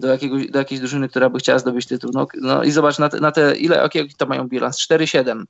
do, 0.00 0.08
jakiegoś, 0.08 0.50
do 0.50 0.58
jakiejś 0.58 0.80
drużyny, 0.80 1.08
która 1.08 1.30
by 1.30 1.38
chciała 1.38 1.58
zdobyć 1.58 1.86
tytuł. 1.86 2.10
No, 2.14 2.26
no 2.40 2.64
i 2.64 2.70
zobacz, 2.70 2.98
na 2.98 3.08
te, 3.08 3.20
na 3.20 3.32
te 3.32 3.56
ile, 3.56 3.76
jaki 3.94 4.14
to 4.14 4.26
mają 4.26 4.48
bilans? 4.48 4.78
4-7 4.90 5.44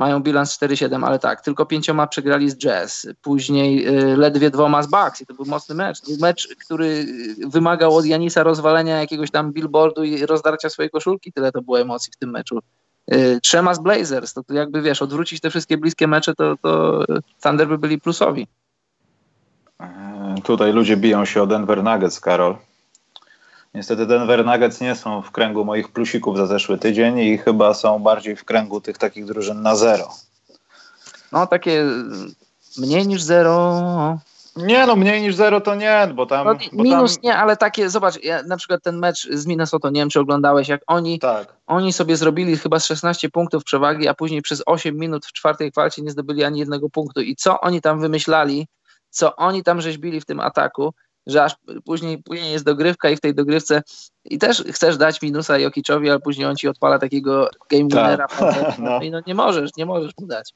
mają 0.00 0.20
bilans 0.20 0.58
4-7, 0.58 1.06
ale 1.06 1.18
tak, 1.18 1.40
tylko 1.40 1.66
pięcioma 1.66 2.06
przegrali 2.06 2.50
z 2.50 2.56
Jazz, 2.56 3.06
później 3.22 3.88
y, 3.88 4.16
ledwie 4.16 4.50
dwoma 4.50 4.82
z 4.82 4.86
Bucks 4.86 5.20
i 5.20 5.26
to 5.26 5.34
był 5.34 5.44
mocny 5.46 5.74
mecz. 5.74 6.06
Był 6.06 6.16
mecz, 6.20 6.48
który 6.64 7.06
wymagał 7.46 7.96
od 7.96 8.06
Janisa 8.06 8.42
rozwalenia 8.42 9.00
jakiegoś 9.00 9.30
tam 9.30 9.52
billboardu 9.52 10.04
i 10.04 10.26
rozdarcia 10.26 10.68
swojej 10.70 10.90
koszulki, 10.90 11.32
tyle 11.32 11.52
to 11.52 11.62
było 11.62 11.80
emocji 11.80 12.12
w 12.12 12.16
tym 12.16 12.30
meczu. 12.30 12.58
Y, 13.14 13.40
trzema 13.42 13.74
z 13.74 13.78
Blazers, 13.82 14.34
to, 14.34 14.42
to 14.42 14.54
jakby 14.54 14.82
wiesz, 14.82 15.02
odwrócić 15.02 15.40
te 15.40 15.50
wszystkie 15.50 15.78
bliskie 15.78 16.06
mecze, 16.06 16.34
to, 16.34 16.56
to 16.62 17.04
Thunder 17.42 17.68
by 17.68 17.78
byli 17.78 18.00
plusowi. 18.00 18.46
E, 19.80 20.34
tutaj 20.44 20.72
ludzie 20.72 20.96
biją 20.96 21.24
się 21.24 21.42
o 21.42 21.46
Denver 21.46 21.84
Nuggets, 21.84 22.20
Karol. 22.20 22.56
Niestety 23.74 24.06
Denver 24.06 24.44
Nuggets 24.44 24.80
nie 24.80 24.94
są 24.94 25.22
w 25.22 25.30
kręgu 25.30 25.64
moich 25.64 25.88
plusików 25.88 26.36
za 26.36 26.46
zeszły 26.46 26.78
tydzień 26.78 27.18
i 27.18 27.38
chyba 27.38 27.74
są 27.74 27.98
bardziej 27.98 28.36
w 28.36 28.44
kręgu 28.44 28.80
tych 28.80 28.98
takich 28.98 29.24
drużyn 29.24 29.62
na 29.62 29.76
zero. 29.76 30.08
No 31.32 31.46
takie 31.46 31.84
mniej 32.78 33.06
niż 33.06 33.22
zero. 33.22 34.18
Nie, 34.56 34.86
no 34.86 34.96
mniej 34.96 35.22
niż 35.22 35.34
zero 35.34 35.60
to 35.60 35.74
nie, 35.74 36.08
bo 36.14 36.26
tam... 36.26 36.46
No, 36.46 36.54
bo 36.72 36.82
minus 36.82 37.14
tam... 37.14 37.22
nie, 37.24 37.36
ale 37.36 37.56
takie, 37.56 37.90
zobacz, 37.90 38.24
ja, 38.24 38.42
na 38.42 38.56
przykład 38.56 38.82
ten 38.82 38.98
mecz 38.98 39.28
z 39.30 39.46
Minnesota, 39.46 39.90
nie 39.90 40.00
wiem 40.00 40.10
czy 40.10 40.20
oglądałeś, 40.20 40.68
jak 40.68 40.80
oni, 40.86 41.18
tak. 41.18 41.56
oni 41.66 41.92
sobie 41.92 42.16
zrobili 42.16 42.56
chyba 42.56 42.80
16 42.80 43.28
punktów 43.28 43.64
przewagi, 43.64 44.08
a 44.08 44.14
później 44.14 44.42
przez 44.42 44.62
8 44.66 44.96
minut 44.96 45.26
w 45.26 45.32
czwartej 45.32 45.72
kwalcie 45.72 46.02
nie 46.02 46.10
zdobyli 46.10 46.44
ani 46.44 46.58
jednego 46.60 46.90
punktu. 46.90 47.20
I 47.20 47.36
co 47.36 47.60
oni 47.60 47.80
tam 47.80 48.00
wymyślali, 48.00 48.66
co 49.10 49.36
oni 49.36 49.62
tam 49.62 49.80
rzeźbili 49.80 50.20
w 50.20 50.24
tym 50.24 50.40
ataku, 50.40 50.94
że 51.30 51.44
aż 51.44 51.54
później, 51.84 52.22
później 52.22 52.52
jest 52.52 52.64
dogrywka 52.64 53.10
i 53.10 53.16
w 53.16 53.20
tej 53.20 53.34
dogrywce 53.34 53.82
i 54.24 54.38
też 54.38 54.64
chcesz 54.72 54.96
dać 54.96 55.22
minusa 55.22 55.58
Jokiczowi, 55.58 56.10
ale 56.10 56.20
później 56.20 56.46
on 56.46 56.56
ci 56.56 56.68
odpala 56.68 56.98
takiego 56.98 57.50
game 57.70 57.88
tak. 57.88 58.00
winnera. 58.00 58.28
Tak. 58.28 58.78
No. 58.78 59.00
I 59.02 59.10
no 59.10 59.20
nie 59.26 59.34
możesz, 59.34 59.76
nie 59.76 59.86
możesz 59.86 60.12
mu 60.20 60.26
dać. 60.26 60.54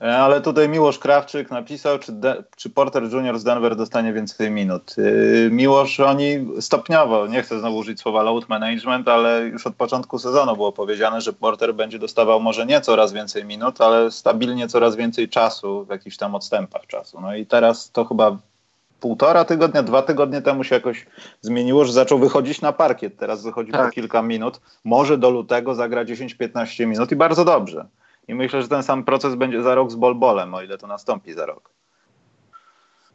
E, 0.00 0.18
ale 0.18 0.40
tutaj 0.40 0.68
Miłosz 0.68 0.98
Krawczyk 0.98 1.50
napisał, 1.50 1.98
czy, 1.98 2.12
De, 2.12 2.44
czy 2.56 2.70
Porter 2.70 3.02
Junior 3.02 3.38
z 3.38 3.44
Denver 3.44 3.76
dostanie 3.76 4.12
więcej 4.12 4.50
minut. 4.50 4.94
Yy, 4.96 5.50
Miłosz, 5.52 6.00
oni 6.00 6.46
stopniowo, 6.60 7.26
nie 7.26 7.42
chcę 7.42 7.60
znowu 7.60 7.76
użyć 7.76 8.00
słowa 8.00 8.22
load 8.22 8.48
management, 8.48 9.08
ale 9.08 9.40
już 9.42 9.66
od 9.66 9.74
początku 9.74 10.18
sezonu 10.18 10.56
było 10.56 10.72
powiedziane, 10.72 11.20
że 11.20 11.32
Porter 11.32 11.74
będzie 11.74 11.98
dostawał 11.98 12.40
może 12.40 12.66
nie 12.66 12.80
coraz 12.80 13.12
więcej 13.12 13.44
minut, 13.44 13.80
ale 13.80 14.10
stabilnie 14.10 14.68
coraz 14.68 14.96
więcej 14.96 15.28
czasu 15.28 15.84
w 15.84 15.90
jakichś 15.90 16.16
tam 16.16 16.34
odstępach 16.34 16.86
czasu. 16.86 17.20
No 17.20 17.36
i 17.36 17.46
teraz 17.46 17.90
to 17.90 18.04
chyba 18.04 18.36
półtora 19.00 19.44
tygodnia, 19.44 19.82
dwa 19.82 20.02
tygodnie 20.02 20.42
temu 20.42 20.64
się 20.64 20.74
jakoś 20.74 21.06
zmieniło, 21.40 21.84
że 21.84 21.92
zaczął 21.92 22.18
wychodzić 22.18 22.60
na 22.60 22.72
parkiet. 22.72 23.16
Teraz 23.16 23.42
wychodzi 23.42 23.72
tak. 23.72 23.86
po 23.86 23.92
kilka 23.92 24.22
minut. 24.22 24.60
Może 24.84 25.18
do 25.18 25.30
lutego 25.30 25.74
zagra 25.74 26.04
10-15 26.04 26.86
minut 26.86 27.12
i 27.12 27.16
bardzo 27.16 27.44
dobrze. 27.44 27.86
I 28.28 28.34
myślę, 28.34 28.62
że 28.62 28.68
ten 28.68 28.82
sam 28.82 29.04
proces 29.04 29.34
będzie 29.34 29.62
za 29.62 29.74
rok 29.74 29.90
z 29.90 29.94
Bolbolem, 29.94 30.54
o 30.54 30.62
ile 30.62 30.78
to 30.78 30.86
nastąpi 30.86 31.32
za 31.32 31.46
rok. 31.46 31.70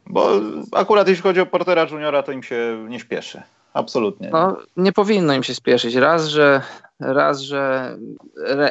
Bo 0.06 0.30
akurat 0.72 1.08
jeśli 1.08 1.22
chodzi 1.22 1.40
o 1.40 1.46
Portera 1.46 1.86
Juniora, 1.90 2.22
to 2.22 2.32
im 2.32 2.42
się 2.42 2.86
nie 2.88 3.00
śpieszy. 3.00 3.42
Absolutnie. 3.74 4.30
No, 4.32 4.56
nie 4.76 4.92
powinno 4.92 5.34
im 5.34 5.42
się 5.42 5.54
spieszyć. 5.54 5.94
Raz, 5.94 6.26
że 6.26 6.62
raz, 7.00 7.40
że 7.40 7.96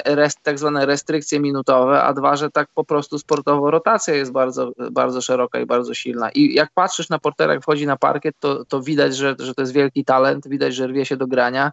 re, 0.05 0.29
tak 0.43 0.59
zwane 0.59 0.85
restrykcje 0.85 1.39
minutowe, 1.39 2.03
a 2.03 2.13
dwa, 2.13 2.35
że 2.35 2.49
tak 2.49 2.67
po 2.75 2.83
prostu 2.83 3.19
sportowo 3.19 3.71
rotacja 3.71 4.13
jest 4.13 4.31
bardzo, 4.31 4.71
bardzo 4.91 5.21
szeroka 5.21 5.59
i 5.59 5.65
bardzo 5.65 5.93
silna. 5.93 6.31
I 6.31 6.53
jak 6.53 6.69
patrzysz 6.73 7.09
na 7.09 7.19
portera, 7.19 7.53
jak 7.53 7.63
wchodzi 7.63 7.87
na 7.87 7.97
parkiet, 7.97 8.35
to, 8.39 8.65
to 8.65 8.81
widać, 8.81 9.15
że, 9.15 9.35
że 9.39 9.53
to 9.53 9.61
jest 9.61 9.73
wielki 9.73 10.05
talent, 10.05 10.47
widać, 10.47 10.75
że 10.75 10.87
rwie 10.87 11.05
się 11.05 11.17
do 11.17 11.27
grania, 11.27 11.71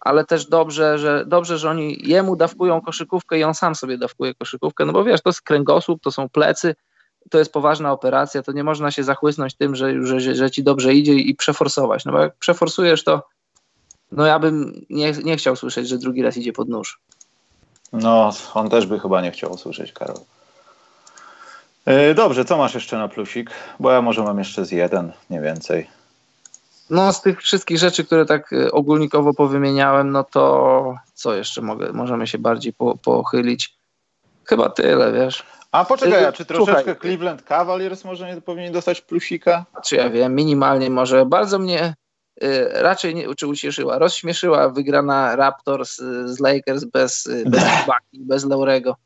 ale 0.00 0.24
też 0.24 0.46
dobrze, 0.46 0.98
że 0.98 1.24
dobrze, 1.26 1.58
że 1.58 1.70
oni 1.70 1.98
jemu 2.08 2.36
dawkują 2.36 2.80
koszykówkę 2.80 3.38
i 3.38 3.44
on 3.44 3.54
sam 3.54 3.74
sobie 3.74 3.98
dawkuje 3.98 4.34
koszykówkę, 4.34 4.84
no 4.84 4.92
bo 4.92 5.04
wiesz, 5.04 5.22
to 5.22 5.28
jest 5.28 5.42
kręgosłup, 5.42 6.02
to 6.02 6.10
są 6.10 6.28
plecy, 6.28 6.74
to 7.30 7.38
jest 7.38 7.52
poważna 7.52 7.92
operacja, 7.92 8.42
to 8.42 8.52
nie 8.52 8.64
można 8.64 8.90
się 8.90 9.04
zachłysnąć 9.04 9.54
tym, 9.54 9.74
że, 9.74 10.06
że, 10.06 10.34
że 10.34 10.50
ci 10.50 10.62
dobrze 10.62 10.94
idzie 10.94 11.14
i 11.14 11.34
przeforsować, 11.34 12.04
no 12.04 12.12
bo 12.12 12.18
jak 12.18 12.36
przeforsujesz 12.36 13.04
to 13.04 13.22
no 14.12 14.26
ja 14.26 14.38
bym 14.38 14.84
nie, 14.90 15.12
nie 15.12 15.36
chciał 15.36 15.56
słyszeć, 15.56 15.88
że 15.88 15.98
drugi 15.98 16.22
raz 16.22 16.36
idzie 16.36 16.52
pod 16.52 16.68
nóż. 16.68 17.00
No, 17.92 18.30
on 18.54 18.70
też 18.70 18.86
by 18.86 19.00
chyba 19.00 19.20
nie 19.20 19.30
chciał 19.30 19.52
usłyszeć, 19.52 19.92
Karol. 19.92 20.16
E, 21.84 22.14
dobrze, 22.14 22.44
co 22.44 22.56
masz 22.56 22.74
jeszcze 22.74 22.98
na 22.98 23.08
plusik? 23.08 23.50
Bo 23.80 23.90
ja 23.90 24.02
może 24.02 24.22
mam 24.22 24.38
jeszcze 24.38 24.64
z 24.64 24.70
jeden, 24.70 25.12
nie 25.30 25.40
więcej. 25.40 25.86
No, 26.90 27.12
z 27.12 27.22
tych 27.22 27.42
wszystkich 27.42 27.78
rzeczy, 27.78 28.04
które 28.04 28.26
tak 28.26 28.52
e, 28.52 28.72
ogólnikowo 28.72 29.34
powymieniałem, 29.34 30.12
no 30.12 30.24
to 30.24 30.94
co 31.14 31.34
jeszcze 31.34 31.62
mogę, 31.62 31.92
możemy 31.92 32.26
się 32.26 32.38
bardziej 32.38 32.72
po, 32.72 32.96
pochylić? 32.96 33.76
Chyba 34.44 34.70
tyle, 34.70 35.12
wiesz. 35.12 35.44
A 35.72 35.84
poczekaj, 35.84 36.24
a 36.24 36.32
czy 36.32 36.44
troszeczkę 36.44 36.82
Słuchaj, 36.82 36.96
Cleveland 37.00 37.42
Cavaliers 37.42 38.04
może 38.04 38.34
nie 38.34 38.40
powinien 38.40 38.72
dostać 38.72 39.00
plusika? 39.00 39.64
Czy 39.84 39.96
ja 39.96 40.10
wiem, 40.10 40.34
minimalnie 40.34 40.90
może. 40.90 41.26
Bardzo 41.26 41.58
mnie 41.58 41.94
raczej 42.72 43.14
nie, 43.14 43.34
czy 43.34 43.46
ucieszyła, 43.46 43.98
rozśmieszyła 43.98 44.68
wygrana 44.68 45.36
Raptors 45.36 45.98
y, 45.98 46.34
z 46.34 46.40
Lakers 46.40 46.84
bez, 46.84 47.26
y, 47.26 47.44
bez 47.46 47.64
bez 48.12 48.44
Laurego. 48.44 48.96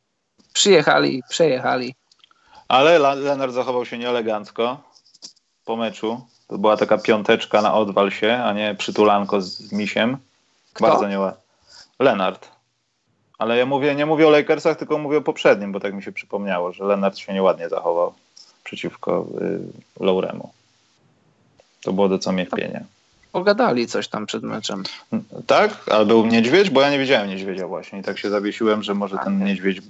Przyjechali, 0.53 1.23
przejechali. 1.29 1.95
Ale 2.69 2.99
Leonard 2.99 3.53
zachował 3.53 3.87
się 3.87 3.99
nieelegancko 3.99 4.83
po 5.65 5.77
meczu. 5.77 6.21
To 6.49 6.59
była 6.59 6.77
taka 6.77 6.99
piąteczka 6.99 7.63
na 7.63 7.75
odwal 7.75 8.11
się, 8.11 8.35
a 8.35 8.53
nie 8.53 8.75
przytulanko 8.75 9.41
z 9.41 9.73
misiem. 9.73 10.17
Kto? 10.73 10.87
Bardzo 10.87 11.09
nieładnie. 11.09 11.41
Leonard. 11.99 12.49
Ale 13.39 13.57
ja 13.57 13.67
mówię, 13.67 13.95
nie 13.95 14.07
mówię 14.07 14.27
o 14.27 14.31
Lakersach, 14.31 14.77
tylko 14.79 14.99
mówię 14.99 15.19
o 15.19 15.23
poprzednim, 15.23 15.73
bo 15.73 15.81
tak 15.81 15.95
mi 15.95 16.03
się 16.03 16.13
przypomniało, 16.13 16.73
że 16.73 16.85
Leonard 16.85 17.19
się 17.19 17.33
nieładnie 17.33 17.69
zachował 17.69 18.15
przeciwko 18.65 19.27
y, 19.41 20.05
Lauremu. 20.05 20.53
To 21.83 21.93
było 21.93 22.09
do 22.09 22.19
co 22.19 22.33
mnie 22.33 22.47
wpienia 22.47 22.85
pogadali 23.33 23.87
coś 23.87 24.09
tam 24.09 24.27
przed 24.27 24.43
meczem. 24.43 24.83
Tak? 25.47 25.71
Ale 25.91 26.07
był 26.07 26.27
niedźwiedź? 26.27 26.71
Bo 26.71 26.81
ja 26.81 26.91
nie 26.91 26.99
widziałem 26.99 27.29
niedźwiedzia 27.29 27.67
właśnie 27.67 27.99
i 27.99 28.03
tak 28.03 28.19
się 28.19 28.31
zawiesiłem, 28.31 28.83
że 28.83 28.95
może 28.95 29.19
ten 29.25 29.45
niedźwiedź, 29.45 29.83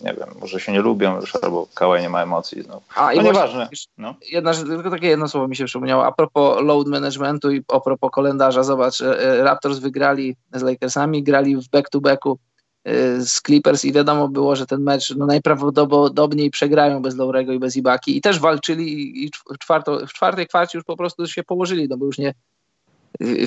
nie 0.00 0.14
wiem, 0.14 0.28
może 0.40 0.60
się 0.60 0.72
nie 0.72 0.80
lubią 0.80 1.20
już, 1.20 1.32
albo 1.42 1.66
Kałaj 1.74 2.02
nie 2.02 2.08
ma 2.08 2.22
emocji. 2.22 2.62
No, 2.68 2.80
A, 2.94 3.12
no 3.14 3.22
nieważne. 3.22 3.68
No. 3.98 4.14
Jedna, 4.30 4.54
tylko 4.54 4.90
takie 4.90 5.06
jedno 5.06 5.28
słowo 5.28 5.48
mi 5.48 5.56
się 5.56 5.64
przypomniało. 5.64 6.06
A 6.06 6.12
propos 6.12 6.62
load 6.62 6.88
managementu 6.88 7.50
i 7.50 7.64
a 7.68 7.80
propos 7.80 8.10
kalendarza, 8.14 8.62
zobacz, 8.62 9.00
e, 9.00 9.20
e, 9.20 9.42
Raptors 9.42 9.78
wygrali 9.78 10.36
z 10.52 10.62
Lakersami, 10.62 11.22
grali 11.22 11.56
w 11.56 11.68
back-to-backu 11.68 12.38
e, 12.84 13.20
z 13.20 13.42
Clippers 13.42 13.84
i 13.84 13.92
wiadomo 13.92 14.28
było, 14.28 14.56
że 14.56 14.66
ten 14.66 14.82
mecz 14.82 15.16
no, 15.16 15.26
najprawdopodobniej 15.26 16.50
przegrają 16.50 17.02
bez 17.02 17.16
Laurego 17.16 17.52
i 17.52 17.58
bez 17.58 17.76
Ibaki 17.76 18.16
i 18.16 18.20
też 18.20 18.38
walczyli 18.38 19.24
i 19.24 19.30
w, 19.30 19.58
czwarto, 19.58 20.06
w 20.06 20.12
czwartej 20.12 20.46
kwarcie 20.46 20.78
już 20.78 20.84
po 20.84 20.96
prostu 20.96 21.26
się 21.26 21.42
położyli, 21.42 21.88
no 21.88 21.96
bo 21.96 22.06
już 22.06 22.18
nie, 22.18 22.34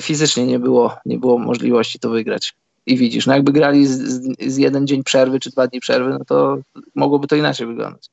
fizycznie 0.00 0.46
nie 0.46 0.58
było, 0.58 0.96
nie 1.06 1.18
było 1.18 1.38
możliwości 1.38 1.98
to 1.98 2.10
wygrać. 2.10 2.54
I 2.86 2.96
widzisz, 2.96 3.26
no 3.26 3.34
jakby 3.34 3.52
grali 3.52 3.86
z, 3.86 3.98
z, 4.40 4.56
jeden 4.56 4.86
dzień 4.86 5.04
przerwy 5.04 5.40
czy 5.40 5.50
dwa 5.50 5.66
dni 5.66 5.80
przerwy, 5.80 6.10
no 6.10 6.24
to 6.24 6.58
mogłoby 6.94 7.26
to 7.26 7.36
inaczej 7.36 7.66
wyglądać. 7.66 8.10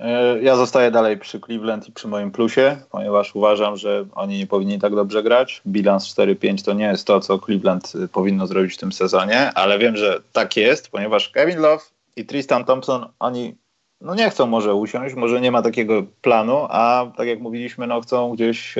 E, 0.00 0.42
ja 0.42 0.56
zostaję 0.56 0.90
dalej 0.90 1.18
przy 1.18 1.40
Cleveland 1.40 1.88
i 1.88 1.92
przy 1.92 2.08
moim 2.08 2.30
plusie, 2.30 2.76
ponieważ 2.90 3.34
uważam, 3.34 3.76
że 3.76 4.04
oni 4.12 4.38
nie 4.38 4.46
powinni 4.46 4.78
tak 4.78 4.94
dobrze 4.94 5.22
grać. 5.22 5.62
Bilans 5.66 6.14
4-5 6.14 6.64
to 6.64 6.72
nie 6.72 6.84
jest 6.84 7.06
to, 7.06 7.20
co 7.20 7.38
Cleveland 7.38 7.92
y, 7.94 8.08
powinno 8.08 8.46
zrobić 8.46 8.74
w 8.74 8.78
tym 8.78 8.92
sezonie, 8.92 9.52
ale 9.54 9.78
wiem, 9.78 9.96
że 9.96 10.20
tak 10.32 10.56
jest, 10.56 10.90
ponieważ 10.90 11.28
Kevin 11.28 11.58
Love 11.58 11.82
i 12.16 12.24
Tristan 12.24 12.64
Thompson, 12.64 13.06
oni 13.18 13.54
no 14.00 14.14
nie 14.14 14.30
chcą 14.30 14.46
może 14.46 14.74
usiąść, 14.74 15.14
może 15.14 15.40
nie 15.40 15.52
ma 15.52 15.62
takiego 15.62 16.02
planu, 16.22 16.66
a 16.70 17.06
tak 17.16 17.28
jak 17.28 17.40
mówiliśmy, 17.40 17.86
no 17.86 18.00
chcą 18.00 18.34
gdzieś 18.34 18.74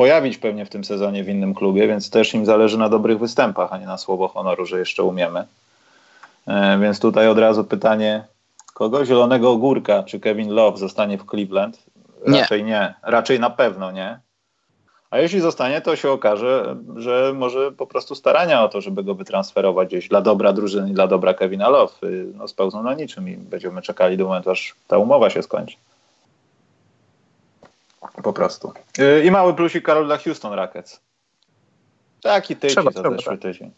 pojawić 0.00 0.38
pewnie 0.38 0.64
w 0.64 0.70
tym 0.70 0.84
sezonie 0.84 1.24
w 1.24 1.28
innym 1.28 1.54
klubie, 1.54 1.88
więc 1.88 2.10
też 2.10 2.34
im 2.34 2.46
zależy 2.46 2.78
na 2.78 2.88
dobrych 2.88 3.18
występach, 3.18 3.72
a 3.72 3.78
nie 3.78 3.86
na 3.86 3.98
słowo 3.98 4.28
honoru, 4.28 4.66
że 4.66 4.78
jeszcze 4.78 5.02
umiemy. 5.02 5.44
E, 6.46 6.78
więc 6.78 7.00
tutaj 7.00 7.28
od 7.28 7.38
razu 7.38 7.64
pytanie, 7.64 8.24
kogo? 8.74 9.04
Zielonego 9.04 9.50
Ogórka, 9.50 10.02
czy 10.02 10.20
Kevin 10.20 10.50
Love 10.50 10.78
zostanie 10.78 11.18
w 11.18 11.26
Cleveland? 11.26 11.78
Raczej 12.26 12.64
nie. 12.64 12.70
nie. 12.70 12.94
Raczej 13.02 13.40
na 13.40 13.50
pewno 13.50 13.90
nie. 13.90 14.18
A 15.10 15.18
jeśli 15.18 15.40
zostanie, 15.40 15.80
to 15.80 15.96
się 15.96 16.10
okaże, 16.10 16.76
że 16.96 17.32
może 17.36 17.72
po 17.72 17.86
prostu 17.86 18.14
starania 18.14 18.64
o 18.64 18.68
to, 18.68 18.80
żeby 18.80 19.04
go 19.04 19.14
wytransferować 19.14 19.88
gdzieś 19.88 20.08
dla 20.08 20.20
dobra 20.20 20.52
drużyny, 20.52 20.92
dla 20.92 21.06
dobra 21.06 21.34
Kevina 21.34 21.68
Love, 21.68 21.92
y, 22.04 22.26
no 22.34 22.48
spełzną 22.48 22.82
na 22.82 22.94
niczym 22.94 23.28
i 23.28 23.36
będziemy 23.36 23.82
czekali 23.82 24.16
do 24.16 24.26
momentu, 24.26 24.50
aż 24.50 24.74
ta 24.88 24.98
umowa 24.98 25.30
się 25.30 25.42
skończy. 25.42 25.76
Po 28.22 28.32
prostu. 28.32 28.72
Y, 28.98 29.24
I 29.24 29.30
mały 29.30 29.54
plusik 29.54 29.84
Karol 29.84 30.06
dla 30.06 30.18
Houston 30.18 30.52
Rockets. 30.52 31.00
Taki 32.22 32.56
tydzień 32.56 32.84
za 32.92 33.02
zeszły 33.02 33.32
tak. 33.32 33.40
tydzień. 33.40 33.70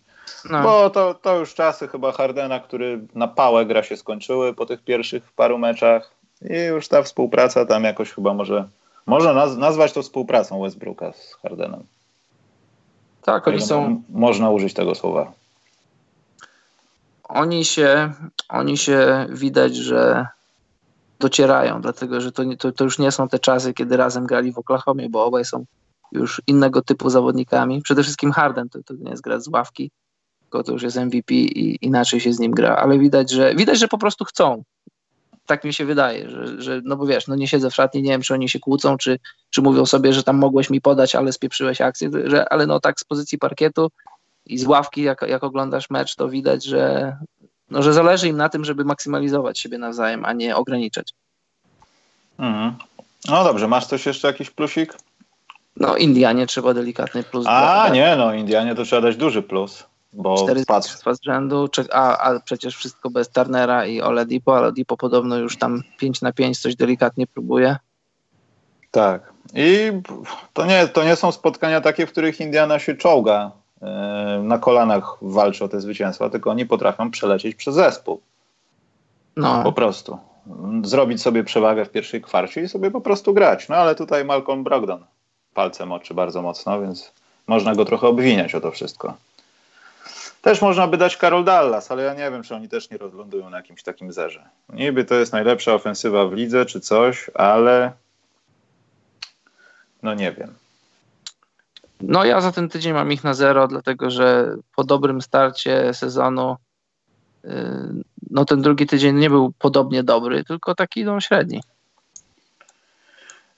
No. 0.51 0.63
Bo 0.63 0.91
to, 0.91 1.15
to 1.15 1.39
już 1.39 1.55
czasy 1.55 1.89
chyba 1.89 2.13
Hardena, 2.13 2.61
który 2.61 3.01
na 3.15 3.29
pałę 3.29 3.67
gra 3.67 3.83
się 3.83 3.97
skończyły 3.97 4.55
po 4.55 4.67
tych 4.67 4.85
pierwszych 4.85 5.33
paru 5.33 5.59
meczach 5.59 6.11
i 6.51 6.59
już 6.59 6.89
ta 6.89 7.03
współpraca 7.03 7.67
tam 7.67 7.85
jakoś 7.85 8.13
chyba 8.13 8.35
może 8.35 8.69
można 9.07 9.33
naz 9.33 9.57
nazwać 9.57 9.93
to 9.93 10.03
współpracą 10.03 10.63
Westbrooka 10.63 11.13
z 11.13 11.35
Hardenem. 11.35 11.83
Tak, 13.23 13.49
oni 13.49 13.63
są. 13.63 14.03
Można 14.09 14.51
użyć 14.51 14.75
tego 14.75 14.95
słowa. 14.95 15.33
Oni 17.25 17.65
się, 17.65 18.13
oni 18.49 18.79
się 18.79 19.27
widać, 19.31 19.77
że 19.77 20.27
docierają, 21.23 21.81
dlatego 21.81 22.21
że 22.21 22.33
to, 22.33 22.43
to, 22.59 22.73
to 22.73 22.85
już 22.85 22.99
nie 22.99 23.13
są 23.13 23.29
te 23.29 23.39
czasy, 23.39 23.75
kiedy 23.75 23.97
razem 23.97 24.27
grali 24.27 24.53
w 24.53 24.59
Oklahomie, 24.59 25.09
bo 25.11 25.25
obaj 25.25 25.45
są 25.45 25.65
już 26.13 26.43
innego 26.47 26.83
typu 26.83 27.11
zawodnikami. 27.11 27.83
Przede 27.83 28.03
wszystkim 28.03 28.33
Harden 28.33 28.69
to, 28.69 28.83
to 28.83 28.95
nie 28.95 29.11
jest 29.11 29.23
gra 29.23 29.41
z 29.41 29.49
ławki, 29.49 29.91
tylko 30.41 30.63
to 30.63 30.73
już 30.73 30.83
jest 30.83 30.97
MVP 30.97 31.35
i 31.35 31.87
inaczej 31.87 32.21
się 32.21 32.33
z 32.33 32.39
nim 32.39 32.53
gra, 32.53 32.77
ale 32.77 32.99
widać, 32.99 33.31
że 33.31 33.55
widać, 33.55 33.79
że 33.79 33.89
po 33.89 33.99
prostu 33.99 34.25
chcą 34.25 34.63
tak 35.47 35.65
mi 35.65 35.73
się 35.73 35.85
wydaje, 35.85 36.31
że, 36.31 36.63
że, 36.63 36.81
no 36.85 36.97
bo 36.97 37.07
wiesz, 37.07 37.27
no 37.29 37.35
nie 37.35 37.49
siedzę 37.49 37.71
w 37.71 37.75
szatni, 37.75 38.03
nie 38.03 38.11
wiem, 38.11 38.23
czy 38.23 38.35
oni 38.35 38.49
się 38.49 38.59
kłócą, 38.59 38.97
czy, 38.97 39.19
czy 39.51 39.63
mówią 39.63 39.87
sobie, 39.87 40.13
że 40.13 40.23
tam 40.23 40.37
mogłeś 40.37 40.71
mi 40.71 40.81
podać, 40.81 41.15
ale 41.15 41.33
spieprzyłeś 41.33 41.81
akcję, 41.81 42.11
że, 42.25 42.53
ale 42.53 42.67
no 42.67 42.81
tak 42.81 43.01
z 43.01 43.05
pozycji 43.05 43.39
parkietu 43.39 43.91
i 44.47 44.59
z 44.59 44.67
ławki, 44.67 45.03
jak, 45.03 45.23
jak 45.29 45.45
oglądasz 45.45 45.91
mecz, 45.91 46.17
to 46.17 46.29
widać, 46.29 46.65
że, 46.65 47.17
no, 47.73 47.83
że 47.83 47.93
zależy 47.93 48.29
im 48.29 48.37
na 48.37 48.49
tym, 48.49 48.65
żeby 48.65 48.85
maksymalizować 48.85 49.59
siebie 49.59 49.79
nawzajem, 49.79 50.25
a 50.25 50.33
nie 50.33 50.57
ograniczać. 50.57 51.13
Mhm. 52.39 52.75
No 53.29 53.45
dobrze, 53.45 53.69
masz 53.69 53.87
coś 53.87 54.07
jeszcze, 54.07 54.29
jakiś 54.29 54.51
plusik? 54.51 54.95
No 55.77 55.97
Indianie 55.97 56.47
trzeba 56.47 56.75
delikatny 56.75 57.23
plus. 57.23 57.47
A, 57.49 57.89
nie, 57.89 58.17
no 58.17 58.35
Indianie 58.35 58.75
to 58.75 58.85
trzeba 58.85 59.03
dać 59.03 59.17
duży 59.17 59.43
plus. 59.43 59.87
Bo 60.13 60.45
Cztery 60.45 60.65
patrz. 60.67 60.91
z 60.91 61.23
rzędu, 61.25 61.69
a, 61.93 62.19
a 62.19 62.41
przecież 62.41 62.77
wszystko 62.77 63.11
bez 63.11 63.29
Turnera 63.29 63.87
i 63.87 64.01
Oledipo, 64.01 64.57
ale 64.57 64.63
Oledipo 64.67 64.97
podobno 64.97 65.37
już 65.37 65.57
tam 65.59 65.83
5 65.99 66.23
na 66.23 66.33
5 66.33 66.59
coś 66.59 66.77
delikatnie 66.77 67.27
próbuje. 67.27 67.77
Tak. 68.91 69.33
I 69.55 69.93
to 70.53 70.67
nie, 70.67 70.89
to 70.89 71.05
nie 71.05 71.17
są 71.17 71.33
spotkania 71.33 71.81
takie, 71.81 72.07
w 72.07 72.13
których 72.13 72.41
Indiana 72.41 72.79
się 72.79 72.95
czołga 72.95 73.51
na 74.43 74.59
kolanach 74.59 75.17
walczy 75.23 75.65
o 75.65 75.69
te 75.69 75.81
zwycięstwa, 75.81 76.31
tylko 76.31 76.51
oni 76.51 76.67
potrafią 76.67 77.11
przelecieć 77.11 77.55
przez 77.55 77.75
zespół. 77.75 78.21
No. 79.37 79.63
Po 79.63 79.73
prostu. 79.73 80.19
Zrobić 80.85 81.23
sobie 81.23 81.45
przewagę 81.45 81.85
w 81.85 81.91
pierwszej 81.91 82.23
kwarcie 82.23 82.63
i 82.63 82.69
sobie 82.69 82.91
po 82.91 83.01
prostu 83.01 83.35
grać. 83.35 83.69
No 83.69 83.77
ale 83.77 83.95
tutaj 83.95 84.25
Malcolm 84.25 84.65
Brogdon 84.65 85.05
palcem 85.55 85.93
oczy 85.93 86.15
bardzo 86.15 86.43
mocno, 86.43 86.81
więc 86.81 87.13
można 87.47 87.75
go 87.75 87.85
trochę 87.85 88.07
obwiniać 88.07 88.55
o 88.55 88.61
to 88.61 88.71
wszystko. 88.71 89.15
Też 90.43 90.63
można 90.63 90.87
by 90.87 90.97
dać 90.97 91.17
Karol 91.17 91.45
Dallas, 91.45 91.91
ale 91.91 92.03
ja 92.03 92.15
nie 92.15 92.31
wiem, 92.31 92.43
czy 92.43 92.55
oni 92.55 92.69
też 92.69 92.91
nie 92.91 92.99
rozlądują 92.99 93.51
na 93.51 93.57
jakimś 93.57 93.83
takim 93.83 94.13
zerze. 94.13 94.49
Niby 94.69 95.05
to 95.05 95.15
jest 95.15 95.33
najlepsza 95.33 95.75
ofensywa 95.75 96.27
w 96.27 96.33
lidze 96.33 96.67
czy 96.67 96.81
coś, 96.81 97.31
ale 97.35 97.93
no 100.03 100.15
nie 100.15 100.33
wiem. 100.33 100.55
No 102.03 102.25
ja 102.25 102.41
za 102.41 102.53
ten 102.53 102.69
tydzień 102.69 102.93
mam 102.93 103.13
ich 103.13 103.25
na 103.25 103.35
zero, 103.35 103.69
dlatego 103.69 104.11
że 104.11 104.57
po 104.77 104.85
dobrym 104.85 105.23
starcie 105.23 105.95
sezonu 105.95 106.57
yy, 107.45 107.51
no 108.31 108.45
ten 108.45 108.63
drugi 108.63 108.87
tydzień 108.87 109.17
nie 109.17 109.31
był 109.31 109.53
podobnie 109.59 110.03
dobry, 110.03 110.45
tylko 110.45 110.75
taki 110.75 111.05
no 111.05 111.21
średni. 111.21 111.63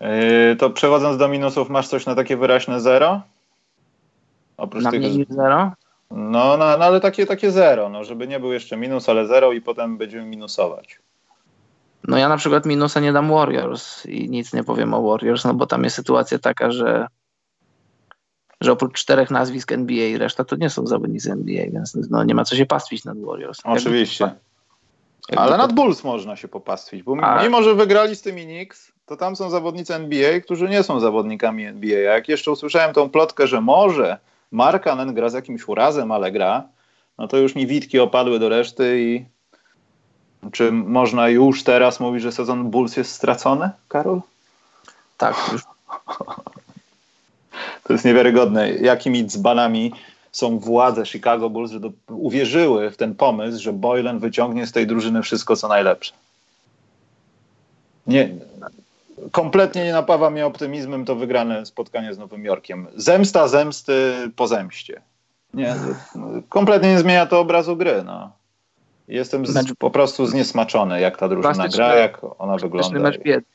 Yy, 0.01 0.57
to 0.59 0.71
przechodząc 0.71 1.19
do 1.19 1.29
minusów, 1.29 1.71
masz 1.71 1.89
coś 1.89 2.07
na 2.07 2.15
takie 2.15 2.37
wyraźne 2.37 2.81
zero? 2.81 3.23
Oprócz 4.57 4.85
na 4.85 4.91
tych... 4.91 5.01
mniej 5.01 5.27
zero? 5.29 5.73
No, 6.11 6.57
no, 6.57 6.77
no, 6.79 6.85
ale 6.85 7.01
takie, 7.01 7.27
takie 7.27 7.51
zero, 7.51 7.89
no, 7.89 8.05
żeby 8.05 8.29
nie 8.29 8.41
był 8.41 8.53
jeszcze 8.53 8.77
minus, 8.77 9.09
ale 9.09 9.27
zero 9.27 9.53
i 9.53 9.61
potem 9.61 9.99
będziemy 9.99 10.25
minusować. 10.25 10.99
No 12.09 12.19
ja 12.19 12.29
na 12.29 12.37
przykład 12.37 12.67
minusa 12.67 13.01
nie 13.01 13.13
dam 13.13 13.31
Warriors 13.31 14.07
i 14.07 14.31
nic 14.31 14.53
nie 14.53 14.65
powiem 14.65 14.95
o 14.95 15.03
Warriors, 15.03 15.45
no 15.45 15.55
bo 15.55 15.67
tam 15.67 15.85
jest 15.85 15.97
sytuacja 15.97 16.39
taka, 16.39 16.71
że 16.71 17.07
że 18.65 18.73
oprócz 18.73 18.99
czterech 19.01 19.31
nazwisk 19.31 19.73
NBA 19.73 20.19
reszta 20.19 20.45
to 20.45 20.57
nie 20.57 20.71
są 20.71 20.87
zawodnicy 20.87 21.33
NBA, 21.33 21.65
więc 21.73 21.97
no, 22.11 22.25
nie 22.25 22.35
ma 22.35 22.45
co 22.45 22.57
się 22.57 22.67
pastwić 22.67 23.05
nad 23.05 23.21
Warriors. 23.21 23.61
Oczywiście. 23.65 24.25
Jakby 25.29 25.43
ale 25.43 25.53
to... 25.53 25.59
nad 25.59 25.73
Bulls 25.73 26.05
można 26.05 26.37
się 26.37 26.49
popastwić, 26.49 27.03
bo 27.03 27.17
A... 27.23 27.43
mimo, 27.43 27.63
że 27.63 27.75
wygrali 27.75 28.17
z 28.17 28.23
tymi 28.23 28.45
Knicks, 28.45 28.93
to 29.07 29.17
tam 29.17 29.37
są 29.37 29.51
zawodnicy 29.51 29.95
NBA, 29.95 30.41
którzy 30.41 30.69
nie 30.69 30.83
są 30.83 31.01
zawodnikami 31.01 31.65
NBA. 31.65 31.99
Jak 31.99 32.29
jeszcze 32.29 32.51
usłyszałem 32.51 32.95
tą 32.95 33.11
plotkę, 33.11 33.47
że 33.47 33.61
może 33.61 34.19
Markanen 34.53 35.15
gra 35.15 35.29
z 35.29 35.35
jakimś 35.35 35.69
urazem, 35.69 36.13
ale 36.13 36.33
gra, 36.33 36.69
no 37.19 37.29
to 37.29 37.37
już 37.37 37.55
mi 37.55 37.67
witki 37.67 37.99
opadły 37.99 38.39
do 38.39 38.49
reszty 38.49 39.01
i 39.01 39.25
czy 40.53 40.73
można 40.73 41.29
już 41.29 41.63
teraz 41.63 42.01
mówić, 42.01 42.23
że 42.23 42.33
sezon 42.33 42.71
Bulls 42.71 42.97
jest 42.97 43.13
stracony, 43.13 43.71
Karol? 43.89 44.21
Tak, 45.17 45.37
już. 45.53 45.63
To 47.85 47.93
jest 47.93 48.05
niewiarygodne, 48.05 48.71
jakimi 48.71 49.27
dzbanami 49.27 49.93
są 50.33 50.59
władze 50.59 51.07
Chicago 51.07 51.51
Bulls, 51.51 51.71
że 51.71 51.81
do, 51.81 51.91
uwierzyły 52.09 52.91
w 52.91 52.97
ten 52.97 53.15
pomysł, 53.15 53.63
że 53.63 53.73
Boylan 53.73 54.19
wyciągnie 54.19 54.67
z 54.67 54.73
tej 54.73 54.87
drużyny 54.87 55.23
wszystko, 55.23 55.57
co 55.57 55.69
najlepsze. 55.69 56.13
Nie, 58.07 58.31
kompletnie 59.31 59.85
nie 59.85 59.93
napawa 59.93 60.31
mnie 60.31 60.47
optymizmem 60.47 61.05
to 61.05 61.17
wygrane 61.17 61.67
spotkanie 61.67 62.15
z 62.15 62.19
Nowym 62.19 62.45
Jorkiem. 62.45 62.87
Zemsta 62.97 63.49
zemsty 63.49 64.13
po 64.37 64.47
zemście. 64.47 65.03
Nie, 65.55 65.75
kompletnie 66.49 66.89
nie 66.89 66.99
zmienia 66.99 67.27
to 67.27 67.41
obrazu 67.41 67.77
gry. 67.77 68.03
No. 68.07 68.31
Jestem 69.09 69.47
z, 69.47 69.75
po 69.79 69.91
prostu 69.91 70.27
zniesmaczony, 70.27 71.01
jak 71.01 71.17
ta 71.17 71.29
drużyna 71.29 71.69
gra, 71.69 71.95
jak 71.95 72.21
ona 72.39 72.57
wygląda. 72.57 73.01
Mecz 73.01 73.19
biedy. 73.19 73.54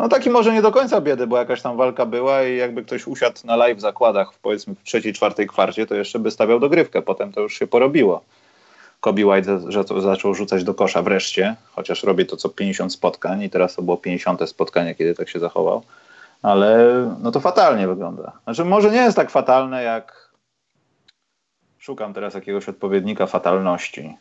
No 0.00 0.08
taki 0.08 0.30
może 0.30 0.52
nie 0.52 0.62
do 0.62 0.72
końca 0.72 1.00
biedy, 1.00 1.26
bo 1.26 1.36
jakaś 1.36 1.62
tam 1.62 1.76
walka 1.76 2.06
była 2.06 2.42
i 2.42 2.56
jakby 2.56 2.84
ktoś 2.84 3.06
usiadł 3.06 3.36
na 3.44 3.56
live 3.56 3.80
zakładach 3.80 4.32
w 4.32 4.38
powiedzmy 4.38 4.74
w 4.74 4.82
trzeciej, 4.82 5.12
czwartej 5.12 5.46
kwarcie, 5.46 5.86
to 5.86 5.94
jeszcze 5.94 6.18
by 6.18 6.30
stawiał 6.30 6.60
dogrywkę. 6.60 7.02
Potem 7.02 7.32
to 7.32 7.40
już 7.40 7.58
się 7.58 7.66
porobiło. 7.66 8.24
Kobe 9.00 9.26
White 9.26 9.60
zaczął 10.00 10.34
rzucać 10.34 10.64
do 10.64 10.74
kosza 10.74 11.02
wreszcie, 11.02 11.56
chociaż 11.72 12.02
robi 12.02 12.26
to 12.26 12.36
co 12.36 12.48
50 12.48 12.92
spotkań 12.92 13.42
i 13.42 13.50
teraz 13.50 13.74
to 13.74 13.82
było 13.82 13.96
50 13.96 14.48
spotkanie, 14.48 14.94
kiedy 14.94 15.14
tak 15.14 15.28
się 15.28 15.38
zachował. 15.38 15.82
Ale 16.42 16.86
no 17.22 17.30
to 17.30 17.40
fatalnie 17.40 17.88
wygląda. 17.88 18.32
Znaczy 18.44 18.64
może 18.64 18.90
nie 18.90 18.98
jest 18.98 19.16
tak 19.16 19.30
fatalne 19.30 19.82
jak 19.82 20.30
szukam 21.78 22.14
teraz 22.14 22.34
jakiegoś 22.34 22.68
odpowiednika 22.68 23.26
fatalności. 23.26 24.16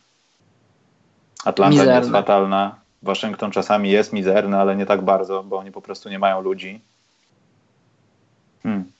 Atlanta 1.45 1.71
Mizerne. 1.71 1.99
jest 1.99 2.11
fatalna. 2.11 2.75
Waszyngton 3.03 3.51
czasami 3.51 3.91
jest 3.91 4.13
mizerny, 4.13 4.57
ale 4.57 4.75
nie 4.75 4.85
tak 4.85 5.01
bardzo, 5.01 5.43
bo 5.43 5.57
oni 5.57 5.71
po 5.71 5.81
prostu 5.81 6.09
nie 6.09 6.19
mają 6.19 6.41
ludzi. 6.41 6.81
Hmm. 8.63 8.91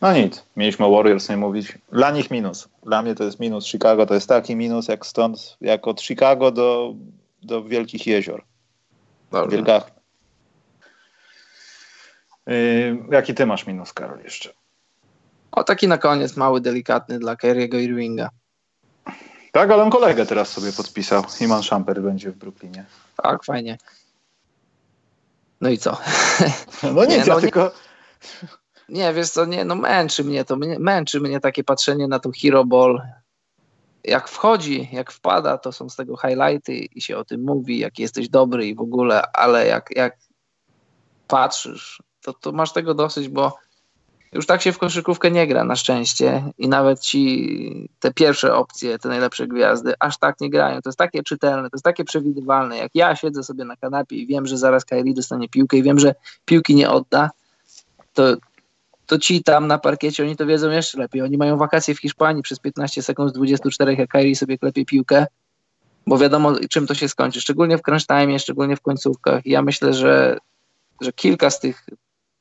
No 0.00 0.12
nic, 0.12 0.44
mieliśmy 0.56 0.90
Warriors 0.90 1.28
nie 1.28 1.36
mówić. 1.36 1.78
Dla 1.92 2.10
nich 2.10 2.30
minus. 2.30 2.68
Dla 2.82 3.02
mnie 3.02 3.14
to 3.14 3.24
jest 3.24 3.40
minus. 3.40 3.66
Chicago 3.66 4.06
to 4.06 4.14
jest 4.14 4.28
taki 4.28 4.56
minus 4.56 4.88
jak 4.88 5.06
stąd, 5.06 5.56
jak 5.60 5.88
od 5.88 6.02
Chicago 6.02 6.50
do, 6.50 6.94
do 7.42 7.64
Wielkich 7.64 8.06
Jezior. 8.06 8.42
Dobrze. 9.32 9.56
Wielkach. 9.56 9.90
Yy, 12.46 12.98
jaki 13.10 13.34
ty 13.34 13.46
masz 13.46 13.66
minus, 13.66 13.92
Karol, 13.92 14.20
jeszcze? 14.24 14.52
O, 15.52 15.64
taki 15.64 15.88
na 15.88 15.98
koniec, 15.98 16.36
mały, 16.36 16.60
delikatny 16.60 17.18
dla 17.18 17.34
Kerry'ego 17.34 17.76
Irvinga. 17.80 18.30
Tak, 19.58 19.70
ale 19.70 19.82
on 19.82 19.90
kolegę 19.90 20.26
teraz 20.26 20.48
sobie 20.48 20.72
podpisał. 20.72 21.22
Iman 21.40 21.62
Shumper 21.62 22.02
będzie 22.02 22.30
w 22.30 22.36
Brooklynie. 22.36 22.84
Tak, 23.22 23.44
fajnie. 23.44 23.78
No 25.60 25.68
i 25.68 25.78
co? 25.78 25.96
No 26.94 27.04
nic, 27.04 27.10
nie, 27.10 27.24
no, 27.26 27.34
ja 27.34 27.40
tylko... 27.40 27.72
Nie, 28.88 29.12
wiesz 29.12 29.30
co, 29.30 29.44
nie, 29.44 29.64
no 29.64 29.74
męczy 29.74 30.24
mnie 30.24 30.44
to, 30.44 30.56
męczy 30.78 31.20
mnie 31.20 31.40
takie 31.40 31.64
patrzenie 31.64 32.08
na 32.08 32.18
tą 32.18 32.30
Hero 32.42 32.64
Ball. 32.64 33.02
Jak 34.04 34.28
wchodzi, 34.28 34.88
jak 34.92 35.12
wpada, 35.12 35.58
to 35.58 35.72
są 35.72 35.88
z 35.88 35.96
tego 35.96 36.16
highlighty 36.16 36.74
i 36.74 37.00
się 37.00 37.16
o 37.16 37.24
tym 37.24 37.44
mówi, 37.44 37.78
jak 37.78 37.98
jesteś 37.98 38.28
dobry 38.28 38.66
i 38.66 38.74
w 38.74 38.80
ogóle, 38.80 39.22
ale 39.32 39.66
jak, 39.66 39.96
jak 39.96 40.16
patrzysz, 41.28 42.02
to, 42.22 42.32
to 42.32 42.52
masz 42.52 42.72
tego 42.72 42.94
dosyć, 42.94 43.28
bo 43.28 43.56
już 44.32 44.46
tak 44.46 44.62
się 44.62 44.72
w 44.72 44.78
koszykówkę 44.78 45.30
nie 45.30 45.46
gra 45.46 45.64
na 45.64 45.76
szczęście 45.76 46.42
i 46.58 46.68
nawet 46.68 47.00
ci 47.00 47.88
te 48.00 48.12
pierwsze 48.12 48.54
opcje, 48.54 48.98
te 48.98 49.08
najlepsze 49.08 49.46
gwiazdy, 49.46 49.94
aż 49.98 50.18
tak 50.18 50.40
nie 50.40 50.50
grają. 50.50 50.82
To 50.82 50.88
jest 50.88 50.98
takie 50.98 51.22
czytelne, 51.22 51.70
to 51.70 51.76
jest 51.76 51.84
takie 51.84 52.04
przewidywalne. 52.04 52.76
Jak 52.76 52.90
ja 52.94 53.16
siedzę 53.16 53.42
sobie 53.42 53.64
na 53.64 53.76
kanapie 53.76 54.16
i 54.16 54.26
wiem, 54.26 54.46
że 54.46 54.58
zaraz 54.58 54.84
Kyrie 54.84 55.14
dostanie 55.14 55.48
piłkę 55.48 55.76
i 55.76 55.82
wiem, 55.82 55.98
że 55.98 56.14
piłki 56.44 56.74
nie 56.74 56.90
odda, 56.90 57.30
to 58.14 58.36
to 59.08 59.18
ci 59.18 59.42
tam 59.42 59.66
na 59.66 59.78
parkiecie, 59.78 60.22
oni 60.22 60.36
to 60.36 60.46
wiedzą 60.46 60.70
jeszcze 60.70 60.98
lepiej. 60.98 61.22
Oni 61.22 61.36
mają 61.36 61.56
wakacje 61.56 61.94
w 61.94 62.00
Hiszpanii 62.00 62.42
przez 62.42 62.58
15 62.58 63.02
sekund 63.02 63.30
z 63.30 63.32
24, 63.32 63.94
jak 63.94 64.10
Kyrie 64.10 64.36
sobie 64.36 64.58
klepie 64.58 64.84
piłkę, 64.84 65.26
bo 66.06 66.18
wiadomo 66.18 66.54
czym 66.70 66.86
to 66.86 66.94
się 66.94 67.08
skończy, 67.08 67.40
szczególnie 67.40 67.78
w 67.78 67.82
crunch 67.82 68.06
time, 68.06 68.38
szczególnie 68.38 68.76
w 68.76 68.80
końcówkach. 68.80 69.46
I 69.46 69.50
ja 69.50 69.62
myślę, 69.62 69.94
że, 69.94 70.38
że 71.00 71.12
kilka 71.12 71.50
z 71.50 71.60
tych 71.60 71.86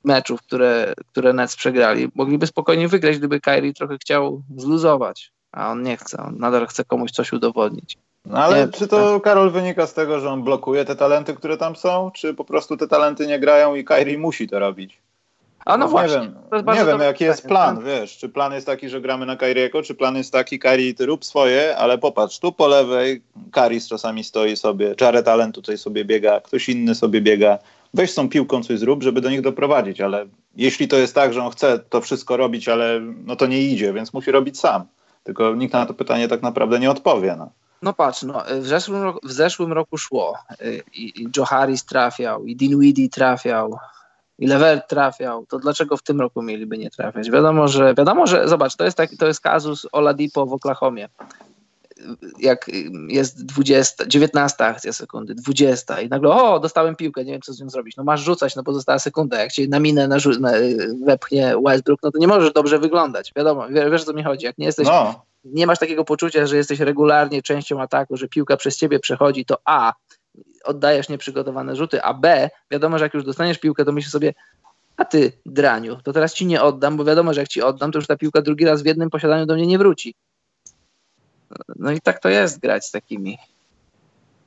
meczów, 0.04 0.42
które, 0.42 0.94
które 1.12 1.34
Nets 1.34 1.56
przegrali, 1.56 2.08
mogliby 2.16 2.48
spokojnie 2.48 2.88
wygrać, 2.88 3.18
gdyby 3.18 3.42
Kyrie 3.42 3.74
trochę 3.74 3.98
chciał 3.98 4.42
zluzować, 4.58 5.32
a 5.52 5.72
on 5.72 5.84
nie 5.84 5.98
chce, 5.98 6.18
on 6.18 6.38
nadal 6.38 6.68
chce 6.68 6.86
komuś 6.86 7.12
coś 7.12 7.34
udowodnić. 7.34 7.98
No 8.26 8.38
ale 8.38 8.66
nie, 8.66 8.72
czy 8.72 8.88
to, 8.88 9.20
Karol, 9.20 9.52
wynika 9.52 9.88
z 9.88 9.94
tego, 9.94 10.20
że 10.20 10.30
on 10.30 10.44
blokuje 10.44 10.86
te 10.86 10.96
talenty, 10.96 11.34
które 11.34 11.58
tam 11.58 11.76
są, 11.76 12.12
czy 12.12 12.34
po 12.34 12.46
prostu 12.46 12.78
te 12.78 12.88
talenty 12.88 13.28
nie 13.28 13.40
grają 13.40 13.76
i 13.76 13.84
Kyrie 13.84 14.18
musi 14.18 14.48
to 14.48 14.60
robić? 14.60 15.02
A 15.68 15.78
no, 15.78 15.86
no 15.86 15.92
właśnie. 15.92 16.20
Nie 16.20 16.64
wiem, 16.64 16.76
nie 16.76 16.86
wiem 16.86 17.02
jaki 17.02 17.24
jest 17.24 17.48
plan, 17.48 17.84
wiesz, 17.84 18.18
czy 18.18 18.30
plan 18.30 18.54
jest 18.54 18.66
taki, 18.66 18.90
że 18.90 19.02
gramy 19.02 19.26
na 19.26 19.36
Kairiego, 19.36 19.84
czy 19.84 19.96
plan 19.96 20.16
jest 20.16 20.32
taki, 20.32 20.60
Kairi, 20.60 20.96
ty 20.96 21.06
rób 21.06 21.26
swoje, 21.26 21.78
ale 21.78 21.98
popatrz, 21.98 22.40
tu 22.40 22.52
po 22.52 22.68
lewej 22.68 23.22
Karis 23.52 23.88
czasami 23.88 24.24
stoi 24.24 24.58
sobie, 24.58 24.96
Jared 25.02 25.28
Allen 25.28 25.52
tutaj 25.52 25.78
sobie 25.78 26.06
biega, 26.06 26.42
ktoś 26.42 26.70
inny 26.70 26.96
sobie 26.96 27.22
biega, 27.22 27.58
weź 27.98 28.14
tą 28.16 28.30
piłką 28.30 28.64
coś 28.64 28.80
zrób, 28.80 29.04
żeby 29.04 29.22
do 29.22 29.30
nich 29.30 29.42
doprowadzić, 29.42 30.02
ale 30.02 30.26
jeśli 30.56 30.88
to 30.88 30.96
jest 30.98 31.16
tak, 31.16 31.34
że 31.34 31.44
on 31.44 31.52
chce 31.52 31.80
to 31.80 32.02
wszystko 32.02 32.38
robić, 32.38 32.70
ale 32.70 33.00
no 33.26 33.36
to 33.36 33.48
nie 33.48 33.62
idzie, 33.62 33.94
więc 33.94 34.14
musi 34.14 34.32
robić 34.32 34.60
sam. 34.60 34.86
Tylko 35.24 35.56
nikt 35.56 35.74
na 35.74 35.86
to 35.86 35.94
pytanie 35.94 36.28
tak 36.28 36.42
naprawdę 36.42 36.80
nie 36.80 36.92
odpowie. 36.92 37.36
No. 37.38 37.50
No 37.82 37.94
patrz, 37.94 38.24
no, 38.24 38.44
w, 38.62 38.68
zeszłym 38.68 39.04
roku, 39.04 39.20
w 39.24 39.32
zeszłym 39.32 39.74
roku 39.74 39.98
szło 39.98 40.38
y, 40.62 40.84
i, 40.94 41.22
i 41.22 41.28
Joe 41.38 41.46
Harris 41.46 41.86
trafiał, 41.86 42.46
i 42.46 42.56
Dinwiddie 42.56 43.10
trafiał, 43.10 43.78
i 44.40 44.48
Levert 44.48 44.90
trafiał, 44.90 45.46
to 45.46 45.60
dlaczego 45.60 45.98
w 45.98 46.04
tym 46.04 46.22
roku 46.22 46.42
mieliby 46.42 46.78
nie 46.78 46.90
trafiać? 46.90 47.32
Wiadomo, 47.32 47.68
że, 47.68 47.94
wiadomo, 47.98 48.28
że 48.28 48.48
zobacz, 48.48 48.76
to 48.76 48.86
jest, 48.86 48.98
taki, 48.98 49.18
to 49.18 49.28
jest 49.28 49.42
kazus 49.42 49.88
Oladipo 49.92 50.46
w 50.46 50.54
Oklahomie. 50.54 51.10
Jak 52.40 52.72
jest 53.08 53.46
20, 53.46 54.06
19 54.06 54.66
akcja 54.66 54.94
sekundy, 54.94 55.36
20 55.36 56.02
i 56.02 56.10
nagle, 56.10 56.30
o, 56.30 56.60
dostałem 56.60 56.96
piłkę, 56.96 57.26
nie 57.26 57.32
wiem 57.32 57.42
co 57.42 57.54
z 57.54 57.62
nią 57.62 57.70
zrobić. 57.70 57.98
No 57.98 58.04
masz 58.04 58.22
rzucać, 58.22 58.56
no 58.56 58.64
pozostała 58.64 59.00
sekunda. 59.00 59.40
Jak 59.40 59.52
cię 59.52 59.68
na 59.68 59.80
minę 59.80 60.08
na, 60.08 60.18
na, 60.40 60.52
wepchnie 61.06 61.56
Westbrook, 61.66 62.00
no 62.04 62.12
to 62.12 62.20
nie 62.20 62.28
możesz 62.28 62.54
dobrze 62.54 62.80
wyglądać. 62.80 63.32
Wiadomo, 63.36 63.68
wiesz, 63.70 64.02
o 64.02 64.06
co 64.06 64.14
mi 64.14 64.24
chodzi. 64.24 64.46
Jak 64.46 64.58
nie 64.58 64.66
jesteś, 64.66 64.88
no. 64.88 65.26
nie 65.44 65.68
masz 65.68 65.80
takiego 65.80 66.06
poczucia, 66.06 66.46
że 66.46 66.58
jesteś 66.58 66.80
regularnie 66.80 67.42
częścią 67.42 67.82
ataku, 67.82 68.18
że 68.18 68.28
piłka 68.28 68.58
przez 68.58 68.78
ciebie 68.78 69.00
przechodzi, 69.00 69.46
to 69.46 69.58
A, 69.66 69.94
oddajesz 70.64 71.10
nieprzygotowane 71.10 71.76
rzuty, 71.76 72.04
a 72.04 72.14
B, 72.14 72.50
wiadomo, 72.72 72.98
że 72.98 73.06
jak 73.06 73.14
już 73.14 73.24
dostaniesz 73.24 73.58
piłkę, 73.58 73.86
to 73.86 73.92
myślisz 73.92 74.12
sobie, 74.12 74.34
a 74.98 75.06
ty, 75.06 75.32
draniu, 75.46 75.96
to 76.04 76.14
teraz 76.14 76.34
ci 76.34 76.46
nie 76.46 76.62
oddam, 76.62 76.98
bo 76.98 77.06
wiadomo, 77.06 77.34
że 77.34 77.40
jak 77.40 77.50
ci 77.50 77.62
oddam, 77.62 77.92
to 77.92 77.98
już 77.98 78.08
ta 78.08 78.16
piłka 78.16 78.42
drugi 78.42 78.66
raz 78.66 78.84
w 78.84 78.86
jednym 78.86 79.10
posiadaniu 79.10 79.46
do 79.46 79.54
mnie 79.54 79.68
nie 79.68 79.78
wróci. 79.78 80.16
No 81.76 81.92
i 81.92 82.02
tak 82.02 82.20
to 82.20 82.30
jest 82.30 82.60
grać 82.60 82.86
z 82.86 82.92
takimi 82.92 83.38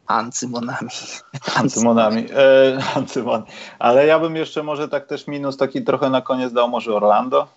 ancymonami. 0.06 0.90
Ancymonami. 1.56 2.26
E, 2.36 2.78
ancymon. 2.94 3.42
Ale 3.78 4.06
ja 4.06 4.18
bym 4.18 4.36
jeszcze 4.36 4.62
może 4.62 4.88
tak 4.88 5.06
też 5.06 5.26
minus 5.26 5.56
taki 5.56 5.82
trochę 5.82 6.10
na 6.10 6.22
koniec 6.22 6.52
dał 6.52 6.68
może 6.68 6.94
Orlando. 6.94 7.48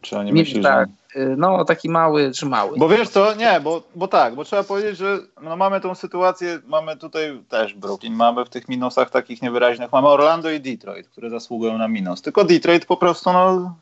Czy 0.00 0.18
oni 0.18 0.32
myślą, 0.32 0.62
tak. 0.62 0.88
że... 0.88 1.26
No, 1.36 1.64
taki 1.64 1.88
mały, 1.88 2.32
czy 2.32 2.46
mały. 2.46 2.78
Bo 2.78 2.88
wiesz 2.88 3.08
co, 3.08 3.34
nie, 3.34 3.60
bo, 3.60 3.82
bo 3.94 4.08
tak, 4.08 4.34
bo 4.34 4.44
trzeba 4.44 4.62
powiedzieć, 4.62 4.96
że 4.96 5.18
no, 5.42 5.56
mamy 5.56 5.80
tą 5.80 5.94
sytuację, 5.94 6.58
mamy 6.66 6.96
tutaj 6.96 7.42
też 7.48 7.74
Brooklyn, 7.74 8.14
mamy 8.14 8.44
w 8.44 8.48
tych 8.48 8.68
minusach 8.68 9.10
takich 9.10 9.42
niewyraźnych, 9.42 9.92
mamy 9.92 10.08
Orlando 10.08 10.50
i 10.50 10.60
Detroit, 10.60 11.08
które 11.08 11.30
zasługują 11.30 11.78
na 11.78 11.88
minus. 11.88 12.22
Tylko 12.22 12.44
Detroit 12.44 12.86
po 12.86 12.96
prostu, 12.96 13.32
no, 13.32 13.74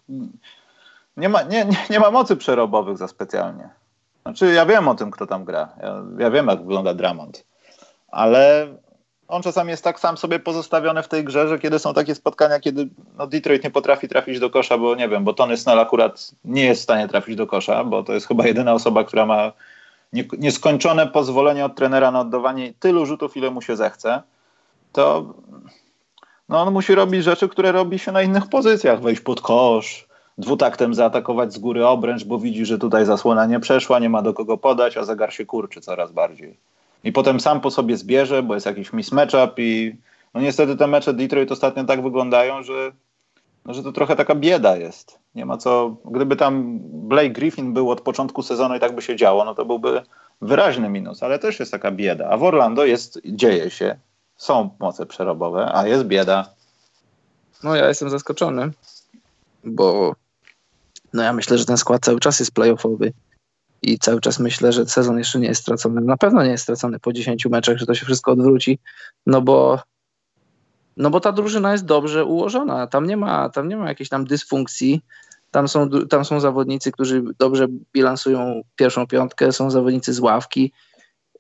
nie 1.17 1.29
ma, 1.29 1.43
nie, 1.43 1.65
nie, 1.65 1.77
nie 1.91 2.01
ma 2.01 2.11
mocy 2.11 2.37
przerobowych 2.37 2.99
za 2.99 3.09
specjalnie. 3.09 3.69
Znaczy, 4.27 4.53
ja 4.53 4.67
wiem 4.67 4.89
o 4.89 4.95
tym, 4.95 5.11
kto 5.11 5.27
tam 5.27 5.45
gra. 5.45 5.69
Ja, 5.83 6.03
ja 6.19 6.31
wiem, 6.31 6.47
jak 6.47 6.59
wygląda 6.59 6.95
Dramont. 6.95 7.45
Ale 8.09 8.69
on 9.29 9.43
czasami 9.43 9.71
jest 9.71 9.85
tak 9.85 10.01
sam 10.01 10.17
sobie 10.17 10.39
pozostawiony 10.39 11.03
w 11.03 11.09
tej 11.09 11.25
grze, 11.25 11.49
że 11.49 11.59
kiedy 11.59 11.79
są 11.79 11.95
takie 11.95 12.15
spotkania, 12.15 12.61
kiedy 12.61 12.89
no, 13.19 13.27
Detroit 13.27 13.65
nie 13.65 13.71
potrafi 13.71 14.09
trafić 14.09 14.41
do 14.41 14.51
kosza, 14.51 14.79
bo 14.79 14.95
nie 14.95 15.09
wiem, 15.09 15.25
bo 15.25 15.35
Tony 15.35 15.57
Snell 15.57 15.81
akurat 15.81 16.31
nie 16.45 16.65
jest 16.65 16.81
w 16.81 16.85
stanie 16.85 17.09
trafić 17.09 17.37
do 17.37 17.47
kosza, 17.47 17.85
bo 17.85 18.03
to 18.03 18.13
jest 18.13 18.29
chyba 18.29 18.47
jedyna 18.47 18.75
osoba, 18.75 19.05
która 19.05 19.27
ma 19.27 19.53
nieskończone 20.39 21.07
pozwolenie 21.07 21.65
od 21.65 21.77
trenera 21.77 22.11
na 22.11 22.21
oddawanie 22.21 22.73
tylu 22.79 23.07
rzutów, 23.07 23.37
ile 23.37 23.51
mu 23.51 23.63
się 23.63 23.77
zechce, 23.77 24.23
to 24.93 25.35
no, 26.49 26.63
on 26.63 26.73
musi 26.73 26.95
robić 26.95 27.25
rzeczy, 27.25 27.49
które 27.49 27.73
robi 27.73 27.99
się 27.99 28.13
na 28.13 28.23
innych 28.23 28.49
pozycjach. 28.49 29.01
Wejść 29.01 29.21
pod 29.21 29.41
kosz, 29.41 30.09
dwutaktem 30.39 30.95
zaatakować 30.95 31.53
z 31.53 31.59
góry 31.59 31.87
obręcz, 31.87 32.25
bo 32.25 32.39
widzi, 32.39 32.67
że 32.67 32.79
tutaj 32.79 33.07
zasłona 33.07 33.47
nie 33.47 33.61
przeszła, 33.61 33.99
nie 33.99 34.09
ma 34.09 34.23
do 34.23 34.35
kogo 34.35 34.57
podać, 34.57 34.97
a 34.97 35.05
zegar 35.05 35.33
się 35.33 35.47
kurczy 35.47 35.81
coraz 35.81 36.13
bardziej 36.13 36.57
i 37.05 37.13
potem 37.13 37.41
sam 37.41 37.61
po 37.61 37.71
sobie 37.71 37.97
zbierze, 37.97 38.43
bo 38.43 38.55
jest 38.55 38.67
jakiś 38.67 38.93
mismatchup 38.93 39.59
i 39.59 39.97
no 40.35 40.41
niestety 40.41 40.77
te 40.77 40.87
mecze 40.87 41.15
Detroit 41.15 41.53
ostatnio 41.53 41.85
tak 41.85 42.03
wyglądają, 42.03 42.63
że, 42.63 42.93
no, 43.65 43.75
że 43.75 43.83
to 43.83 43.93
trochę 43.93 44.17
taka 44.17 44.35
bieda 44.35 44.77
jest. 44.77 45.19
Nie 45.35 45.47
ma 45.47 45.57
co, 45.57 45.97
gdyby 46.05 46.37
tam 46.37 46.79
Blake 46.83 47.31
Griffin 47.31 47.73
był 47.73 47.91
od 47.91 48.01
początku 48.01 48.43
sezonu 48.43 48.75
i 48.75 48.81
tak 48.81 48.95
by 48.95 49.03
się 49.03 49.17
działo, 49.17 49.45
no 49.45 49.55
to 49.55 49.65
byłby 49.65 50.03
wyraźny 50.43 50.89
minus, 50.89 51.23
ale 51.23 51.39
też 51.39 51.61
jest 51.61 51.73
taka 51.73 51.91
bieda. 51.91 52.29
A 52.29 52.37
w 52.37 52.43
Orlando 52.43 52.85
jest, 52.85 53.21
dzieje 53.25 53.71
się, 53.71 53.97
są 54.37 54.71
moce 54.81 55.07
przerobowe, 55.07 55.71
a 55.75 55.87
jest 55.87 56.05
bieda. 56.05 56.49
No 57.63 57.77
ja 57.77 57.89
jestem 57.89 58.11
zaskoczony, 58.11 58.71
bo 59.65 60.15
no 61.15 61.23
ja 61.23 61.33
myślę, 61.33 61.59
że 61.59 61.65
ten 61.65 61.77
skład 61.77 62.05
cały 62.05 62.21
czas 62.21 62.41
jest 62.41 62.55
playoffowy 62.55 63.13
i 63.83 63.99
cały 63.99 64.21
czas 64.21 64.39
myślę, 64.39 64.73
że 64.73 64.87
sezon 64.87 65.19
jeszcze 65.19 65.39
nie 65.39 65.49
jest 65.49 65.63
stracony. 65.63 66.01
Na 66.01 66.17
pewno 66.17 66.45
nie 66.45 66.51
jest 66.51 66.63
stracony 66.63 66.99
po 66.99 67.13
10 67.13 67.47
meczach, 67.47 67.79
że 67.79 67.87
to 67.87 67.95
się 67.95 68.07
wszystko 68.07 68.33
odwróci, 68.33 68.79
no 69.27 69.43
bo 69.43 69.81
no 70.97 71.11
bo 71.11 71.21
ta 71.21 71.33
drużyna 71.33 71.73
jest 71.73 71.85
dobrze 71.85 72.25
ułożona. 72.25 72.87
Tam 72.87 73.07
nie 73.07 73.17
ma, 73.17 73.49
tam 73.49 73.69
nie 73.69 73.77
ma 73.77 73.89
jakiejś 73.89 74.09
tam 74.09 74.25
dysfunkcji. 74.25 75.03
Tam 75.51 75.69
są, 75.69 75.91
tam 75.91 76.25
są 76.25 76.41
zawodnicy, 76.41 76.93
którzy 76.93 77.23
dobrze 77.39 77.67
bilansują 77.93 78.63
pierwszą 78.77 79.07
piątkę, 79.07 79.53
są 79.53 79.71
zawodnicy 79.71 80.13
z 80.13 80.21
ławki. 80.21 80.73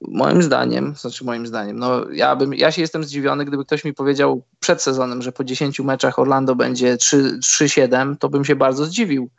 Moim 0.01 0.43
zdaniem, 0.43 0.95
znaczy 0.97 1.25
moim 1.25 1.47
zdaniem, 1.47 1.79
no 1.79 2.11
ja, 2.11 2.37
bym, 2.37 2.55
ja 2.55 2.73
się 2.73 2.81
jestem 2.81 3.05
zdziwiony, 3.05 3.45
gdyby 3.45 3.65
ktoś 3.65 3.85
mi 3.85 3.95
powiedział 3.95 4.43
przed 4.61 4.83
sezonem, 4.83 5.23
że 5.23 5.33
po 5.33 5.45
10 5.45 5.81
meczach 5.81 6.19
Orlando 6.19 6.55
będzie 6.55 6.97
3-7, 6.97 8.17
to 8.17 8.29
bym 8.29 8.45
się 8.45 8.57
bardzo 8.57 8.85
zdziwił 8.85 9.31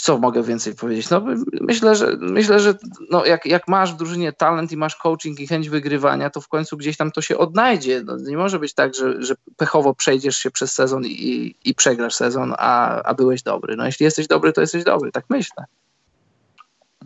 co 0.00 0.18
mogę 0.18 0.42
więcej 0.42 0.74
powiedzieć? 0.74 1.10
No, 1.10 1.22
myślę, 1.60 1.96
że, 1.96 2.16
myślę, 2.20 2.60
że 2.60 2.74
no, 3.10 3.24
jak, 3.24 3.46
jak 3.46 3.68
masz 3.68 3.92
w 3.92 3.96
drużynie 3.96 4.32
talent 4.32 4.72
i 4.72 4.76
masz 4.76 4.96
coaching 4.96 5.40
i 5.40 5.46
chęć 5.46 5.68
wygrywania, 5.68 6.30
to 6.30 6.40
w 6.40 6.48
końcu 6.48 6.76
gdzieś 6.76 6.96
tam 6.96 7.10
to 7.10 7.22
się 7.22 7.38
odnajdzie. 7.38 8.02
No, 8.04 8.16
nie 8.16 8.36
może 8.36 8.58
być 8.58 8.74
tak, 8.74 8.94
że, 8.94 9.22
że 9.22 9.34
pechowo 9.56 9.94
przejdziesz 9.94 10.36
się 10.36 10.50
przez 10.50 10.72
sezon 10.72 11.04
i, 11.06 11.54
i 11.64 11.74
przegrasz 11.74 12.14
sezon, 12.14 12.54
a, 12.58 13.02
a 13.02 13.14
byłeś 13.14 13.42
dobry. 13.42 13.76
No, 13.76 13.86
jeśli 13.86 14.04
jesteś 14.04 14.26
dobry, 14.26 14.52
to 14.52 14.60
jesteś 14.60 14.84
dobry, 14.84 15.12
tak 15.12 15.24
myślę. 15.28 15.64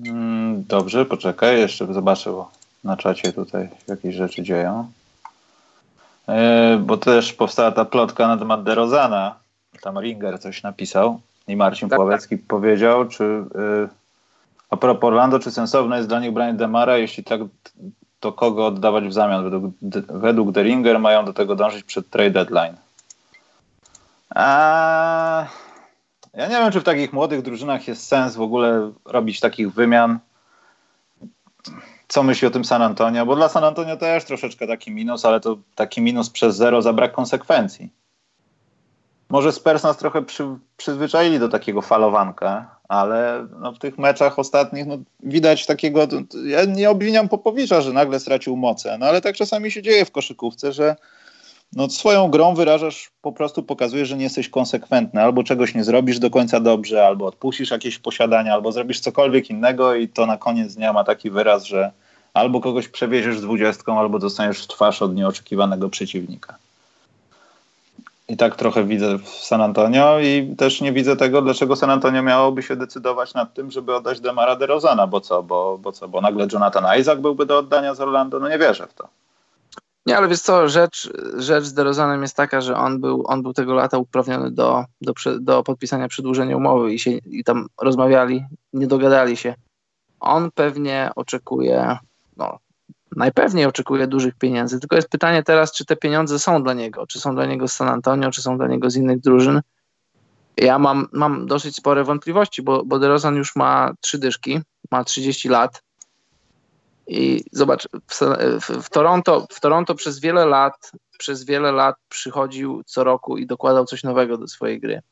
Mm, 0.07 0.65
dobrze, 0.65 1.07
poczekaj, 1.07 1.59
jeszcze 1.59 1.95
zobaczę, 1.95 2.31
bo 2.31 2.51
na 2.85 2.97
czacie 2.97 3.33
tutaj 3.33 3.69
jakieś 3.89 4.15
rzeczy 4.15 4.43
dzieją. 4.43 4.91
Yy, 6.29 6.35
bo 6.79 6.97
też 6.97 7.33
powstała 7.33 7.73
ta 7.73 7.85
plotka 7.85 8.29
na 8.29 8.37
temat 8.37 8.63
DeRozana. 8.63 9.35
Tam 9.81 9.99
Ringer 9.99 10.41
coś 10.41 10.63
napisał 10.63 11.21
i 11.53 11.57
Marcin 11.57 11.89
tak, 11.89 11.97
Pławecki 11.97 12.39
tak. 12.39 12.47
powiedział, 12.47 13.09
czy 13.09 13.25
y, 13.25 13.89
a 14.71 14.77
propos 14.77 15.09
Orlando, 15.09 15.39
czy 15.39 15.51
sensowne 15.51 15.97
jest 15.97 16.09
dla 16.09 16.21
nich 16.21 16.33
branie 16.33 16.55
Demara, 16.55 16.99
jeśli 16.99 17.25
tak, 17.25 17.41
to 18.21 18.33
kogo 18.33 18.67
oddawać 18.67 19.05
w 19.05 19.13
zamian? 19.13 19.43
Według, 19.51 19.75
według 20.09 20.53
Deringer 20.53 20.99
mają 20.99 21.25
do 21.25 21.33
tego 21.33 21.57
dążyć 21.57 21.85
przed 21.85 22.11
trade 22.11 22.31
deadline. 22.31 22.77
A, 24.35 25.47
ja 26.35 26.47
nie 26.47 26.55
wiem, 26.55 26.73
czy 26.73 26.81
w 26.81 26.85
takich 26.85 27.13
młodych 27.13 27.43
drużynach 27.43 27.89
jest 27.89 28.07
sens 28.07 28.37
w 28.37 28.41
ogóle 28.41 28.93
robić 29.05 29.41
takich 29.41 29.73
wymian. 29.73 30.19
Co 32.09 32.23
myśli 32.23 32.49
o 32.49 32.51
tym 32.51 32.65
San 32.65 32.83
Antonio? 32.83 33.27
Bo 33.27 33.37
dla 33.37 33.49
San 33.49 33.65
Antonio 33.65 33.97
też 33.97 34.25
troszeczkę 34.25 34.67
taki 34.67 34.91
minus, 34.91 35.25
ale 35.25 35.41
to 35.41 35.57
taki 35.75 36.01
minus 36.01 36.31
przez 36.31 36.57
zero 36.57 36.83
za 36.83 36.93
brak 36.93 37.13
konsekwencji 37.13 37.91
może 39.33 39.53
Spurs 39.53 39.83
nas 39.83 39.97
trochę 39.97 40.23
przy, 40.23 40.45
przyzwyczaili 40.77 41.39
do 41.39 41.49
takiego 41.49 41.83
falowanka, 41.83 42.77
ale 42.89 43.47
no, 43.61 43.73
w 43.73 43.79
tych 43.79 43.99
meczach 43.99 44.39
ostatnich 44.39 44.87
no, 44.87 44.99
widać 45.23 45.67
takiego, 45.67 46.09
ja 46.47 46.65
nie 46.65 46.91
obwiniam 46.91 47.29
Popowicza, 47.29 47.81
że 47.81 47.93
nagle 47.93 48.21
stracił 48.21 48.57
moce, 48.57 48.99
no 48.99 49.07
ale 49.07 49.21
tak 49.21 49.37
czasami 49.37 49.71
się 49.71 49.83
dzieje 49.83 50.05
w 50.05 50.11
koszykówce, 50.11 50.73
że 50.73 50.97
no, 51.73 51.91
swoją 51.91 52.29
grą 52.29 52.55
wyrażasz, 52.55 53.11
po 53.23 53.33
prostu 53.33 53.63
pokazujesz, 53.63 54.09
że 54.09 54.17
nie 54.17 54.25
jesteś 54.25 54.49
konsekwentny, 54.49 55.23
albo 55.23 55.45
czegoś 55.45 55.75
nie 55.75 55.85
zrobisz 55.85 56.19
do 56.19 56.31
końca 56.31 56.61
dobrze, 56.61 57.07
albo 57.07 57.27
odpuścisz 57.27 57.71
jakieś 57.71 57.99
posiadania, 57.99 58.55
albo 58.55 58.73
zrobisz 58.73 59.01
cokolwiek 59.01 59.51
innego 59.51 59.95
i 59.95 60.09
to 60.09 60.27
na 60.27 60.37
koniec 60.37 60.75
dnia 60.75 60.93
ma 60.93 61.05
taki 61.05 61.31
wyraz, 61.31 61.65
że 61.65 61.93
albo 62.35 62.61
kogoś 62.61 62.89
przewieziesz 62.89 63.39
z 63.39 63.43
dwudziestką, 63.43 63.99
albo 63.99 64.19
dostaniesz 64.19 64.63
w 64.63 64.67
twarz 64.67 65.03
od 65.03 65.15
nieoczekiwanego 65.15 65.89
przeciwnika. 65.89 66.57
I 68.29 68.37
tak 68.37 68.57
trochę 68.57 68.85
widzę 68.85 69.19
w 69.19 69.29
San 69.29 69.61
Antonio 69.61 70.21
i 70.21 70.55
też 70.59 70.81
nie 70.81 70.93
widzę 70.93 71.17
tego, 71.17 71.43
dlaczego 71.43 71.77
San 71.77 71.91
Antonio 71.91 72.23
miałoby 72.23 72.63
się 72.63 72.77
decydować 72.77 73.35
nad 73.35 73.55
tym, 73.55 73.71
żeby 73.71 73.95
oddać 73.95 74.21
Demara 74.21 74.57
DeRozana, 74.57 75.07
bo 75.07 75.21
co, 75.21 75.43
bo, 75.43 75.79
bo 75.79 75.93
co, 75.93 76.09
bo 76.09 76.21
nagle 76.21 76.47
Jonathan 76.53 77.01
Isaac 77.01 77.21
byłby 77.21 77.47
do 77.47 77.59
oddania 77.59 77.95
z 77.95 78.01
Orlando, 78.01 78.41
no 78.41 78.49
nie 78.49 78.59
wierzę 78.59 78.87
w 78.87 78.95
to. 78.95 79.09
Nie, 80.07 80.17
ale 80.17 80.29
wiesz 80.29 80.41
co, 80.41 80.69
rzecz, 80.69 81.13
rzecz 81.37 81.65
z 81.65 81.75
DeRozanem 81.75 82.23
jest 82.23 82.37
taka, 82.37 82.61
że 82.61 82.77
on 82.77 83.01
był, 83.01 83.25
on 83.27 83.43
był 83.43 83.53
tego 83.53 83.75
lata 83.75 83.99
uprawniony 83.99 84.51
do, 84.51 84.85
do, 85.01 85.13
do 85.41 85.63
podpisania 85.63 86.09
przedłużenia 86.09 86.57
umowy 86.57 86.95
i, 86.95 86.99
się, 86.99 87.11
i 87.11 87.45
tam 87.45 87.67
rozmawiali, 87.81 88.45
nie 88.73 88.87
dogadali 88.87 89.37
się. 89.37 89.55
On 90.21 90.51
pewnie 90.55 91.11
oczekuje, 91.17 91.97
no 92.37 92.59
najpewniej 93.17 93.67
oczekuje 93.67 94.07
dużych 94.07 94.35
pieniędzy, 94.35 94.81
tylko 94.81 94.97
jest 94.97 95.09
pytanie 95.09 95.43
teraz, 95.43 95.73
czy 95.73 95.85
te 95.85 95.97
pieniądze 95.97 96.39
są 96.39 96.63
dla 96.63 96.75
niego, 96.75 97.07
czy 97.07 97.21
są 97.21 97.35
dla 97.35 97.47
niego 97.47 97.69
z 97.69 97.73
San 97.73 97.89
Antonio, 97.89 98.31
czy 98.31 98.43
są 98.43 98.57
dla 98.57 98.67
niego 98.67 98.91
z 98.91 98.97
innych 98.97 99.21
drużyn. 99.21 99.61
Ja 100.57 100.79
mam, 100.79 101.09
mam 101.13 101.47
dosyć 101.47 101.77
spore 101.77 102.05
wątpliwości, 102.05 102.63
bo, 102.63 102.85
bo 102.85 102.99
DeRozan 102.99 103.37
już 103.37 103.57
ma 103.57 103.93
trzy 104.01 104.19
dyszki, 104.19 104.61
ma 104.91 105.05
30 105.05 105.49
lat, 105.49 105.83
i 107.07 107.45
zobacz, 107.53 107.89
w, 108.11 108.21
w, 108.61 108.85
w, 108.85 108.91
Toronto, 108.91 109.47
w 109.51 109.61
Toronto 109.61 109.95
przez 109.95 110.21
wiele 110.21 110.47
lat, 110.47 110.93
przez 111.19 111.45
wiele 111.45 111.73
lat 111.73 111.97
przychodził 112.09 112.83
co 112.87 113.05
roku 113.05 113.39
i 113.39 113.47
dokładał 113.47 113.85
coś 113.85 114.03
nowego 114.03 114.39
do 114.39 114.49
swojej 114.49 114.81
gry. 114.81 115.03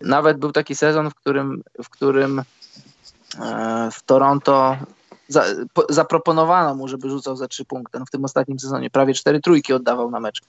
Nawet 0.00 0.38
był 0.38 0.52
taki 0.52 0.74
sezon, 0.74 1.10
w 1.10 1.14
którym, 1.14 1.62
w 1.82 1.88
którym 1.88 2.42
e, 3.40 3.88
w 3.92 4.02
Toronto 4.02 4.76
za, 5.28 5.44
po, 5.74 5.86
zaproponowano 5.88 6.74
mu, 6.74 6.88
żeby 6.88 7.08
rzucał 7.08 7.36
za 7.36 7.48
trzy 7.48 7.64
punkty. 7.64 7.98
No 7.98 8.06
w 8.06 8.10
tym 8.10 8.24
ostatnim 8.24 8.58
sezonie 8.58 8.90
prawie 8.90 9.14
cztery 9.14 9.40
trójki 9.40 9.72
oddawał 9.72 10.10
na 10.10 10.20
mecz. 10.20 10.40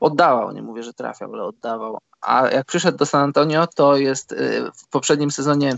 Oddawał, 0.00 0.52
nie 0.52 0.62
mówię, 0.62 0.82
że 0.82 0.92
trafiał, 0.92 1.34
ale 1.34 1.44
oddawał. 1.44 1.98
A 2.20 2.48
jak 2.48 2.66
przyszedł 2.66 2.98
do 2.98 3.06
San 3.06 3.22
Antonio, 3.22 3.66
to 3.66 3.96
jest 3.96 4.32
e, 4.32 4.36
w 4.74 4.88
poprzednim 4.90 5.30
sezonie 5.30 5.76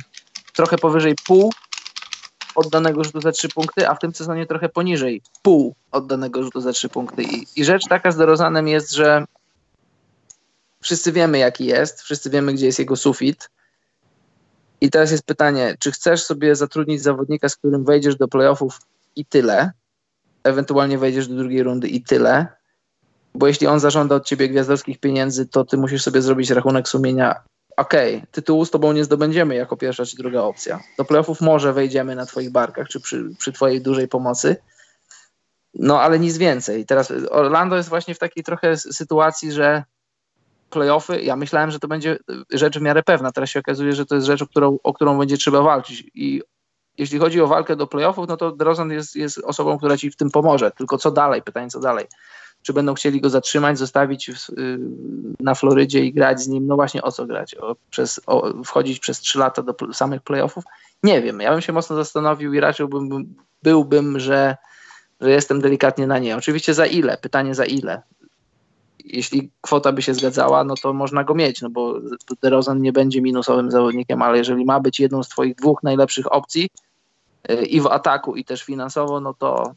trochę 0.54 0.78
powyżej 0.78 1.14
pół 1.26 1.52
oddanego 2.54 3.04
rzutu 3.04 3.20
za 3.20 3.32
trzy 3.32 3.48
punkty, 3.48 3.88
a 3.88 3.94
w 3.94 3.98
tym 3.98 4.14
sezonie 4.14 4.46
trochę 4.46 4.68
poniżej 4.68 5.22
pół 5.42 5.74
oddanego 5.90 6.42
rzutu 6.42 6.60
za 6.60 6.72
trzy 6.72 6.88
punkty. 6.88 7.22
I, 7.22 7.46
i 7.56 7.64
rzecz 7.64 7.88
taka 7.88 8.10
z 8.12 8.16
DeRozanem 8.16 8.68
jest, 8.68 8.92
że 8.92 9.24
wszyscy 10.80 11.12
wiemy 11.12 11.38
jaki 11.38 11.66
jest, 11.66 12.02
wszyscy 12.02 12.30
wiemy 12.30 12.52
gdzie 12.52 12.66
jest 12.66 12.78
jego 12.78 12.96
sufit. 12.96 13.50
I 14.82 14.90
teraz 14.90 15.10
jest 15.10 15.24
pytanie, 15.24 15.76
czy 15.78 15.92
chcesz 15.92 16.24
sobie 16.24 16.56
zatrudnić 16.56 17.02
zawodnika, 17.02 17.48
z 17.48 17.56
którym 17.56 17.84
wejdziesz 17.84 18.16
do 18.16 18.28
playoffów 18.28 18.78
i 19.16 19.24
tyle, 19.24 19.72
ewentualnie 20.44 20.98
wejdziesz 20.98 21.28
do 21.28 21.34
drugiej 21.34 21.62
rundy 21.62 21.88
i 21.88 22.02
tyle, 22.02 22.46
bo 23.34 23.46
jeśli 23.46 23.66
on 23.66 23.80
zażąda 23.80 24.14
od 24.14 24.26
ciebie 24.26 24.48
gwiazdorskich 24.48 25.00
pieniędzy, 25.00 25.46
to 25.46 25.64
ty 25.64 25.76
musisz 25.76 26.02
sobie 26.02 26.22
zrobić 26.22 26.50
rachunek 26.50 26.88
sumienia, 26.88 27.42
okej, 27.76 28.16
okay, 28.16 28.26
tytułu 28.32 28.64
z 28.64 28.70
tobą 28.70 28.92
nie 28.92 29.04
zdobędziemy 29.04 29.54
jako 29.54 29.76
pierwsza 29.76 30.04
czy 30.04 30.16
druga 30.16 30.40
opcja. 30.40 30.80
Do 30.98 31.04
playoffów 31.04 31.40
może 31.40 31.72
wejdziemy 31.72 32.16
na 32.16 32.26
twoich 32.26 32.50
barkach, 32.50 32.88
czy 32.88 33.00
przy, 33.00 33.30
przy 33.38 33.52
twojej 33.52 33.80
dużej 33.80 34.08
pomocy, 34.08 34.56
no 35.74 36.00
ale 36.00 36.18
nic 36.18 36.38
więcej. 36.38 36.86
Teraz 36.86 37.12
Orlando 37.30 37.76
jest 37.76 37.88
właśnie 37.88 38.14
w 38.14 38.18
takiej 38.18 38.44
trochę 38.44 38.76
sytuacji, 38.76 39.52
że 39.52 39.84
playoffy, 40.72 41.22
ja 41.22 41.36
myślałem, 41.36 41.70
że 41.70 41.78
to 41.78 41.88
będzie 41.88 42.18
rzecz 42.50 42.78
w 42.78 42.82
miarę 42.82 43.02
pewna, 43.02 43.32
teraz 43.32 43.50
się 43.50 43.60
okazuje, 43.60 43.92
że 43.92 44.06
to 44.06 44.14
jest 44.14 44.26
rzecz, 44.26 44.42
o 44.42 44.46
którą, 44.46 44.78
o 44.82 44.92
którą 44.92 45.18
będzie 45.18 45.36
trzeba 45.36 45.62
walczyć 45.62 46.04
i 46.14 46.42
jeśli 46.98 47.18
chodzi 47.18 47.40
o 47.40 47.46
walkę 47.46 47.76
do 47.76 47.86
playoffów, 47.86 48.28
no 48.28 48.36
to 48.36 48.52
DeRozan 48.52 48.90
jest, 48.90 49.16
jest 49.16 49.38
osobą, 49.38 49.78
która 49.78 49.96
ci 49.96 50.10
w 50.10 50.16
tym 50.16 50.30
pomoże, 50.30 50.70
tylko 50.70 50.98
co 50.98 51.10
dalej, 51.10 51.42
pytanie 51.42 51.70
co 51.70 51.80
dalej 51.80 52.06
czy 52.62 52.72
będą 52.72 52.94
chcieli 52.94 53.20
go 53.20 53.30
zatrzymać, 53.30 53.78
zostawić 53.78 54.30
w, 54.30 54.50
y, 54.50 54.78
na 55.40 55.54
Florydzie 55.54 56.04
i 56.04 56.12
grać 56.12 56.40
z 56.40 56.48
nim. 56.48 56.66
No 56.66 56.76
właśnie 56.76 57.02
o 57.02 57.12
co 57.12 57.26
grać? 57.26 57.54
O, 57.54 57.76
przez, 57.90 58.20
o, 58.26 58.62
wchodzić 58.64 58.98
przez 58.98 59.20
trzy 59.20 59.38
lata 59.38 59.62
do 59.62 59.74
samych 59.92 60.22
playoffów? 60.22 60.64
Nie 61.02 61.22
wiem. 61.22 61.40
Ja 61.40 61.52
bym 61.52 61.60
się 61.60 61.72
mocno 61.72 61.96
zastanowił 61.96 62.54
i 62.54 62.60
raczej 62.60 62.88
byłbym, 62.88 63.34
byłbym 63.62 64.20
że, 64.20 64.56
że 65.20 65.30
jestem 65.30 65.60
delikatnie 65.60 66.06
na 66.06 66.18
nie. 66.18 66.36
Oczywiście 66.36 66.74
za 66.74 66.86
ile? 66.86 67.16
Pytanie 67.16 67.54
za 67.54 67.64
ile? 67.64 68.02
Jeśli 69.04 69.50
kwota 69.60 69.92
by 69.92 70.02
się 70.02 70.14
zgadzała, 70.14 70.64
no 70.64 70.74
to 70.74 70.92
można 70.92 71.24
go 71.24 71.34
mieć, 71.34 71.62
no 71.62 71.70
bo 71.70 71.94
DeRozan 72.42 72.82
nie 72.82 72.92
będzie 72.92 73.22
minusowym 73.22 73.70
zawodnikiem, 73.70 74.22
ale 74.22 74.38
jeżeli 74.38 74.64
ma 74.64 74.80
być 74.80 75.00
jedną 75.00 75.22
z 75.22 75.28
twoich 75.28 75.54
dwóch 75.54 75.82
najlepszych 75.82 76.32
opcji 76.32 76.70
y, 77.50 77.64
i 77.66 77.80
w 77.80 77.86
ataku, 77.86 78.36
i 78.36 78.44
też 78.44 78.62
finansowo, 78.62 79.20
no 79.20 79.34
to 79.34 79.74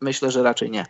myślę, 0.00 0.30
że 0.30 0.42
raczej 0.42 0.70
nie. 0.70 0.86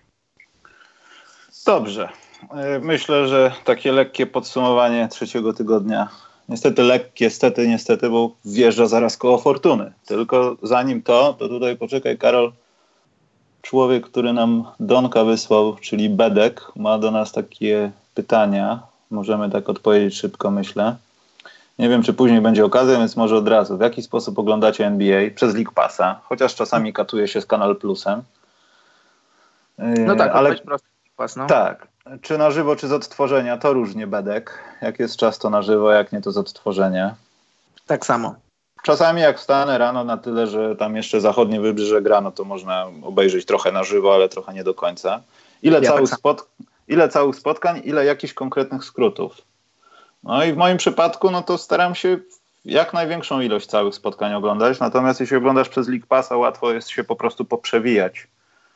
Dobrze. 1.66 2.09
E, 2.51 2.78
myślę, 2.78 3.28
że 3.28 3.53
takie 3.64 3.93
lekkie 3.93 4.26
podsumowanie 4.26 5.09
trzeciego 5.09 5.53
tygodnia. 5.53 6.09
Niestety 6.49 6.82
lekkie, 6.82 7.24
niestety, 7.24 7.68
niestety, 7.68 8.11
bo 8.11 8.36
wjeżdża 8.45 8.86
zaraz 8.86 9.16
koło 9.16 9.38
fortuny. 9.38 9.93
Tylko 10.07 10.57
zanim 10.62 11.03
to, 11.03 11.36
to 11.38 11.49
tutaj 11.49 11.76
poczekaj, 11.76 12.18
Karol. 12.18 12.53
Człowiek, 13.63 14.07
który 14.07 14.33
nam 14.33 14.65
Donka 14.81 15.25
wysłał, 15.25 15.77
czyli 15.77 16.11
Bedek, 16.11 16.63
ma 16.77 16.99
do 16.99 17.11
nas 17.11 17.33
takie 17.33 17.91
pytania. 18.15 18.81
Możemy 19.11 19.51
tak 19.51 19.69
odpowiedzieć 19.69 20.15
szybko, 20.15 20.51
myślę. 20.51 20.97
Nie 21.79 21.89
wiem, 21.89 22.03
czy 22.03 22.15
później 22.15 22.41
będzie 22.41 22.65
okazja, 22.65 22.99
więc 22.99 23.17
może 23.17 23.37
od 23.37 23.49
razu. 23.49 23.79
W 23.79 23.81
jaki 23.81 24.03
sposób 24.03 24.39
oglądacie 24.39 24.87
NBA? 24.87 25.31
Przez 25.35 25.55
League 25.55 25.73
Passa, 25.75 26.21
chociaż 26.25 26.55
czasami 26.55 26.93
katuje 26.93 27.29
się 27.29 27.41
z 27.41 27.47
Kanal 27.47 27.77
Plusem. 27.77 28.23
No 29.79 30.17
tak, 30.17 30.33
ale 30.35 30.55
prosto 30.55 30.89
pas, 31.17 31.37
no. 31.37 31.47
Tak. 31.47 31.89
Czy 32.23 32.39
na 32.39 32.51
żywo, 32.51 32.77
czy 32.77 32.89
z 32.89 32.93
odtworzenia, 32.93 33.57
to 33.57 33.73
różnie 33.73 34.07
bedek. 34.07 34.59
Jak 34.83 34.99
jest 34.99 35.17
czas, 35.17 35.39
to 35.39 35.51
na 35.51 35.63
żywo, 35.63 35.93
jak 35.93 36.13
nie, 36.13 36.21
to 36.21 36.33
z 36.33 36.37
odtworzenia. 36.37 37.15
Tak 37.87 38.07
samo. 38.07 38.35
Czasami 38.83 39.20
jak 39.20 39.39
wstanę 39.39 39.78
rano 39.78 40.05
na 40.05 40.16
tyle, 40.16 40.47
że 40.47 40.76
tam 40.76 40.97
jeszcze 40.97 41.20
zachodnie 41.20 41.61
wybrzeże 41.61 42.03
gra, 42.03 42.20
no 42.20 42.33
to 42.33 42.45
można 42.45 42.87
obejrzeć 43.03 43.47
trochę 43.47 43.72
na 43.72 43.85
żywo, 43.85 44.14
ale 44.14 44.28
trochę 44.28 44.55
nie 44.55 44.64
do 44.64 44.74
końca. 44.74 45.22
Ile, 45.62 45.80
ja 45.80 45.91
całych, 45.91 46.11
tak 46.11 46.18
spot... 46.18 46.49
ile 46.89 47.09
całych 47.09 47.37
spotkań, 47.37 47.80
ile 47.85 48.05
jakichś 48.05 48.35
konkretnych 48.35 48.85
skrótów. 48.85 49.37
No 50.22 50.45
i 50.45 50.53
w 50.53 50.57
moim 50.57 50.76
przypadku, 50.76 51.30
no 51.30 51.43
to 51.43 51.59
staram 51.59 51.95
się 51.95 52.18
jak 52.64 52.93
największą 52.93 53.41
ilość 53.41 53.66
całych 53.66 53.95
spotkań 53.95 54.35
oglądać, 54.35 54.80
natomiast 54.80 55.20
jeśli 55.20 55.37
oglądasz 55.37 55.68
przez 55.68 55.89
League 55.89 56.07
Passa, 56.09 56.37
łatwo 56.37 56.72
jest 56.72 56.89
się 56.89 57.05
po 57.05 57.16
prostu 57.16 57.45
poprzewijać 57.45 58.26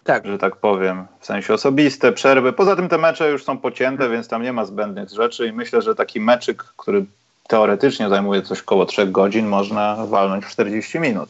tak. 0.06 0.26
że 0.26 0.38
tak 0.38 0.56
powiem, 0.56 1.06
w 1.20 1.26
sensie 1.26 1.54
osobiste, 1.54 2.12
przerwy. 2.12 2.52
Poza 2.52 2.76
tym 2.76 2.88
te 2.88 2.98
mecze 2.98 3.30
już 3.30 3.44
są 3.44 3.58
pocięte, 3.58 4.08
więc 4.08 4.28
tam 4.28 4.42
nie 4.42 4.52
ma 4.52 4.64
zbędnych 4.64 5.10
rzeczy 5.10 5.46
i 5.46 5.52
myślę, 5.52 5.82
że 5.82 5.94
taki 5.94 6.20
meczyk, 6.20 6.62
który 6.76 7.04
teoretycznie 7.46 8.08
zajmuje 8.08 8.42
coś 8.42 8.62
koło 8.62 8.86
3 8.86 9.06
godzin, 9.06 9.46
można 9.46 10.06
walnąć 10.06 10.44
w 10.44 10.48
40 10.48 11.00
minut. 11.00 11.28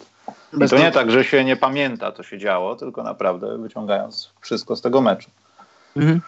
I 0.64 0.68
to 0.68 0.78
nie 0.78 0.92
tak, 0.92 1.10
że 1.10 1.24
się 1.24 1.44
nie 1.44 1.56
pamięta, 1.56 2.12
co 2.12 2.22
się 2.22 2.38
działo, 2.38 2.76
tylko 2.76 3.02
naprawdę 3.02 3.58
wyciągając 3.58 4.30
wszystko 4.40 4.76
z 4.76 4.82
tego 4.82 5.00
meczu. 5.00 5.30
Mhm. 5.96 6.20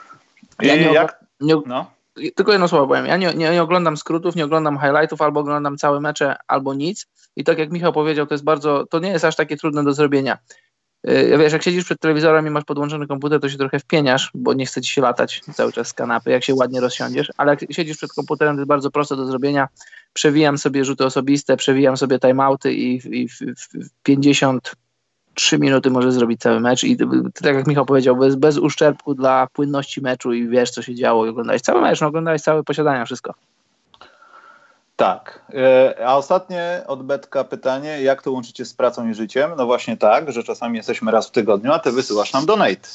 Ja 0.63 0.77
nie, 0.77 0.93
jak, 0.93 1.25
nie, 1.41 1.55
no? 1.67 1.91
Tylko 2.35 2.53
jedno 2.53 2.69
słowo 2.69 2.87
powiem. 2.87 3.07
Ja 3.07 3.17
nie, 3.17 3.35
nie, 3.35 3.51
nie, 3.51 3.63
oglądam 3.63 3.97
skrótów, 3.97 4.37
nie 4.37 4.45
oglądam 4.45 4.79
highlightów, 4.79 5.23
albo 5.23 5.41
oglądam 5.41 5.77
całe 5.77 6.01
mecze, 6.01 6.37
albo 6.49 6.75
nic. 6.75 7.07
I 7.37 7.45
tak 7.45 7.59
jak 7.59 7.71
Michał 7.71 7.93
powiedział, 7.93 8.27
to 8.27 8.35
jest 8.35 8.45
bardzo, 8.45 8.87
to 8.87 8.99
nie 8.99 9.11
jest 9.11 9.25
aż 9.25 9.37
takie 9.37 9.57
trudne 9.57 9.85
do 9.85 9.93
zrobienia. 9.93 10.39
Y, 11.07 11.39
wiesz, 11.39 11.53
jak 11.53 11.63
siedzisz 11.63 11.85
przed 11.85 12.01
telewizorem 12.01 12.47
i 12.47 12.51
masz 12.51 12.65
podłączony 12.65 13.07
komputer, 13.07 13.41
to 13.41 13.49
się 13.49 13.59
trochę 13.59 13.79
wpieniasz, 13.79 14.31
bo 14.35 14.55
nie 14.55 14.67
chce 14.67 14.81
ci 14.81 14.93
się 14.93 15.03
latać 15.03 15.41
cały 15.55 15.73
czas 15.73 15.89
z 15.89 15.93
kanapy, 15.93 16.31
jak 16.31 16.45
się 16.45 16.55
ładnie 16.55 16.81
rozsiądziesz, 16.81 17.33
ale 17.37 17.51
jak 17.51 17.73
siedzisz 17.73 17.97
przed 17.97 18.13
komputerem, 18.13 18.57
to 18.57 18.61
jest 18.61 18.69
bardzo 18.69 18.91
proste 18.91 19.17
do 19.17 19.27
zrobienia. 19.27 19.69
Przewijam 20.13 20.59
sobie 20.59 20.85
rzuty 20.85 21.05
osobiste, 21.05 21.57
przewijam 21.57 21.97
sobie 21.97 22.19
timeouty 22.19 22.75
i, 22.75 23.21
i 23.21 23.29
w, 23.29 23.39
w 23.75 23.91
53 24.03 25.59
minuty 25.59 25.91
może 25.91 26.13
zrobić 26.13 26.41
cały 26.41 26.61
mecz 26.61 26.85
i 26.85 26.97
tak 27.35 27.55
jak 27.55 27.67
Michał 27.67 27.87
powiedział, 27.87 28.17
bez, 28.17 28.37
bez 28.37 28.59
uszczerbku 28.59 29.15
dla 29.15 29.47
płynności 29.53 30.01
meczu 30.01 30.33
i 30.33 30.49
wiesz, 30.49 30.71
co 30.71 30.83
się 30.83 30.95
działo 30.95 31.27
i 31.27 31.29
oglądałeś 31.29 31.63
cały 31.63 31.81
mecz, 31.81 32.01
no 32.01 32.07
oglądałeś 32.07 32.43
całe 32.43 32.65
posiadania, 32.65 33.05
wszystko. 33.05 33.35
Tak. 34.99 35.41
E, 35.55 36.07
a 36.07 36.17
ostatnie 36.17 36.83
od 36.87 37.03
Betka 37.03 37.45
pytanie, 37.45 38.03
jak 38.03 38.23
to 38.23 38.33
łączycie 38.33 38.65
z 38.65 38.75
pracą 38.75 39.09
i 39.09 39.15
życiem? 39.15 39.51
No 39.57 39.67
właśnie 39.67 39.97
tak, 39.97 40.33
że 40.33 40.45
czasami 40.45 40.77
jesteśmy 40.77 41.11
raz 41.11 41.29
w 41.29 41.31
tygodniu, 41.31 41.73
a 41.73 41.79
ty 41.79 41.93
wysyłasz 41.93 42.33
nam 42.33 42.47
donate. 42.47 42.89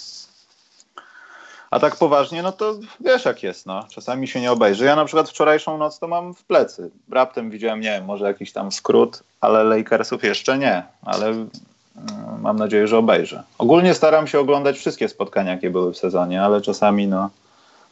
A 1.72 1.80
tak 1.80 1.96
poważnie, 1.96 2.44
no 2.44 2.52
to 2.52 2.76
wiesz 3.00 3.26
jak 3.26 3.44
jest, 3.44 3.66
no. 3.66 3.86
Czasami 3.90 4.28
się 4.28 4.42
nie 4.42 4.52
obejrzy. 4.52 4.86
Ja 4.86 4.96
na 4.96 5.06
przykład 5.06 5.30
wczorajszą 5.30 5.78
noc 5.78 6.00
to 6.00 6.08
mam 6.08 6.34
w 6.34 6.44
plecy. 6.44 6.90
Raptem 7.12 7.50
widziałem, 7.50 7.80
nie 7.80 7.90
wiem, 7.90 8.06
może 8.06 8.26
jakiś 8.26 8.54
tam 8.54 8.72
skrót, 8.72 9.24
ale 9.42 9.64
Lakersów 9.64 10.24
jeszcze 10.24 10.58
nie. 10.58 10.84
Ale 11.06 11.28
mm, 11.28 11.50
mam 12.42 12.58
nadzieję, 12.58 12.88
że 12.88 12.98
obejrzę. 12.98 13.44
Ogólnie 13.58 13.94
staram 13.94 14.28
się 14.28 14.40
oglądać 14.40 14.78
wszystkie 14.78 15.10
spotkania, 15.10 15.52
jakie 15.52 15.70
były 15.70 15.94
w 15.94 15.98
sezonie, 15.98 16.44
ale 16.44 16.62
czasami 16.62 17.08
no 17.08 17.30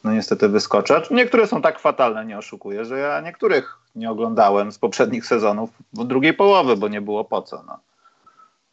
no 0.04 0.12
niestety 0.12 0.50
wyskoczę. 0.50 1.02
Niektóre 1.12 1.48
są 1.48 1.62
tak 1.62 1.80
fatalne, 1.80 2.26
nie 2.26 2.38
oszukuję, 2.38 2.86
że 2.86 3.00
ja 3.00 3.22
niektórych 3.22 3.78
nie 3.96 4.12
oglądałem 4.12 4.72
z 4.72 4.78
poprzednich 4.78 5.26
sezonów 5.26 5.70
w 5.94 6.04
drugiej 6.04 6.34
połowy, 6.34 6.78
bo 6.78 6.88
nie 6.88 7.02
było 7.02 7.24
po 7.24 7.42
co. 7.42 7.64
No. 7.68 7.78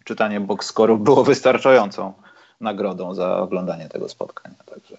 Czytanie 0.05 0.41
box 0.41 0.67
scorów 0.67 1.03
było 1.03 1.25
wystarczającą 1.25 2.13
nagrodą 2.61 3.15
za 3.15 3.39
oglądanie 3.39 3.89
tego 3.89 4.09
spotkania. 4.09 4.57
Także. 4.67 4.97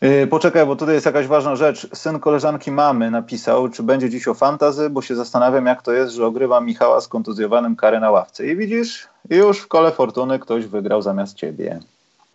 Yy, 0.00 0.26
poczekaj, 0.26 0.66
bo 0.66 0.76
tutaj 0.76 0.94
jest 0.94 1.06
jakaś 1.06 1.26
ważna 1.26 1.56
rzecz. 1.56 1.88
Syn 1.94 2.20
koleżanki 2.20 2.70
mamy 2.70 3.10
napisał, 3.10 3.68
czy 3.68 3.82
będzie 3.82 4.10
dziś 4.10 4.28
o 4.28 4.34
fantazy, 4.34 4.90
bo 4.90 5.02
się 5.02 5.16
zastanawiam, 5.16 5.66
jak 5.66 5.82
to 5.82 5.92
jest, 5.92 6.14
że 6.14 6.26
ogrywa 6.26 6.60
Michała 6.60 7.00
z 7.00 7.08
kontuzjowanym 7.08 7.76
karę 7.76 8.00
na 8.00 8.10
ławce. 8.10 8.46
I 8.46 8.56
widzisz, 8.56 9.08
już 9.30 9.58
w 9.58 9.68
kole 9.68 9.92
fortuny 9.92 10.38
ktoś 10.38 10.66
wygrał 10.66 11.02
zamiast 11.02 11.36
ciebie. 11.36 11.80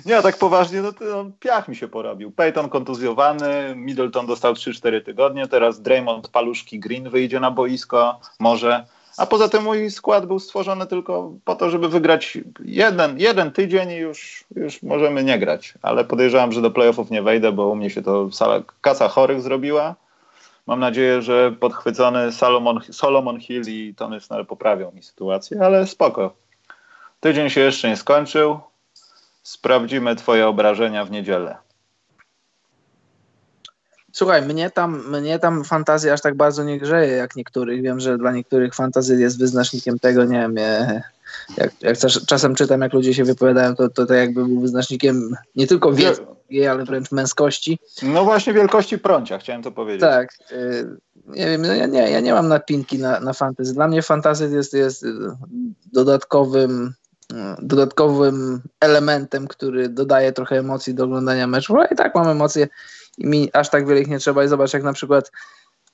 Nie, 0.05 0.21
tak 0.21 0.37
poważnie, 0.37 0.81
no, 0.81 0.91
to, 0.91 1.05
no 1.05 1.31
piach 1.39 1.67
mi 1.67 1.75
się 1.75 1.87
porobił. 1.87 2.31
Peyton 2.31 2.69
kontuzjowany, 2.69 3.73
Middleton 3.75 4.25
dostał 4.25 4.53
3-4 4.53 5.03
tygodnie, 5.03 5.47
teraz 5.47 5.81
Draymond 5.81 6.27
Paluszki 6.27 6.79
Green 6.79 7.09
wyjdzie 7.09 7.39
na 7.39 7.51
boisko, 7.51 8.19
może. 8.39 8.85
A 9.17 9.25
poza 9.25 9.49
tym 9.49 9.63
mój 9.63 9.91
skład 9.91 10.25
był 10.25 10.39
stworzony 10.39 10.87
tylko 10.87 11.31
po 11.45 11.55
to, 11.55 11.69
żeby 11.69 11.89
wygrać 11.89 12.37
jeden, 12.65 13.19
jeden 13.19 13.51
tydzień 13.51 13.91
i 13.91 13.95
już, 13.95 14.43
już 14.55 14.83
możemy 14.83 15.23
nie 15.23 15.39
grać. 15.39 15.73
Ale 15.81 16.05
podejrzewam, 16.05 16.51
że 16.51 16.61
do 16.61 16.71
playoffów 16.71 17.11
nie 17.11 17.21
wejdę, 17.21 17.51
bo 17.51 17.67
u 17.67 17.75
mnie 17.75 17.89
się 17.89 18.01
to 18.01 18.31
sala, 18.31 18.63
kasa 18.81 19.07
chorych 19.07 19.41
zrobiła. 19.41 19.95
Mam 20.67 20.79
nadzieję, 20.79 21.21
że 21.21 21.51
podchwycony 21.51 22.31
Solomon, 22.31 22.79
Solomon 22.91 23.39
Hill 23.39 23.61
i 23.67 23.95
Tony 23.95 24.21
Snell 24.21 24.45
poprawią 24.45 24.91
mi 24.91 25.03
sytuację, 25.03 25.61
ale 25.61 25.87
spoko. 25.87 26.35
Tydzień 27.19 27.49
się 27.49 27.61
jeszcze 27.61 27.89
nie 27.89 27.97
skończył. 27.97 28.59
Sprawdzimy 29.43 30.15
twoje 30.15 30.47
obrażenia 30.47 31.05
w 31.05 31.11
niedzielę. 31.11 31.57
Słuchaj, 34.11 34.41
mnie 34.41 34.69
tam, 34.69 35.19
mnie 35.19 35.39
tam 35.39 35.63
fantazja 35.63 36.13
aż 36.13 36.21
tak 36.21 36.35
bardzo 36.35 36.63
nie 36.63 36.79
grzeje 36.79 37.13
jak 37.13 37.35
niektórych. 37.35 37.81
Wiem, 37.81 37.99
że 37.99 38.17
dla 38.17 38.31
niektórych 38.31 38.75
fantazja 38.75 39.15
jest 39.15 39.39
wyznacznikiem 39.39 39.99
tego, 39.99 40.25
nie 40.25 40.39
wiem, 40.39 40.55
jak, 41.57 41.71
jak 41.81 41.97
czasem 42.27 42.55
czytam, 42.55 42.81
jak 42.81 42.93
ludzie 42.93 43.13
się 43.13 43.23
wypowiadają, 43.23 43.75
to, 43.75 43.89
to, 43.89 44.05
to 44.05 44.13
jakby 44.13 44.45
był 44.45 44.59
wyznacznikiem 44.59 45.35
nie 45.55 45.67
tylko 45.67 45.93
wiedzy, 45.93 46.21
ale 46.71 46.85
wręcz 46.85 47.11
męskości. 47.11 47.79
No 48.03 48.23
właśnie 48.23 48.53
wielkości 48.53 48.99
prącia, 48.99 49.37
chciałem 49.37 49.63
to 49.63 49.71
powiedzieć. 49.71 50.01
Tak. 50.01 50.33
Y, 50.51 50.87
nie 51.27 51.45
wiem, 51.45 51.61
no 51.61 51.73
ja, 51.73 51.85
nie, 51.85 52.11
ja 52.11 52.19
nie 52.19 52.33
mam 52.33 52.47
napinki 52.47 52.99
na, 52.99 53.19
na 53.19 53.33
fantasy. 53.33 53.73
Dla 53.73 53.87
mnie 53.87 54.01
fantasy 54.01 54.49
jest, 54.53 54.73
jest 54.73 55.05
dodatkowym 55.93 56.93
dodatkowym 57.61 58.61
elementem, 58.79 59.47
który 59.47 59.89
dodaje 59.89 60.31
trochę 60.31 60.59
emocji 60.59 60.93
do 60.93 61.03
oglądania 61.03 61.47
meczu. 61.47 61.79
A 61.79 61.85
i 61.85 61.95
tak 61.95 62.15
mam 62.15 62.27
emocje 62.27 62.67
i 63.17 63.27
mi 63.27 63.49
aż 63.53 63.69
tak 63.69 63.87
wiele 63.87 64.01
ich 64.01 64.07
nie 64.07 64.19
trzeba. 64.19 64.43
I 64.43 64.47
zobacz, 64.47 64.73
jak 64.73 64.83
na 64.83 64.93
przykład 64.93 65.31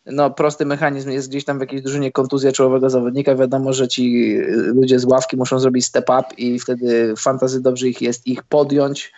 no, 0.05 0.31
prosty 0.31 0.65
mechanizm 0.65 1.09
jest 1.09 1.29
gdzieś 1.29 1.45
tam 1.45 1.57
w 1.57 1.61
jakiejś 1.61 1.81
drużynie 1.81 2.11
kontuzja 2.11 2.51
czołowego 2.51 2.89
zawodnika. 2.89 3.35
Wiadomo, 3.35 3.73
że 3.73 3.87
ci 3.87 4.37
ludzie 4.47 4.99
z 4.99 5.05
ławki 5.05 5.37
muszą 5.37 5.59
zrobić 5.59 5.85
step 5.85 6.09
up 6.09 6.23
i 6.37 6.59
wtedy 6.59 7.13
fantazy 7.17 7.61
dobrze 7.61 7.87
ich 7.87 8.01
jest 8.01 8.27
ich 8.27 8.43
podjąć. 8.43 9.13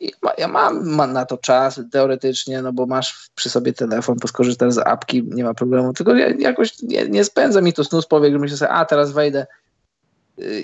I 0.00 0.12
ja 0.38 0.48
mam, 0.48 0.88
mam, 0.88 1.12
na 1.12 1.26
to 1.26 1.38
czas 1.38 1.80
teoretycznie, 1.92 2.62
no 2.62 2.72
bo 2.72 2.86
masz 2.86 3.30
przy 3.34 3.50
sobie 3.50 3.72
telefon, 3.72 4.18
poskorzystasz 4.18 4.74
z 4.74 4.78
apki, 4.78 5.22
nie 5.22 5.44
ma 5.44 5.54
problemu. 5.54 5.92
Tylko 5.92 6.14
ja, 6.14 6.28
jakoś 6.38 6.82
nie, 6.82 7.08
nie 7.08 7.24
spędza 7.24 7.60
mi 7.60 7.72
to 7.72 7.84
snus 7.84 8.06
powiek, 8.06 8.32
że 8.32 8.38
myślę 8.38 8.56
sobie, 8.56 8.70
a 8.70 8.84
teraz 8.84 9.12
wejdę 9.12 9.46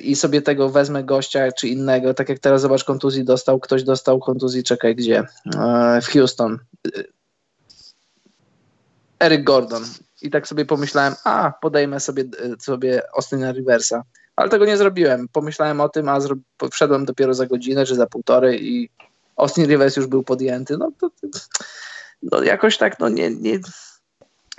i 0.03 0.17
sobie 0.17 0.43
tego 0.43 0.69
wezmę 0.69 1.05
gościa 1.05 1.53
czy 1.53 1.69
innego, 1.69 2.15
tak 2.15 2.29
jak 2.29 2.39
teraz 2.39 2.63
zobacz, 2.63 2.85
kontuzji 2.85 3.25
dostał, 3.25 3.61
ktoś 3.61 3.83
dostał 3.83 4.19
kontuzji, 4.19 4.63
czekaj, 4.63 4.97
gdzie? 4.97 5.25
E, 5.59 6.01
w 6.03 6.07
Houston. 6.07 6.59
Eric 9.19 9.45
Gordon. 9.45 9.83
I 10.23 10.31
tak 10.31 10.49
sobie 10.49 10.65
pomyślałem, 10.65 11.15
a 11.25 11.53
podejmę 11.61 12.01
sobie, 12.01 12.25
sobie 12.59 13.03
Austina 13.17 13.53
Riversa. 13.53 14.03
Ale 14.37 14.49
tego 14.49 14.67
nie 14.67 14.77
zrobiłem. 14.77 15.29
Pomyślałem 15.33 15.81
o 15.81 15.89
tym, 15.89 16.09
a 16.09 16.21
zro... 16.21 16.37
wszedłem 16.71 17.05
dopiero 17.05 17.35
za 17.35 17.47
godzinę 17.47 17.87
czy 17.87 17.95
za 17.95 18.07
półtorej 18.07 18.73
i 18.73 18.91
Austin 19.37 19.67
Rivers 19.67 19.97
już 19.97 20.07
był 20.07 20.23
podjęty. 20.23 20.77
No 20.79 20.91
to 21.01 21.11
no 22.23 22.43
jakoś 22.43 22.79
tak, 22.79 22.99
no 22.99 23.09
nie, 23.09 23.31
nie, 23.31 23.59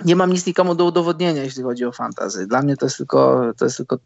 nie 0.04 0.16
mam 0.16 0.32
nic 0.32 0.46
nikomu 0.46 0.74
do 0.74 0.84
udowodnienia, 0.84 1.42
jeśli 1.42 1.62
chodzi 1.62 1.84
o 1.84 1.92
fantazy. 1.92 2.46
Dla 2.46 2.62
mnie 2.62 2.76
to 2.76 2.86
jest 2.86 2.96
tylko, 2.96 3.52
to 3.56 3.64
jest 3.64 3.76
tylko 3.76 3.98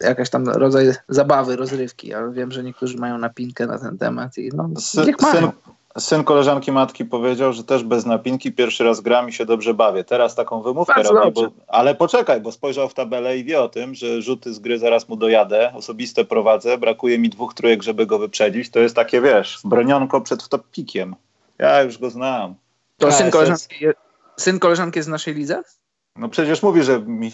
jakaś 0.00 0.30
tam 0.30 0.48
rodzaj 0.48 0.92
zabawy, 1.08 1.56
rozrywki, 1.56 2.14
ale 2.14 2.32
wiem, 2.32 2.52
że 2.52 2.64
niektórzy 2.64 2.98
mają 2.98 3.18
napinkę 3.18 3.66
na 3.66 3.78
ten 3.78 3.98
temat 3.98 4.38
i 4.38 4.50
no, 4.54 4.70
niech 5.06 5.20
mają. 5.20 5.52
Syn, 5.98 6.24
koleżanki 6.24 6.72
matki 6.72 7.04
powiedział, 7.04 7.52
że 7.52 7.64
też 7.64 7.82
bez 7.84 8.06
napinki 8.06 8.52
pierwszy 8.52 8.84
raz 8.84 9.00
gram 9.00 9.28
i 9.28 9.32
się 9.32 9.46
dobrze 9.46 9.74
bawię. 9.74 10.04
Teraz 10.04 10.34
taką 10.34 10.62
wymówkę 10.62 10.94
Bardzo 10.94 11.12
robię, 11.12 11.30
bo, 11.30 11.48
ale 11.66 11.94
poczekaj, 11.94 12.40
bo 12.40 12.52
spojrzał 12.52 12.88
w 12.88 12.94
tabelę 12.94 13.38
i 13.38 13.44
wie 13.44 13.60
o 13.60 13.68
tym, 13.68 13.94
że 13.94 14.22
rzuty 14.22 14.54
z 14.54 14.58
gry 14.58 14.78
zaraz 14.78 15.08
mu 15.08 15.16
dojadę, 15.16 15.72
osobiste 15.74 16.24
prowadzę, 16.24 16.78
brakuje 16.78 17.18
mi 17.18 17.28
dwóch 17.28 17.54
trójek, 17.54 17.82
żeby 17.82 18.06
go 18.06 18.18
wyprzedzić. 18.18 18.70
To 18.70 18.78
jest 18.78 18.96
takie, 18.96 19.20
wiesz, 19.20 19.58
bronionko 19.64 20.20
przed 20.20 20.48
top 20.48 20.70
pikiem. 20.70 21.16
Ja 21.58 21.82
już 21.82 21.98
go 21.98 22.10
znam. 22.10 22.54
To 22.98 23.12
syn 23.12 23.30
koleżanki, 23.30 23.86
syn 24.36 24.58
koleżanki 24.58 24.98
jest 24.98 25.08
w 25.08 25.12
naszej 25.12 25.34
lidze? 25.34 25.62
No 26.16 26.28
przecież 26.28 26.62
mówi, 26.62 26.82
że 26.82 27.00
mi 27.00 27.32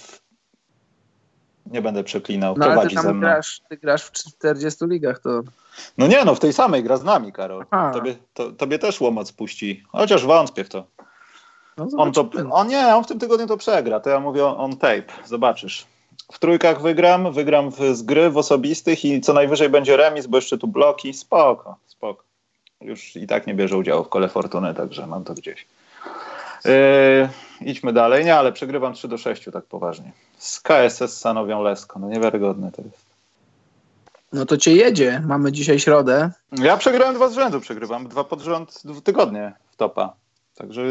nie 1.66 1.82
będę 1.82 2.04
przeklinał. 2.04 2.54
No, 2.58 2.66
ale 2.66 2.88
ty 2.88 2.94
tam 2.94 3.20
grasz, 3.20 3.60
ty 3.68 3.76
grasz 3.76 4.02
w 4.02 4.12
40 4.12 4.84
ligach, 4.84 5.18
to... 5.18 5.42
No 5.98 6.06
nie, 6.06 6.24
no 6.24 6.34
w 6.34 6.40
tej 6.40 6.52
samej 6.52 6.82
gra 6.82 6.96
z 6.96 7.04
nami, 7.04 7.32
Karol. 7.32 7.66
Tobie, 7.92 8.16
to, 8.34 8.52
tobie 8.52 8.78
też 8.78 9.00
łomoc 9.00 9.32
puści. 9.32 9.84
Chociaż 9.88 10.26
wątpię 10.26 10.64
w 10.64 10.68
to. 10.68 10.84
No, 11.76 11.88
on 11.96 12.12
to. 12.12 12.30
On 12.50 12.68
nie, 12.68 12.96
on 12.96 13.04
w 13.04 13.06
tym 13.06 13.18
tygodniu 13.18 13.46
to 13.46 13.56
przegra. 13.56 14.00
To 14.00 14.10
ja 14.10 14.20
mówię 14.20 14.46
on 14.46 14.76
tape. 14.76 15.04
Zobaczysz. 15.24 15.86
W 16.32 16.38
trójkach 16.38 16.82
wygram, 16.82 17.32
wygram 17.32 17.70
w, 17.70 17.96
z 17.96 18.02
gry, 18.02 18.30
w 18.30 18.36
osobistych 18.36 19.04
i 19.04 19.20
co 19.20 19.32
najwyżej 19.32 19.68
będzie 19.68 19.96
remis, 19.96 20.26
bo 20.26 20.36
jeszcze 20.36 20.58
tu 20.58 20.68
bloki. 20.68 21.14
Spoko, 21.14 21.76
spoko. 21.86 22.24
Już 22.80 23.16
i 23.16 23.26
tak 23.26 23.46
nie 23.46 23.54
bierze 23.54 23.76
udziału 23.76 24.04
w 24.04 24.08
kole 24.08 24.28
fortuny, 24.28 24.74
także 24.74 25.06
mam 25.06 25.24
to 25.24 25.34
gdzieś. 25.34 25.66
Yy, 26.64 27.28
idźmy 27.60 27.92
dalej. 27.92 28.24
Nie, 28.24 28.36
ale 28.36 28.52
przegrywam 28.52 28.94
3 28.94 29.08
do 29.08 29.18
6 29.18 29.44
tak 29.52 29.64
poważnie. 29.64 30.12
Z 30.38 30.60
KSS 30.60 31.18
Sanowią 31.18 31.62
Lesko. 31.62 31.98
No 31.98 32.08
niewiarygodne 32.08 32.72
to 32.72 32.82
jest. 32.82 33.03
No 34.35 34.47
to 34.47 34.57
cię 34.57 34.72
jedzie. 34.72 35.22
Mamy 35.26 35.53
dzisiaj 35.53 35.80
środę. 35.80 36.30
Ja 36.53 36.76
przegrałem 36.76 37.14
dwa 37.14 37.28
z 37.28 37.35
rzędu. 37.35 37.61
Przegrywam 37.61 38.09
dwa 38.09 38.24
pod 38.24 38.41
rząd 38.41 38.82
tygodnie 39.05 39.53
w 39.70 39.76
topa. 39.76 40.12
Także 40.57 40.82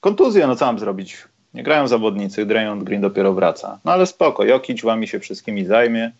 kontuzja, 0.00 0.46
no 0.46 0.56
co 0.56 0.66
mam 0.66 0.78
zrobić? 0.78 1.24
Nie 1.54 1.62
grają 1.62 1.88
zawodnicy, 1.88 2.46
Draymond 2.46 2.84
Green 2.84 3.00
dopiero 3.00 3.32
wraca. 3.32 3.78
No 3.84 3.92
ale 3.92 4.06
spoko, 4.06 4.44
Jokic 4.44 4.82
wami 4.82 5.08
się 5.08 5.20
wszystkimi 5.20 5.64
zajmie. 5.64 6.12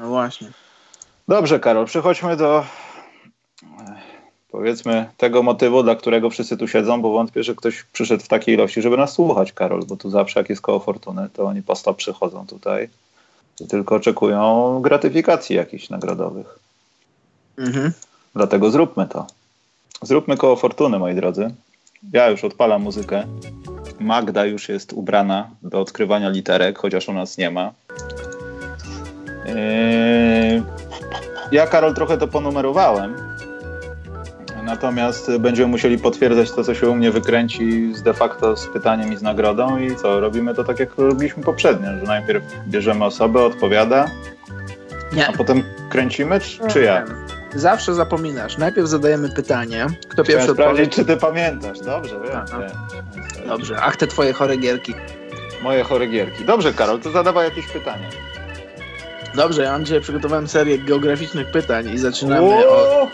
No 0.00 0.08
właśnie. 0.08 0.50
Dobrze, 1.28 1.60
Karol, 1.60 1.86
przechodźmy 1.86 2.36
do 2.36 2.64
powiedzmy 4.50 5.08
tego 5.16 5.42
motywu, 5.42 5.82
dla 5.82 5.96
którego 5.96 6.30
wszyscy 6.30 6.56
tu 6.56 6.68
siedzą, 6.68 7.02
bo 7.02 7.10
wątpię, 7.12 7.42
że 7.42 7.54
ktoś 7.54 7.82
przyszedł 7.82 8.24
w 8.24 8.28
takiej 8.28 8.54
ilości, 8.54 8.82
żeby 8.82 8.96
nas 8.96 9.12
słuchać, 9.12 9.52
Karol, 9.52 9.82
bo 9.86 9.96
tu 9.96 10.10
zawsze 10.10 10.40
jak 10.40 10.48
jest 10.48 10.62
koło 10.62 10.80
fortuny, 10.80 11.28
to 11.32 11.44
oni 11.44 11.62
po 11.62 11.76
stop 11.76 11.96
przychodzą 11.96 12.46
tutaj 12.46 12.88
tylko 13.68 13.94
oczekują 13.94 14.78
gratyfikacji 14.82 15.56
jakichś 15.56 15.90
nagrodowych. 15.90 16.58
Mhm. 17.58 17.92
Dlatego 18.34 18.70
zróbmy 18.70 19.06
to. 19.06 19.26
Zróbmy 20.02 20.36
koło 20.36 20.56
fortuny, 20.56 20.98
moi 20.98 21.14
drodzy. 21.14 21.54
Ja 22.12 22.28
już 22.28 22.44
odpalam 22.44 22.82
muzykę. 22.82 23.26
Magda 24.00 24.44
już 24.44 24.68
jest 24.68 24.92
ubrana 24.92 25.50
do 25.62 25.80
odkrywania 25.80 26.28
literek, 26.28 26.78
chociaż 26.78 27.08
u 27.08 27.12
nas 27.12 27.38
nie 27.38 27.50
ma. 27.50 27.72
Yy, 29.46 30.62
ja, 31.52 31.66
Karol, 31.66 31.94
trochę 31.94 32.18
to 32.18 32.28
ponumerowałem 32.28 33.31
Natomiast 34.62 35.36
będziemy 35.38 35.68
musieli 35.68 35.98
potwierdzać 35.98 36.50
to, 36.50 36.64
co 36.64 36.74
się 36.74 36.88
u 36.88 36.94
mnie 36.94 37.10
wykręci 37.10 37.94
z 37.94 38.02
de 38.02 38.14
facto 38.14 38.56
z 38.56 38.66
pytaniem 38.66 39.12
i 39.12 39.16
z 39.16 39.22
nagrodą 39.22 39.78
i 39.78 39.96
co, 39.96 40.20
robimy 40.20 40.54
to 40.54 40.64
tak, 40.64 40.80
jak 40.80 40.98
robiliśmy 40.98 41.42
poprzednio, 41.42 41.88
że 42.00 42.02
najpierw 42.02 42.44
bierzemy 42.68 43.04
osobę, 43.04 43.44
odpowiada, 43.44 44.10
nie. 45.12 45.28
a 45.28 45.32
potem 45.32 45.62
kręcimy, 45.90 46.40
czy, 46.40 46.58
czy 46.68 46.82
ja? 46.82 47.04
Zawsze 47.54 47.94
zapominasz. 47.94 48.58
Najpierw 48.58 48.88
zadajemy 48.88 49.28
pytanie. 49.28 49.86
Kto 50.08 50.24
pierwszy 50.24 50.52
sprawdzić, 50.52 50.92
czy 50.92 51.04
ty 51.04 51.16
pamiętasz. 51.16 51.80
Dobrze, 51.80 52.14
wiem, 52.20 52.60
wiem. 52.60 53.48
Dobrze. 53.48 53.76
Ach, 53.82 53.96
te 53.96 54.06
twoje 54.06 54.32
chore 54.32 54.56
gierki. 54.56 54.94
Moje 55.62 55.84
chore 55.84 56.06
gierki. 56.06 56.44
Dobrze, 56.44 56.72
Karol, 56.72 57.00
to 57.00 57.10
zadawaj 57.10 57.44
jakieś 57.48 57.66
pytanie. 57.66 58.08
Dobrze, 59.34 59.62
ja 59.62 59.72
mam 59.72 59.84
dzisiaj 59.84 60.00
przygotowałem 60.00 60.48
serię 60.48 60.78
geograficznych 60.78 61.50
pytań 61.50 61.90
i 61.94 61.98
zaczynamy 61.98 62.68
od 62.68 63.10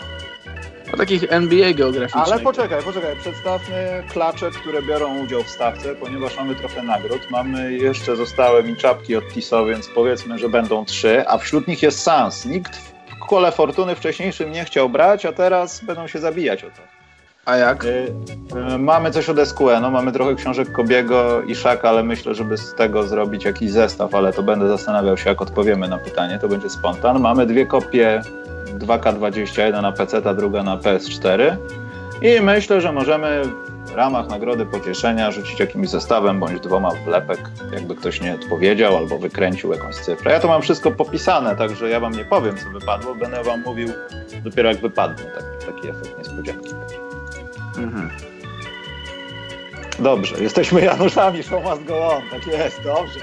o 0.93 0.97
takich 0.97 1.23
NBA 1.29 1.73
geograficznych. 1.73 2.27
Ale 2.27 2.39
poczekaj, 2.39 2.83
poczekaj. 2.83 3.15
Przedstawmy 3.15 4.03
klacze, 4.11 4.51
które 4.51 4.81
biorą 4.81 5.19
udział 5.19 5.43
w 5.43 5.49
stawce, 5.49 5.95
ponieważ 5.95 6.37
mamy 6.37 6.55
trochę 6.55 6.83
nagród. 6.83 7.21
Mamy 7.31 7.73
jeszcze 7.73 8.15
zostałe 8.15 8.63
mi 8.63 8.75
czapki 8.75 9.15
od 9.15 9.23
TISO, 9.33 9.65
więc 9.65 9.87
powiedzmy, 9.87 10.39
że 10.39 10.49
będą 10.49 10.85
trzy, 10.85 11.27
a 11.27 11.37
wśród 11.37 11.67
nich 11.67 11.83
jest 11.83 11.99
Sans. 11.99 12.45
Nikt 12.45 12.75
w 12.75 13.27
kole 13.27 13.51
fortuny 13.51 13.95
wcześniejszym 13.95 14.51
nie 14.51 14.65
chciał 14.65 14.89
brać, 14.89 15.25
a 15.25 15.31
teraz 15.31 15.83
będą 15.83 16.07
się 16.07 16.19
zabijać 16.19 16.63
o 16.63 16.67
to. 16.67 16.99
A 17.45 17.57
jak? 17.57 17.85
Y, 17.85 17.87
y, 17.87 18.77
mamy 18.77 19.11
coś 19.11 19.29
od 19.29 19.39
SQN, 19.39 19.81
no, 19.81 19.91
mamy 19.91 20.11
trochę 20.11 20.35
książek 20.35 20.71
Kobiego 20.71 21.41
i 21.41 21.55
Szaka, 21.55 21.89
ale 21.89 22.03
myślę, 22.03 22.35
żeby 22.35 22.57
z 22.57 22.75
tego 22.75 23.03
zrobić 23.03 23.45
jakiś 23.45 23.71
zestaw, 23.71 24.15
ale 24.15 24.33
to 24.33 24.43
będę 24.43 24.67
zastanawiał 24.67 25.17
się, 25.17 25.29
jak 25.29 25.41
odpowiemy 25.41 25.87
na 25.87 25.97
pytanie, 25.97 26.39
to 26.41 26.47
będzie 26.47 26.69
spontan. 26.69 27.19
Mamy 27.19 27.45
dwie 27.45 27.65
kopie 27.65 28.21
2K20, 28.65 29.61
jedna 29.61 29.81
na 29.81 29.91
PC, 29.91 30.21
a 30.25 30.33
druga 30.33 30.63
na 30.63 30.77
PS4 30.77 31.55
i 32.21 32.41
myślę, 32.41 32.81
że 32.81 32.91
możemy 32.91 33.41
w 33.85 33.95
ramach 33.95 34.27
nagrody 34.27 34.65
pocieszenia 34.65 35.31
rzucić 35.31 35.59
jakimś 35.59 35.89
zestawem 35.89 36.39
bądź 36.39 36.59
dwoma 36.59 36.91
wlepek, 36.91 37.39
jakby 37.73 37.95
ktoś 37.95 38.21
nie 38.21 38.35
odpowiedział 38.35 38.97
albo 38.97 39.17
wykręcił 39.17 39.73
jakąś 39.73 39.95
cyfrę. 39.95 40.31
Ja 40.31 40.39
to 40.39 40.47
mam 40.47 40.61
wszystko 40.61 40.91
popisane, 40.91 41.55
także 41.55 41.89
ja 41.89 41.99
wam 41.99 42.13
nie 42.13 42.25
powiem, 42.25 42.57
co 42.57 42.79
wypadło, 42.79 43.15
będę 43.15 43.43
wam 43.43 43.61
mówił 43.61 43.87
dopiero 44.43 44.69
jak 44.69 44.77
wypadnie. 44.77 45.25
Tak, 45.25 45.73
taki 45.73 45.89
efekt 45.89 46.17
niespodzianki. 46.17 46.69
Mhm. 47.77 48.09
Dobrze, 49.99 50.43
jesteśmy 50.43 50.81
Januszami, 50.81 51.43
show 51.43 51.63
must 51.63 51.83
go 51.83 52.07
on. 52.07 52.21
Tak 52.31 52.47
jest, 52.47 52.81
dobrze. 52.83 53.19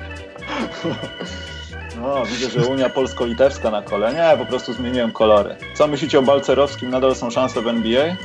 No, 2.03 2.26
widzę, 2.26 2.51
że 2.51 2.66
Unia 2.66 2.88
Polsko-Litewska 2.88 3.70
na 3.70 3.82
kole. 3.82 4.14
Nie, 4.14 4.38
po 4.38 4.47
prostu 4.47 4.72
zmieniłem 4.72 5.12
kolory. 5.12 5.57
Co 5.74 5.88
myślicie 5.88 6.18
o 6.18 6.22
Balcerowskim? 6.22 6.90
Nadal 6.90 7.14
są 7.14 7.30
szanse 7.30 7.62
w 7.62 7.68
NBA? 7.68 8.16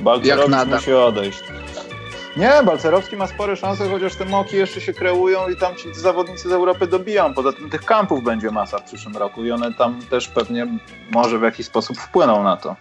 Balcerowski 0.00 0.70
musi 0.70 0.92
odejść. 0.92 1.38
Nie, 2.36 2.52
Balcerowski 2.64 3.16
ma 3.16 3.26
spore 3.26 3.56
szanse, 3.56 3.90
chociaż 3.90 4.14
te 4.14 4.24
moki 4.24 4.56
jeszcze 4.56 4.80
się 4.80 4.92
kreują 4.92 5.48
i 5.48 5.56
tam 5.56 5.76
ci 5.76 5.94
zawodnicy 5.94 6.48
z 6.48 6.52
Europy 6.52 6.86
dobiją. 6.86 7.34
Poza 7.34 7.52
tym 7.52 7.70
tych 7.70 7.84
kampów 7.84 8.24
będzie 8.24 8.50
masa 8.50 8.78
w 8.78 8.84
przyszłym 8.84 9.16
roku 9.16 9.44
i 9.44 9.50
one 9.50 9.74
tam 9.74 10.02
też 10.10 10.28
pewnie 10.28 10.66
może 11.10 11.38
w 11.38 11.42
jakiś 11.42 11.66
sposób 11.66 11.98
wpłyną 11.98 12.42
na 12.42 12.56
to 12.56 12.76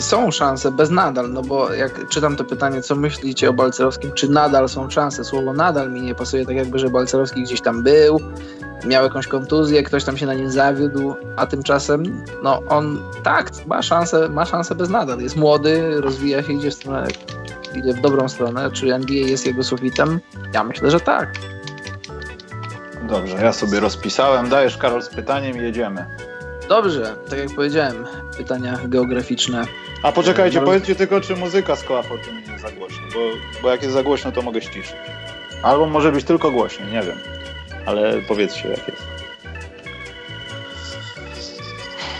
są 0.00 0.30
szanse, 0.30 0.70
bez 0.70 0.90
nadal, 0.90 1.32
no 1.32 1.42
bo 1.42 1.72
jak 1.72 2.08
czytam 2.08 2.36
to 2.36 2.44
pytanie, 2.44 2.82
co 2.82 2.96
myślicie 2.96 3.50
o 3.50 3.52
Balcerowskim, 3.52 4.12
czy 4.12 4.28
nadal 4.28 4.68
są 4.68 4.90
szanse? 4.90 5.24
Słowo 5.24 5.52
nadal 5.52 5.90
mi 5.90 6.02
nie 6.02 6.14
pasuje, 6.14 6.46
tak 6.46 6.56
jakby, 6.56 6.78
że 6.78 6.90
Balcerowski 6.90 7.42
gdzieś 7.42 7.60
tam 7.60 7.82
był, 7.82 8.20
miał 8.86 9.04
jakąś 9.04 9.26
kontuzję, 9.26 9.82
ktoś 9.82 10.04
tam 10.04 10.16
się 10.16 10.26
na 10.26 10.34
nim 10.34 10.50
zawiódł, 10.50 11.14
a 11.36 11.46
tymczasem, 11.46 12.24
no 12.42 12.62
on 12.68 12.98
tak, 13.22 13.50
ma 13.66 13.82
szansę, 13.82 14.28
ma 14.28 14.44
szansę 14.44 14.74
bez 14.74 14.88
nadal. 14.88 15.20
Jest 15.20 15.36
młody, 15.36 16.00
rozwija 16.00 16.42
się, 16.42 16.52
idzie 16.52 16.70
w, 16.70 16.74
stronę, 16.74 17.06
idzie 17.74 17.92
w 17.92 18.00
dobrą 18.00 18.28
stronę. 18.28 18.70
Czy 18.70 18.94
NBA 18.94 19.16
jest 19.16 19.46
jego 19.46 19.62
sufitem? 19.62 20.20
Ja 20.54 20.64
myślę, 20.64 20.90
że 20.90 21.00
tak. 21.00 21.28
Dobrze, 23.08 23.36
ja 23.36 23.52
sobie 23.52 23.80
rozpisałem. 23.80 24.48
Dajesz, 24.48 24.76
Karol, 24.76 25.02
z 25.02 25.08
pytaniem 25.08 25.56
i 25.56 25.62
jedziemy. 25.62 26.06
Dobrze, 26.68 27.16
tak 27.30 27.38
jak 27.38 27.54
powiedziałem, 27.56 28.04
pytania 28.36 28.78
geograficzne. 28.84 29.64
A 30.02 30.12
poczekajcie, 30.12 30.60
no. 30.60 30.66
powiedzcie 30.66 30.94
tylko, 30.94 31.20
czy 31.20 31.36
muzyka 31.36 31.76
z 31.76 31.82
koła 31.82 32.02
fortuny 32.02 32.42
nie 32.42 32.52
jest 32.52 32.64
za 32.64 32.70
głośno, 32.70 33.02
bo, 33.14 33.20
bo 33.62 33.70
jak 33.70 33.82
jest 33.82 33.94
za 33.94 34.02
głośno, 34.02 34.32
to 34.32 34.42
mogę 34.42 34.60
ściszyć. 34.60 34.96
Albo 35.62 35.86
może 35.86 36.12
być 36.12 36.24
tylko 36.24 36.50
głośniej, 36.50 36.92
nie 36.92 37.02
wiem. 37.02 37.18
Ale 37.86 38.22
powiedzcie, 38.28 38.68
jak 38.68 38.88
jest. 38.88 39.02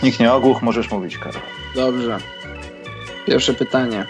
Nikt 0.03 0.19
nie 0.19 0.33
ogłuch, 0.33 0.61
możesz 0.61 0.91
mówić, 0.91 1.17
Karol. 1.17 1.41
Dobrze. 1.75 2.17
Pierwsze 3.25 3.53
pytanie. 3.53 4.07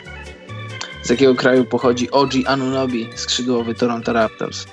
Z 1.02 1.10
jakiego 1.10 1.36
kraju 1.36 1.66
pochodzi 1.66 2.12
Oji 2.12 2.48
Anunobi, 2.48 3.10
skrzydłowy 3.16 3.76
Toronto 3.76 4.14
Raptors? 4.14 4.66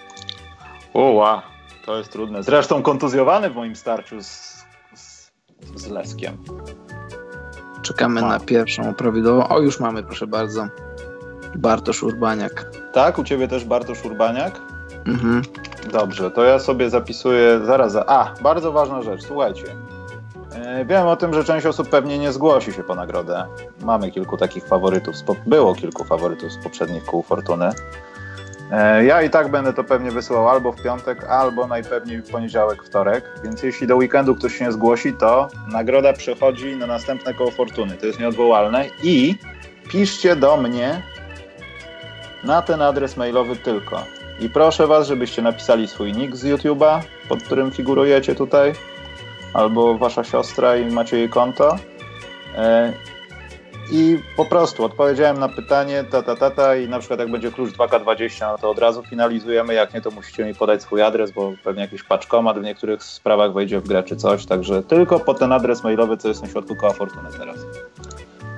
Oła, 0.94 1.42
to 1.86 1.98
jest 1.98 2.12
trudne. 2.12 2.42
Zresztą 2.42 2.82
kontuzjowany 2.82 3.50
w 3.50 3.54
moim 3.54 3.76
starciu 3.76 4.22
z 4.22 4.51
z 5.74 5.86
Leskiem. 5.86 6.36
Czekamy 7.82 8.20
na 8.20 8.40
pierwszą 8.40 8.94
prawidłową. 8.94 9.48
O, 9.48 9.60
już 9.60 9.80
mamy, 9.80 10.02
proszę 10.02 10.26
bardzo. 10.26 10.66
Bartosz 11.56 12.02
Urbaniak. 12.02 12.70
Tak, 12.92 13.18
u 13.18 13.24
ciebie 13.24 13.48
też 13.48 13.64
Bartosz 13.64 14.04
Urbaniak? 14.04 14.60
Mhm. 15.06 15.42
Dobrze, 15.92 16.30
to 16.30 16.44
ja 16.44 16.58
sobie 16.58 16.90
zapisuję 16.90 17.60
zaraz. 17.64 17.92
Za... 17.92 18.06
A, 18.06 18.34
bardzo 18.42 18.72
ważna 18.72 19.02
rzecz, 19.02 19.22
słuchajcie. 19.22 19.64
E, 20.54 20.84
wiem 20.84 21.06
o 21.06 21.16
tym, 21.16 21.34
że 21.34 21.44
część 21.44 21.66
osób 21.66 21.88
pewnie 21.88 22.18
nie 22.18 22.32
zgłosi 22.32 22.72
się 22.72 22.82
po 22.82 22.94
nagrodę. 22.94 23.46
Mamy 23.80 24.10
kilku 24.10 24.36
takich 24.36 24.66
faworytów, 24.66 25.14
było 25.46 25.74
kilku 25.74 26.04
faworytów 26.04 26.52
z 26.52 26.64
poprzednich 26.64 27.04
kół 27.04 27.22
Fortuny. 27.22 27.70
E, 28.72 29.04
ja 29.04 29.22
i 29.22 29.30
tak 29.30 29.48
będę 29.48 29.72
to 29.72 29.84
pewnie 29.84 30.10
wysyłał 30.10 30.48
albo 30.48 30.72
w 30.72 30.82
piątek, 30.82 31.24
albo 31.24 31.66
najpewniej 31.66 32.22
w 32.22 32.30
poniedziałek, 32.30 32.82
wtorek. 32.82 33.24
Więc 33.44 33.62
jeśli 33.62 33.86
do 33.86 33.96
weekendu 33.96 34.34
ktoś 34.34 34.58
się 34.58 34.64
nie 34.64 34.72
zgłosi, 34.72 35.12
to 35.12 35.48
nagroda 35.68 36.12
przechodzi 36.12 36.76
na 36.76 36.86
następne 36.86 37.34
koło 37.34 37.50
fortuny. 37.50 37.96
To 37.96 38.06
jest 38.06 38.20
nieodwołalne. 38.20 38.84
I 39.02 39.34
piszcie 39.88 40.36
do 40.36 40.56
mnie 40.56 41.02
na 42.44 42.62
ten 42.62 42.82
adres 42.82 43.16
mailowy 43.16 43.56
tylko. 43.56 44.04
I 44.40 44.48
proszę 44.50 44.86
Was, 44.86 45.06
żebyście 45.06 45.42
napisali 45.42 45.88
swój 45.88 46.12
nick 46.12 46.36
z 46.36 46.44
YouTube'a, 46.44 47.00
pod 47.28 47.42
którym 47.42 47.70
figurujecie 47.70 48.34
tutaj, 48.34 48.72
albo 49.54 49.98
Wasza 49.98 50.24
siostra 50.24 50.76
i 50.76 50.86
macie 50.90 51.18
jej 51.18 51.28
konto. 51.28 51.76
I 53.94 54.18
po 54.36 54.44
prostu 54.44 54.84
odpowiedziałem 54.84 55.38
na 55.38 55.48
pytanie 55.48 56.04
ta, 56.10 56.22
ta, 56.22 56.36
ta, 56.36 56.50
ta 56.50 56.76
i 56.76 56.88
na 56.88 56.98
przykład 56.98 57.20
jak 57.20 57.30
będzie 57.30 57.52
klucz 57.52 57.70
2K20, 57.70 58.40
no 58.40 58.58
to 58.58 58.70
od 58.70 58.78
razu 58.78 59.02
finalizujemy, 59.02 59.74
jak 59.74 59.94
nie 59.94 60.00
to 60.00 60.10
musicie 60.10 60.44
mi 60.44 60.54
podać 60.54 60.82
swój 60.82 61.02
adres, 61.02 61.30
bo 61.30 61.52
pewnie 61.64 61.82
jakiś 61.82 62.02
paczkomat 62.02 62.58
w 62.58 62.62
niektórych 62.62 63.02
sprawach 63.02 63.52
wejdzie 63.52 63.80
w 63.80 63.88
grę 63.88 64.02
czy 64.02 64.16
coś, 64.16 64.46
także 64.46 64.82
tylko 64.82 65.20
po 65.20 65.34
ten 65.34 65.52
adres 65.52 65.84
mailowy, 65.84 66.16
co 66.16 66.28
jest 66.28 66.42
na 66.42 66.48
środku 66.48 66.76
koła 66.76 66.92
Fortuny 66.92 67.28
teraz. 67.38 67.56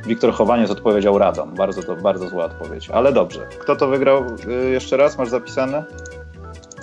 Wiktor 0.07 0.33
Chowaniec 0.33 0.71
odpowiedział 0.71 1.19
Radom. 1.19 1.55
Bardzo, 1.55 1.83
to, 1.83 1.97
bardzo 1.97 2.29
zła 2.29 2.45
odpowiedź, 2.45 2.91
ale 2.91 3.13
dobrze. 3.13 3.47
Kto 3.59 3.77
to 3.77 3.89
wygrał 3.89 4.25
yy, 4.47 4.71
jeszcze 4.71 4.97
raz? 4.97 5.19
Masz 5.19 5.29
zapisane? 5.29 5.85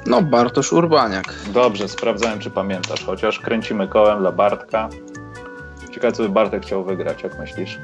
No, 0.05 0.21
Bartosz 0.21 0.73
Urbaniak. 0.73 1.33
Dobrze, 1.53 1.87
sprawdzałem, 1.87 2.39
czy 2.39 2.49
pamiętasz, 2.49 3.05
chociaż 3.05 3.39
kręcimy 3.39 3.87
kołem 3.87 4.19
dla 4.19 4.31
Bartka. 4.31 4.89
Ciekawe, 5.91 6.13
co 6.13 6.23
by 6.23 6.29
Bartek 6.29 6.63
chciał 6.63 6.83
wygrać, 6.83 7.23
jak 7.23 7.39
myślisz? 7.39 7.79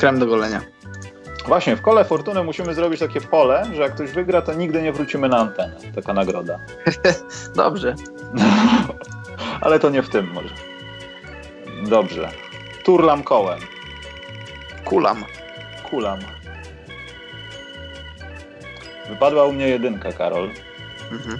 Krem 0.00 0.18
do 0.18 0.26
golenia. 0.26 0.60
Właśnie, 1.46 1.76
w 1.76 1.82
kole 1.82 2.04
fortuny 2.04 2.44
musimy 2.44 2.74
zrobić 2.74 3.00
takie 3.00 3.20
pole, 3.20 3.64
że 3.74 3.82
jak 3.82 3.94
ktoś 3.94 4.10
wygra, 4.10 4.42
to 4.42 4.54
nigdy 4.54 4.82
nie 4.82 4.92
wrócimy 4.92 5.28
na 5.28 5.38
antenę. 5.38 5.76
Taka 5.94 6.14
nagroda. 6.14 6.58
Dobrze. 7.56 7.94
Ale 9.60 9.78
to 9.78 9.90
nie 9.90 10.02
w 10.02 10.08
tym 10.08 10.32
może. 10.32 10.54
Dobrze. 11.82 12.30
Turlam 12.84 13.22
kołem. 13.22 13.60
Kulam. 14.84 15.24
Kulam. 15.90 16.18
Wypadła 19.08 19.44
u 19.44 19.52
mnie 19.52 19.68
jedynka, 19.68 20.12
Karol. 20.12 20.50
Mhm. 21.12 21.38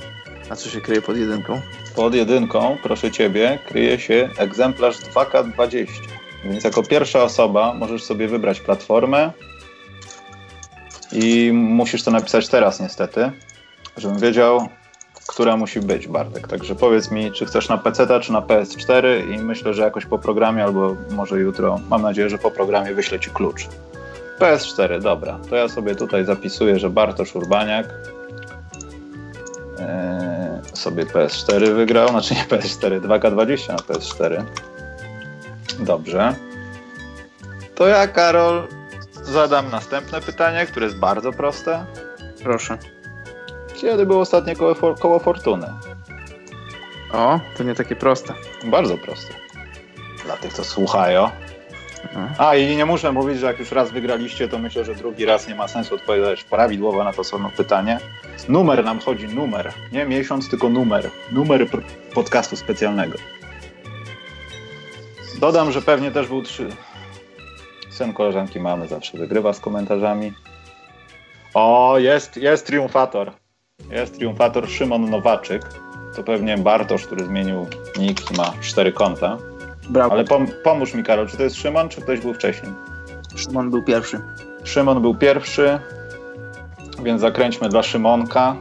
A 0.50 0.56
co 0.56 0.70
się 0.70 0.80
kryje 0.80 1.02
pod 1.02 1.16
jedynką? 1.16 1.60
Pod 1.96 2.14
jedynką, 2.14 2.76
proszę 2.82 3.10
ciebie, 3.10 3.58
kryje 3.66 3.98
się 3.98 4.28
egzemplarz 4.38 4.96
2K20. 4.96 5.86
Więc 6.44 6.64
jako 6.64 6.82
pierwsza 6.82 7.22
osoba 7.22 7.74
możesz 7.74 8.04
sobie 8.04 8.28
wybrać 8.28 8.60
platformę 8.60 9.32
i 11.12 11.50
musisz 11.54 12.02
to 12.02 12.10
napisać 12.10 12.48
teraz 12.48 12.80
niestety, 12.80 13.30
żebym 13.96 14.18
wiedział, 14.18 14.68
która 15.28 15.56
musi 15.56 15.80
być, 15.80 16.08
Bartek. 16.08 16.48
Także 16.48 16.74
powiedz 16.74 17.10
mi, 17.10 17.32
czy 17.32 17.46
chcesz 17.46 17.68
na 17.68 17.78
PC 17.78 18.20
czy 18.20 18.32
na 18.32 18.40
PS4 18.40 19.30
i 19.34 19.38
myślę, 19.38 19.74
że 19.74 19.82
jakoś 19.82 20.06
po 20.06 20.18
programie 20.18 20.64
albo 20.64 20.96
może 21.10 21.40
jutro, 21.40 21.80
mam 21.88 22.02
nadzieję, 22.02 22.30
że 22.30 22.38
po 22.38 22.50
programie 22.50 22.94
wyślę 22.94 23.20
Ci 23.20 23.30
klucz. 23.30 23.68
PS4, 24.38 25.00
dobra. 25.00 25.38
To 25.50 25.56
ja 25.56 25.68
sobie 25.68 25.94
tutaj 25.94 26.24
zapisuję, 26.24 26.78
że 26.78 26.90
Bartosz 26.90 27.36
Urbaniak 27.36 27.86
ee, 29.78 30.60
sobie 30.72 31.04
PS4 31.06 31.74
wygrał, 31.74 32.08
znaczy 32.08 32.34
nie 32.34 32.44
PS4, 32.44 33.00
2K20 33.00 33.68
na 33.68 33.76
PS4. 33.76 34.44
Dobrze. 35.80 36.34
To 37.74 37.86
ja, 37.86 38.08
Karol, 38.08 38.68
zadam 39.22 39.70
następne 39.70 40.20
pytanie, 40.20 40.66
które 40.66 40.86
jest 40.86 40.98
bardzo 40.98 41.32
proste. 41.32 41.84
Proszę. 42.42 42.78
Kiedy 43.80 44.06
było 44.06 44.20
ostatnie 44.20 44.56
koło, 44.56 44.94
koło 44.94 45.18
fortuny? 45.18 45.66
O, 47.12 47.40
to 47.56 47.64
nie 47.64 47.74
takie 47.74 47.96
proste. 47.96 48.34
Bardzo 48.64 48.98
proste. 48.98 49.34
Dla 50.24 50.36
tych, 50.36 50.52
co 50.52 50.64
słuchają. 50.64 51.30
Mhm. 52.02 52.28
A 52.38 52.56
i 52.56 52.76
nie 52.76 52.86
muszę 52.86 53.12
mówić, 53.12 53.38
że 53.38 53.46
jak 53.46 53.58
już 53.58 53.72
raz 53.72 53.90
wygraliście, 53.90 54.48
to 54.48 54.58
myślę, 54.58 54.84
że 54.84 54.94
drugi 54.94 55.24
raz 55.24 55.48
nie 55.48 55.54
ma 55.54 55.68
sensu 55.68 55.94
odpowiadać 55.94 56.44
prawidłowo 56.44 57.04
na 57.04 57.12
to 57.12 57.24
samo 57.24 57.50
pytanie. 57.56 57.98
Numer 58.48 58.84
nam 58.84 59.00
chodzi, 59.00 59.28
numer. 59.28 59.72
Nie 59.92 60.04
miesiąc, 60.04 60.50
tylko 60.50 60.68
numer. 60.68 61.10
Numer 61.32 61.66
podcastu 62.14 62.56
specjalnego. 62.56 63.18
Dodam, 65.40 65.72
że 65.72 65.82
pewnie 65.82 66.10
też 66.10 66.28
był 66.28 66.42
trzy. 66.42 66.68
Syn 67.90 68.12
koleżanki 68.12 68.60
mamy 68.60 68.88
zawsze 68.88 69.18
wygrywa 69.18 69.52
z 69.52 69.60
komentarzami. 69.60 70.32
O, 71.54 71.98
jest, 71.98 72.36
jest 72.36 72.66
triumfator. 72.66 73.32
Jest 73.90 74.16
triumfator 74.16 74.68
Szymon 74.68 75.10
Nowaczyk. 75.10 75.62
To 76.16 76.22
pewnie 76.22 76.58
Bartosz, 76.58 77.06
który 77.06 77.24
zmienił 77.24 77.66
nick 77.98 78.30
i 78.30 78.36
ma 78.36 78.52
cztery 78.60 78.92
konta. 78.92 79.38
Brawo. 79.90 80.12
Ale 80.12 80.24
pom 80.24 80.46
pomóż 80.64 80.94
mi, 80.94 81.04
Karol, 81.04 81.28
czy 81.28 81.36
to 81.36 81.42
jest 81.42 81.56
Szymon, 81.56 81.88
czy 81.88 82.00
ktoś 82.00 82.20
był 82.20 82.34
wcześniej? 82.34 82.72
Szymon 83.36 83.70
był 83.70 83.84
pierwszy. 83.84 84.20
Szymon 84.64 85.02
był 85.02 85.14
pierwszy, 85.14 85.78
więc 87.02 87.20
zakręćmy 87.20 87.68
dla 87.68 87.82
Szymonka. 87.82 88.56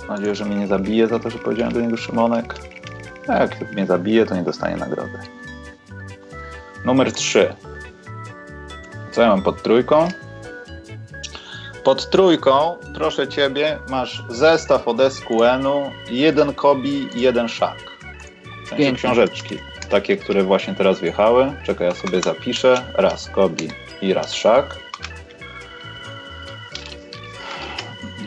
Mam 0.00 0.16
nadzieję, 0.16 0.34
że 0.34 0.44
mnie 0.44 0.56
nie 0.56 0.66
zabije 0.66 1.06
za 1.06 1.18
to, 1.18 1.30
że 1.30 1.38
powiedziałem 1.38 1.72
do 1.72 1.80
niego 1.80 1.96
Szymonek. 1.96 2.54
Jak 3.28 3.72
mnie 3.72 3.86
zabije, 3.86 4.26
to 4.26 4.34
nie 4.34 4.42
dostanie 4.42 4.76
nagrody. 4.76 5.41
Numer 6.84 7.12
3. 7.12 7.54
Co 9.12 9.22
ja 9.22 9.28
mam 9.28 9.42
pod 9.42 9.62
trójką? 9.62 10.08
Pod 11.84 12.10
trójką, 12.10 12.76
proszę 12.94 13.28
ciebie, 13.28 13.78
masz 13.88 14.22
zestaw 14.28 14.88
od 14.88 14.96
SQN-u, 15.12 15.90
jeden 16.10 16.54
Kobi 16.54 17.08
i 17.18 17.20
jeden 17.20 17.48
Szak. 17.48 17.76
W 17.78 18.68
sensie 18.68 18.84
Pięknie. 18.84 18.98
książeczki, 18.98 19.58
takie, 19.90 20.16
które 20.16 20.42
właśnie 20.42 20.74
teraz 20.74 21.00
wjechały. 21.00 21.52
Czekaj, 21.64 21.86
ja 21.88 21.94
sobie 21.94 22.20
zapiszę. 22.20 22.82
Raz 22.94 23.28
Kobi 23.28 23.68
i 24.02 24.14
raz 24.14 24.32
Szak. 24.34 24.76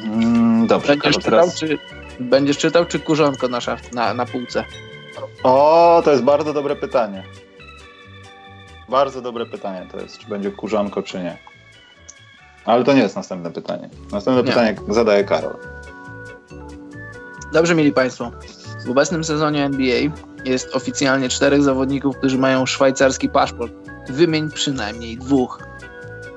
Mm, 0.03 0.68
Dobrze, 0.68 0.88
Będziesz 0.88 1.15
czytał, 1.15 1.32
teraz... 1.32 1.60
czy, 1.60 1.77
będziesz 2.19 2.57
czytał, 2.57 2.86
czy 2.86 2.99
kurzonko 2.99 3.48
na, 3.48 3.61
szaf, 3.61 3.91
na, 3.94 4.14
na 4.14 4.26
półce? 4.26 4.65
O, 5.44 6.02
to 6.06 6.11
jest 6.11 6.23
bardzo 6.23 6.53
dobre 6.53 6.76
pytanie. 6.76 7.23
Bardzo 8.89 9.21
dobre 9.21 9.45
pytanie 9.45 9.87
to 9.91 9.99
jest, 9.99 10.17
czy 10.17 10.27
będzie 10.27 10.51
kurzonko, 10.51 11.03
czy 11.03 11.19
nie. 11.19 11.37
Ale 12.65 12.83
to 12.83 12.93
nie 12.93 13.01
jest 13.01 13.15
następne 13.15 13.51
pytanie. 13.51 13.89
Następne 14.11 14.43
Nie. 14.43 14.49
pytanie 14.49 14.75
zadaje 14.89 15.23
Karol. 15.23 15.55
Dobrze, 17.53 17.75
mieli 17.75 17.93
Państwo. 17.93 18.31
W 18.85 18.89
obecnym 18.89 19.23
sezonie 19.23 19.65
NBA 19.65 20.11
jest 20.45 20.75
oficjalnie 20.75 21.29
czterech 21.29 21.63
zawodników, 21.63 22.17
którzy 22.17 22.37
mają 22.37 22.65
szwajcarski 22.65 23.29
paszport. 23.29 23.73
Wymień 24.09 24.51
przynajmniej 24.51 25.17
dwóch. 25.17 25.59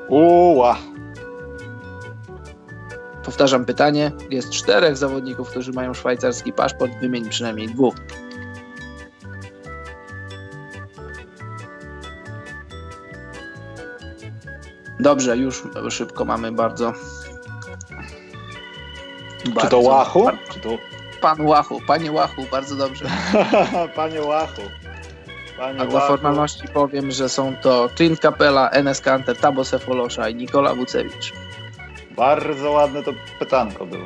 Uła! 0.08 0.78
Powtarzam 3.24 3.64
pytanie. 3.64 4.12
Jest 4.30 4.50
czterech 4.50 4.96
zawodników, 4.96 5.50
którzy 5.50 5.72
mają 5.72 5.94
szwajcarski 5.94 6.52
paszport. 6.52 6.92
Wymień 7.00 7.28
przynajmniej 7.28 7.68
dwóch. 7.68 7.94
Dobrze, 15.00 15.36
już 15.36 15.62
szybko 15.90 16.24
mamy 16.24 16.52
bardzo. 16.52 16.92
Czy 19.44 19.50
to 19.50 19.54
bardzo- 19.60 19.78
Łachu? 19.78 20.30
Czy 20.52 20.60
to... 20.60 20.68
Pan 21.20 21.40
Łachu, 21.40 21.80
panie 21.86 22.12
Łachu, 22.12 22.44
bardzo 22.50 22.76
dobrze. 22.76 23.04
Panie 23.96 24.22
Łachu. 24.22 24.62
Panie 25.58 25.80
A 25.80 25.86
dla 25.86 25.94
Łachu. 25.94 26.08
formalności 26.08 26.68
powiem, 26.74 27.10
że 27.10 27.28
są 27.28 27.56
to 27.56 27.90
Clint 27.96 28.20
Capella, 28.20 28.70
Enes 28.70 29.00
Kanter, 29.00 29.36
Tabo 29.36 29.64
Sefolosza 29.64 30.28
i 30.28 30.34
Nikola 30.34 30.74
Wucewicz. 30.74 31.32
Bardzo 32.16 32.70
ładne 32.70 33.02
to 33.02 33.12
pytanko 33.38 33.86
było. 33.86 34.04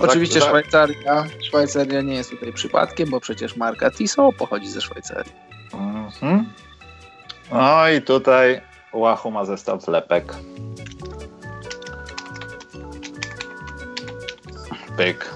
Oczywiście 0.00 0.40
Szwajcaria. 0.40 1.26
Szwajcaria 1.48 2.00
nie 2.02 2.14
jest 2.14 2.30
tutaj 2.30 2.52
przypadkiem, 2.52 3.10
bo 3.10 3.20
przecież 3.20 3.56
marka 3.56 3.90
Tissot 3.90 4.36
pochodzi 4.36 4.68
ze 4.70 4.80
Szwajcarii. 4.80 5.32
Mhm. 5.74 6.52
No 7.52 7.88
i 7.88 8.02
tutaj 8.02 8.60
Łachu 8.92 9.30
ma 9.30 9.44
zestaw 9.44 9.88
lepek. 9.88 10.34
Pyk. 14.96 15.34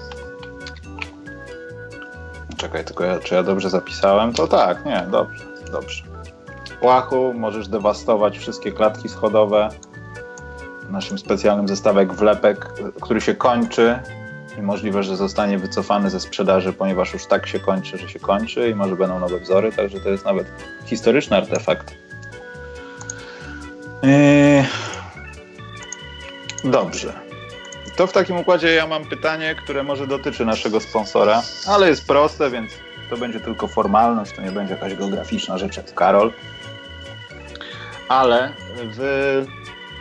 Czekaj, 2.57 2.85
tylko 2.85 3.03
ja, 3.03 3.19
czy 3.19 3.35
ja 3.35 3.43
dobrze 3.43 3.69
zapisałem? 3.69 4.33
To 4.33 4.47
tak, 4.47 4.85
nie, 4.85 5.07
dobrze, 5.11 5.45
dobrze. 5.71 6.03
Łachu 6.81 7.33
możesz 7.33 7.67
dewastować 7.67 8.37
wszystkie 8.37 8.71
klatki 8.71 9.09
schodowe 9.09 9.69
naszym 10.89 11.17
specjalnym 11.17 11.67
zestawek 11.67 12.13
wlepek, 12.13 12.67
który 13.01 13.21
się 13.21 13.35
kończy 13.35 13.99
i 14.59 14.61
możliwe, 14.61 15.03
że 15.03 15.15
zostanie 15.15 15.57
wycofany 15.57 16.09
ze 16.09 16.19
sprzedaży, 16.19 16.73
ponieważ 16.73 17.13
już 17.13 17.25
tak 17.25 17.47
się 17.47 17.59
kończy, 17.59 17.97
że 17.97 18.09
się 18.09 18.19
kończy 18.19 18.69
i 18.69 18.75
może 18.75 18.95
będą 18.95 19.19
nowe 19.19 19.39
wzory, 19.39 19.71
także 19.71 19.99
to 19.99 20.09
jest 20.09 20.25
nawet 20.25 20.47
historyczny 20.85 21.37
artefakt. 21.37 22.06
Yy... 24.03 24.63
Dobrze. 26.63 27.13
To 27.95 28.07
w 28.07 28.13
takim 28.13 28.37
układzie 28.37 28.73
ja 28.73 28.87
mam 28.87 29.05
pytanie, 29.05 29.55
które 29.63 29.83
może 29.83 30.07
dotyczy 30.07 30.45
naszego 30.45 30.79
sponsora, 30.79 31.41
ale 31.67 31.89
jest 31.89 32.07
proste, 32.07 32.49
więc 32.49 32.71
to 33.09 33.17
będzie 33.17 33.39
tylko 33.39 33.67
formalność, 33.67 34.31
to 34.35 34.41
nie 34.41 34.51
będzie 34.51 34.73
jakaś 34.73 34.95
geograficzna 34.95 35.57
rzecz 35.57 35.77
jak 35.77 35.93
Karol. 35.93 36.31
Ale 38.07 38.53
w... 38.77 39.45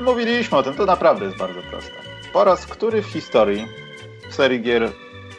mówiliśmy 0.01 0.59
o 0.59 0.63
tym, 0.63 0.75
to 0.75 0.87
naprawdę 0.87 1.25
jest 1.25 1.37
bardzo 1.37 1.63
proste. 1.71 1.93
Po 2.33 2.45
raz 2.45 2.67
który 2.67 3.03
w 3.03 3.07
historii 3.07 3.67
w 4.31 4.35
serii 4.35 4.63
gier 4.63 4.93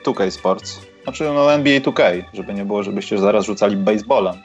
2K 0.05 0.31
Sports, 0.31 0.81
znaczy 1.03 1.23
no 1.23 1.53
NBA 1.53 1.79
2K, 1.79 2.23
żeby 2.33 2.53
nie 2.53 2.65
było, 2.65 2.83
żebyście 2.83 3.17
zaraz 3.17 3.45
rzucali 3.45 3.77
baseballem, 3.77 4.35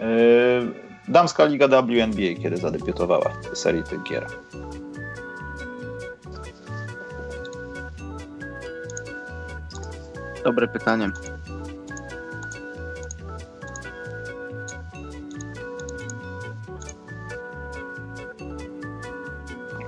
yy, 0.00 0.83
damska 1.08 1.44
liga 1.44 1.68
WNBA, 1.68 2.42
kiedy 2.42 2.56
zadebiutowała 2.56 3.30
w 3.52 3.58
serii 3.58 3.82
tych 3.82 4.02
gier. 4.02 4.26
Dobre 10.44 10.68
pytanie. 10.68 11.10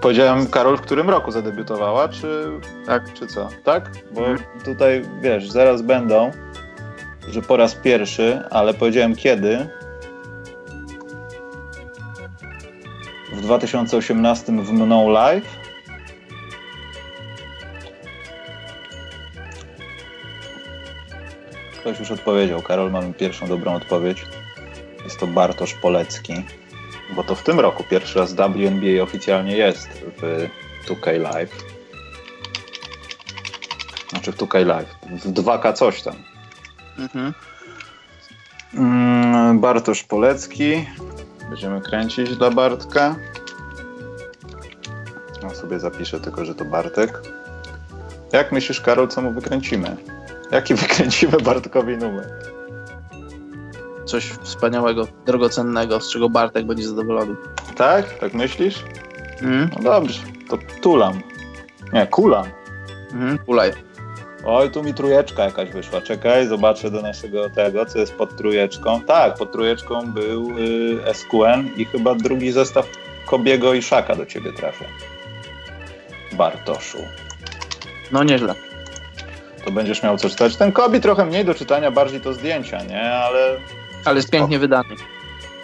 Powiedziałem, 0.01 0.47
Karol, 0.47 0.77
w 0.77 0.81
którym 0.81 1.11
roku 1.11 1.31
zadebiutowała, 1.31 2.09
czy, 2.09 2.51
Tak. 2.87 3.13
czy 3.13 3.27
co? 3.27 3.49
Tak? 3.65 3.91
Bo 4.13 4.21
Mhm. 4.21 4.39
tutaj, 4.65 5.03
wiesz, 5.23 5.51
zaraz 5.51 5.83
będą, 5.83 6.31
że 7.29 7.43
po 7.43 7.57
raz 7.57 7.75
pierwszy, 7.75 8.41
ale 8.51 8.75
powiedziałem 8.75 9.17
kiedy. 9.17 9.69
2018 13.47 14.53
w 14.53 14.73
Mną 14.73 15.11
Live. 15.11 15.59
Ktoś 21.81 21.99
już 21.99 22.11
odpowiedział. 22.11 22.63
Karol, 22.63 22.91
mamy 22.91 23.15
pierwszą 23.15 23.49
dobrą 23.49 23.75
odpowiedź. 23.75 24.27
Jest 25.05 25.21
to 25.21 25.27
Bartosz 25.27 25.75
Polecki. 25.75 26.35
Bo 27.17 27.25
to 27.25 27.35
w 27.35 27.43
tym 27.43 27.61
roku 27.61 27.85
pierwszy 27.91 28.19
raz 28.19 28.35
WNBA 28.35 29.03
oficjalnie 29.03 29.57
jest 29.57 29.89
w 29.89 30.49
2K 30.89 31.21
Live. 31.21 31.65
Znaczy 34.09 34.33
w 34.33 34.37
2K 34.37 34.67
Live. 34.67 34.95
W 35.03 35.33
2K 35.33 35.73
coś 35.73 36.03
tam. 36.03 36.17
Mhm. 36.99 37.35
Mm, 38.75 39.61
Bartosz 39.61 40.05
Polecki. 40.05 40.87
Będziemy 41.49 41.81
kręcić 41.81 42.37
dla 42.37 42.51
Bartka. 42.51 43.17
Ja 45.43 45.55
sobie 45.55 45.81
zapiszę 45.81 46.21
tylko, 46.21 46.45
że 46.45 46.55
to 46.55 46.65
Bartek. 46.65 47.23
Jak 48.33 48.53
myślisz, 48.53 48.81
Karol, 48.81 49.09
co 49.09 49.23
mu 49.23 49.33
wykręcimy? 49.33 49.97
Jaki 50.51 50.75
wykręcimy 50.85 51.37
Bartkowi 51.37 51.97
numer? 51.97 52.27
Coś 54.05 54.25
wspaniałego, 54.25 55.07
drogocennego, 55.27 56.01
z 56.01 56.11
czego 56.11 56.29
Bartek 56.31 56.67
będzie 56.67 56.89
zadowolony. 56.89 57.37
Tak? 57.77 58.19
Tak 58.19 58.35
myślisz? 58.35 58.85
Mhm. 59.43 59.71
No 59.77 59.83
dobrze, 59.83 60.23
to 60.49 60.59
tulam. 60.83 61.21
Nie, 61.93 62.07
kulam. 62.07 62.47
Mhm. 63.13 63.39
Kulaj. 63.39 63.73
Oj, 64.49 64.71
tu 64.71 64.83
mi 64.83 64.95
trójeczka 64.95 65.45
jakaś 65.45 65.71
wyszła. 65.71 66.01
Czekaj, 66.01 66.47
zobaczę 66.47 66.91
do 66.91 67.03
naszego 67.03 67.51
tego, 67.51 67.87
co 67.87 67.99
jest 67.99 68.15
pod 68.15 68.37
trójeczką. 68.37 69.01
Tak, 69.03 69.35
pod 69.35 69.53
trójeczką 69.53 70.13
był 70.13 70.51
y, 70.59 71.15
SQN 71.15 71.69
i 71.77 71.85
chyba 71.85 72.15
drugi 72.15 72.53
zestaw 72.53 72.87
Kobiego 73.27 73.75
i 73.75 73.83
Szaka 73.83 74.17
do 74.17 74.27
ciebie 74.27 74.53
trafia. 74.53 74.85
Bartoszu. 76.33 76.99
No 78.13 78.25
nieźle. 78.25 78.55
To 79.65 79.71
będziesz 79.71 80.03
miał 80.03 80.17
co 80.19 80.29
czytać. 80.31 80.57
Ten 80.57 80.73
Kobi 80.73 81.01
trochę 81.01 81.27
mniej 81.27 81.45
do 81.45 81.55
czytania, 81.55 81.91
bardziej 81.91 82.21
to 82.21 82.33
zdjęcia, 82.33 82.83
nie? 82.83 83.03
Ale 83.03 83.57
Ale 84.05 84.17
jest 84.17 84.31
pięknie 84.31 84.59
wydany. 84.59 84.95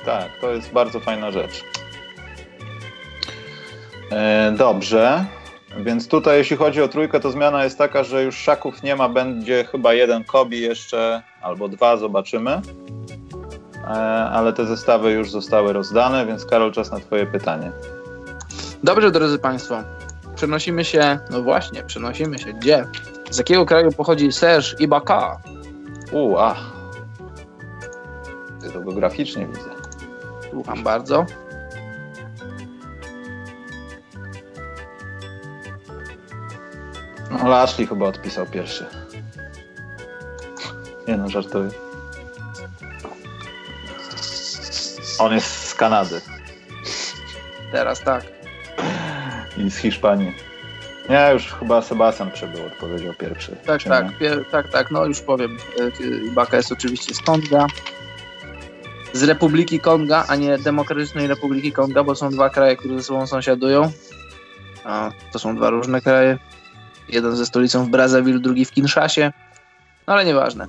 tak, 0.05 0.29
to 0.41 0.51
jest 0.51 0.73
bardzo 0.73 1.01
fajna 1.01 1.31
rzecz. 1.31 1.65
E, 4.13 4.53
dobrze. 4.57 5.25
Więc 5.77 6.09
tutaj, 6.09 6.39
jeśli 6.39 6.57
chodzi 6.57 6.83
o 6.83 6.89
trójkę, 6.89 7.21
to 7.21 7.31
zmiana 7.31 7.65
jest 7.65 7.79
taka, 7.79 8.05
że 8.05 8.23
już 8.23 8.37
szaków 8.37 8.83
nie 8.83 8.97
ma, 8.97 9.09
będzie 9.09 9.65
chyba 9.65 9.95
jeden 9.95 10.25
Kobi 10.25 10.61
jeszcze, 10.61 11.23
albo 11.43 11.69
dwa, 11.69 11.97
zobaczymy. 11.97 12.61
E, 13.85 13.89
ale 14.33 14.53
te 14.53 14.67
zestawy 14.67 15.11
już 15.11 15.31
zostały 15.31 15.73
rozdane, 15.73 16.27
więc 16.27 16.47
Karol, 16.47 16.73
czas 16.73 16.91
na 16.91 17.01
Twoje 17.01 17.27
pytanie. 17.27 17.73
Dobrze, 18.83 19.11
drodzy 19.11 19.39
Państwo. 19.39 19.77
Przenosimy 20.35 20.85
się, 20.85 21.19
no 21.31 21.43
właśnie, 21.43 21.83
przenosimy 21.83 22.39
się 22.39 22.53
gdzie? 22.53 22.85
Z 23.31 23.39
jakiego 23.39 23.67
kraju 23.67 23.93
pochodzi 23.93 24.33
Serge 24.33 24.75
Ibaka? 24.79 25.41
U, 26.13 26.37
ach. 26.37 26.73
Ty 28.61 28.71
to 28.71 28.81
geograficznie 28.81 29.47
widzę. 29.47 29.71
Słucham 30.51 30.83
bardzo. 30.83 31.27
No, 37.33 37.49
Lashley 37.49 37.87
chyba 37.87 38.07
odpisał 38.07 38.47
pierwszy. 38.47 38.87
Nie 41.09 41.17
no, 41.17 41.29
żartuję. 41.29 41.71
On 45.19 45.33
jest 45.33 45.69
z 45.69 45.75
Kanady 45.75 46.21
Teraz 47.73 48.01
tak. 48.01 48.25
i 49.57 49.71
z 49.71 49.77
Hiszpanii. 49.77 50.35
Nie, 51.11 51.31
już 51.33 51.53
chyba 51.53 51.83
Sebastian 51.83 52.31
przebył, 52.31 52.67
odpowiedział 52.67 53.15
pierwszy. 53.15 53.57
Tak, 53.67 53.83
tak, 53.83 54.19
pier- 54.19 54.45
tak, 54.51 54.69
tak, 54.71 54.91
no 54.91 55.05
już 55.07 55.21
powiem. 55.21 55.57
Y, 56.01 56.27
Ibaka 56.27 56.57
jest 56.57 56.73
oczywiście 56.73 57.15
z 57.15 57.21
Konga. 57.21 57.67
Z 59.13 59.23
Republiki 59.23 59.81
Konga, 59.81 60.25
a 60.29 60.37
nie 60.37 60.59
Demokratycznej 60.59 61.27
Republiki 61.27 61.73
Konga, 61.73 62.05
bo 62.05 62.15
są 62.15 62.31
dwa 62.31 62.51
kraje, 62.51 62.77
które 62.77 62.97
ze 62.97 63.03
sobą 63.03 63.27
sąsiadują. 63.27 63.93
A 64.85 65.11
to 65.33 65.39
są 65.39 65.57
dwa 65.57 65.71
różne 65.71 66.01
kraje. 66.01 66.39
Jeden 67.09 67.37
ze 67.37 67.47
stolicą 67.47 67.85
w 67.85 67.89
Brazzaville, 67.89 68.39
drugi 68.39 68.65
w 68.65 68.71
Kinshasie. 68.71 69.33
No 70.07 70.13
ale 70.13 70.25
nieważne. 70.25 70.67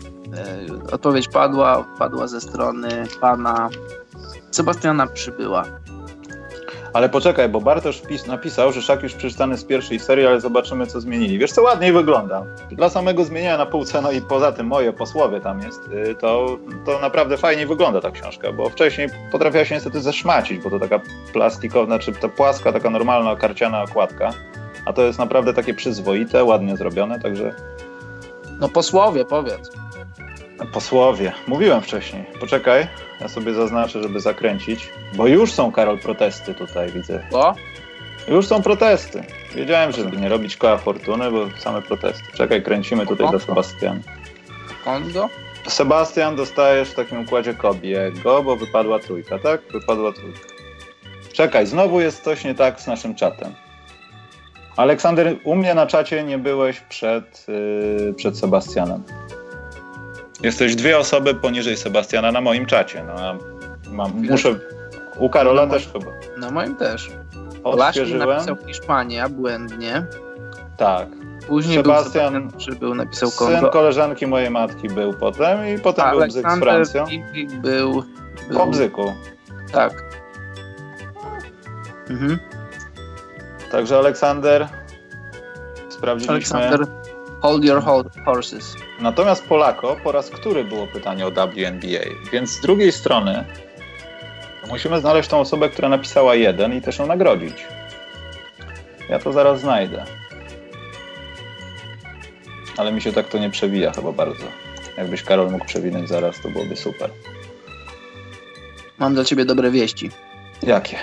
Y, 0.87 0.91
Odpowiedź 0.91 1.27
padła, 1.27 1.85
padła 1.99 2.27
ze 2.27 2.41
strony 2.41 3.03
pana 3.21 3.69
Sebastiana 4.51 5.07
Przybyła. 5.07 5.63
Ale 6.93 7.09
poczekaj, 7.09 7.49
bo 7.49 7.61
Bartosz 7.61 8.01
napisał, 8.27 8.71
że 8.71 8.81
szak 8.81 9.03
już 9.03 9.13
przeczytany 9.13 9.57
z 9.57 9.63
pierwszej 9.63 9.99
serii, 9.99 10.25
ale 10.27 10.41
zobaczymy, 10.41 10.87
co 10.87 11.01
zmienili. 11.01 11.37
Wiesz, 11.37 11.51
co 11.51 11.61
ładniej 11.61 11.93
wygląda. 11.93 12.43
Dla 12.71 12.89
samego 12.89 13.23
zmieniania 13.23 13.57
na 13.57 13.65
półce, 13.65 14.01
no 14.01 14.11
i 14.11 14.21
poza 14.21 14.51
tym 14.51 14.67
moje 14.67 14.93
posłowie 14.93 15.41
tam 15.41 15.61
jest, 15.61 15.81
y, 15.87 16.15
to, 16.15 16.57
to 16.85 16.99
naprawdę 16.99 17.37
fajnie 17.37 17.67
wygląda 17.67 18.01
ta 18.01 18.11
książka, 18.11 18.51
bo 18.51 18.69
wcześniej 18.69 19.09
potrafiła 19.31 19.65
się 19.65 19.75
niestety 19.75 20.01
zeszmacić, 20.01 20.63
bo 20.63 20.69
to 20.69 20.79
taka 20.79 20.99
plastikowa, 21.33 21.99
czy 21.99 22.13
ta 22.13 22.29
płaska, 22.29 22.71
taka 22.71 22.89
normalna, 22.89 23.35
karciana 23.35 23.83
okładka. 23.83 24.33
A 24.85 24.93
to 24.93 25.01
jest 25.03 25.19
naprawdę 25.19 25.53
takie 25.53 25.73
przyzwoite, 25.73 26.43
ładnie 26.43 26.77
zrobione, 26.77 27.19
także 27.19 27.55
No 28.59 28.69
posłowie, 28.69 29.25
powiedz. 29.25 29.71
posłowie. 30.73 31.31
Mówiłem 31.47 31.81
wcześniej. 31.81 32.25
Poczekaj, 32.39 32.87
ja 33.21 33.27
sobie 33.27 33.53
zaznaczę, 33.53 34.03
żeby 34.03 34.19
zakręcić, 34.19 34.89
bo 35.15 35.27
już 35.27 35.51
są, 35.51 35.71
Karol, 35.71 35.99
protesty 35.99 36.53
tutaj, 36.53 36.91
widzę. 36.91 37.27
Bo? 37.31 37.55
Już 38.27 38.45
są 38.47 38.61
protesty. 38.61 39.23
Wiedziałem, 39.55 39.91
żeby 39.91 40.17
nie 40.17 40.29
robić 40.29 40.57
koła 40.57 40.77
fortuny, 40.77 41.31
bo 41.31 41.45
same 41.59 41.81
protesty. 41.81 42.23
Czekaj, 42.33 42.63
kręcimy 42.63 43.05
tutaj 43.07 43.31
do 43.31 43.39
Sebastiana. 43.39 43.99
Kongo? 44.85 45.29
Sebastian, 45.67 46.35
dostajesz 46.35 46.89
w 46.89 46.95
takim 46.95 47.19
układzie 47.21 47.53
Kobiego, 47.53 48.43
bo 48.43 48.55
wypadła 48.55 48.99
trójka, 48.99 49.39
tak? 49.39 49.61
Wypadła 49.73 50.13
trójka. 50.13 50.39
Czekaj, 51.33 51.67
znowu 51.67 52.01
jest 52.01 52.23
coś 52.23 52.43
nie 52.43 52.55
tak 52.55 52.81
z 52.81 52.87
naszym 52.87 53.15
czatem. 53.15 53.53
Aleksander, 54.77 55.35
u 55.43 55.55
mnie 55.55 55.73
na 55.73 55.87
czacie 55.87 56.23
nie 56.23 56.37
byłeś 56.37 56.79
przed, 56.79 57.45
yy, 57.47 58.13
przed 58.13 58.37
Sebastianem. 58.37 59.03
Jesteś 60.43 60.75
dwie 60.75 60.97
osoby 60.97 61.35
poniżej 61.35 61.77
Sebastiana 61.77 62.31
na 62.31 62.41
moim 62.41 62.65
czacie. 62.65 63.03
No, 63.03 63.37
mam, 63.91 64.27
muszę. 64.29 64.55
U 65.17 65.29
Karola 65.29 65.67
też 65.67 65.89
chyba. 65.93 66.05
No 66.37 66.51
moim 66.51 66.75
też. 66.75 67.11
Odświeżyłem. 67.63 68.29
napisał 68.29 68.55
Hiszpania 68.67 69.29
błędnie. 69.29 70.05
Tak. 70.77 71.07
Później 71.47 71.77
Sebastian, 71.77 72.33
był 72.33 72.41
Sebastian 72.41 72.59
przybył, 72.59 72.95
napisał 72.95 73.29
Syn 73.29 73.47
Kongo. 73.47 73.69
koleżanki 73.69 74.27
mojej 74.27 74.49
matki 74.49 74.87
był 74.87 75.13
potem 75.13 75.67
i 75.67 75.79
potem 75.79 76.11
był 76.11 76.27
bzyk 76.27 76.51
z 76.51 76.59
Francją. 76.59 77.05
Był, 77.61 78.03
był 78.49 78.57
Po 78.57 78.67
bzyku. 78.67 79.13
Tak. 79.71 80.03
Mhm. 82.09 82.39
Także 83.73 83.97
Aleksander 83.97 84.67
sprawdziliśmy. 85.89 86.33
Aleksander, 86.33 86.87
hold 87.41 87.63
your 87.63 87.81
ho- 87.83 88.03
horses. 88.25 88.75
Natomiast 88.99 89.45
Polako 89.47 89.95
po 90.03 90.11
raz 90.11 90.29
który 90.29 90.63
było 90.63 90.87
pytanie 90.87 91.27
o 91.27 91.31
WNBA, 91.31 92.05
więc 92.31 92.49
z 92.49 92.61
drugiej 92.61 92.91
strony 92.91 93.45
musimy 94.69 94.99
znaleźć 94.99 95.29
tą 95.29 95.39
osobę, 95.39 95.69
która 95.69 95.89
napisała 95.89 96.35
jeden 96.35 96.73
i 96.73 96.81
też 96.81 96.99
ją 96.99 97.05
nagrodzić. 97.07 97.65
Ja 99.09 99.19
to 99.19 99.33
zaraz 99.33 99.59
znajdę. 99.61 100.05
Ale 102.77 102.91
mi 102.91 103.01
się 103.01 103.13
tak 103.13 103.27
to 103.27 103.37
nie 103.37 103.49
przewija 103.49 103.91
chyba 103.91 104.11
bardzo. 104.11 104.45
Jakbyś 104.97 105.23
Karol 105.23 105.51
mógł 105.51 105.65
przewinąć 105.65 106.09
zaraz, 106.09 106.41
to 106.41 106.49
byłoby 106.49 106.75
super. 106.75 107.09
Mam 108.97 109.13
dla 109.13 109.23
ciebie 109.25 109.45
dobre 109.45 109.71
wieści. 109.71 110.11
Jakie? 110.63 110.97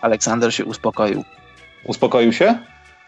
Aleksander 0.00 0.54
się 0.54 0.64
uspokoił. 0.64 1.24
Uspokoił 1.86 2.32
się? 2.32 2.58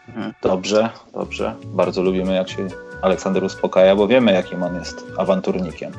Mhm. 0.07 0.33
Dobrze, 0.41 0.89
dobrze. 1.13 1.55
Bardzo 1.65 2.01
lubimy, 2.01 2.35
jak 2.35 2.49
się 2.49 2.67
Aleksander 3.01 3.43
uspokaja, 3.43 3.95
bo 3.95 4.07
wiemy, 4.07 4.33
jakim 4.33 4.63
on 4.63 4.75
jest 4.75 5.05
awanturnikiem. 5.17 5.91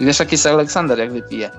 Wiesz, 0.00 0.18
jaki 0.20 0.34
jest 0.34 0.46
Aleksander, 0.46 0.98
jak 0.98 1.12
wypije? 1.12 1.50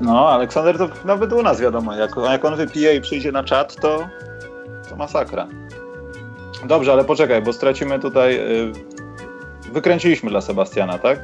No, 0.00 0.28
Aleksander 0.28 0.78
to 0.78 0.88
nawet 1.04 1.32
u 1.32 1.42
nas 1.42 1.60
wiadomo, 1.60 1.94
jak, 1.94 2.10
jak 2.16 2.44
on 2.44 2.56
wypije 2.56 2.94
i 2.94 3.00
przyjdzie 3.00 3.32
na 3.32 3.44
czat, 3.44 3.76
to, 3.80 4.08
to 4.88 4.96
masakra. 4.96 5.46
Dobrze, 6.64 6.92
ale 6.92 7.04
poczekaj, 7.04 7.42
bo 7.42 7.52
stracimy 7.52 7.98
tutaj. 7.98 8.36
y, 8.36 8.72
Wykręciliśmy 9.72 10.30
dla 10.30 10.40
Sebastiana, 10.40 10.98
tak? 10.98 11.20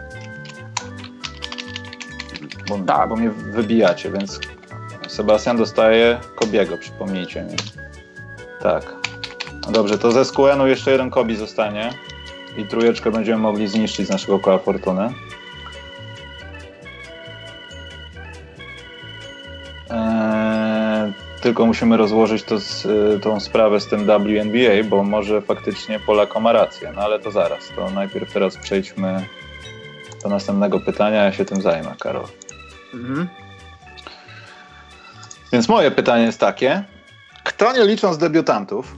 Bo, 2.69 2.79
Tak. 2.79 3.09
bo 3.09 3.17
mnie 3.17 3.31
wybijacie, 3.31 4.11
więc 4.11 4.41
Sebastian 5.09 5.57
dostaje 5.57 6.21
Kobiego, 6.35 6.79
przypomnijcie 6.79 7.43
mi. 7.43 7.57
Tak. 8.63 8.95
No 9.67 9.73
dobrze, 9.73 9.99
to 9.99 10.13
ze 10.13 10.25
SQN-u 10.25 10.67
jeszcze 10.67 10.91
jeden 10.91 11.11
Kobi 11.11 11.37
zostanie 11.37 11.91
i 12.57 12.65
trójeczkę 12.65 13.11
będziemy 13.11 13.39
mogli 13.39 13.69
zniszczyć 13.69 14.07
z 14.07 14.11
naszego 14.11 14.39
koła 14.39 14.59
fortuny. 14.59 15.13
Eee, 19.91 21.13
tylko 21.41 21.67
musimy 21.67 21.97
rozłożyć 21.97 22.43
to 22.43 22.61
z, 22.61 22.87
y, 22.87 23.21
tą 23.23 23.41
sprawę 23.41 23.81
z 23.81 23.87
tym 23.87 24.07
WNBA, 24.07 24.89
bo 24.89 25.03
może 25.03 25.43
faktycznie 25.43 26.01
Polako 26.01 26.41
ma 26.41 26.53
rację, 26.53 26.93
no 26.97 27.03
ale 27.03 27.19
to 27.21 27.31
zaraz. 27.31 27.69
To 27.77 27.91
najpierw 27.91 28.33
teraz 28.33 28.57
przejdźmy 28.57 29.27
do 30.23 30.29
następnego 30.29 30.81
pytania, 30.81 31.25
ja 31.25 31.33
się 31.33 31.45
tym 31.45 31.63
zajmę, 31.63 31.95
Karol. 32.01 32.27
Mhm. 32.95 33.29
Więc 35.53 35.69
moje 35.69 35.91
pytanie 35.91 36.25
jest 36.25 36.41
takie. 36.41 36.92
Kto 37.45 37.73
nie 37.73 37.85
licząc 37.85 38.19
debiutantów 38.19 38.97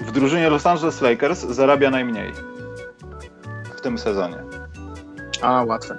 w 0.00 0.12
drużynie 0.12 0.50
Los 0.50 0.66
Angeles 0.66 1.00
Lakers 1.00 1.40
zarabia 1.40 1.90
najmniej 1.90 2.32
w 3.76 3.80
tym 3.80 3.98
sezonie? 3.98 4.36
A, 5.42 5.64
łatwe. 5.64 5.98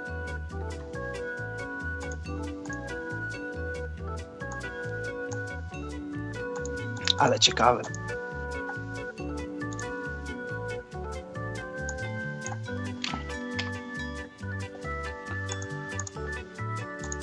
Ale 7.18 7.38
ciekawe. 7.38 7.82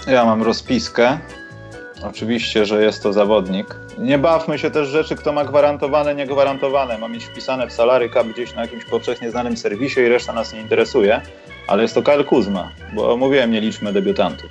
Ja 0.07 0.25
mam 0.25 0.43
rozpiskę. 0.43 1.19
Oczywiście, 2.03 2.65
że 2.65 2.83
jest 2.83 3.03
to 3.03 3.13
zawodnik. 3.13 3.88
Nie 3.99 4.17
bawmy 4.17 4.59
się 4.59 4.71
też 4.71 4.87
rzeczy, 4.87 5.15
kto 5.15 5.33
ma 5.33 5.45
gwarantowane, 5.45 6.15
niegwarantowane. 6.15 6.97
Ma 6.97 7.07
mieć 7.07 7.25
wpisane 7.25 7.67
w 7.67 7.73
salary 7.73 8.09
cap 8.09 8.27
gdzieś 8.27 8.55
na 8.55 8.61
jakimś 8.61 8.85
powszechnie 8.85 9.31
znanym 9.31 9.57
serwisie 9.57 9.99
i 9.99 10.07
reszta 10.07 10.33
nas 10.33 10.53
nie 10.53 10.61
interesuje. 10.61 11.21
Ale 11.67 11.81
jest 11.81 11.95
to 11.95 12.01
Kyle 12.01 12.23
Kuzma, 12.23 12.71
bo 12.93 13.17
mówiłem, 13.17 13.51
nie 13.51 13.61
liczmy 13.61 13.93
debiutantów. 13.93 14.49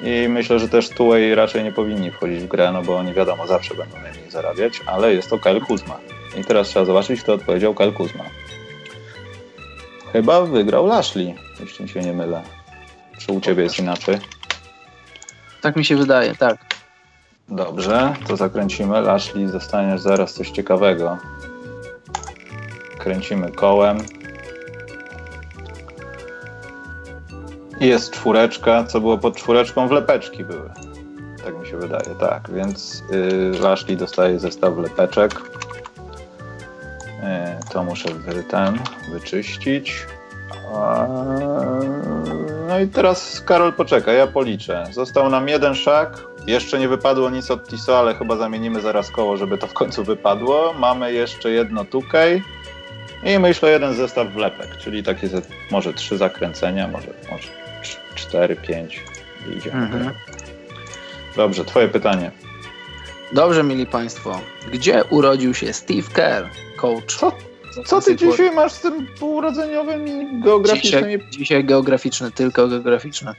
I 0.00 0.28
myślę, 0.28 0.58
że 0.58 0.68
też 0.68 0.88
Tułej 0.88 1.34
raczej 1.34 1.64
nie 1.64 1.72
powinni 1.72 2.10
wchodzić 2.10 2.40
w 2.40 2.48
grę, 2.48 2.72
no 2.72 2.82
bo 2.82 2.96
oni 2.96 3.12
wiadomo, 3.12 3.46
zawsze 3.46 3.74
będą 3.74 4.00
najmniej 4.02 4.30
zarabiać, 4.30 4.80
ale 4.86 5.14
jest 5.14 5.30
to 5.30 5.38
Kyle 5.38 5.60
Kuzma. 5.60 5.98
I 6.40 6.44
teraz 6.44 6.68
trzeba 6.68 6.84
zobaczyć, 6.84 7.22
kto 7.22 7.34
odpowiedział 7.34 7.74
Kyle 7.74 7.92
Kuzma. 7.92 8.24
Chyba 10.12 10.40
wygrał 10.40 10.86
Lashley, 10.86 11.34
jeśli 11.60 11.88
się 11.88 12.00
nie 12.00 12.12
mylę. 12.12 12.42
Czy 13.18 13.32
u 13.32 13.40
ciebie 13.40 13.62
jest 13.62 13.78
inaczej? 13.78 14.18
Tak 15.60 15.76
mi 15.76 15.84
się 15.84 15.96
wydaje, 15.96 16.34
tak. 16.34 16.69
Dobrze, 17.50 18.14
to 18.28 18.36
zakręcimy. 18.36 19.00
Lashley, 19.00 19.46
dostaniesz 19.46 20.00
zaraz 20.00 20.34
coś 20.34 20.50
ciekawego. 20.50 21.18
Kręcimy 22.98 23.52
kołem. 23.52 23.98
Jest 27.80 28.12
czwóreczka. 28.12 28.84
Co 28.84 29.00
było 29.00 29.18
pod 29.18 29.36
czwóreczką? 29.36 29.88
Wlepeczki 29.88 30.44
były. 30.44 30.70
Tak 31.44 31.58
mi 31.58 31.66
się 31.66 31.76
wydaje, 31.76 32.14
tak. 32.20 32.50
Więc 32.50 33.02
yy, 33.10 33.60
Lashley 33.60 33.96
dostaje 33.96 34.38
zestaw 34.38 34.74
wlepeczek. 34.74 35.40
Yy, 37.06 37.72
to 37.72 37.84
muszę 37.84 38.14
wy, 38.14 38.42
ten 38.42 38.78
wyczyścić. 39.12 40.06
A, 40.74 41.06
No 42.68 42.80
i 42.80 42.88
teraz 42.88 43.40
Karol 43.40 43.72
poczekaj, 43.72 44.16
ja 44.16 44.26
policzę. 44.26 44.86
Został 44.92 45.30
nam 45.30 45.48
jeden 45.48 45.74
szak, 45.74 46.29
Jeszcze 46.46 46.78
nie 46.78 46.88
wypadło 46.88 47.30
nic 47.30 47.50
od 47.50 47.68
Tiso, 47.68 47.98
ale 47.98 48.14
chyba 48.14 48.36
zamienimy 48.36 48.80
zaraz 48.80 49.10
koło, 49.10 49.36
żeby 49.36 49.58
to 49.58 49.66
w 49.66 49.72
końcu 49.72 50.04
wypadło. 50.04 50.74
Mamy 50.78 51.12
jeszcze 51.12 51.50
jedno 51.50 51.84
tukej 51.84 52.42
i 53.24 53.38
myślę 53.38 53.70
jeden 53.70 53.94
zestaw 53.94 54.28
wlepek, 54.28 54.76
czyli 54.76 55.02
takie 55.02 55.28
ze, 55.28 55.42
może 55.70 55.94
trzy 55.94 56.18
zakręcenia, 56.18 56.88
może, 56.88 57.08
może 57.30 57.48
cztery, 58.14 58.56
pięć 58.56 59.04
i 59.48 59.56
idziemy. 59.56 59.82
Mhm. 59.82 60.10
Dobrze, 61.36 61.64
twoje 61.64 61.88
pytanie. 61.88 62.30
Dobrze, 63.32 63.62
mili 63.62 63.86
Państwo. 63.86 64.40
Gdzie 64.72 65.04
urodził 65.04 65.54
się 65.54 65.72
Steve 65.72 66.08
Kerr, 66.12 66.46
coach? 66.76 67.16
Co, 67.16 67.32
co 67.86 68.00
ty 68.00 68.16
dzisiaj 68.16 68.54
masz 68.54 68.72
z 68.72 68.80
tym 68.80 69.06
półurodzeniowym 69.18 70.04
geograficznym? 70.42 71.04
Dzisiaj, 71.04 71.30
dzisiaj 71.30 71.64
geograficzne, 71.64 72.30
tylko 72.30 72.68
geograficzne. 72.68 73.34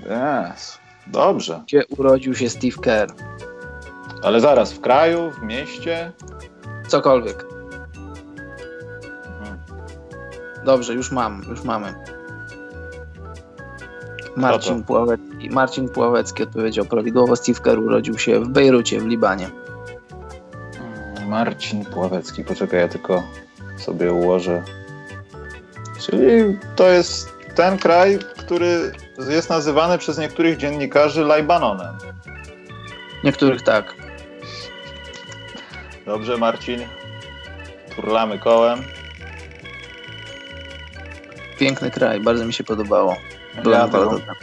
Yes. 0.00 0.85
Dobrze. 1.06 1.62
Gdzie 1.66 1.86
urodził 1.86 2.34
się 2.34 2.48
Steve 2.48 2.82
Kerr? 2.82 3.12
Ale 4.22 4.40
zaraz, 4.40 4.72
w 4.72 4.80
kraju, 4.80 5.30
w 5.30 5.42
mieście? 5.42 6.12
Cokolwiek. 6.88 7.46
Mhm. 9.40 9.58
Dobrze, 10.64 10.94
już 10.94 11.12
mam, 11.12 11.42
już 11.48 11.64
mamy. 11.64 11.94
Marcin 14.36 14.84
Pławecki, 14.84 15.50
Marcin 15.50 15.88
Pławecki 15.88 16.42
odpowiedział 16.42 16.84
prawidłowo. 16.84 17.36
Steve 17.36 17.60
Kerr 17.60 17.78
urodził 17.78 18.18
się 18.18 18.40
w 18.40 18.48
Bejrucie, 18.48 19.00
w 19.00 19.06
Libanie. 19.06 19.50
Marcin 21.28 21.84
Pławecki, 21.84 22.44
poczekaj, 22.44 22.80
ja 22.80 22.88
tylko 22.88 23.22
sobie 23.76 24.12
ułożę. 24.12 24.62
Czyli 26.00 26.58
to 26.76 26.88
jest 26.88 27.32
ten 27.54 27.78
kraj, 27.78 28.18
który 28.38 28.92
jest 29.18 29.50
nazywany 29.50 29.98
przez 29.98 30.18
niektórych 30.18 30.56
dziennikarzy 30.56 31.24
Lajbanonem. 31.24 31.98
Niektórych 33.24 33.62
tak. 33.62 33.94
Dobrze, 36.06 36.36
Marcin. 36.36 36.80
Turlamy 37.96 38.38
kołem. 38.38 38.82
Piękny 41.58 41.90
kraj, 41.90 42.20
bardzo 42.20 42.44
mi 42.44 42.52
się 42.52 42.64
podobało. 42.64 43.16
Byłem 43.62 43.90
ja 43.92 44.34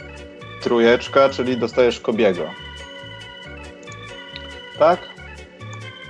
Trójeczka, 0.62 1.28
czyli 1.28 1.56
dostajesz 1.56 2.00
Kobiego. 2.00 2.50
Tak? 4.78 5.00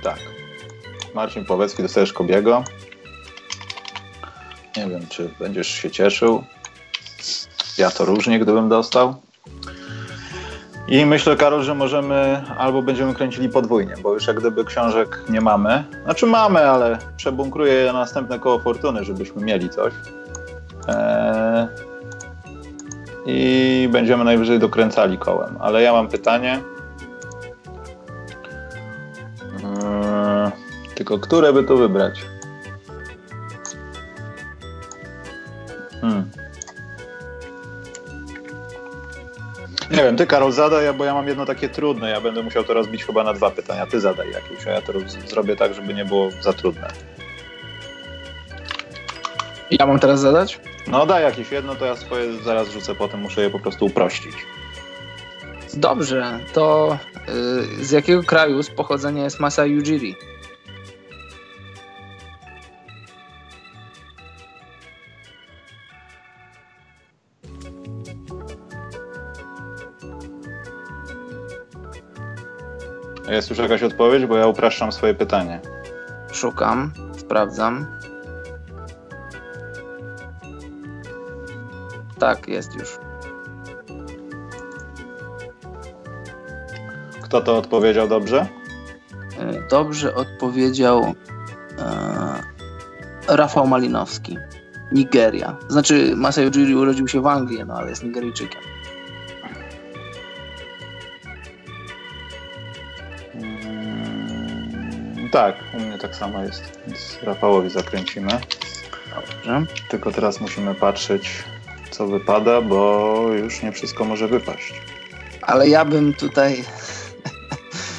Tak. 0.03 0.19
Marcin 1.13 1.45
Pławecki, 1.45 1.83
dostajesz 1.83 2.13
Kobiego. 2.13 2.63
Nie 4.77 4.87
wiem, 4.87 5.07
czy 5.07 5.29
będziesz 5.39 5.67
się 5.67 5.91
cieszył. 5.91 6.43
Ja 7.77 7.91
to 7.91 8.05
różnie, 8.05 8.39
gdybym 8.39 8.69
dostał. 8.69 9.15
I 10.87 11.05
myślę, 11.05 11.35
Karol, 11.35 11.63
że 11.63 11.75
możemy 11.75 12.43
albo 12.57 12.81
będziemy 12.81 13.13
kręcili 13.13 13.49
podwójnie, 13.49 13.93
bo 14.03 14.13
już 14.13 14.27
jak 14.27 14.39
gdyby 14.39 14.65
książek 14.65 15.21
nie 15.29 15.41
mamy. 15.41 15.83
Znaczy 16.03 16.25
mamy, 16.25 16.69
ale 16.69 16.97
przebunkruję 17.17 17.85
na 17.85 17.99
następne 17.99 18.39
koło 18.39 18.59
fortuny, 18.59 19.03
żebyśmy 19.03 19.43
mieli 19.43 19.69
coś. 19.69 19.93
Eee... 20.87 21.67
I 23.27 23.89
będziemy 23.91 24.23
najwyżej 24.23 24.59
dokręcali 24.59 25.17
kołem. 25.17 25.57
Ale 25.59 25.81
ja 25.81 25.93
mam 25.93 26.07
pytanie. 26.07 26.59
Eee... 29.63 30.51
Tylko 30.95 31.19
które 31.19 31.53
by 31.53 31.63
tu 31.63 31.77
wybrać? 31.77 32.21
Hmm. 36.01 36.34
Nie 39.91 40.03
wiem, 40.03 40.17
ty 40.17 40.27
Karol 40.27 40.51
zadaj, 40.51 40.93
bo 40.93 41.05
ja 41.05 41.13
mam 41.13 41.27
jedno 41.27 41.45
takie 41.45 41.69
trudne. 41.69 42.09
Ja 42.09 42.21
będę 42.21 42.43
musiał 42.43 42.63
to 42.63 42.73
rozbić 42.73 43.05
chyba 43.05 43.23
na 43.23 43.33
dwa 43.33 43.51
pytania. 43.51 43.85
Ty 43.85 43.99
zadaj 43.99 44.31
jakieś, 44.31 44.67
a 44.67 44.71
ja 44.71 44.81
to 44.81 44.93
zrobię 45.27 45.55
tak, 45.55 45.73
żeby 45.73 45.93
nie 45.93 46.05
było 46.05 46.31
za 46.41 46.53
trudne. 46.53 46.87
Ja 49.71 49.85
mam 49.85 49.99
teraz 49.99 50.19
zadać? 50.19 50.59
No 50.87 51.05
daj 51.05 51.23
jakieś 51.23 51.51
jedno, 51.51 51.75
to 51.75 51.85
ja 51.85 51.95
swoje 51.95 52.33
zaraz 52.43 52.69
rzucę, 52.69 52.95
potem 52.95 53.19
muszę 53.19 53.41
je 53.41 53.49
po 53.49 53.59
prostu 53.59 53.85
uprościć. 53.85 54.33
Dobrze, 55.73 56.39
to 56.53 56.97
yy, 57.77 57.85
z 57.85 57.91
jakiego 57.91 58.23
kraju 58.23 58.63
z 58.63 58.69
pochodzenia 58.69 59.23
jest 59.23 59.39
Masa 59.39 59.63
Ujiri? 59.63 60.15
Jest 73.27 73.49
już 73.49 73.59
jakaś 73.59 73.83
odpowiedź, 73.83 74.25
bo 74.25 74.37
ja 74.37 74.47
upraszczam 74.47 74.91
swoje 74.91 75.13
pytanie. 75.13 75.59
Szukam, 76.31 76.91
sprawdzam. 77.17 77.85
Tak, 82.19 82.47
jest 82.47 82.75
już. 82.75 82.97
Kto 87.21 87.41
to 87.41 87.57
odpowiedział 87.57 88.07
dobrze? 88.07 88.47
E, 89.39 89.67
dobrze 89.69 90.15
odpowiedział 90.15 91.13
e, 91.79 93.35
Rafał 93.35 93.67
Malinowski. 93.67 94.37
Nigeria. 94.91 95.57
Znaczy, 95.67 96.13
Masai 96.15 96.47
Ujiri 96.47 96.75
urodził 96.75 97.07
się 97.07 97.21
w 97.21 97.27
Anglii, 97.27 97.63
no 97.67 97.73
ale 97.73 97.89
jest 97.89 98.03
Nigeryjczykiem. 98.03 98.61
Tak, 105.35 105.55
u 105.73 105.79
mnie 105.79 105.97
tak 105.97 106.15
samo 106.15 106.43
jest. 106.43 106.63
Więc 106.87 107.19
Rafałowi 107.23 107.69
zakręcimy. 107.69 108.31
Dobrze. 109.15 109.65
Tylko 109.89 110.11
teraz 110.11 110.41
musimy 110.41 110.75
patrzeć, 110.75 111.43
co 111.91 112.07
wypada, 112.07 112.61
bo 112.61 113.15
już 113.33 113.61
nie 113.63 113.71
wszystko 113.71 114.05
może 114.05 114.27
wypaść. 114.27 114.73
Ale 115.41 115.69
ja 115.69 115.85
bym 115.85 116.13
tutaj. 116.13 116.63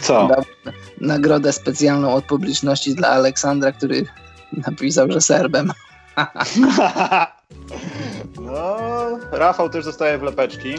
Co? 0.02 0.26
Dał 0.34 0.44
nagrodę 1.00 1.52
specjalną 1.52 2.14
od 2.14 2.24
publiczności 2.24 2.94
dla 2.94 3.08
Aleksandra, 3.08 3.72
który 3.72 4.06
napisał, 4.52 5.12
że 5.12 5.20
Serbem. 5.20 5.72
no, 8.40 8.76
Rafał 9.32 9.70
też 9.70 9.84
dostaje 9.84 10.18
wlepeczki. 10.18 10.74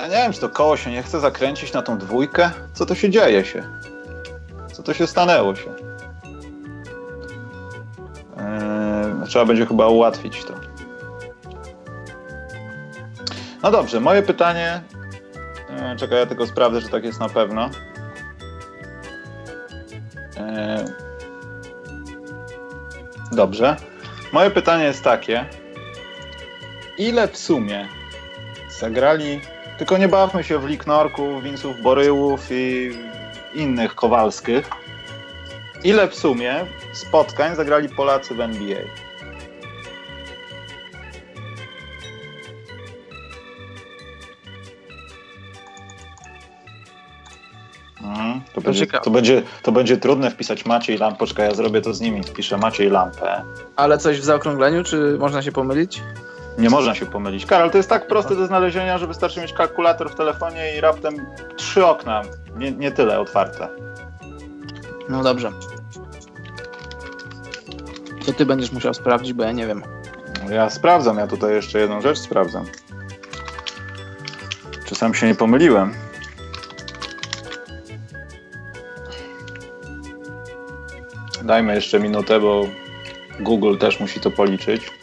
Ja 0.00 0.06
nie 0.06 0.14
wiem, 0.14 0.32
czy 0.32 0.40
to 0.40 0.48
koło 0.48 0.76
się 0.76 0.90
nie 0.90 1.02
chce 1.02 1.20
zakręcić 1.20 1.72
na 1.72 1.82
tą 1.82 1.98
dwójkę. 1.98 2.50
Co 2.72 2.86
to 2.86 2.94
się 2.94 3.10
dzieje 3.10 3.44
się? 3.44 3.62
Co 4.72 4.82
to 4.82 4.94
się 4.94 5.06
stanęło 5.06 5.54
się? 5.54 5.70
Eee, 8.36 9.28
trzeba 9.28 9.44
będzie 9.44 9.66
chyba 9.66 9.86
ułatwić 9.86 10.44
to. 10.44 10.54
No 13.62 13.70
dobrze, 13.70 14.00
moje 14.00 14.22
pytanie. 14.22 14.80
Eee, 15.70 15.96
czekaj, 15.96 16.18
ja 16.18 16.26
tylko 16.26 16.46
sprawdzę, 16.46 16.82
czy 16.82 16.88
tak 16.88 17.04
jest 17.04 17.20
na 17.20 17.28
pewno. 17.28 17.70
Eee, 20.36 20.84
dobrze. 23.32 23.76
Moje 24.32 24.50
pytanie 24.50 24.84
jest 24.84 25.04
takie. 25.04 25.44
Ile 26.98 27.28
w 27.28 27.36
sumie 27.36 27.88
zagrali 28.80 29.40
tylko 29.80 29.98
nie 29.98 30.08
bawmy 30.08 30.44
się 30.44 30.58
w 30.58 30.66
Liknorku, 30.66 31.40
Winców 31.40 31.82
Boryłów 31.82 32.40
i 32.50 32.90
innych 33.54 33.94
Kowalskich. 33.94 34.70
Ile 35.84 36.08
w 36.08 36.14
sumie 36.14 36.66
spotkań 36.92 37.56
zagrali 37.56 37.88
Polacy 37.88 38.34
w 38.34 38.40
NBA? 38.40 38.78
Mhm, 48.02 48.40
to, 48.54 48.60
będzie, 48.60 48.86
to, 48.86 49.10
będzie, 49.10 49.42
to 49.62 49.72
będzie 49.72 49.96
trudne 49.96 50.30
wpisać 50.30 50.66
Maciej 50.66 50.98
Lampoczka. 50.98 51.44
Ja 51.44 51.54
zrobię 51.54 51.80
to 51.80 51.94
z 51.94 52.00
nimi. 52.00 52.22
Wpiszę 52.22 52.58
Maciej 52.58 52.90
Lampę. 52.90 53.42
Ale 53.76 53.98
coś 53.98 54.20
w 54.20 54.24
zaokrągleniu, 54.24 54.84
czy 54.84 55.16
można 55.18 55.42
się 55.42 55.52
pomylić? 55.52 56.02
Nie 56.60 56.70
można 56.70 56.94
się 56.94 57.06
pomylić. 57.06 57.46
Karol, 57.46 57.70
to 57.70 57.76
jest 57.76 57.88
tak 57.88 58.06
proste 58.06 58.36
do 58.36 58.46
znalezienia, 58.46 58.98
że 58.98 59.06
wystarczy 59.06 59.40
mieć 59.40 59.52
kalkulator 59.52 60.10
w 60.10 60.14
telefonie 60.14 60.76
i 60.76 60.80
raptem 60.80 61.26
trzy 61.56 61.86
okna, 61.86 62.22
nie, 62.56 62.72
nie 62.72 62.90
tyle 62.90 63.20
otwarte. 63.20 63.68
No 65.08 65.22
dobrze. 65.22 65.52
To 68.26 68.32
ty 68.32 68.46
będziesz 68.46 68.72
musiał 68.72 68.94
sprawdzić, 68.94 69.32
bo 69.32 69.42
ja 69.42 69.52
nie 69.52 69.66
wiem. 69.66 69.82
Ja 70.50 70.70
sprawdzam, 70.70 71.18
ja 71.18 71.26
tutaj 71.26 71.52
jeszcze 71.52 71.78
jedną 71.78 72.00
rzecz 72.00 72.18
sprawdzam. 72.18 72.64
Czy 74.86 74.94
sam 74.94 75.14
się 75.14 75.26
nie 75.26 75.34
pomyliłem? 75.34 75.94
Dajmy 81.42 81.74
jeszcze 81.74 82.00
minutę, 82.00 82.40
bo 82.40 82.66
Google 83.40 83.76
też 83.76 84.00
musi 84.00 84.20
to 84.20 84.30
policzyć. 84.30 84.99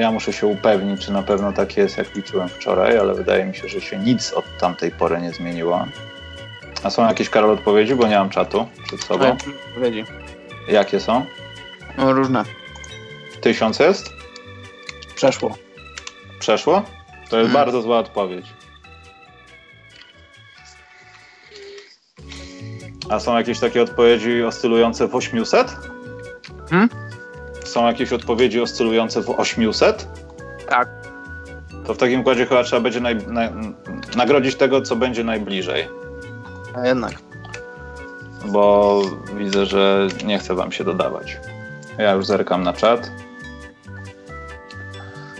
Ja 0.00 0.10
muszę 0.10 0.32
się 0.32 0.46
upewnić, 0.46 1.06
czy 1.06 1.12
na 1.12 1.22
pewno 1.22 1.52
tak 1.52 1.76
jest, 1.76 1.98
jak 1.98 2.14
liczyłem 2.14 2.48
wczoraj, 2.48 2.98
ale 2.98 3.14
wydaje 3.14 3.44
mi 3.44 3.54
się, 3.54 3.68
że 3.68 3.80
się 3.80 3.98
nic 3.98 4.32
od 4.32 4.44
tamtej 4.58 4.90
pory 4.90 5.20
nie 5.20 5.32
zmieniło. 5.32 5.86
A 6.82 6.90
są 6.90 7.06
jakieś, 7.08 7.30
Karol, 7.30 7.50
odpowiedzi? 7.50 7.94
Bo 7.94 8.06
nie 8.08 8.18
mam 8.18 8.30
czatu 8.30 8.68
przed 8.86 9.04
sobą. 9.04 9.36
Odpowiedzi. 9.68 10.04
Jakie 10.68 11.00
są? 11.00 11.24
No, 11.98 12.12
różne. 12.12 12.44
Tysiąc 13.40 13.78
jest? 13.78 14.10
Przeszło. 15.14 15.56
Przeszło? 16.38 16.82
To 17.30 17.38
jest 17.38 17.48
Mhm. 17.48 17.52
bardzo 17.52 17.82
zła 17.82 17.98
odpowiedź. 17.98 18.46
A 23.10 23.20
są 23.20 23.36
jakieś 23.38 23.58
takie 23.60 23.82
odpowiedzi 23.82 24.42
oscylujące 24.44 25.08
w 25.08 25.14
800? 25.14 25.76
Hmm? 26.70 26.88
Są 27.70 27.86
jakieś 27.86 28.12
odpowiedzi 28.12 28.60
oscylujące 28.60 29.22
w 29.22 29.30
800? 29.30 30.08
Tak. 30.68 30.88
To 31.86 31.94
w 31.94 31.98
takim 31.98 32.20
układzie 32.20 32.46
chyba 32.46 32.64
trzeba 32.64 32.82
będzie 32.82 33.00
naj, 33.00 33.16
naj, 33.26 33.48
nagrodzić 34.16 34.56
tego, 34.56 34.82
co 34.82 34.96
będzie 34.96 35.24
najbliżej. 35.24 35.88
A 36.74 36.86
jednak. 36.86 37.12
Bo 38.44 39.02
widzę, 39.36 39.66
że 39.66 40.08
nie 40.24 40.38
chce 40.38 40.54
wam 40.54 40.72
się 40.72 40.84
dodawać. 40.84 41.38
Ja 41.98 42.12
już 42.12 42.26
zerkam 42.26 42.62
na 42.62 42.72
czat. 42.72 43.10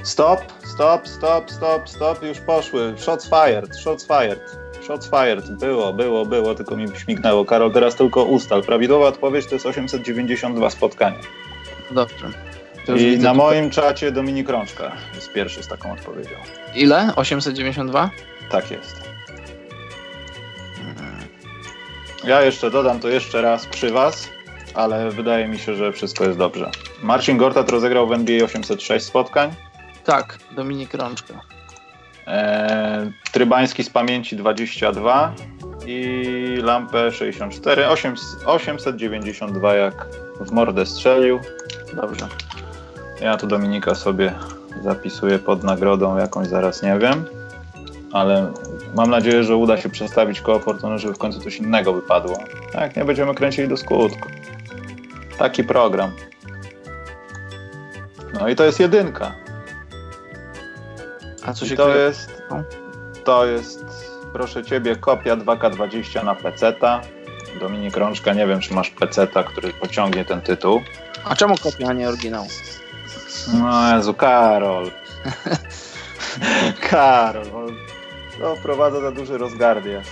Stop, 0.03 0.41
stop, 0.65 1.09
stop, 1.09 1.51
stop, 1.51 1.89
stop, 1.89 2.23
już 2.23 2.41
poszły. 2.41 2.95
Shots 2.97 3.29
fired, 3.29 3.77
shots 3.77 4.07
fired, 4.07 4.59
shots 4.87 5.11
fired. 5.11 5.51
Było, 5.51 5.93
było, 5.93 6.27
było, 6.27 6.55
tylko 6.55 6.77
mi 6.77 6.89
śmignęło. 6.99 7.45
Karol, 7.45 7.73
teraz 7.73 7.95
tylko 7.95 8.25
ustal. 8.25 8.63
Prawidłowa 8.63 9.07
odpowiedź 9.07 9.47
to 9.47 9.55
jest 9.55 9.67
892 9.67 10.71
spotkania. 10.71 11.19
Dobrze. 11.91 12.31
I 12.97 13.11
na 13.11 13.17
tutaj. 13.17 13.35
moim 13.35 13.71
czacie 13.71 14.13
Dominik 14.13 14.49
Rączka 14.49 14.93
jest 15.15 15.33
pierwszy 15.33 15.63
z 15.63 15.69
taką 15.69 15.93
odpowiedzią. 15.93 16.37
Ile? 16.75 17.13
892? 17.17 18.11
Tak 18.51 18.71
jest. 18.71 19.11
Ja 22.25 22.43
jeszcze 22.43 22.71
dodam 22.71 23.01
to 23.01 23.09
jeszcze 23.09 23.43
raz 23.43 23.67
przy 23.67 23.91
Was, 23.91 24.29
ale 24.75 25.11
wydaje 25.11 25.49
mi 25.49 25.59
się, 25.59 25.75
że 25.75 25.93
wszystko 25.93 26.25
jest 26.25 26.39
dobrze. 26.39 26.71
Marcin 27.03 27.37
Gortat 27.37 27.71
rozegrał 27.71 28.07
w 28.07 28.13
NBA 28.13 28.45
806 28.45 29.07
spotkań. 29.07 29.51
Tak, 30.05 30.39
Dominik 30.57 30.95
Rączka. 30.95 31.41
Eee, 32.27 33.13
Trybański 33.33 33.85
z 33.85 33.91
pamięci 33.91 34.37
22 34.37 35.35
i 35.91 36.57
Lampę 36.63 37.13
64. 37.13 37.89
8, 37.89 38.15
892 38.47 39.75
jak 39.75 40.07
w 40.41 40.53
mordę 40.53 40.87
strzelił. 40.87 41.41
Dobrze. 41.95 42.29
Ja 43.21 43.37
tu 43.37 43.47
Dominika 43.47 43.95
sobie 43.95 44.33
zapisuję 44.83 45.39
pod 45.39 45.65
nagrodą 45.65 46.17
jakąś, 46.17 46.49
zaraz 46.49 46.83
nie 46.83 46.99
wiem. 46.99 47.25
Ale 48.13 48.53
mam 48.97 49.11
nadzieję, 49.11 49.45
że 49.45 49.57
uda 49.57 49.77
się 49.77 49.89
przestawić 49.89 50.41
koło 50.41 50.59
Fortuny, 50.59 50.99
żeby 50.99 51.15
w 51.15 51.19
końcu 51.19 51.41
coś 51.41 51.57
innego 51.57 51.93
wypadło. 51.93 52.39
Tak, 52.73 52.97
nie 52.97 53.05
będziemy 53.05 53.35
kręcili 53.35 53.69
do 53.69 53.77
skutku. 53.77 54.29
Taki 55.39 55.65
program. 55.65 56.11
No 58.41 58.49
i 58.49 58.57
to 58.57 58.65
jest 58.65 58.81
jedynka. 58.81 59.35
A 61.47 61.53
co 61.53 61.65
I 61.65 61.69
się 61.69 61.77
to 61.77 61.85
kryje? 61.85 62.01
jest, 62.01 62.43
to 63.25 63.47
jest, 63.47 64.10
proszę 64.33 64.65
Ciebie, 64.65 64.97
kopia 64.97 65.37
2K20 65.37 66.25
na 66.25 66.35
peceta. 66.35 67.01
Dominik 67.61 67.97
Rączka, 67.97 68.35
nie 68.35 68.47
wiem, 68.47 68.61
czy 68.61 68.75
masz 68.75 68.91
peceta, 68.91 69.43
który 69.43 69.73
pociągnie 69.73 70.25
ten 70.25 70.41
tytuł. 70.41 70.81
A 71.25 71.37
czemu 71.37 71.55
kopia, 71.57 71.89
a 71.89 71.93
nie 71.93 72.09
oryginał? 72.09 72.47
No 73.55 73.97
Jezu, 73.97 74.15
Karol. 74.15 74.91
Karol, 76.91 77.47
no, 77.53 77.67
to 78.41 78.57
wprowadza 78.57 79.01
za 79.01 79.13
duży 79.13 79.39
rozgardiaż. 79.39 80.07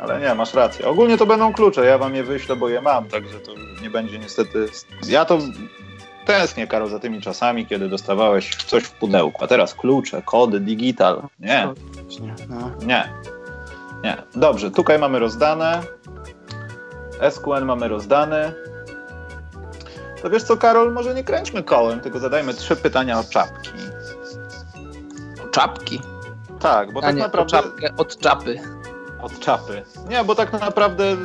Ale 0.00 0.20
nie, 0.20 0.34
masz 0.34 0.54
rację. 0.54 0.88
Ogólnie 0.88 1.18
to 1.18 1.26
będą 1.26 1.52
klucze, 1.52 1.86
ja 1.86 1.98
wam 1.98 2.14
je 2.14 2.24
wyślę, 2.24 2.56
bo 2.56 2.68
je 2.68 2.80
mam, 2.80 3.08
także 3.08 3.40
to 3.40 3.52
nie 3.82 3.90
będzie 3.90 4.18
niestety... 4.18 4.66
Ja 5.08 5.24
to 5.24 5.38
tęsknię, 6.24 6.66
Karol, 6.66 6.88
za 6.90 6.98
tymi 6.98 7.20
czasami, 7.20 7.66
kiedy 7.66 7.88
dostawałeś 7.88 8.56
coś 8.56 8.84
w 8.84 8.92
pudełku, 8.92 9.44
a 9.44 9.46
teraz 9.46 9.74
klucze, 9.74 10.22
kody, 10.22 10.60
digital. 10.60 11.22
Nie, 11.40 11.68
No. 12.48 12.70
nie, 12.86 13.12
nie. 14.04 14.16
Dobrze, 14.34 14.70
tutaj 14.70 14.98
mamy 14.98 15.18
rozdane. 15.18 15.80
SQN 17.30 17.64
mamy 17.64 17.88
rozdany. 17.88 18.54
To 20.22 20.30
wiesz 20.30 20.42
co, 20.42 20.56
Karol, 20.56 20.92
może 20.92 21.14
nie 21.14 21.24
kręćmy 21.24 21.62
kołem, 21.62 22.00
tylko 22.00 22.18
zadajmy 22.18 22.54
trzy 22.54 22.76
pytania 22.76 23.18
o 23.18 23.24
czapki. 23.24 23.70
Czapki. 25.50 26.00
Tak, 26.60 26.92
bo 26.92 27.00
a 27.00 27.02
tak 27.02 27.16
nie, 27.16 27.22
naprawdę... 27.22 27.58
o 27.58 27.62
czapkę 27.62 27.88
od 27.96 28.18
czapy. 28.18 28.60
Od 29.24 29.40
czapy. 29.40 29.82
Nie, 30.08 30.24
bo 30.24 30.34
tak 30.34 30.52
naprawdę 30.52 31.12
y, 31.12 31.16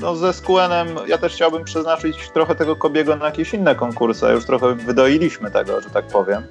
no, 0.00 0.16
ze 0.16 0.32
SQN-em 0.32 0.88
ja 1.06 1.18
też 1.18 1.32
chciałbym 1.32 1.64
przeznaczyć 1.64 2.30
trochę 2.30 2.54
tego 2.54 2.76
Kobiego 2.76 3.16
na 3.16 3.26
jakieś 3.26 3.54
inne 3.54 3.74
konkursy. 3.74 4.26
Już 4.26 4.46
trochę 4.46 4.74
wydoiliśmy 4.74 5.50
tego, 5.50 5.80
że 5.80 5.90
tak 5.90 6.06
powiem. 6.06 6.42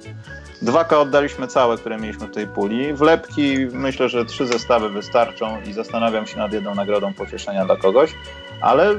2K 0.62 0.94
oddaliśmy 0.94 1.46
całe, 1.46 1.78
które 1.78 1.98
mieliśmy 1.98 2.26
w 2.26 2.34
tej 2.34 2.46
puli. 2.46 2.92
Wlepki 2.92 3.56
myślę, 3.72 4.08
że 4.08 4.24
trzy 4.24 4.46
zestawy 4.46 4.88
wystarczą 4.88 5.62
i 5.62 5.72
zastanawiam 5.72 6.26
się 6.26 6.38
nad 6.38 6.52
jedną 6.52 6.74
nagrodą 6.74 7.14
pocieszenia 7.14 7.64
dla 7.64 7.76
kogoś. 7.76 8.14
Ale 8.60 8.94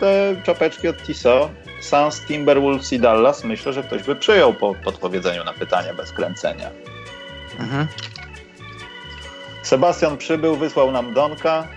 te 0.00 0.36
czapeczki 0.42 0.88
od 0.88 1.02
Tissot, 1.02 1.50
Suns, 1.80 2.20
Timberwolves 2.20 2.92
i 2.92 2.98
Dallas 2.98 3.44
myślę, 3.44 3.72
że 3.72 3.82
ktoś 3.82 4.02
by 4.02 4.16
przyjął 4.16 4.54
po 4.54 4.74
podpowiedzeniu 4.74 5.44
na 5.44 5.52
pytanie 5.52 5.94
bez 5.94 6.12
kręcenia. 6.12 6.70
Mhm. 7.60 7.86
Sebastian 9.62 10.16
przybył, 10.16 10.56
wysłał 10.56 10.90
nam 10.90 11.14
Donka. 11.14 11.68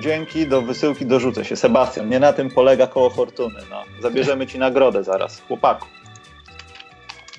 Dzięki, 0.00 0.46
do 0.46 0.62
wysyłki 0.62 1.06
dorzucę 1.06 1.44
się. 1.44 1.56
Sebastian, 1.56 2.08
nie 2.08 2.20
na 2.20 2.32
tym 2.32 2.50
polega 2.50 2.86
koło 2.86 3.10
fortuny. 3.10 3.60
No. 3.70 3.82
Zabierzemy 4.02 4.46
ci 4.46 4.58
nagrodę 4.58 5.04
zaraz, 5.04 5.40
chłopaku. 5.40 5.86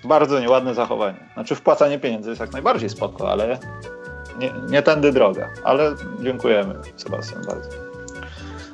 Bardzo 0.03 0.40
nieładne 0.40 0.73
zachowanie. 0.73 1.30
Znaczy 1.34 1.56
wpłacanie 1.56 1.99
pieniędzy 1.99 2.30
jest 2.30 2.41
jak 2.41 2.53
najbardziej 2.53 2.90
spoko, 2.90 3.32
ale 3.32 3.60
nie, 4.40 4.53
nie 4.69 4.82
tędy 4.82 5.11
droga. 5.11 5.49
Ale 5.64 5.95
dziękujemy, 6.23 6.76
Sebastian, 6.95 7.45
bardzo. 7.45 7.69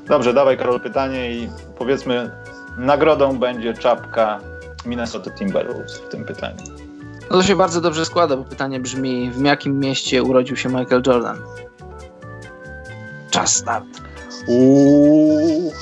Dobrze, 0.07 0.33
dawaj 0.33 0.57
Karol 0.57 0.79
pytanie 0.79 1.31
i 1.31 1.49
powiedzmy, 1.77 2.31
nagrodą 2.77 3.39
będzie 3.39 3.73
czapka 3.73 4.39
Minnesota 4.85 5.31
Timberwolves 5.31 5.97
w 5.97 6.09
tym 6.09 6.25
pytaniu. 6.25 6.80
No 7.31 7.37
to 7.37 7.43
się 7.43 7.55
bardzo 7.55 7.81
dobrze 7.81 8.05
składa, 8.05 8.37
bo 8.37 8.43
pytanie 8.43 8.79
brzmi, 8.79 9.31
w 9.31 9.41
jakim 9.41 9.79
mieście 9.79 10.23
urodził 10.23 10.55
się 10.57 10.69
Michael 10.69 11.01
Jordan? 11.07 11.41
Czas 13.29 13.55
start. 13.55 13.85
Uuu. 14.47 15.73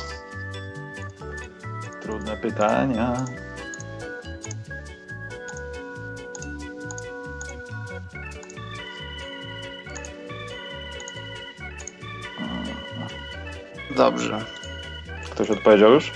Trudne 2.01 2.37
pytania. 2.37 3.25
Dobrze, 13.95 14.45
Ktoś 15.31 15.49
odpowiedział 15.49 15.91
już? 15.91 16.11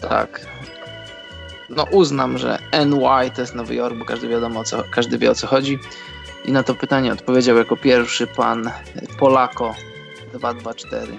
tak. 0.00 0.46
No 1.68 1.84
uznam, 1.90 2.38
że 2.38 2.58
NY 2.86 3.30
to 3.34 3.40
jest 3.40 3.54
Nowy 3.54 3.74
Jork, 3.74 3.96
bo 3.96 4.04
każdy 4.04 4.28
wiadomo 4.28 4.64
co, 4.64 4.82
każdy 4.90 5.18
wie 5.18 5.30
o 5.30 5.34
co 5.34 5.46
chodzi. 5.46 5.78
I 6.44 6.52
na 6.52 6.62
to 6.62 6.74
pytanie 6.74 7.12
odpowiedział 7.12 7.56
jako 7.56 7.76
pierwszy 7.76 8.26
pan 8.26 8.70
Polako 9.18 9.74
224. 10.32 11.18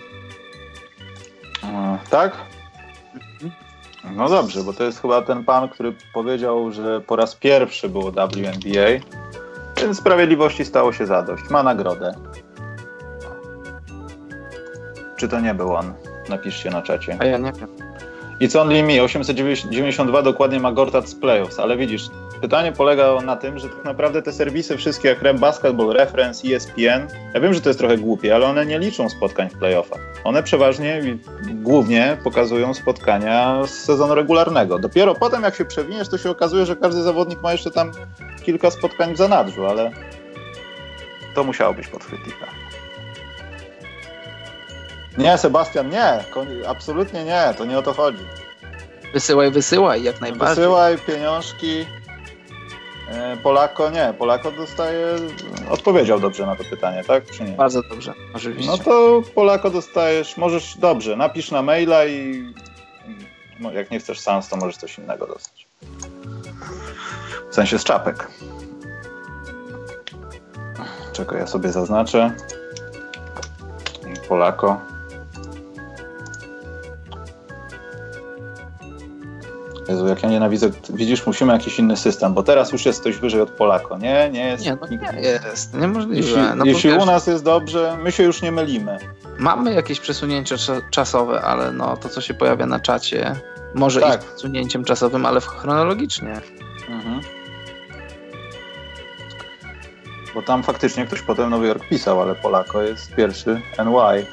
E, 1.64 1.98
Tak? 2.10 2.38
No 4.16 4.30
dobrze, 4.30 4.64
bo 4.64 4.74
to 4.74 4.84
jest 4.84 5.02
chyba 5.02 5.22
ten 5.22 5.44
pan, 5.44 5.70
który 5.70 5.96
powiedział, 6.14 6.72
że 6.72 7.02
po 7.02 7.16
raz 7.16 7.36
pierwszy 7.36 7.90
było 7.90 8.12
WNBA, 8.12 8.90
więc 9.82 9.98
sprawiedliwości 9.98 10.66
stało 10.66 10.94
się 10.94 11.06
zadość. 11.06 11.44
Ma 11.50 11.64
nagrodę. 11.64 12.16
Czy 15.16 15.28
to 15.28 15.40
nie 15.40 15.54
był 15.54 15.76
on? 15.76 15.94
Napiszcie 16.30 16.70
na 16.70 16.82
czacie. 16.82 17.18
A 17.20 17.26
ja 17.26 17.38
nie 17.38 17.52
wiem. 17.54 17.89
It's 18.42 18.56
only 18.56 18.84
me, 18.84 19.04
892 19.04 20.22
dokładnie 20.22 20.60
ma 20.60 20.72
Gortat 20.72 21.10
z 21.10 21.16
playoffs, 21.16 21.60
ale 21.60 21.78
widzisz, 21.78 22.10
pytanie 22.42 22.72
polega 22.72 23.22
na 23.22 23.36
tym, 23.36 23.60
że 23.60 23.70
tak 23.70 23.86
naprawdę 23.86 24.22
te 24.22 24.34
serwisy 24.34 24.78
wszystkie 24.78 25.10
jak 25.10 25.22
Rem 25.22 25.38
Basketball, 25.38 25.94
Reference, 25.94 26.48
ESPN, 26.48 27.08
ja 27.34 27.40
wiem, 27.42 27.54
że 27.54 27.62
to 27.62 27.70
jest 27.70 27.80
trochę 27.80 27.98
głupie, 27.98 28.36
ale 28.36 28.46
one 28.46 28.66
nie 28.66 28.80
liczą 28.80 29.10
spotkań 29.10 29.50
w 29.50 29.58
playoffach. 29.58 30.00
One 30.24 30.44
przeważnie, 30.44 31.02
głównie 31.54 32.18
pokazują 32.24 32.74
spotkania 32.74 33.62
z 33.66 33.70
sezonu 33.70 34.16
regularnego. 34.16 34.80
Dopiero 34.80 35.16
potem 35.16 35.44
jak 35.44 35.56
się 35.56 35.66
przewiniesz, 35.66 36.10
to 36.10 36.18
się 36.18 36.30
okazuje, 36.30 36.66
że 36.66 36.76
każdy 36.76 37.02
zawodnik 37.02 37.42
ma 37.42 37.52
jeszcze 37.52 37.72
tam 37.72 37.92
kilka 38.44 38.72
spotkań 38.72 39.14
w 39.14 39.18
zanadrzu, 39.18 39.66
ale 39.66 39.92
to 41.36 41.44
musiało 41.44 41.74
być 41.74 41.88
podchwytliwe. 41.88 42.46
Nie, 45.18 45.38
Sebastian, 45.38 45.90
nie, 45.90 46.20
absolutnie 46.68 47.26
nie, 47.26 47.54
to 47.58 47.66
nie 47.66 47.80
o 47.80 47.82
to 47.82 47.94
chodzi. 47.94 48.24
Wysyłaj, 49.14 49.52
wysyłaj, 49.52 50.04
jak 50.04 50.22
najbardziej. 50.22 50.56
Wysyłaj 50.56 50.98
pieniążki. 50.98 51.86
E, 53.10 53.38
Polako 53.38 53.90
nie, 53.90 54.14
Polako 54.18 54.52
dostaje, 54.52 55.06
odpowiedział 55.70 56.20
dobrze 56.20 56.46
na 56.46 56.56
to 56.56 56.64
pytanie, 56.64 57.04
tak? 57.04 57.26
Czy 57.26 57.44
nie? 57.44 57.52
Bardzo 57.52 57.82
dobrze, 57.90 58.14
oczywiście. 58.34 58.72
No 58.72 58.78
to 58.78 59.22
Polako 59.36 59.70
dostajesz, 59.70 60.38
możesz, 60.38 60.78
dobrze, 60.78 61.16
napisz 61.16 61.52
na 61.52 61.62
maila 61.62 62.06
i 62.06 62.44
no, 63.60 63.72
jak 63.72 63.92
nie 63.92 64.00
chcesz 64.00 64.20
sans, 64.20 64.50
to 64.50 64.58
możesz 64.58 64.78
coś 64.78 64.98
innego 64.98 65.28
dostać. 65.28 65.68
W 67.52 67.56
sensie 67.56 67.80
z 67.80 67.84
czapek. 67.84 68.28
Czekaj, 71.14 71.40
ja 71.40 71.48
sobie 71.48 71.70
zaznaczę. 71.70 72.32
Polako. 74.28 74.82
Jezu, 79.90 80.08
jak 80.08 80.24
ja 80.24 80.30
nienawidzę. 80.30 80.70
Widzisz, 80.90 81.26
musimy 81.26 81.54
jakiś 81.54 81.80
inny 81.80 81.98
system, 81.98 82.34
bo 82.34 82.44
teraz 82.44 82.72
już 82.72 82.86
jest 82.86 83.04
coś 83.04 83.18
wyżej 83.18 83.42
od 83.42 83.50
Polako. 83.52 83.98
Nie, 83.98 84.30
nie 84.32 84.48
jest. 84.48 84.66
Nie, 84.66 84.78
no 84.82 84.88
nie 84.88 85.22
jest, 85.22 85.74
niemożliwe. 85.74 86.16
Jeśli, 86.16 86.42
no 86.56 86.66
jeśli 86.66 86.90
wiesz, 86.90 87.04
u 87.04 87.06
nas 87.06 87.28
jest 87.28 87.44
dobrze, 87.44 87.98
my 88.04 88.12
się 88.12 88.24
już 88.24 88.42
nie 88.42 88.52
mylimy. 88.52 88.98
Mamy 89.40 89.74
jakieś 89.74 90.00
przesunięcie 90.00 90.56
cza- 90.56 90.90
czasowe, 90.90 91.42
ale 91.42 91.72
no 91.72 91.98
to, 91.98 92.10
co 92.10 92.22
się 92.22 92.34
pojawia 92.34 92.66
na 92.66 92.80
czacie, 92.80 93.36
może 93.76 94.02
Tak. 94.02 94.20
iść 94.20 94.28
z 94.28 94.32
przesunięciem 94.32 94.84
czasowym, 94.84 95.26
ale 95.26 95.42
chronologicznie. 95.42 96.42
Mhm. 96.90 97.22
Bo 100.36 100.42
tam 100.42 100.64
faktycznie 100.64 101.06
ktoś 101.06 101.22
potem 101.22 101.50
Nowy 101.50 101.68
Jork 101.68 101.88
pisał, 101.90 102.22
ale 102.22 102.36
Polako 102.36 102.82
jest 102.82 103.16
pierwszy 103.16 103.62
NY. 103.86 104.26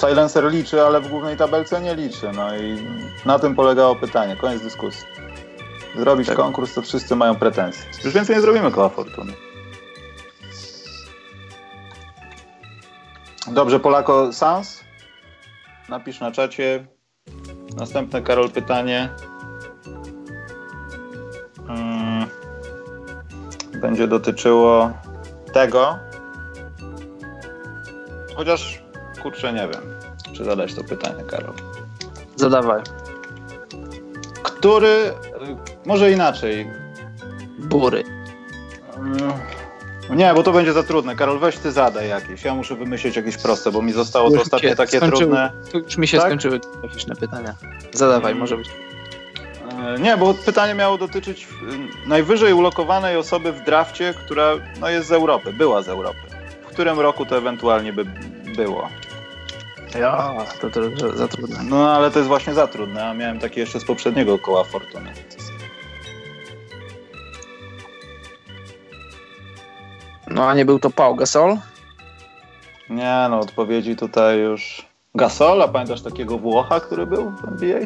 Silencer 0.00 0.44
liczy, 0.50 0.82
ale 0.82 1.00
w 1.00 1.08
głównej 1.08 1.36
tabelce 1.36 1.80
nie 1.80 1.94
liczy. 1.94 2.32
No 2.32 2.56
i 2.56 2.78
na 3.24 3.38
tym 3.38 3.54
polegało 3.54 3.96
pytanie. 3.96 4.36
Koniec 4.36 4.62
dyskusji. 4.62 5.06
Zrobić 5.96 6.26
Tak. 6.28 6.36
konkurs, 6.36 6.74
to 6.74 6.82
wszyscy 6.82 7.16
mają 7.16 7.34
pretensje. 7.34 7.84
Już 8.04 8.14
więcej 8.14 8.36
nie 8.36 8.42
zrobimy 8.42 8.70
koła 8.70 8.88
fortuny. 8.88 9.32
Dobrze, 13.46 13.80
Polako 13.80 14.32
Sans. 14.32 14.80
Napisz 15.88 16.20
na 16.20 16.30
czacie. 16.32 16.86
Następne, 17.76 18.22
Karol, 18.22 18.50
pytanie. 18.50 19.08
Mm, 21.68 22.26
Będzie 23.80 24.06
dotyczyło 24.08 24.92
tego. 25.52 25.98
Chociaż, 28.36 28.77
kurczę, 29.22 29.52
nie 29.52 29.68
wiem, 29.68 29.82
czy 30.36 30.44
zadać 30.44 30.74
to 30.74 30.84
pytanie, 30.84 31.24
Karol. 31.24 31.54
Zadawaj. 32.36 32.82
Który, 34.42 35.12
może 35.86 36.12
inaczej. 36.12 36.70
Bury. 37.58 38.04
Mm, 38.96 39.16
Nie, 40.10 40.34
bo 40.34 40.42
to 40.42 40.52
będzie 40.52 40.72
za 40.72 40.82
trudne. 40.82 41.16
Karol, 41.16 41.38
weź 41.38 41.56
ty 41.58 41.72
zadaj 41.72 42.08
jakieś. 42.08 42.44
Ja 42.44 42.54
muszę 42.54 42.74
wymyślić 42.74 43.16
jakieś 43.16 43.36
proste, 43.36 43.70
bo 43.72 43.82
mi 43.82 43.92
zostało 43.92 44.30
to 44.30 44.58
się 44.58 44.74
takie 44.76 44.96
skończyły. 44.98 45.10
trudne. 45.20 45.52
Już 45.74 45.96
mi 45.96 46.08
się 46.08 46.18
Tak? 46.18 46.26
skończyły 46.26 46.60
graficzne 46.80 47.16
pytania. 47.16 47.54
Zadawaj, 47.92 48.32
Mm. 48.32 48.38
może 48.40 48.56
być. 48.56 48.70
E, 49.96 49.98
Nie, 50.00 50.16
bo 50.16 50.34
pytanie 50.34 50.74
miało 50.74 50.98
dotyczyć 50.98 51.48
y, 52.04 52.08
najwyżej 52.08 52.52
ulokowanej 52.52 53.16
osoby 53.16 53.52
w 53.52 53.64
drafcie, 53.64 54.14
która 54.24 54.52
no, 54.80 54.88
jest 54.88 55.08
z 55.08 55.12
Europy, 55.12 55.52
była 55.52 55.82
z 55.82 55.88
Europy. 55.88 56.18
W 56.62 56.66
którym 56.66 57.00
roku 57.00 57.26
to 57.26 57.36
ewentualnie 57.38 57.92
by 57.92 58.04
było? 58.56 58.88
Ja. 59.94 60.34
To, 60.60 60.70
to, 60.70 60.80
to 60.90 61.16
za 61.16 61.28
trudne. 61.28 61.58
No 61.64 61.90
ale 61.90 62.10
to 62.10 62.18
jest 62.18 62.28
właśnie 62.28 62.54
za 62.54 62.66
trudne, 62.66 63.06
a 63.06 63.14
miałem 63.14 63.38
takie 63.38 63.60
jeszcze 63.60 63.80
z 63.80 63.84
poprzedniego 63.84 64.38
koła 64.38 64.64
Fortuny. 64.64 65.12
No 70.30 70.48
a 70.48 70.54
nie 70.54 70.64
był 70.64 70.78
to 70.78 70.90
Pau 70.90 71.14
Gasol? 71.14 71.56
Nie, 72.90 73.26
no 73.30 73.40
odpowiedzi 73.40 73.96
tutaj 73.96 74.38
już... 74.38 74.88
Gasol, 75.14 75.62
a 75.62 75.68
pamiętasz 75.68 76.02
takiego 76.02 76.38
Włocha, 76.38 76.80
który 76.80 77.06
był 77.06 77.30
w 77.30 77.44
NBA? 77.44 77.78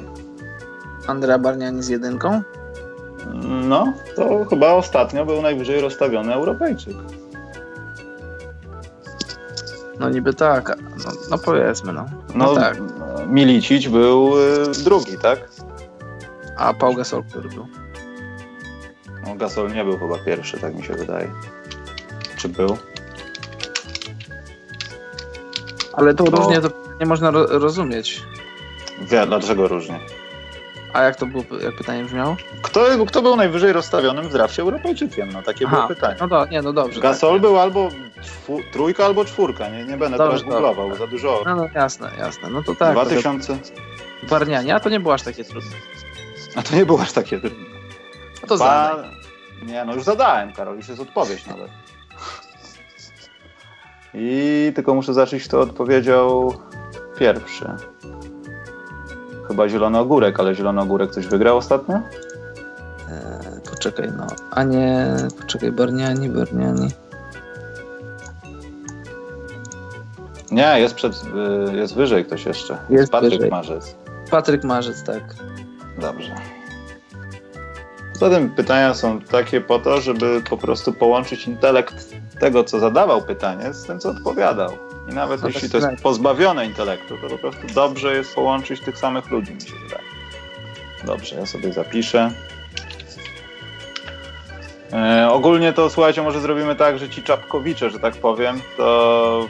Andrea 1.07 1.39
Barniani 1.39 1.83
z 1.83 1.89
jedynką? 1.89 2.43
No, 3.45 3.93
to 4.17 4.45
chyba 4.45 4.73
ostatnio 4.73 5.27
był 5.27 5.43
najwyżej 5.43 5.81
rozstawiony 5.81 6.35
Europejczyk. 6.35 6.97
No 10.03 10.09
niby 10.11 10.35
tak. 10.35 10.69
No, 10.79 11.13
no 11.31 11.39
powiedzmy, 11.39 11.93
no. 11.93 12.05
No, 12.35 12.47
No 12.47 12.55
tak. 12.55 12.77
Milicic 13.27 13.89
był 13.89 14.33
y, 14.39 14.83
drugi, 14.85 15.19
tak? 15.19 15.49
A 16.57 16.75
Pau 16.75 16.95
Gasol, 16.95 17.23
który 17.31 17.49
był? 17.49 17.67
No, 19.27 19.35
Gasol 19.35 19.73
nie 19.73 19.85
był 19.85 19.99
chyba 19.99 20.19
pierwszy, 20.19 20.59
tak 20.61 20.75
mi 20.75 20.85
się 20.85 20.95
wydaje. 20.95 21.31
Czy 22.37 22.49
był? 22.49 22.77
Ale 25.93 26.15
to 26.15 26.25
Bo- 26.25 26.37
różnie 26.37 26.61
to 26.61 26.69
nie 27.01 27.07
można 27.07 27.31
ro 27.31 27.47
rozumieć. 27.47 28.23
Wie, 29.01 29.27
dlaczego 29.27 29.69
różnie? 29.69 30.01
A 30.93 31.03
jak 31.03 31.17
to 31.17 31.27
było, 31.27 31.45
jak 31.63 31.77
pytanie 31.77 32.05
brzmiało? 32.05 32.37
Kto, 32.63 32.81
kto 33.07 33.23
był 33.23 33.37
najwyżej 33.37 33.73
rozstawionym 33.73 34.29
w 34.29 34.33
drafcie 34.33 34.63
Europejczykiem? 34.63 35.29
No 35.33 35.43
takie 35.43 35.67
było 35.69 35.79
Aha, 35.79 35.89
pytanie. 35.89 36.17
No 36.21 36.29
do, 36.29 36.47
nie, 36.47 36.63
no 36.63 36.73
dobrze. 36.73 37.01
Gasol 37.01 37.41
był 37.41 37.59
albo 37.59 37.89
trójka, 38.73 39.05
albo 39.05 39.25
czwórka. 39.25 39.69
Nie, 39.69 39.85
nie 39.85 39.97
będę 39.97 40.19
Dobrze, 40.19 40.39
teraz 40.39 40.43
googlował, 40.43 40.89
dobrze. 40.89 41.05
za 41.05 41.11
dużo. 41.11 41.37
Tak. 41.45 41.47
No, 41.47 41.57
no 41.57 41.69
jasne, 41.75 42.11
jasne. 42.19 42.51
No 42.51 42.63
to 42.63 42.75
tak. 42.75 42.93
2000. 42.93 43.57
tak. 43.59 44.31
Barniani, 44.31 44.71
a 44.73 44.81
to 44.81 44.89
nie 44.89 45.01
było 45.01 45.15
aż 45.15 45.23
takie 45.23 45.45
trudne. 45.45 45.71
A 46.57 46.63
to 46.63 46.77
nie 46.77 46.87
było 46.87 47.01
aż 47.03 47.13
takie 47.13 47.41
trudne. 47.41 47.65
No 48.43 48.49
to 48.49 48.55
Dwa- 48.55 48.59
zadaj. 48.97 49.11
Nie, 49.63 49.85
no 49.85 49.95
już 49.95 50.03
zadałem, 50.05 50.53
Karol, 50.53 50.77
już 50.77 50.89
jest 50.89 51.01
odpowiedź 51.01 51.47
nawet. 51.47 51.71
I 54.15 54.73
tylko 54.75 54.95
muszę 54.95 55.15
zacząć 55.15 55.49
to 55.49 55.61
odpowiedział 55.61 56.55
pierwszy. 57.19 57.65
Chyba 59.53 59.69
Zielony 59.69 59.99
Ogórek, 59.99 60.41
ale 60.41 60.55
Zielony 60.55 60.81
Ogórek 60.81 61.11
coś 61.11 61.27
wygrał 61.27 61.57
ostatnio? 61.57 61.95
E, 61.95 62.03
poczekaj, 63.71 64.13
no. 64.17 64.27
A 64.51 64.63
nie, 64.63 65.17
poczekaj, 65.41 65.73
Barniani, 65.73 66.29
Barniani. 66.29 66.89
Nie, 70.51 70.81
jest, 70.81 70.95
przed, 70.95 71.13
y, 71.73 71.77
jest 71.77 71.95
wyżej 71.95 72.25
ktoś 72.25 72.47
jeszcze. 72.47 72.79
Jest 72.91 73.13
Patryk 73.13 73.33
wyżej. 73.33 73.51
Marzec. 73.51 73.97
Patryk 74.31 74.65
Marzec, 74.65 75.03
tak. 75.03 75.23
Dobrze. 76.01 76.35
Zatem 78.13 78.51
pytania 78.51 78.95
są 78.95 79.21
takie 79.21 79.61
po 79.61 79.79
to, 79.79 80.01
żeby 80.01 80.43
po 80.51 80.57
prostu 80.57 80.93
połączyć 80.93 81.47
intelekt 81.47 82.15
tego, 82.41 82.65
co 82.65 82.81
zadawał 82.81 83.23
pytanie, 83.23 83.75
z 83.75 83.85
tym, 83.85 83.99
co 83.99 84.11
odpowiadał. 84.11 84.71
I 85.09 85.15
nawet 85.15 85.43
No 85.43 85.49
jeśli 85.49 85.71
to 85.71 85.77
jest 85.77 86.03
pozbawione 86.03 86.67
intelektu, 86.67 87.19
to 87.19 87.29
po 87.29 87.39
prostu 87.39 87.67
dobrze 87.75 88.15
jest 88.15 88.35
połączyć 88.35 88.81
tych 88.81 88.99
samych 88.99 89.31
ludzi, 89.31 89.55
mi 89.55 89.61
się 89.61 89.75
wydaje. 89.83 90.03
Dobrze, 91.05 91.37
ja 91.37 91.47
sobie 91.47 91.73
zapiszę. 91.73 92.31
E, 94.93 95.29
ogólnie 95.31 95.73
to 95.73 95.91
słuchajcie, 95.91 96.23
może 96.23 96.41
zrobimy 96.41 96.77
tak, 96.77 96.99
że 96.99 97.09
ci 97.09 97.23
czapkowicze, 97.23 97.91
że 97.91 97.99
tak 97.99 98.15
powiem, 98.17 98.61
to 98.77 99.49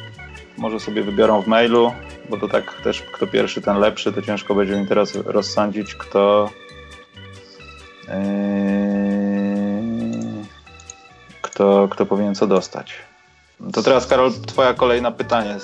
może 0.59 0.81
sobie 0.81 1.03
wybiorą 1.03 1.43
w 1.43 1.47
mailu, 1.47 1.93
bo 2.29 2.37
to 2.37 2.49
tak 2.49 2.83
też 2.83 3.03
kto 3.03 3.27
pierwszy, 3.27 3.63
ten 3.63 3.79
lepszy, 3.79 4.13
to 4.13 4.23
ciężko 4.23 4.55
będzie 4.55 4.77
mi 4.77 4.87
teraz 4.87 5.15
rozsądzić, 5.15 5.95
kto 5.95 6.51
yy, 8.09 8.15
kto, 11.43 11.89
kto 11.91 12.07
powinien 12.07 12.35
co 12.35 12.47
dostać. 12.47 13.12
To 13.73 13.83
teraz, 13.83 14.07
Karol, 14.07 14.33
twoja 14.47 14.75
kolejna 14.75 15.11
pytanie. 15.11 15.59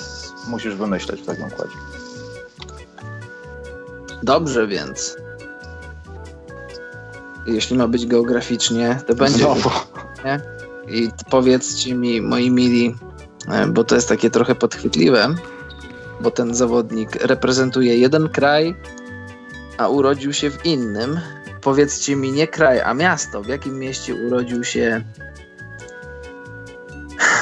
Musisz 0.49 0.75
wymyśleć 0.75 1.21
w 1.21 1.27
takim 1.27 1.45
układzie. 1.45 1.77
Dobrze, 4.23 4.67
więc. 4.67 5.17
Jeśli 7.47 7.77
ma 7.77 7.89
być 7.89 8.07
geograficznie, 8.07 9.01
to 9.07 9.15
będzie. 9.15 9.39
Znowu. 9.39 9.71
I 10.89 11.09
powiedzcie 11.31 11.95
mi, 11.95 12.23
moi 12.23 12.51
mili, 12.51 12.95
e, 13.49 13.67
bo 13.67 13.85
to 13.85 13.95
jest 13.95 14.09
takie 14.09 14.31
trochę 14.31 14.55
podchwytliwe, 14.55 15.35
bo 16.21 16.31
ten 16.31 16.55
zawodnik 16.55 17.15
reprezentuje 17.25 17.99
jeden 17.99 18.29
kraj, 18.29 18.75
a 19.79 19.89
urodził 19.89 20.33
się 20.33 20.51
w 20.51 20.67
innym. 20.67 21.21
Powiedzcie 21.61 22.17
mi 22.17 22.33
nie 22.33 22.47
kraj, 22.47 22.81
a 22.81 22.95
miasto. 22.95 23.43
W 23.43 23.47
jakim 23.47 23.79
mieście 23.79 24.15
urodził 24.15 24.65
się 24.65 25.05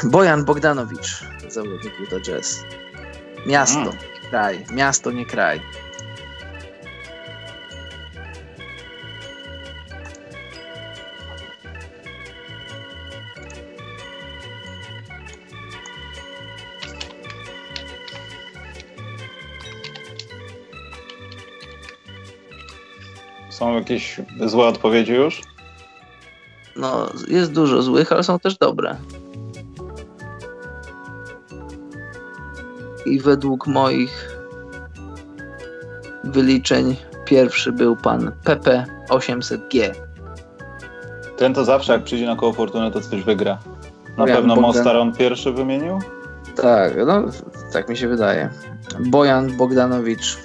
Bojan 0.05 0.44
Bogdanowicz, 0.44 1.24
zawodnik 1.48 2.01
Utah 2.01 2.20
Jazz? 2.23 2.65
Miasto, 3.47 3.78
Mm. 3.81 3.93
nie 4.23 4.28
kraj. 4.31 4.65
Miasto, 4.73 5.11
nie 5.12 5.27
kraj. 5.27 5.61
Są 23.51 23.74
jakieś 23.74 24.20
złe 24.47 24.66
odpowiedzi 24.66 25.12
już? 25.12 25.43
No, 26.77 27.11
jest 27.28 27.53
dużo 27.53 27.82
złych, 27.82 28.12
ale 28.12 28.23
są 28.23 28.39
też 28.39 28.59
dobre. 28.59 28.97
I 33.07 33.20
według 33.20 33.66
moich 33.66 34.37
wyliczeń 36.24 36.97
pierwszy 37.24 37.73
był 37.73 37.97
pan 37.97 38.33
Pepe 38.45 38.85
800G. 39.11 39.91
Ten 41.37 41.55
to 41.55 41.65
zawsze 41.65 41.93
jak 41.93 42.05
przyjdzie 42.05 42.27
na 42.27 42.37
koło 42.37 42.53
fortuny, 42.53 42.91
to 42.91 43.01
coś 43.01 43.23
wygra. 43.23 43.59
Na 44.09 44.16
Bojan 44.16 44.37
pewno 44.37 44.57
Mostar 44.57 44.97
on 44.97 45.12
pierwszy 45.12 45.53
wymienił? 45.53 45.99
Tak, 46.57 46.93
no 47.07 47.23
tak 47.73 47.89
mi 47.89 47.97
się 47.97 48.09
wydaje. 48.09 48.51
Bojan 49.01 49.57
Bogdanowicz, 49.57 50.37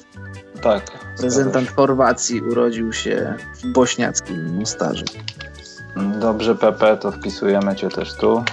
Tak. 0.61 0.91
reprezentant 1.15 1.69
Chorwacji, 1.69 2.41
urodził 2.41 2.93
się 2.93 3.33
w 3.63 3.67
bośniackim 3.67 4.59
Mostarze. 4.59 5.05
Dobrze, 6.19 6.55
Pepe, 6.55 6.97
to 6.97 7.11
wpisujemy 7.11 7.75
cię 7.75 7.89
też 7.89 8.13
tu. 8.13 8.43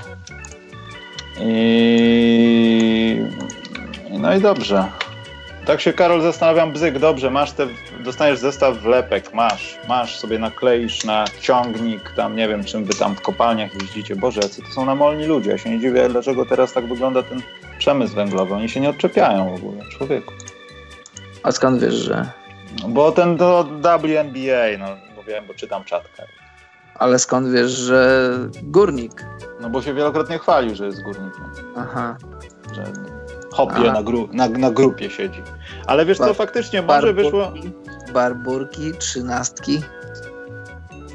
I. 1.41 3.27
No 4.11 4.35
i 4.35 4.41
dobrze. 4.41 4.85
Tak 5.67 5.81
się, 5.81 5.93
Karol, 5.93 6.23
zastanawiam, 6.23 6.73
bzyk, 6.73 6.99
dobrze, 6.99 7.31
masz 7.31 7.53
te, 7.53 7.67
dostaniesz 8.05 8.39
zestaw 8.39 8.77
wlepek, 8.77 9.35
masz, 9.35 9.79
masz, 9.89 10.19
sobie 10.19 10.39
nakleisz 10.39 11.05
na 11.05 11.25
ciągnik, 11.41 12.13
tam 12.17 12.37
nie 12.37 12.49
wiem, 12.49 12.65
czym 12.65 12.85
wy 12.85 12.95
tam 12.95 13.15
w 13.15 13.21
kopalniach 13.21 13.75
jeździcie. 13.75 14.17
Boże, 14.17 14.41
jacy 14.43 14.63
to 14.63 14.69
są 14.69 14.85
namolni 14.85 15.25
ludzie, 15.25 15.51
ja 15.51 15.59
się 15.59 15.71
nie 15.71 15.81
dziwię, 15.81 16.09
dlaczego 16.09 16.47
teraz 16.47 16.73
tak 16.73 16.89
wygląda 16.89 17.23
ten 17.23 17.43
przemysł 17.79 18.15
węglowy, 18.15 18.55
oni 18.55 18.69
się 18.69 18.81
nie 18.81 18.91
odczepiają 18.91 19.51
w 19.51 19.55
ogóle, 19.55 19.85
człowieku. 19.99 20.33
A 21.43 21.53
skąd 21.53 21.81
wiesz, 21.81 21.95
że... 21.95 22.31
Bo 22.89 23.13
ten 23.13 23.37
do 23.37 23.65
WNBA, 23.65 24.79
no, 24.79 24.87
bo 25.17 25.23
wiem, 25.23 25.45
bo 25.47 25.55
czytam 25.55 25.85
czatkę. 25.85 26.27
Ale 26.95 27.19
skąd 27.19 27.53
wiesz, 27.53 27.71
że 27.71 28.31
górnik? 28.63 29.27
No 29.61 29.71
bo 29.71 29.83
się 29.83 29.95
wielokrotnie 29.95 30.39
chwalił, 30.39 30.75
że 30.75 30.87
jest 30.87 31.03
górnikiem. 31.03 31.45
Aha. 31.77 32.17
że 32.75 32.85
hopie 33.53 33.93
na, 33.93 34.03
gru, 34.03 34.29
na, 34.33 34.49
na 34.49 34.71
grupie 34.71 35.11
siedzi. 35.11 35.43
Ale 35.87 36.07
wiesz 36.07 36.19
co, 36.19 36.35
faktycznie 36.35 36.83
może 36.83 37.13
wyszło... 37.13 37.41
Barburki, 37.41 37.73
barburki, 38.13 38.93
trzynastki. 38.99 39.83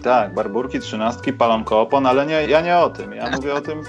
Tak, 0.04 0.34
barburki, 0.34 0.80
trzynastki, 0.80 1.34
palonko 1.34 1.82
opon, 1.82 2.06
ale 2.06 2.26
nie, 2.26 2.48
ja 2.48 2.62
nie 2.62 2.78
o 2.78 2.90
tym. 2.90 3.14
Ja 3.14 3.30
mówię 3.32 3.54
o 3.54 3.62
tym, 3.62 3.82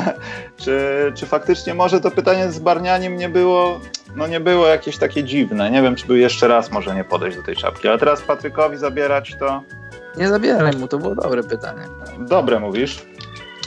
czy, 0.62 1.12
czy 1.14 1.26
faktycznie 1.26 1.74
może 1.74 2.00
to 2.00 2.10
pytanie 2.10 2.52
z 2.52 2.58
barnianiem 2.58 3.16
nie 3.16 3.28
było, 3.28 3.80
no 4.16 4.26
nie 4.26 4.40
było 4.40 4.66
jakieś 4.66 4.98
takie 4.98 5.24
dziwne. 5.24 5.70
Nie 5.70 5.82
wiem, 5.82 5.94
czy 5.94 6.06
by 6.06 6.18
jeszcze 6.18 6.48
raz 6.48 6.70
może 6.70 6.94
nie 6.94 7.04
podejść 7.04 7.36
do 7.36 7.42
tej 7.42 7.56
czapki, 7.56 7.88
ale 7.88 7.98
teraz 7.98 8.22
Patrykowi 8.22 8.76
zabierać 8.76 9.36
to 9.38 9.62
Nie 10.16 10.28
zabieraj 10.28 10.76
mu, 10.76 10.88
to 10.88 10.98
było 10.98 11.14
dobre 11.14 11.42
pytanie. 11.42 11.82
dobre 12.18 12.60
mówisz. 12.60 13.06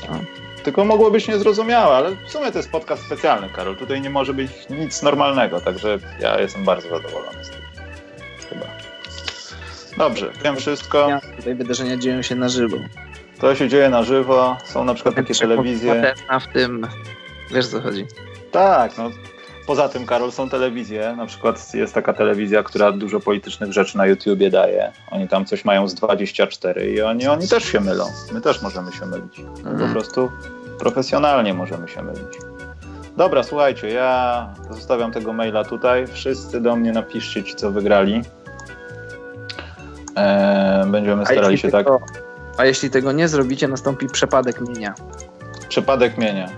No. 0.10 0.16
Tylko 0.64 0.86
mogło 0.86 1.12
być 1.12 1.28
niezrozumiałe, 1.28 1.96
ale 1.96 2.16
w 2.16 2.32
sumie 2.32 2.52
to 2.52 2.60
jest 2.60 2.72
podcast 2.72 3.06
specjalny, 3.06 3.50
Karol. 3.50 3.78
Tutaj 3.78 4.02
nie 4.02 4.10
może 4.10 4.34
być 4.34 4.52
nic 4.70 5.02
normalnego, 5.02 5.62
także 5.62 5.98
ja 6.20 6.40
jestem 6.40 6.64
bardzo 6.64 6.90
zadowolony 6.90 7.46
z 7.46 7.50
tego. 7.50 7.66
Chyba. 8.50 8.66
Dobrze, 9.98 10.32
wiem 10.44 10.56
wszystko. 10.56 11.08
Tutaj 11.38 11.56
wydarzenia 11.56 11.98
dzieją 11.98 12.22
się 12.22 12.36
na 12.36 12.50
żywo. 12.50 12.78
To 13.40 13.56
się 13.56 13.70
dzieje 13.70 13.90
na 13.90 14.04
żywo. 14.04 14.58
Są 14.66 14.84
na 14.84 14.94
przykład 14.94 15.16
takie 15.16 15.36
telewizje. 15.36 16.14
W 16.42 16.54
tym, 16.54 16.88
wiesz 17.52 17.66
o 17.66 17.70
co 17.70 17.82
chodzi. 17.82 18.06
Tak, 18.52 18.98
no. 18.98 19.12
Poza 19.70 19.90
tym, 19.90 20.06
Karol, 20.06 20.32
są 20.32 20.50
telewizje. 20.50 21.14
Na 21.18 21.26
przykład 21.26 21.74
jest 21.74 21.94
taka 21.94 22.14
telewizja, 22.14 22.64
która 22.64 22.92
dużo 22.92 23.20
politycznych 23.20 23.74
rzeczy 23.74 23.98
na 23.98 24.06
YouTubie 24.06 24.50
daje. 24.50 24.92
Oni 25.12 25.28
tam 25.28 25.46
coś 25.46 25.66
mają 25.66 25.88
z 25.88 25.94
24 25.94 26.92
i 26.92 27.02
oni, 27.02 27.28
oni 27.28 27.48
też 27.48 27.64
się 27.64 27.80
mylą. 27.80 28.06
My 28.34 28.42
też 28.42 28.62
możemy 28.62 28.92
się 28.92 29.06
mylić. 29.06 29.42
Po 29.64 29.70
Mhm. 29.70 29.92
prostu 29.92 30.32
profesjonalnie 30.80 31.54
możemy 31.54 31.88
się 31.88 32.04
mylić. 32.04 32.38
Dobra, 33.18 33.44
słuchajcie, 33.44 33.90
ja 33.90 34.50
zostawiam 34.72 35.12
tego 35.12 35.34
maila 35.34 35.64
tutaj. 35.64 36.08
Wszyscy 36.08 36.62
do 36.62 36.76
mnie 36.76 36.92
napiszcie 36.92 37.44
ci, 37.44 37.56
co 37.56 37.72
wygrali. 37.72 38.22
Eee, 40.16 40.86
będziemy 40.92 41.26
starali 41.26 41.58
się 41.58 41.72
tak. 41.72 41.86
tego, 41.86 42.00
a 42.58 42.66
jeśli 42.66 42.90
tego 42.90 43.12
nie 43.12 43.28
zrobicie, 43.28 43.68
nastąpi 43.68 44.08
przepadek 44.08 44.62
mienia. 44.62 44.94
Przypadek 45.70 46.18
mienia. 46.18 46.50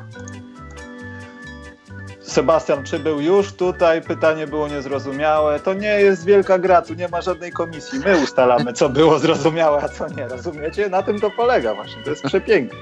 Sebastian 2.32 2.84
przybył 2.84 3.22
już 3.22 3.54
tutaj, 3.54 4.02
pytanie 4.02 4.48
było 4.48 4.68
niezrozumiałe. 4.68 5.60
To 5.60 5.74
nie 5.74 5.88
jest 6.02 6.26
wielka 6.26 6.60
gra, 6.60 6.82
tu 6.82 6.94
nie 6.94 7.08
ma 7.08 7.22
żadnej 7.22 7.52
komisji. 7.52 8.00
My 8.06 8.18
ustalamy, 8.18 8.74
co 8.74 8.90
było 8.90 9.20
zrozumiałe, 9.20 9.82
a 9.84 9.90
co 9.90 10.08
nie. 10.08 10.28
Rozumiecie? 10.28 10.90
Na 10.90 11.04
tym 11.04 11.20
to 11.20 11.32
polega 11.32 11.76
właśnie. 11.76 12.04
To 12.04 12.10
jest 12.10 12.24
przepiękne. 12.24 12.80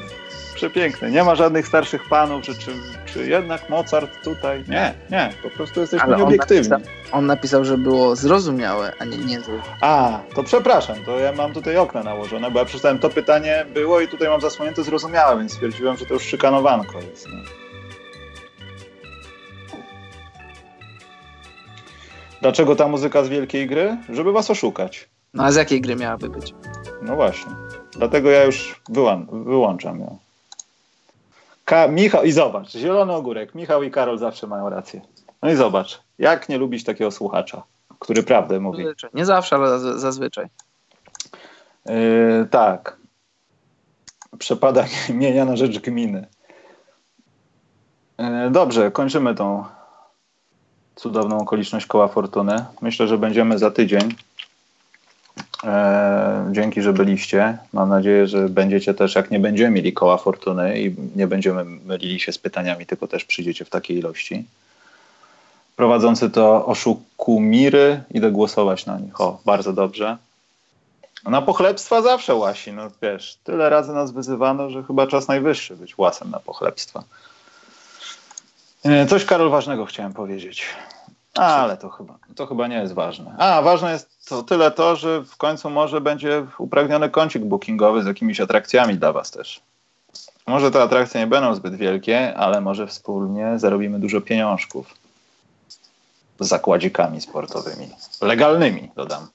Przepiękne. 0.55 1.11
Nie 1.11 1.23
ma 1.23 1.35
żadnych 1.35 1.67
starszych 1.67 2.01
panów, 2.09 2.43
czy, 2.43 2.55
czy, 2.57 2.71
czy 3.05 3.27
jednak 3.27 3.69
Mozart 3.69 4.11
tutaj. 4.23 4.63
Nie, 4.67 4.93
nie. 5.11 5.33
Po 5.43 5.49
prostu 5.49 5.81
jesteśmy 5.81 6.03
Ale 6.05 6.15
on 6.15 6.21
nieobiektywni. 6.21 6.69
napisał, 6.69 6.93
on 7.11 7.25
napisał, 7.25 7.65
że 7.65 7.77
było 7.77 8.15
zrozumiałe, 8.15 8.93
a 8.99 9.05
nie 9.05 9.17
niezrozumiałe. 9.17 9.77
A, 9.81 10.19
to 10.35 10.43
przepraszam, 10.43 10.95
to 11.05 11.19
ja 11.19 11.31
mam 11.31 11.53
tutaj 11.53 11.77
okna 11.77 12.03
nałożone, 12.03 12.51
bo 12.51 12.59
ja 12.59 12.65
przeczytałem 12.65 12.99
to 12.99 13.09
pytanie 13.09 13.65
było 13.73 13.99
i 13.99 14.07
tutaj 14.07 14.27
mam 14.27 14.41
zasłonięte 14.41 14.83
zrozumiałe, 14.83 15.37
więc 15.37 15.53
stwierdziłem, 15.53 15.97
że 15.97 16.05
to 16.05 16.13
już 16.13 16.23
szykanowanko 16.23 16.99
jest. 17.01 17.27
Nie? 17.27 17.58
Dlaczego 22.41 22.75
ta 22.75 22.87
muzyka 22.87 23.23
z 23.23 23.29
wielkiej 23.29 23.67
gry? 23.67 23.97
Żeby 24.09 24.31
was 24.31 24.51
oszukać. 24.51 25.09
No 25.33 25.43
a 25.43 25.51
z 25.51 25.55
jakiej 25.55 25.81
gry 25.81 25.95
miałaby 25.95 26.29
być? 26.29 26.53
No 27.01 27.15
właśnie. 27.15 27.51
Dlatego 27.91 28.29
ja 28.29 28.43
już 28.43 28.81
wyłą- 28.89 29.43
wyłączam 29.43 29.99
ją. 29.99 30.17
Ka- 31.65 31.87
Michał, 31.87 32.23
i 32.23 32.31
zobacz, 32.31 32.71
zielony 32.71 33.13
ogórek. 33.13 33.55
Michał 33.55 33.83
i 33.83 33.91
Karol 33.91 34.17
zawsze 34.17 34.47
mają 34.47 34.69
rację. 34.69 35.01
No 35.41 35.51
i 35.51 35.55
zobacz, 35.55 36.01
jak 36.19 36.49
nie 36.49 36.57
lubić 36.57 36.83
takiego 36.83 37.11
słuchacza, 37.11 37.63
który 37.99 38.23
prawdę 38.23 38.59
mówi. 38.59 38.83
Zazwyczaj. 38.83 39.09
Nie 39.13 39.25
zawsze, 39.25 39.55
ale 39.55 39.67
zaz- 39.79 39.97
zazwyczaj. 39.99 40.45
Yy, 41.85 42.47
tak. 42.51 42.97
Przepadek 44.39 44.87
mienia 45.09 45.45
na 45.45 45.55
rzecz 45.55 45.79
gminy. 45.79 46.27
Yy, 48.19 48.51
dobrze, 48.51 48.91
kończymy 48.91 49.35
tą 49.35 49.63
cudowną 50.99 51.37
okoliczność 51.37 51.85
koła 51.85 52.07
fortuny. 52.07 52.65
Myślę, 52.81 53.07
że 53.07 53.17
będziemy 53.17 53.59
za 53.59 53.71
tydzień. 53.71 54.15
Yy, 55.63 55.69
dzięki, 56.51 56.81
że 56.81 56.93
byliście. 56.93 57.57
Mam 57.73 57.89
nadzieję, 57.89 58.27
że 58.27 58.49
będziecie 58.49 58.93
też, 58.93 59.15
jak 59.15 59.31
nie 59.31 59.39
będziemy 59.39 59.69
mieli 59.69 59.93
koła 59.93 60.17
fortuny 60.17 60.81
i 60.81 60.95
nie 61.15 61.27
będziemy 61.27 61.63
mylili 61.65 62.19
się 62.19 62.31
z 62.31 62.37
pytaniami, 62.37 62.85
tylko 62.85 63.07
też 63.07 63.25
przyjdziecie 63.25 63.65
w 63.65 63.69
takiej 63.69 63.97
ilości. 63.97 64.45
Prowadzący 65.75 66.29
to 66.29 66.65
oszukumiry, 66.65 68.03
idę 68.11 68.31
głosować 68.31 68.85
na 68.85 68.99
nich. 68.99 69.21
O, 69.21 69.41
bardzo 69.45 69.73
dobrze. 69.73 70.17
Na 71.25 71.41
pochlebstwa 71.41 72.01
zawsze 72.01 72.35
łasi, 72.35 72.73
no 72.73 72.91
wiesz, 73.01 73.37
tyle 73.43 73.69
razy 73.69 73.93
nas 73.93 74.11
wyzywano, 74.11 74.69
że 74.69 74.83
chyba 74.83 75.07
czas 75.07 75.27
najwyższy 75.27 75.75
być 75.75 75.97
łasem 75.97 76.31
na 76.31 76.39
pochlebstwa. 76.39 77.03
E, 78.85 79.05
Coś, 79.05 79.25
Karol, 79.25 79.49
ważnego 79.49 79.85
chciałem 79.85 80.13
powiedzieć. 80.13 80.65
Ale 81.35 81.77
to 81.77 81.89
chyba, 81.89 82.17
to 82.35 82.47
chyba 82.47 82.67
nie 82.67 82.75
jest 82.75 82.93
ważne. 82.93 83.35
A, 83.37 83.61
ważne 83.61 83.91
jest 83.91 84.29
to 84.29 84.43
tyle 84.43 84.71
to, 84.71 84.95
że 84.95 85.23
w 85.23 85.37
końcu 85.37 85.69
może 85.69 86.01
będzie 86.01 86.45
upragniony 86.57 87.09
kącik 87.09 87.43
bookingowy 87.43 88.03
z 88.03 88.05
jakimiś 88.05 88.39
atrakcjami 88.39 88.95
dla 88.95 89.13
was 89.13 89.31
też. 89.31 89.61
Może 90.47 90.71
te 90.71 90.81
atrakcje 90.81 91.21
nie 91.21 91.27
będą 91.27 91.55
zbyt 91.55 91.75
wielkie, 91.75 92.37
ale 92.37 92.61
może 92.61 92.87
wspólnie 92.87 93.59
zarobimy 93.59 93.99
dużo 93.99 94.21
pieniążków 94.21 94.93
z 96.39 96.47
zakładzikami 96.47 97.21
sportowymi. 97.21 97.89
Legalnymi, 98.21 98.91
dodam, 98.95 99.27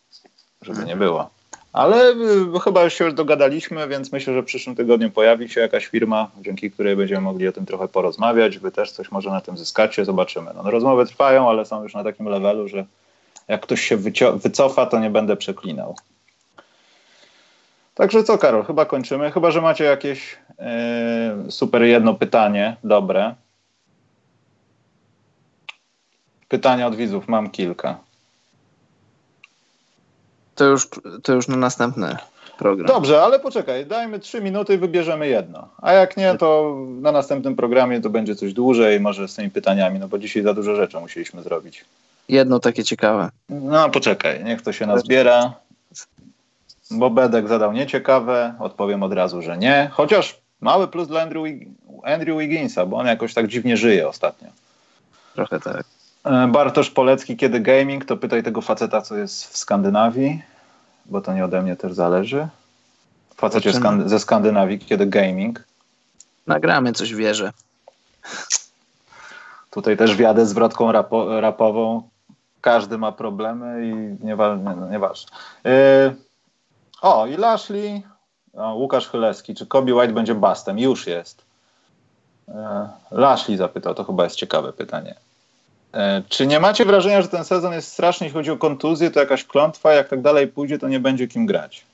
żeby 0.62 0.84
nie 0.84 0.96
było. 0.96 1.30
Ale 1.74 2.10
y, 2.10 2.60
chyba 2.64 2.90
się 2.90 3.12
dogadaliśmy, 3.12 3.88
więc 3.88 4.12
myślę, 4.12 4.34
że 4.34 4.42
w 4.42 4.44
przyszłym 4.44 4.76
tygodniu 4.76 5.10
pojawi 5.10 5.48
się 5.48 5.60
jakaś 5.60 5.86
firma, 5.86 6.30
dzięki 6.40 6.70
której 6.70 6.96
będziemy 6.96 7.20
mogli 7.20 7.48
o 7.48 7.52
tym 7.52 7.66
trochę 7.66 7.88
porozmawiać. 7.88 8.58
Wy 8.58 8.70
też 8.70 8.92
coś 8.92 9.10
może 9.10 9.30
na 9.30 9.40
tym 9.40 9.56
zyskacie, 9.56 10.04
zobaczymy. 10.04 10.50
No, 10.54 10.70
rozmowy 10.70 11.06
trwają, 11.06 11.48
ale 11.48 11.64
są 11.64 11.82
już 11.82 11.94
na 11.94 12.04
takim 12.04 12.26
levelu, 12.26 12.68
że 12.68 12.84
jak 13.48 13.60
ktoś 13.60 13.80
się 13.80 13.96
wycofa, 14.36 14.86
to 14.86 15.00
nie 15.00 15.10
będę 15.10 15.36
przeklinał. 15.36 15.96
Także 17.94 18.24
co, 18.24 18.38
Karol, 18.38 18.64
chyba 18.64 18.84
kończymy. 18.84 19.30
Chyba, 19.30 19.50
że 19.50 19.60
macie 19.60 19.84
jakieś 19.84 20.38
yy, 21.44 21.52
super 21.52 21.82
jedno 21.82 22.14
pytanie, 22.14 22.76
dobre. 22.84 23.34
Pytania 26.48 26.86
od 26.86 26.96
widzów, 26.96 27.28
mam 27.28 27.50
kilka. 27.50 27.98
To 30.54 30.64
już, 30.64 30.88
to 31.22 31.32
już 31.32 31.48
na 31.48 31.56
następny 31.56 32.16
program. 32.58 32.86
Dobrze, 32.86 33.22
ale 33.22 33.40
poczekaj, 33.40 33.86
dajmy 33.86 34.18
trzy 34.18 34.40
minuty 34.40 34.74
i 34.74 34.78
wybierzemy 34.78 35.28
jedno. 35.28 35.68
A 35.82 35.92
jak 35.92 36.16
nie, 36.16 36.34
to 36.34 36.76
na 37.00 37.12
następnym 37.12 37.56
programie 37.56 38.00
to 38.00 38.10
będzie 38.10 38.36
coś 38.36 38.52
dłużej, 38.52 39.00
może 39.00 39.28
z 39.28 39.34
tymi 39.34 39.50
pytaniami, 39.50 39.98
no 39.98 40.08
bo 40.08 40.18
dzisiaj 40.18 40.42
za 40.42 40.54
dużo 40.54 40.76
rzeczy 40.76 41.00
musieliśmy 41.00 41.42
zrobić. 41.42 41.84
Jedno 42.28 42.60
takie 42.60 42.84
ciekawe. 42.84 43.30
No 43.48 43.90
poczekaj, 43.90 44.44
niech 44.44 44.62
to 44.62 44.72
się 44.72 44.86
nazbiera. 44.86 45.54
bo 46.90 47.10
Bedek 47.10 47.48
zadał 47.48 47.72
nieciekawe, 47.72 48.54
odpowiem 48.58 49.02
od 49.02 49.12
razu, 49.12 49.42
że 49.42 49.58
nie. 49.58 49.90
Chociaż 49.92 50.40
mały 50.60 50.88
plus 50.88 51.08
dla 51.08 51.22
Andrew, 51.22 51.44
Andrew 52.04 52.38
Wigginsa, 52.38 52.86
bo 52.86 52.96
on 52.96 53.06
jakoś 53.06 53.34
tak 53.34 53.48
dziwnie 53.48 53.76
żyje 53.76 54.08
ostatnio. 54.08 54.48
Trochę 55.34 55.60
tak. 55.60 55.84
E, 56.24 56.48
Bartosz 56.48 56.90
Polecki, 56.90 57.36
kiedy 57.36 57.60
gaming, 57.60 58.04
to 58.04 58.16
pytaj 58.16 58.42
tego 58.42 58.60
faceta, 58.60 59.02
co 59.02 59.16
jest 59.16 59.52
w 59.52 59.56
Skandynawii, 59.56 60.42
bo 61.06 61.20
to 61.20 61.34
nie 61.34 61.44
ode 61.44 61.62
mnie 61.62 61.76
też 61.76 61.92
zależy. 61.92 62.48
Facecie 63.36 63.72
skan 63.72 64.08
ze 64.08 64.20
Skandynawii, 64.20 64.78
kiedy 64.78 65.06
gaming. 65.06 65.64
Nagramy 66.46 66.92
coś 66.92 67.14
wierzę. 67.14 67.52
Tutaj 69.70 69.96
też 69.96 70.16
wiadę 70.16 70.46
zwrotką 70.46 70.92
rapo 70.92 71.40
rapową. 71.40 72.08
Każdy 72.60 72.98
ma 72.98 73.12
problemy 73.12 73.86
i 73.86 74.24
nieważne. 74.24 74.76
Nie, 74.76 74.90
nieważne. 74.90 75.32
Yy, 75.64 76.16
o, 77.02 77.26
i 77.26 77.36
Lashley, 77.36 78.02
o, 78.52 78.74
Łukasz 78.74 79.08
Chylewski, 79.08 79.54
czy 79.54 79.66
Kobe 79.66 79.94
White 79.94 80.12
będzie 80.12 80.34
bastem? 80.34 80.78
Już 80.78 81.06
jest. 81.06 81.44
Yy, 82.48 82.54
Lashley 83.10 83.56
zapytał, 83.56 83.94
to 83.94 84.04
chyba 84.04 84.24
jest 84.24 84.36
ciekawe 84.36 84.72
pytanie. 84.72 85.14
Yy, 85.94 86.00
czy 86.28 86.46
nie 86.46 86.60
macie 86.60 86.84
wrażenia, 86.84 87.22
że 87.22 87.28
ten 87.28 87.44
sezon 87.44 87.72
jest 87.72 87.92
straszny, 87.92 88.26
jeśli 88.26 88.38
chodzi 88.38 88.50
o 88.50 88.56
kontuzję, 88.56 89.10
to 89.10 89.20
jakaś 89.20 89.44
klątwa, 89.44 89.92
jak 89.92 90.08
tak 90.08 90.22
dalej 90.22 90.48
pójdzie, 90.48 90.78
to 90.78 90.88
nie 90.88 91.00
będzie 91.00 91.28
kim 91.28 91.46
grać? 91.46 91.84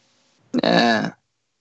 Nie. 0.63 1.11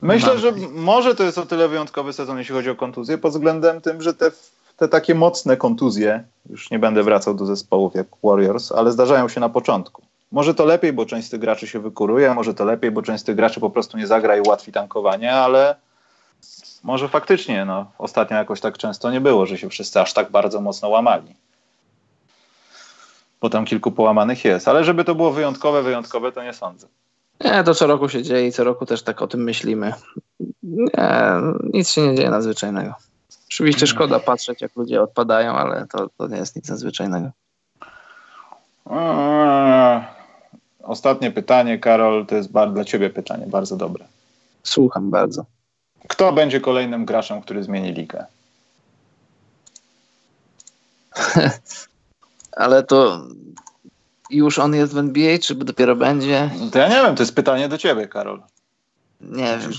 Myślę, 0.02 0.40
że 0.40 0.52
może 0.72 1.16
to 1.16 1.24
jest 1.24 1.38
o 1.38 1.46
tyle 1.46 1.68
wyjątkowy 1.68 2.14
sezon, 2.14 2.38
jeśli 2.38 2.56
chodzi 2.56 2.70
o 2.70 2.76
kontuzję, 2.76 3.18
pod 3.18 3.32
względem 3.32 3.82
tym, 3.82 4.02
że 4.02 4.14
te, 4.14 4.32
te 4.78 4.88
takie 4.88 5.16
mocne 5.16 5.58
kontuzje, 5.58 6.24
już 6.50 6.72
nie 6.72 6.80
będę 6.80 7.04
wracał 7.04 7.34
do 7.34 7.46
zespołów 7.46 7.96
jak 7.96 8.08
Warriors, 8.24 8.72
ale 8.72 8.92
zdarzają 8.92 9.30
się 9.30 9.40
na 9.40 9.50
początku. 9.50 10.02
Może 10.32 10.56
to 10.56 10.66
lepiej, 10.66 10.94
bo 10.94 11.06
część 11.06 11.28
z 11.28 11.30
tych 11.30 11.40
graczy 11.40 11.68
się 11.68 11.80
wykuruje, 11.80 12.34
może 12.34 12.54
to 12.54 12.66
lepiej, 12.66 12.92
bo 12.92 13.02
część 13.02 13.22
z 13.22 13.24
tych 13.24 13.36
graczy 13.36 13.60
po 13.60 13.70
prostu 13.70 13.98
nie 13.98 14.08
zagra 14.08 14.38
i 14.38 14.42
ułatwi 14.42 14.72
tankowanie, 14.72 15.34
ale 15.34 15.76
może 16.84 17.10
faktycznie, 17.10 17.66
no, 17.66 17.92
ostatnio 17.98 18.38
jakoś 18.38 18.62
tak 18.62 18.78
często 18.78 19.12
nie 19.12 19.22
było, 19.22 19.46
że 19.46 19.58
się 19.58 19.70
wszyscy 19.70 20.02
aż 20.02 20.14
tak 20.14 20.32
bardzo 20.32 20.62
mocno 20.62 20.90
łamali. 20.90 21.36
Bo 23.42 23.50
tam 23.50 23.66
kilku 23.66 23.92
połamanych 23.92 24.46
jest, 24.46 24.68
ale 24.68 24.84
żeby 24.84 25.04
to 25.04 25.16
było 25.16 25.32
wyjątkowe, 25.32 25.84
wyjątkowe, 25.84 26.32
to 26.32 26.44
nie 26.44 26.54
sądzę. 26.54 26.88
Nie, 27.44 27.64
to 27.64 27.76
co 27.76 27.88
roku 27.88 28.10
się 28.10 28.24
dzieje 28.24 28.48
i 28.48 28.52
co 28.52 28.64
roku 28.64 28.86
też 28.86 29.04
tak 29.04 29.22
o 29.22 29.28
tym 29.28 29.44
myślimy. 29.44 29.94
Nie, 30.64 31.12
nic 31.74 31.90
się 31.90 32.02
nie 32.02 32.16
dzieje 32.16 32.30
nadzwyczajnego. 32.30 32.94
Oczywiście 33.48 33.88
szkoda 33.88 34.20
patrzeć, 34.20 34.62
jak 34.62 34.76
ludzie 34.76 35.02
odpadają, 35.02 35.54
ale 35.54 35.88
to, 35.88 36.10
to 36.18 36.28
nie 36.28 36.38
jest 36.38 36.56
nic 36.56 36.70
nadzwyczajnego. 36.70 37.30
Ostatnie 40.84 41.32
pytanie, 41.32 41.80
Karol, 41.80 42.26
to 42.26 42.36
jest 42.36 42.52
dla 42.52 42.86
ciebie 42.86 43.10
pytanie, 43.10 43.46
bardzo 43.48 43.78
dobre. 43.78 44.06
Słucham 44.64 45.10
bardzo. 45.10 45.46
Kto 46.08 46.34
będzie 46.34 46.62
kolejnym 46.62 47.06
graczem, 47.06 47.42
który 47.42 47.64
zmieni 47.64 47.94
ligę? 47.94 48.26
ale 52.60 52.84
to 52.84 53.28
już 54.30 54.60
on 54.60 54.76
jest 54.76 54.94
w 54.94 54.98
NBA, 54.98 55.40
czy 55.40 55.56
dopiero 55.56 55.96
będzie? 55.96 56.50
To 56.72 56.80
ja 56.80 56.88
nie 56.88 56.96
wiem, 56.96 57.16
to 57.16 57.24
jest 57.24 57.36
pytanie 57.36 57.70
do 57.70 57.78
ciebie, 57.78 58.08
Karol. 58.08 58.42
Nie 59.22 59.58
wiem. 59.62 59.72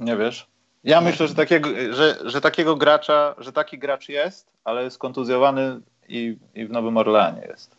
Nie 0.00 0.16
wiesz? 0.16 0.46
Ja 0.84 1.00
myślę, 1.00 1.28
że 1.28 1.34
takiego, 1.34 1.68
że, 1.90 2.18
że 2.24 2.40
takiego 2.40 2.76
gracza, 2.76 3.34
że 3.38 3.52
taki 3.52 3.78
gracz 3.78 4.08
jest, 4.08 4.46
ale 4.64 4.84
jest 4.84 4.98
kontuzjowany 4.98 5.80
i, 6.08 6.36
i 6.54 6.66
w 6.66 6.70
Nowym 6.70 6.96
Orleanie 6.96 7.46
jest. 7.50 7.76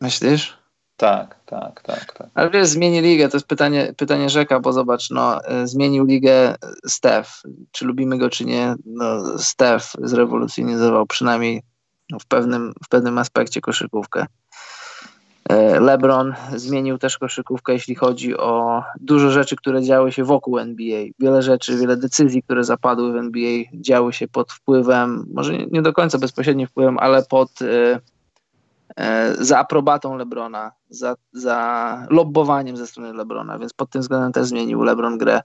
Myślisz? 0.00 0.58
Tak, 0.96 1.36
tak, 1.46 1.82
tak, 1.82 2.12
tak. 2.12 2.28
Ale 2.34 2.50
wiesz, 2.50 2.68
zmieni 2.68 3.00
ligę, 3.00 3.28
to 3.28 3.36
jest 3.36 3.46
pytanie, 3.46 3.94
pytanie 3.96 4.30
rzeka, 4.30 4.60
bo 4.60 4.72
zobacz, 4.72 5.10
no, 5.10 5.40
zmienił 5.64 6.04
ligę 6.04 6.54
Steph. 6.86 7.42
Czy 7.70 7.84
lubimy 7.84 8.18
go, 8.18 8.30
czy 8.30 8.44
nie? 8.44 8.74
No, 8.86 9.38
Steph 9.38 9.86
zrewolucjonizował 10.02 11.06
przynajmniej 11.06 11.62
w 12.20 12.26
pewnym, 12.26 12.72
w 12.84 12.88
pewnym 12.88 13.18
aspekcie 13.18 13.60
koszykówkę. 13.60 14.26
E, 15.48 15.80
LeBron 15.80 16.34
zmienił 16.54 16.98
też 16.98 17.18
koszykówkę, 17.18 17.72
jeśli 17.72 17.94
chodzi 17.94 18.36
o 18.36 18.82
dużo 19.00 19.30
rzeczy, 19.30 19.56
które 19.56 19.82
działy 19.82 20.12
się 20.12 20.24
wokół 20.24 20.58
NBA. 20.58 21.04
Wiele 21.18 21.42
rzeczy, 21.42 21.78
wiele 21.78 21.96
decyzji, 21.96 22.42
które 22.42 22.64
zapadły 22.64 23.12
w 23.12 23.16
NBA, 23.16 23.64
działy 23.74 24.12
się 24.12 24.28
pod 24.28 24.52
wpływem, 24.52 25.26
może 25.34 25.58
nie 25.58 25.82
do 25.82 25.92
końca 25.92 26.18
bezpośrednim 26.18 26.66
wpływem, 26.66 26.98
ale 26.98 27.22
pod 27.22 27.62
e, 27.62 28.00
e, 28.96 29.34
za 29.44 29.58
aprobatą 29.58 30.16
LeBrona, 30.16 30.72
za, 30.90 31.14
za 31.32 32.06
lobbowaniem 32.10 32.76
ze 32.76 32.86
strony 32.86 33.12
LeBrona, 33.12 33.58
więc 33.58 33.72
pod 33.72 33.90
tym 33.90 34.02
względem 34.02 34.32
też 34.32 34.46
zmienił 34.46 34.82
LeBron 34.82 35.18
grę. 35.18 35.40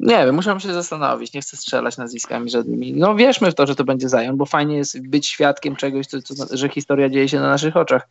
Nie 0.00 0.26
wiem, 0.26 0.34
muszę 0.34 0.60
się 0.60 0.74
zastanowić, 0.74 1.32
nie 1.32 1.40
chcę 1.40 1.56
strzelać 1.56 1.96
nazwiskami 1.96 2.50
żadnymi. 2.50 2.92
No 2.92 3.14
wierzmy 3.14 3.50
w 3.50 3.54
to, 3.54 3.66
że 3.66 3.74
to 3.74 3.84
będzie 3.84 4.08
Zion, 4.08 4.36
bo 4.36 4.46
fajnie 4.46 4.76
jest 4.76 5.08
być 5.08 5.26
świadkiem 5.26 5.76
czegoś, 5.76 6.06
co, 6.06 6.22
co, 6.22 6.56
że 6.56 6.68
historia 6.68 7.08
dzieje 7.08 7.28
się 7.28 7.40
na 7.40 7.48
naszych 7.48 7.76
oczach. 7.76 8.08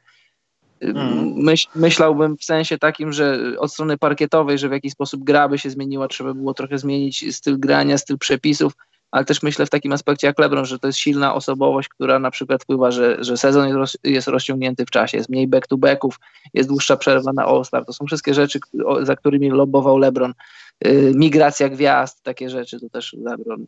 Myśl, 1.36 1.68
myślałbym 1.76 2.38
w 2.38 2.44
sensie 2.44 2.78
takim, 2.78 3.14
że 3.14 3.40
od 3.58 3.74
strony 3.74 3.98
parkietowej, 3.98 4.58
że 4.58 4.70
w 4.70 4.72
jakiś 4.72 4.92
sposób 4.92 5.24
gra 5.24 5.50
by 5.50 5.58
się 5.58 5.70
zmieniła, 5.70 6.08
trzeba 6.08 6.34
było 6.34 6.54
trochę 6.54 6.78
zmienić 6.78 7.36
styl 7.36 7.60
grania, 7.60 7.98
styl 7.98 8.18
przepisów, 8.18 8.74
ale 9.12 9.26
też 9.26 9.44
myślę 9.44 9.66
w 9.66 9.70
takim 9.70 9.92
aspekcie 9.92 10.28
jak 10.28 10.40
LeBron, 10.40 10.66
że 10.66 10.80
to 10.80 10.88
jest 10.88 11.00
silna 11.00 11.34
osobowość, 11.34 11.90
która 11.90 12.20
na 12.20 12.32
przykład 12.32 12.64
wpływa, 12.64 12.92
że, 12.92 13.24
że 13.24 13.38
sezon 13.38 13.68
jest, 13.68 13.78
roz, 13.78 13.98
jest 14.04 14.28
rozciągnięty 14.28 14.86
w 14.86 14.90
czasie, 14.90 15.18
jest 15.18 15.30
mniej 15.30 15.48
back-to-backów, 15.48 16.20
jest 16.54 16.70
dłuższa 16.70 16.98
przerwa 16.98 17.34
na 17.34 17.46
All-Star. 17.46 17.86
To 17.86 17.94
są 17.94 18.06
wszystkie 18.06 18.34
rzeczy, 18.34 18.60
za 19.02 19.16
którymi 19.16 19.50
lobował 19.50 19.98
LeBron. 19.98 20.34
Yy, 20.82 21.12
migracja 21.16 21.70
gwiazd, 21.70 22.24
takie 22.24 22.50
rzeczy, 22.50 22.80
to 22.80 22.90
też 22.90 23.14
LeBron. 23.14 23.66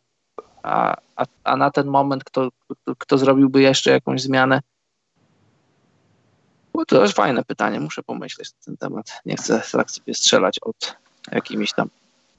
A, 0.64 0.96
a, 1.16 1.26
a 1.44 1.58
na 1.58 1.72
ten 1.72 1.88
moment 1.88 2.24
kto, 2.24 2.50
kto 2.98 3.18
zrobiłby 3.18 3.62
jeszcze 3.62 3.92
jakąś 3.92 4.22
zmianę? 4.22 4.60
Bo 6.74 6.86
to 6.86 7.02
jest 7.02 7.16
fajne 7.16 7.44
pytanie, 7.44 7.80
muszę 7.80 8.04
pomyśleć 8.04 8.52
na 8.52 8.66
ten 8.66 8.78
temat. 8.78 9.22
Nie 9.26 9.36
chcę 9.36 9.62
tak 9.72 9.92
sobie 9.92 10.14
strzelać 10.14 10.60
od 10.60 10.98
jakimiś 11.32 11.74
tam 11.74 11.90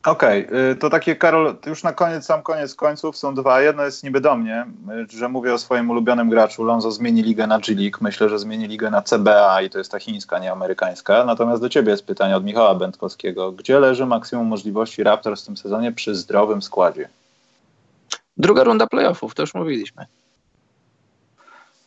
Okej, 0.07 0.47
okay, 0.47 0.77
to 0.77 0.91
takie 0.91 1.17
Karol, 1.17 1.57
już 1.67 1.83
na 1.83 1.93
koniec, 1.93 2.25
sam 2.25 2.43
koniec 2.43 2.75
końców 2.75 3.17
są 3.17 3.35
dwa. 3.35 3.61
Jedno 3.61 3.85
jest 3.85 4.05
niby 4.05 4.21
do 4.21 4.37
mnie, 4.37 4.67
y, 5.13 5.17
że 5.19 5.29
mówię 5.29 5.55
o 5.55 5.59
swoim 5.59 5.91
ulubionym 5.91 6.31
graczu. 6.31 6.65
Lonzo 6.65 6.91
zmieni 6.91 7.23
ligę 7.23 7.47
na 7.47 7.59
G-League, 7.59 7.99
myślę, 8.01 8.29
że 8.29 8.39
zmieni 8.39 8.69
ligę 8.69 8.91
na 8.91 9.03
CBA 9.03 9.63
i 9.63 9.71
to 9.71 9.79
jest 9.79 9.91
ta 9.91 9.99
chińska, 9.99 10.39
nie 10.39 10.53
amerykańska. 10.53 11.25
Natomiast 11.25 11.63
do 11.63 11.69
ciebie 11.69 11.91
jest 11.91 12.07
pytanie 12.07 12.37
od 12.37 12.45
Michała 12.45 12.75
Będkowskiego. 12.75 13.53
Gdzie 13.53 13.79
leży 13.81 14.07
maksimum 14.07 14.47
możliwości 14.47 15.03
Raptors 15.03 15.43
w 15.43 15.47
tym 15.47 15.57
sezonie 15.57 15.93
przy 15.93 16.15
zdrowym 16.15 16.63
składzie? 16.63 17.09
Druga 18.37 18.65
runda 18.65 18.87
playoffów, 18.87 19.35
to 19.35 19.43
już 19.43 19.55
mówiliśmy. 19.55 20.07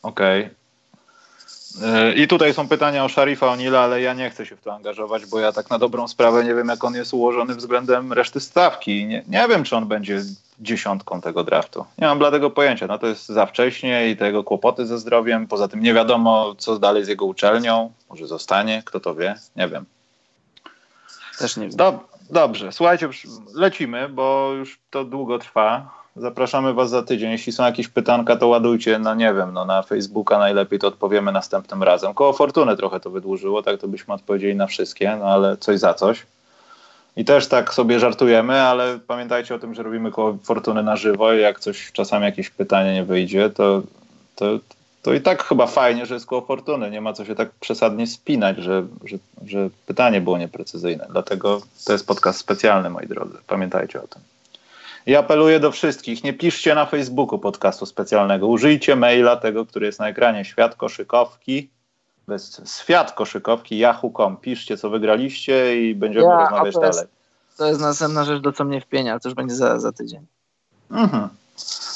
Okej. 0.03 0.41
Okay. 0.41 0.58
I 2.15 2.27
tutaj 2.27 2.53
są 2.53 2.67
pytania 2.67 3.05
o 3.05 3.09
Sharifa 3.09 3.45
O'Neilla, 3.45 3.77
ale 3.77 4.01
ja 4.01 4.13
nie 4.13 4.29
chcę 4.29 4.45
się 4.45 4.55
w 4.55 4.61
to 4.61 4.73
angażować, 4.73 5.25
bo 5.25 5.39
ja 5.39 5.51
tak 5.51 5.69
na 5.69 5.79
dobrą 5.79 6.07
sprawę 6.07 6.43
nie 6.43 6.55
wiem, 6.55 6.67
jak 6.67 6.83
on 6.83 6.95
jest 6.95 7.13
ułożony 7.13 7.55
względem 7.55 8.13
reszty 8.13 8.39
stawki. 8.39 9.05
Nie, 9.05 9.23
nie 9.27 9.47
wiem, 9.47 9.63
czy 9.63 9.75
on 9.75 9.87
będzie 9.87 10.21
dziesiątką 10.59 11.21
tego 11.21 11.43
draftu. 11.43 11.85
Nie 11.97 12.07
mam 12.07 12.19
bladego 12.19 12.49
pojęcia. 12.49 12.87
No 12.87 12.99
to 12.99 13.07
jest 13.07 13.25
za 13.25 13.45
wcześnie 13.45 14.09
i 14.09 14.17
tego 14.17 14.43
kłopoty 14.43 14.85
ze 14.85 14.99
zdrowiem. 14.99 15.47
Poza 15.47 15.67
tym 15.67 15.83
nie 15.83 15.93
wiadomo, 15.93 16.55
co 16.57 16.79
dalej 16.79 17.05
z 17.05 17.07
jego 17.07 17.25
uczelnią. 17.25 17.91
Może 18.09 18.27
zostanie, 18.27 18.83
kto 18.85 18.99
to 18.99 19.15
wie, 19.15 19.35
nie 19.55 19.67
wiem. 19.67 19.85
Też 21.39 21.57
nie 21.57 21.67
wiem. 21.67 21.75
Dob 21.75 22.09
dobrze, 22.29 22.71
słuchajcie, 22.71 23.09
lecimy, 23.55 24.09
bo 24.09 24.51
już 24.51 24.79
to 24.89 25.03
długo 25.03 25.39
trwa. 25.39 25.98
Zapraszamy 26.19 26.73
Was 26.73 26.89
za 26.89 27.03
tydzień. 27.03 27.31
Jeśli 27.31 27.53
są 27.53 27.63
jakieś 27.63 27.87
pytanka, 27.87 28.35
to 28.35 28.47
ładujcie, 28.47 28.99
no 28.99 29.15
nie 29.15 29.33
wiem, 29.33 29.53
no 29.53 29.65
na 29.65 29.81
Facebooka 29.81 30.39
najlepiej 30.39 30.79
to 30.79 30.87
odpowiemy 30.87 31.31
następnym 31.31 31.83
razem. 31.83 32.13
Koło 32.13 32.33
Fortuny 32.33 32.77
trochę 32.77 32.99
to 32.99 33.09
wydłużyło, 33.09 33.63
tak 33.63 33.81
to 33.81 33.87
byśmy 33.87 34.13
odpowiedzieli 34.13 34.55
na 34.55 34.67
wszystkie, 34.67 35.17
no 35.19 35.25
ale 35.25 35.57
coś 35.57 35.79
za 35.79 35.93
coś. 35.93 36.25
I 37.15 37.25
też 37.25 37.47
tak 37.47 37.73
sobie 37.73 37.99
żartujemy, 37.99 38.61
ale 38.61 38.99
pamiętajcie 39.07 39.55
o 39.55 39.59
tym, 39.59 39.75
że 39.75 39.83
robimy 39.83 40.11
koło 40.11 40.37
Fortuny 40.43 40.83
na 40.83 40.95
żywo 40.95 41.33
i 41.33 41.41
jak 41.41 41.59
coś 41.59 41.91
czasami 41.91 42.25
jakieś 42.25 42.49
pytanie 42.49 42.93
nie 42.93 43.03
wyjdzie, 43.03 43.49
to, 43.49 43.81
to, 44.35 44.45
to 45.01 45.13
i 45.13 45.21
tak 45.21 45.43
chyba 45.43 45.67
fajnie, 45.67 46.05
że 46.05 46.13
jest 46.13 46.25
koło 46.25 46.41
Fortuny. 46.41 46.91
Nie 46.91 47.01
ma 47.01 47.13
co 47.13 47.25
się 47.25 47.35
tak 47.35 47.49
przesadnie 47.59 48.07
spinać, 48.07 48.57
że, 48.57 48.85
że, 49.03 49.17
że 49.45 49.69
pytanie 49.85 50.21
było 50.21 50.37
nieprecyzyjne. 50.37 51.07
Dlatego 51.09 51.61
to 51.85 51.93
jest 51.93 52.07
podcast 52.07 52.39
specjalny, 52.39 52.89
moi 52.89 53.07
drodzy. 53.07 53.37
Pamiętajcie 53.47 54.03
o 54.03 54.07
tym. 54.07 54.21
I 55.09 55.15
apeluję 55.15 55.59
do 55.59 55.71
wszystkich, 55.71 56.23
nie 56.23 56.33
piszcie 56.33 56.75
na 56.75 56.85
Facebooku 56.85 57.39
podcastu 57.39 57.85
specjalnego. 57.85 58.47
Użyjcie 58.47 58.95
maila 58.95 59.35
tego, 59.35 59.65
który 59.65 59.85
jest 59.85 59.99
na 59.99 60.07
ekranie, 60.09 60.45
świat 60.45 60.75
koszykowki, 60.75 61.69
bez 62.27 62.61
świat 62.81 63.11
koszykowki, 63.11 63.77
yahoo.com. 63.77 64.37
Piszcie, 64.37 64.77
co 64.77 64.89
wygraliście 64.89 65.81
i 65.81 65.95
będziemy 65.95 66.25
ja, 66.25 66.39
rozmawiać 66.39 66.75
to 66.75 66.85
jest, 66.85 66.97
dalej. 66.99 67.11
To 67.57 67.65
jest 67.65 67.81
następna 67.81 68.23
rzecz, 68.25 68.41
do 68.41 68.51
co 68.51 68.65
mnie 68.65 68.81
wpienia, 68.81 69.19
to 69.19 69.29
już 69.29 69.35
będzie 69.35 69.55
za, 69.55 69.79
za 69.79 69.91
tydzień. 69.91 70.25
Mhm. 70.91 71.29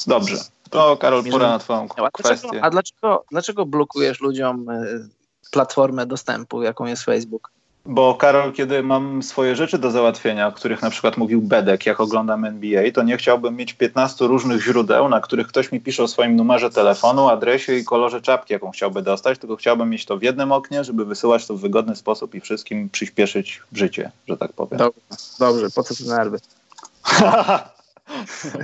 Dobrze. 0.07 0.35
To 0.69 0.98
Karol, 0.98 1.23
pora 1.31 1.48
na 1.48 1.60
twoją 1.60 1.88
a 1.98 2.11
kwestię. 2.11 2.48
Dlaczego, 2.48 2.65
a 2.65 2.69
dlaczego, 2.69 3.26
dlaczego 3.31 3.65
blokujesz 3.65 4.22
ludziom 4.22 4.69
y, 4.69 5.10
platformę 5.52 6.06
dostępu, 6.06 6.64
jaką 6.64 6.85
jest 6.85 7.03
Facebook. 7.03 7.52
Bo 7.85 8.15
Karol, 8.15 8.53
kiedy 8.53 8.84
mam 8.84 9.23
swoje 9.23 9.55
rzeczy 9.55 9.77
do 9.77 9.91
załatwienia, 9.91 10.47
o 10.47 10.51
których 10.51 10.81
na 10.81 10.89
przykład 10.89 11.18
mówił 11.18 11.41
Bedek, 11.41 11.85
jak 11.85 11.99
oglądam 11.99 12.45
NBA, 12.45 12.91
to 12.91 13.03
nie 13.03 13.18
chciałbym 13.18 13.55
mieć 13.55 13.73
15 13.73 14.27
różnych 14.27 14.64
źródeł, 14.64 15.10
na 15.10 15.22
których 15.22 15.47
ktoś 15.47 15.72
mi 15.72 15.81
pisze 15.81 16.03
o 16.03 16.07
swoim 16.07 16.35
numerze 16.35 16.69
telefonu, 16.69 17.30
adresie 17.30 17.76
i 17.76 17.84
kolorze 17.84 18.22
czapki, 18.22 18.53
jaką 18.53 18.72
chciałby 18.72 19.01
dostać, 19.01 19.39
tylko 19.39 19.55
chciałbym 19.55 19.89
mieć 19.89 20.05
to 20.05 20.18
w 20.18 20.23
jednym 20.23 20.51
oknie, 20.51 20.84
żeby 20.84 21.05
wysyłać 21.05 21.47
to 21.47 21.53
w 21.53 21.60
wygodny 21.60 21.95
sposób 21.95 22.35
i 22.35 22.41
wszystkim 22.41 22.89
przyspieszyć 22.89 23.61
życie, 23.73 24.11
że 24.27 24.38
tak 24.38 24.53
powiem. 24.53 24.77
Dobrze, 24.77 25.01
dobrze 25.39 25.69
po 25.69 25.84
co 25.84 25.95
te 25.95 26.03
nerwy? 26.03 26.39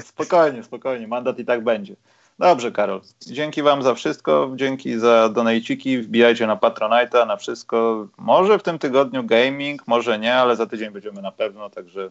spokojnie, 0.11 0.63
spokojnie, 0.63 1.07
mandat 1.07 1.39
i 1.39 1.45
tak 1.45 1.63
będzie. 1.63 1.95
Dobrze, 2.39 2.71
Karol. 2.71 3.01
Dzięki 3.27 3.63
Wam 3.63 3.83
za 3.83 3.93
wszystko. 3.93 4.51
Dzięki 4.55 4.99
za 4.99 5.29
donajciki. 5.29 5.97
Wbijajcie 5.97 6.47
na 6.47 6.55
Patronite'a, 6.55 7.27
na 7.27 7.37
wszystko. 7.37 8.07
Może 8.17 8.59
w 8.59 8.63
tym 8.63 8.79
tygodniu 8.79 9.23
gaming, 9.23 9.87
może 9.87 10.19
nie, 10.19 10.35
ale 10.35 10.55
za 10.55 10.65
tydzień 10.65 10.91
będziemy 10.91 11.21
na 11.21 11.31
pewno. 11.31 11.69
Także, 11.69 12.09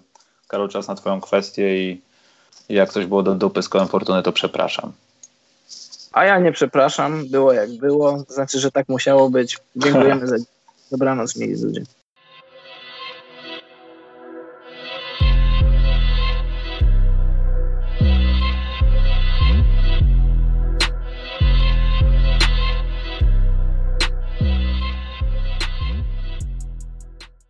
Karol, 0.49 0.69
czas 0.69 0.89
na 0.89 0.95
Twoją 0.95 1.21
kwestię 1.21 1.91
i, 1.91 2.01
i 2.69 2.75
jak 2.75 2.93
coś 2.93 3.07
było 3.07 3.23
do 3.23 3.35
dupy 3.35 3.63
z 3.63 3.69
kołem 3.69 3.89
fortuny, 3.89 4.23
to 4.23 4.33
przepraszam. 4.33 4.93
A 6.13 6.25
ja 6.25 6.39
nie 6.39 6.53
przepraszam. 6.53 7.29
Było 7.29 7.53
jak 7.53 7.71
było. 7.71 8.19
Znaczy, 8.29 8.61
że 8.61 8.71
tak 8.71 8.89
musiało 8.89 9.31
być. 9.31 9.59
Dziękujemy 9.77 10.27
za 10.37 10.37
dobranoc, 10.91 11.37
mieli 11.37 11.63
ludzie. 11.63 11.83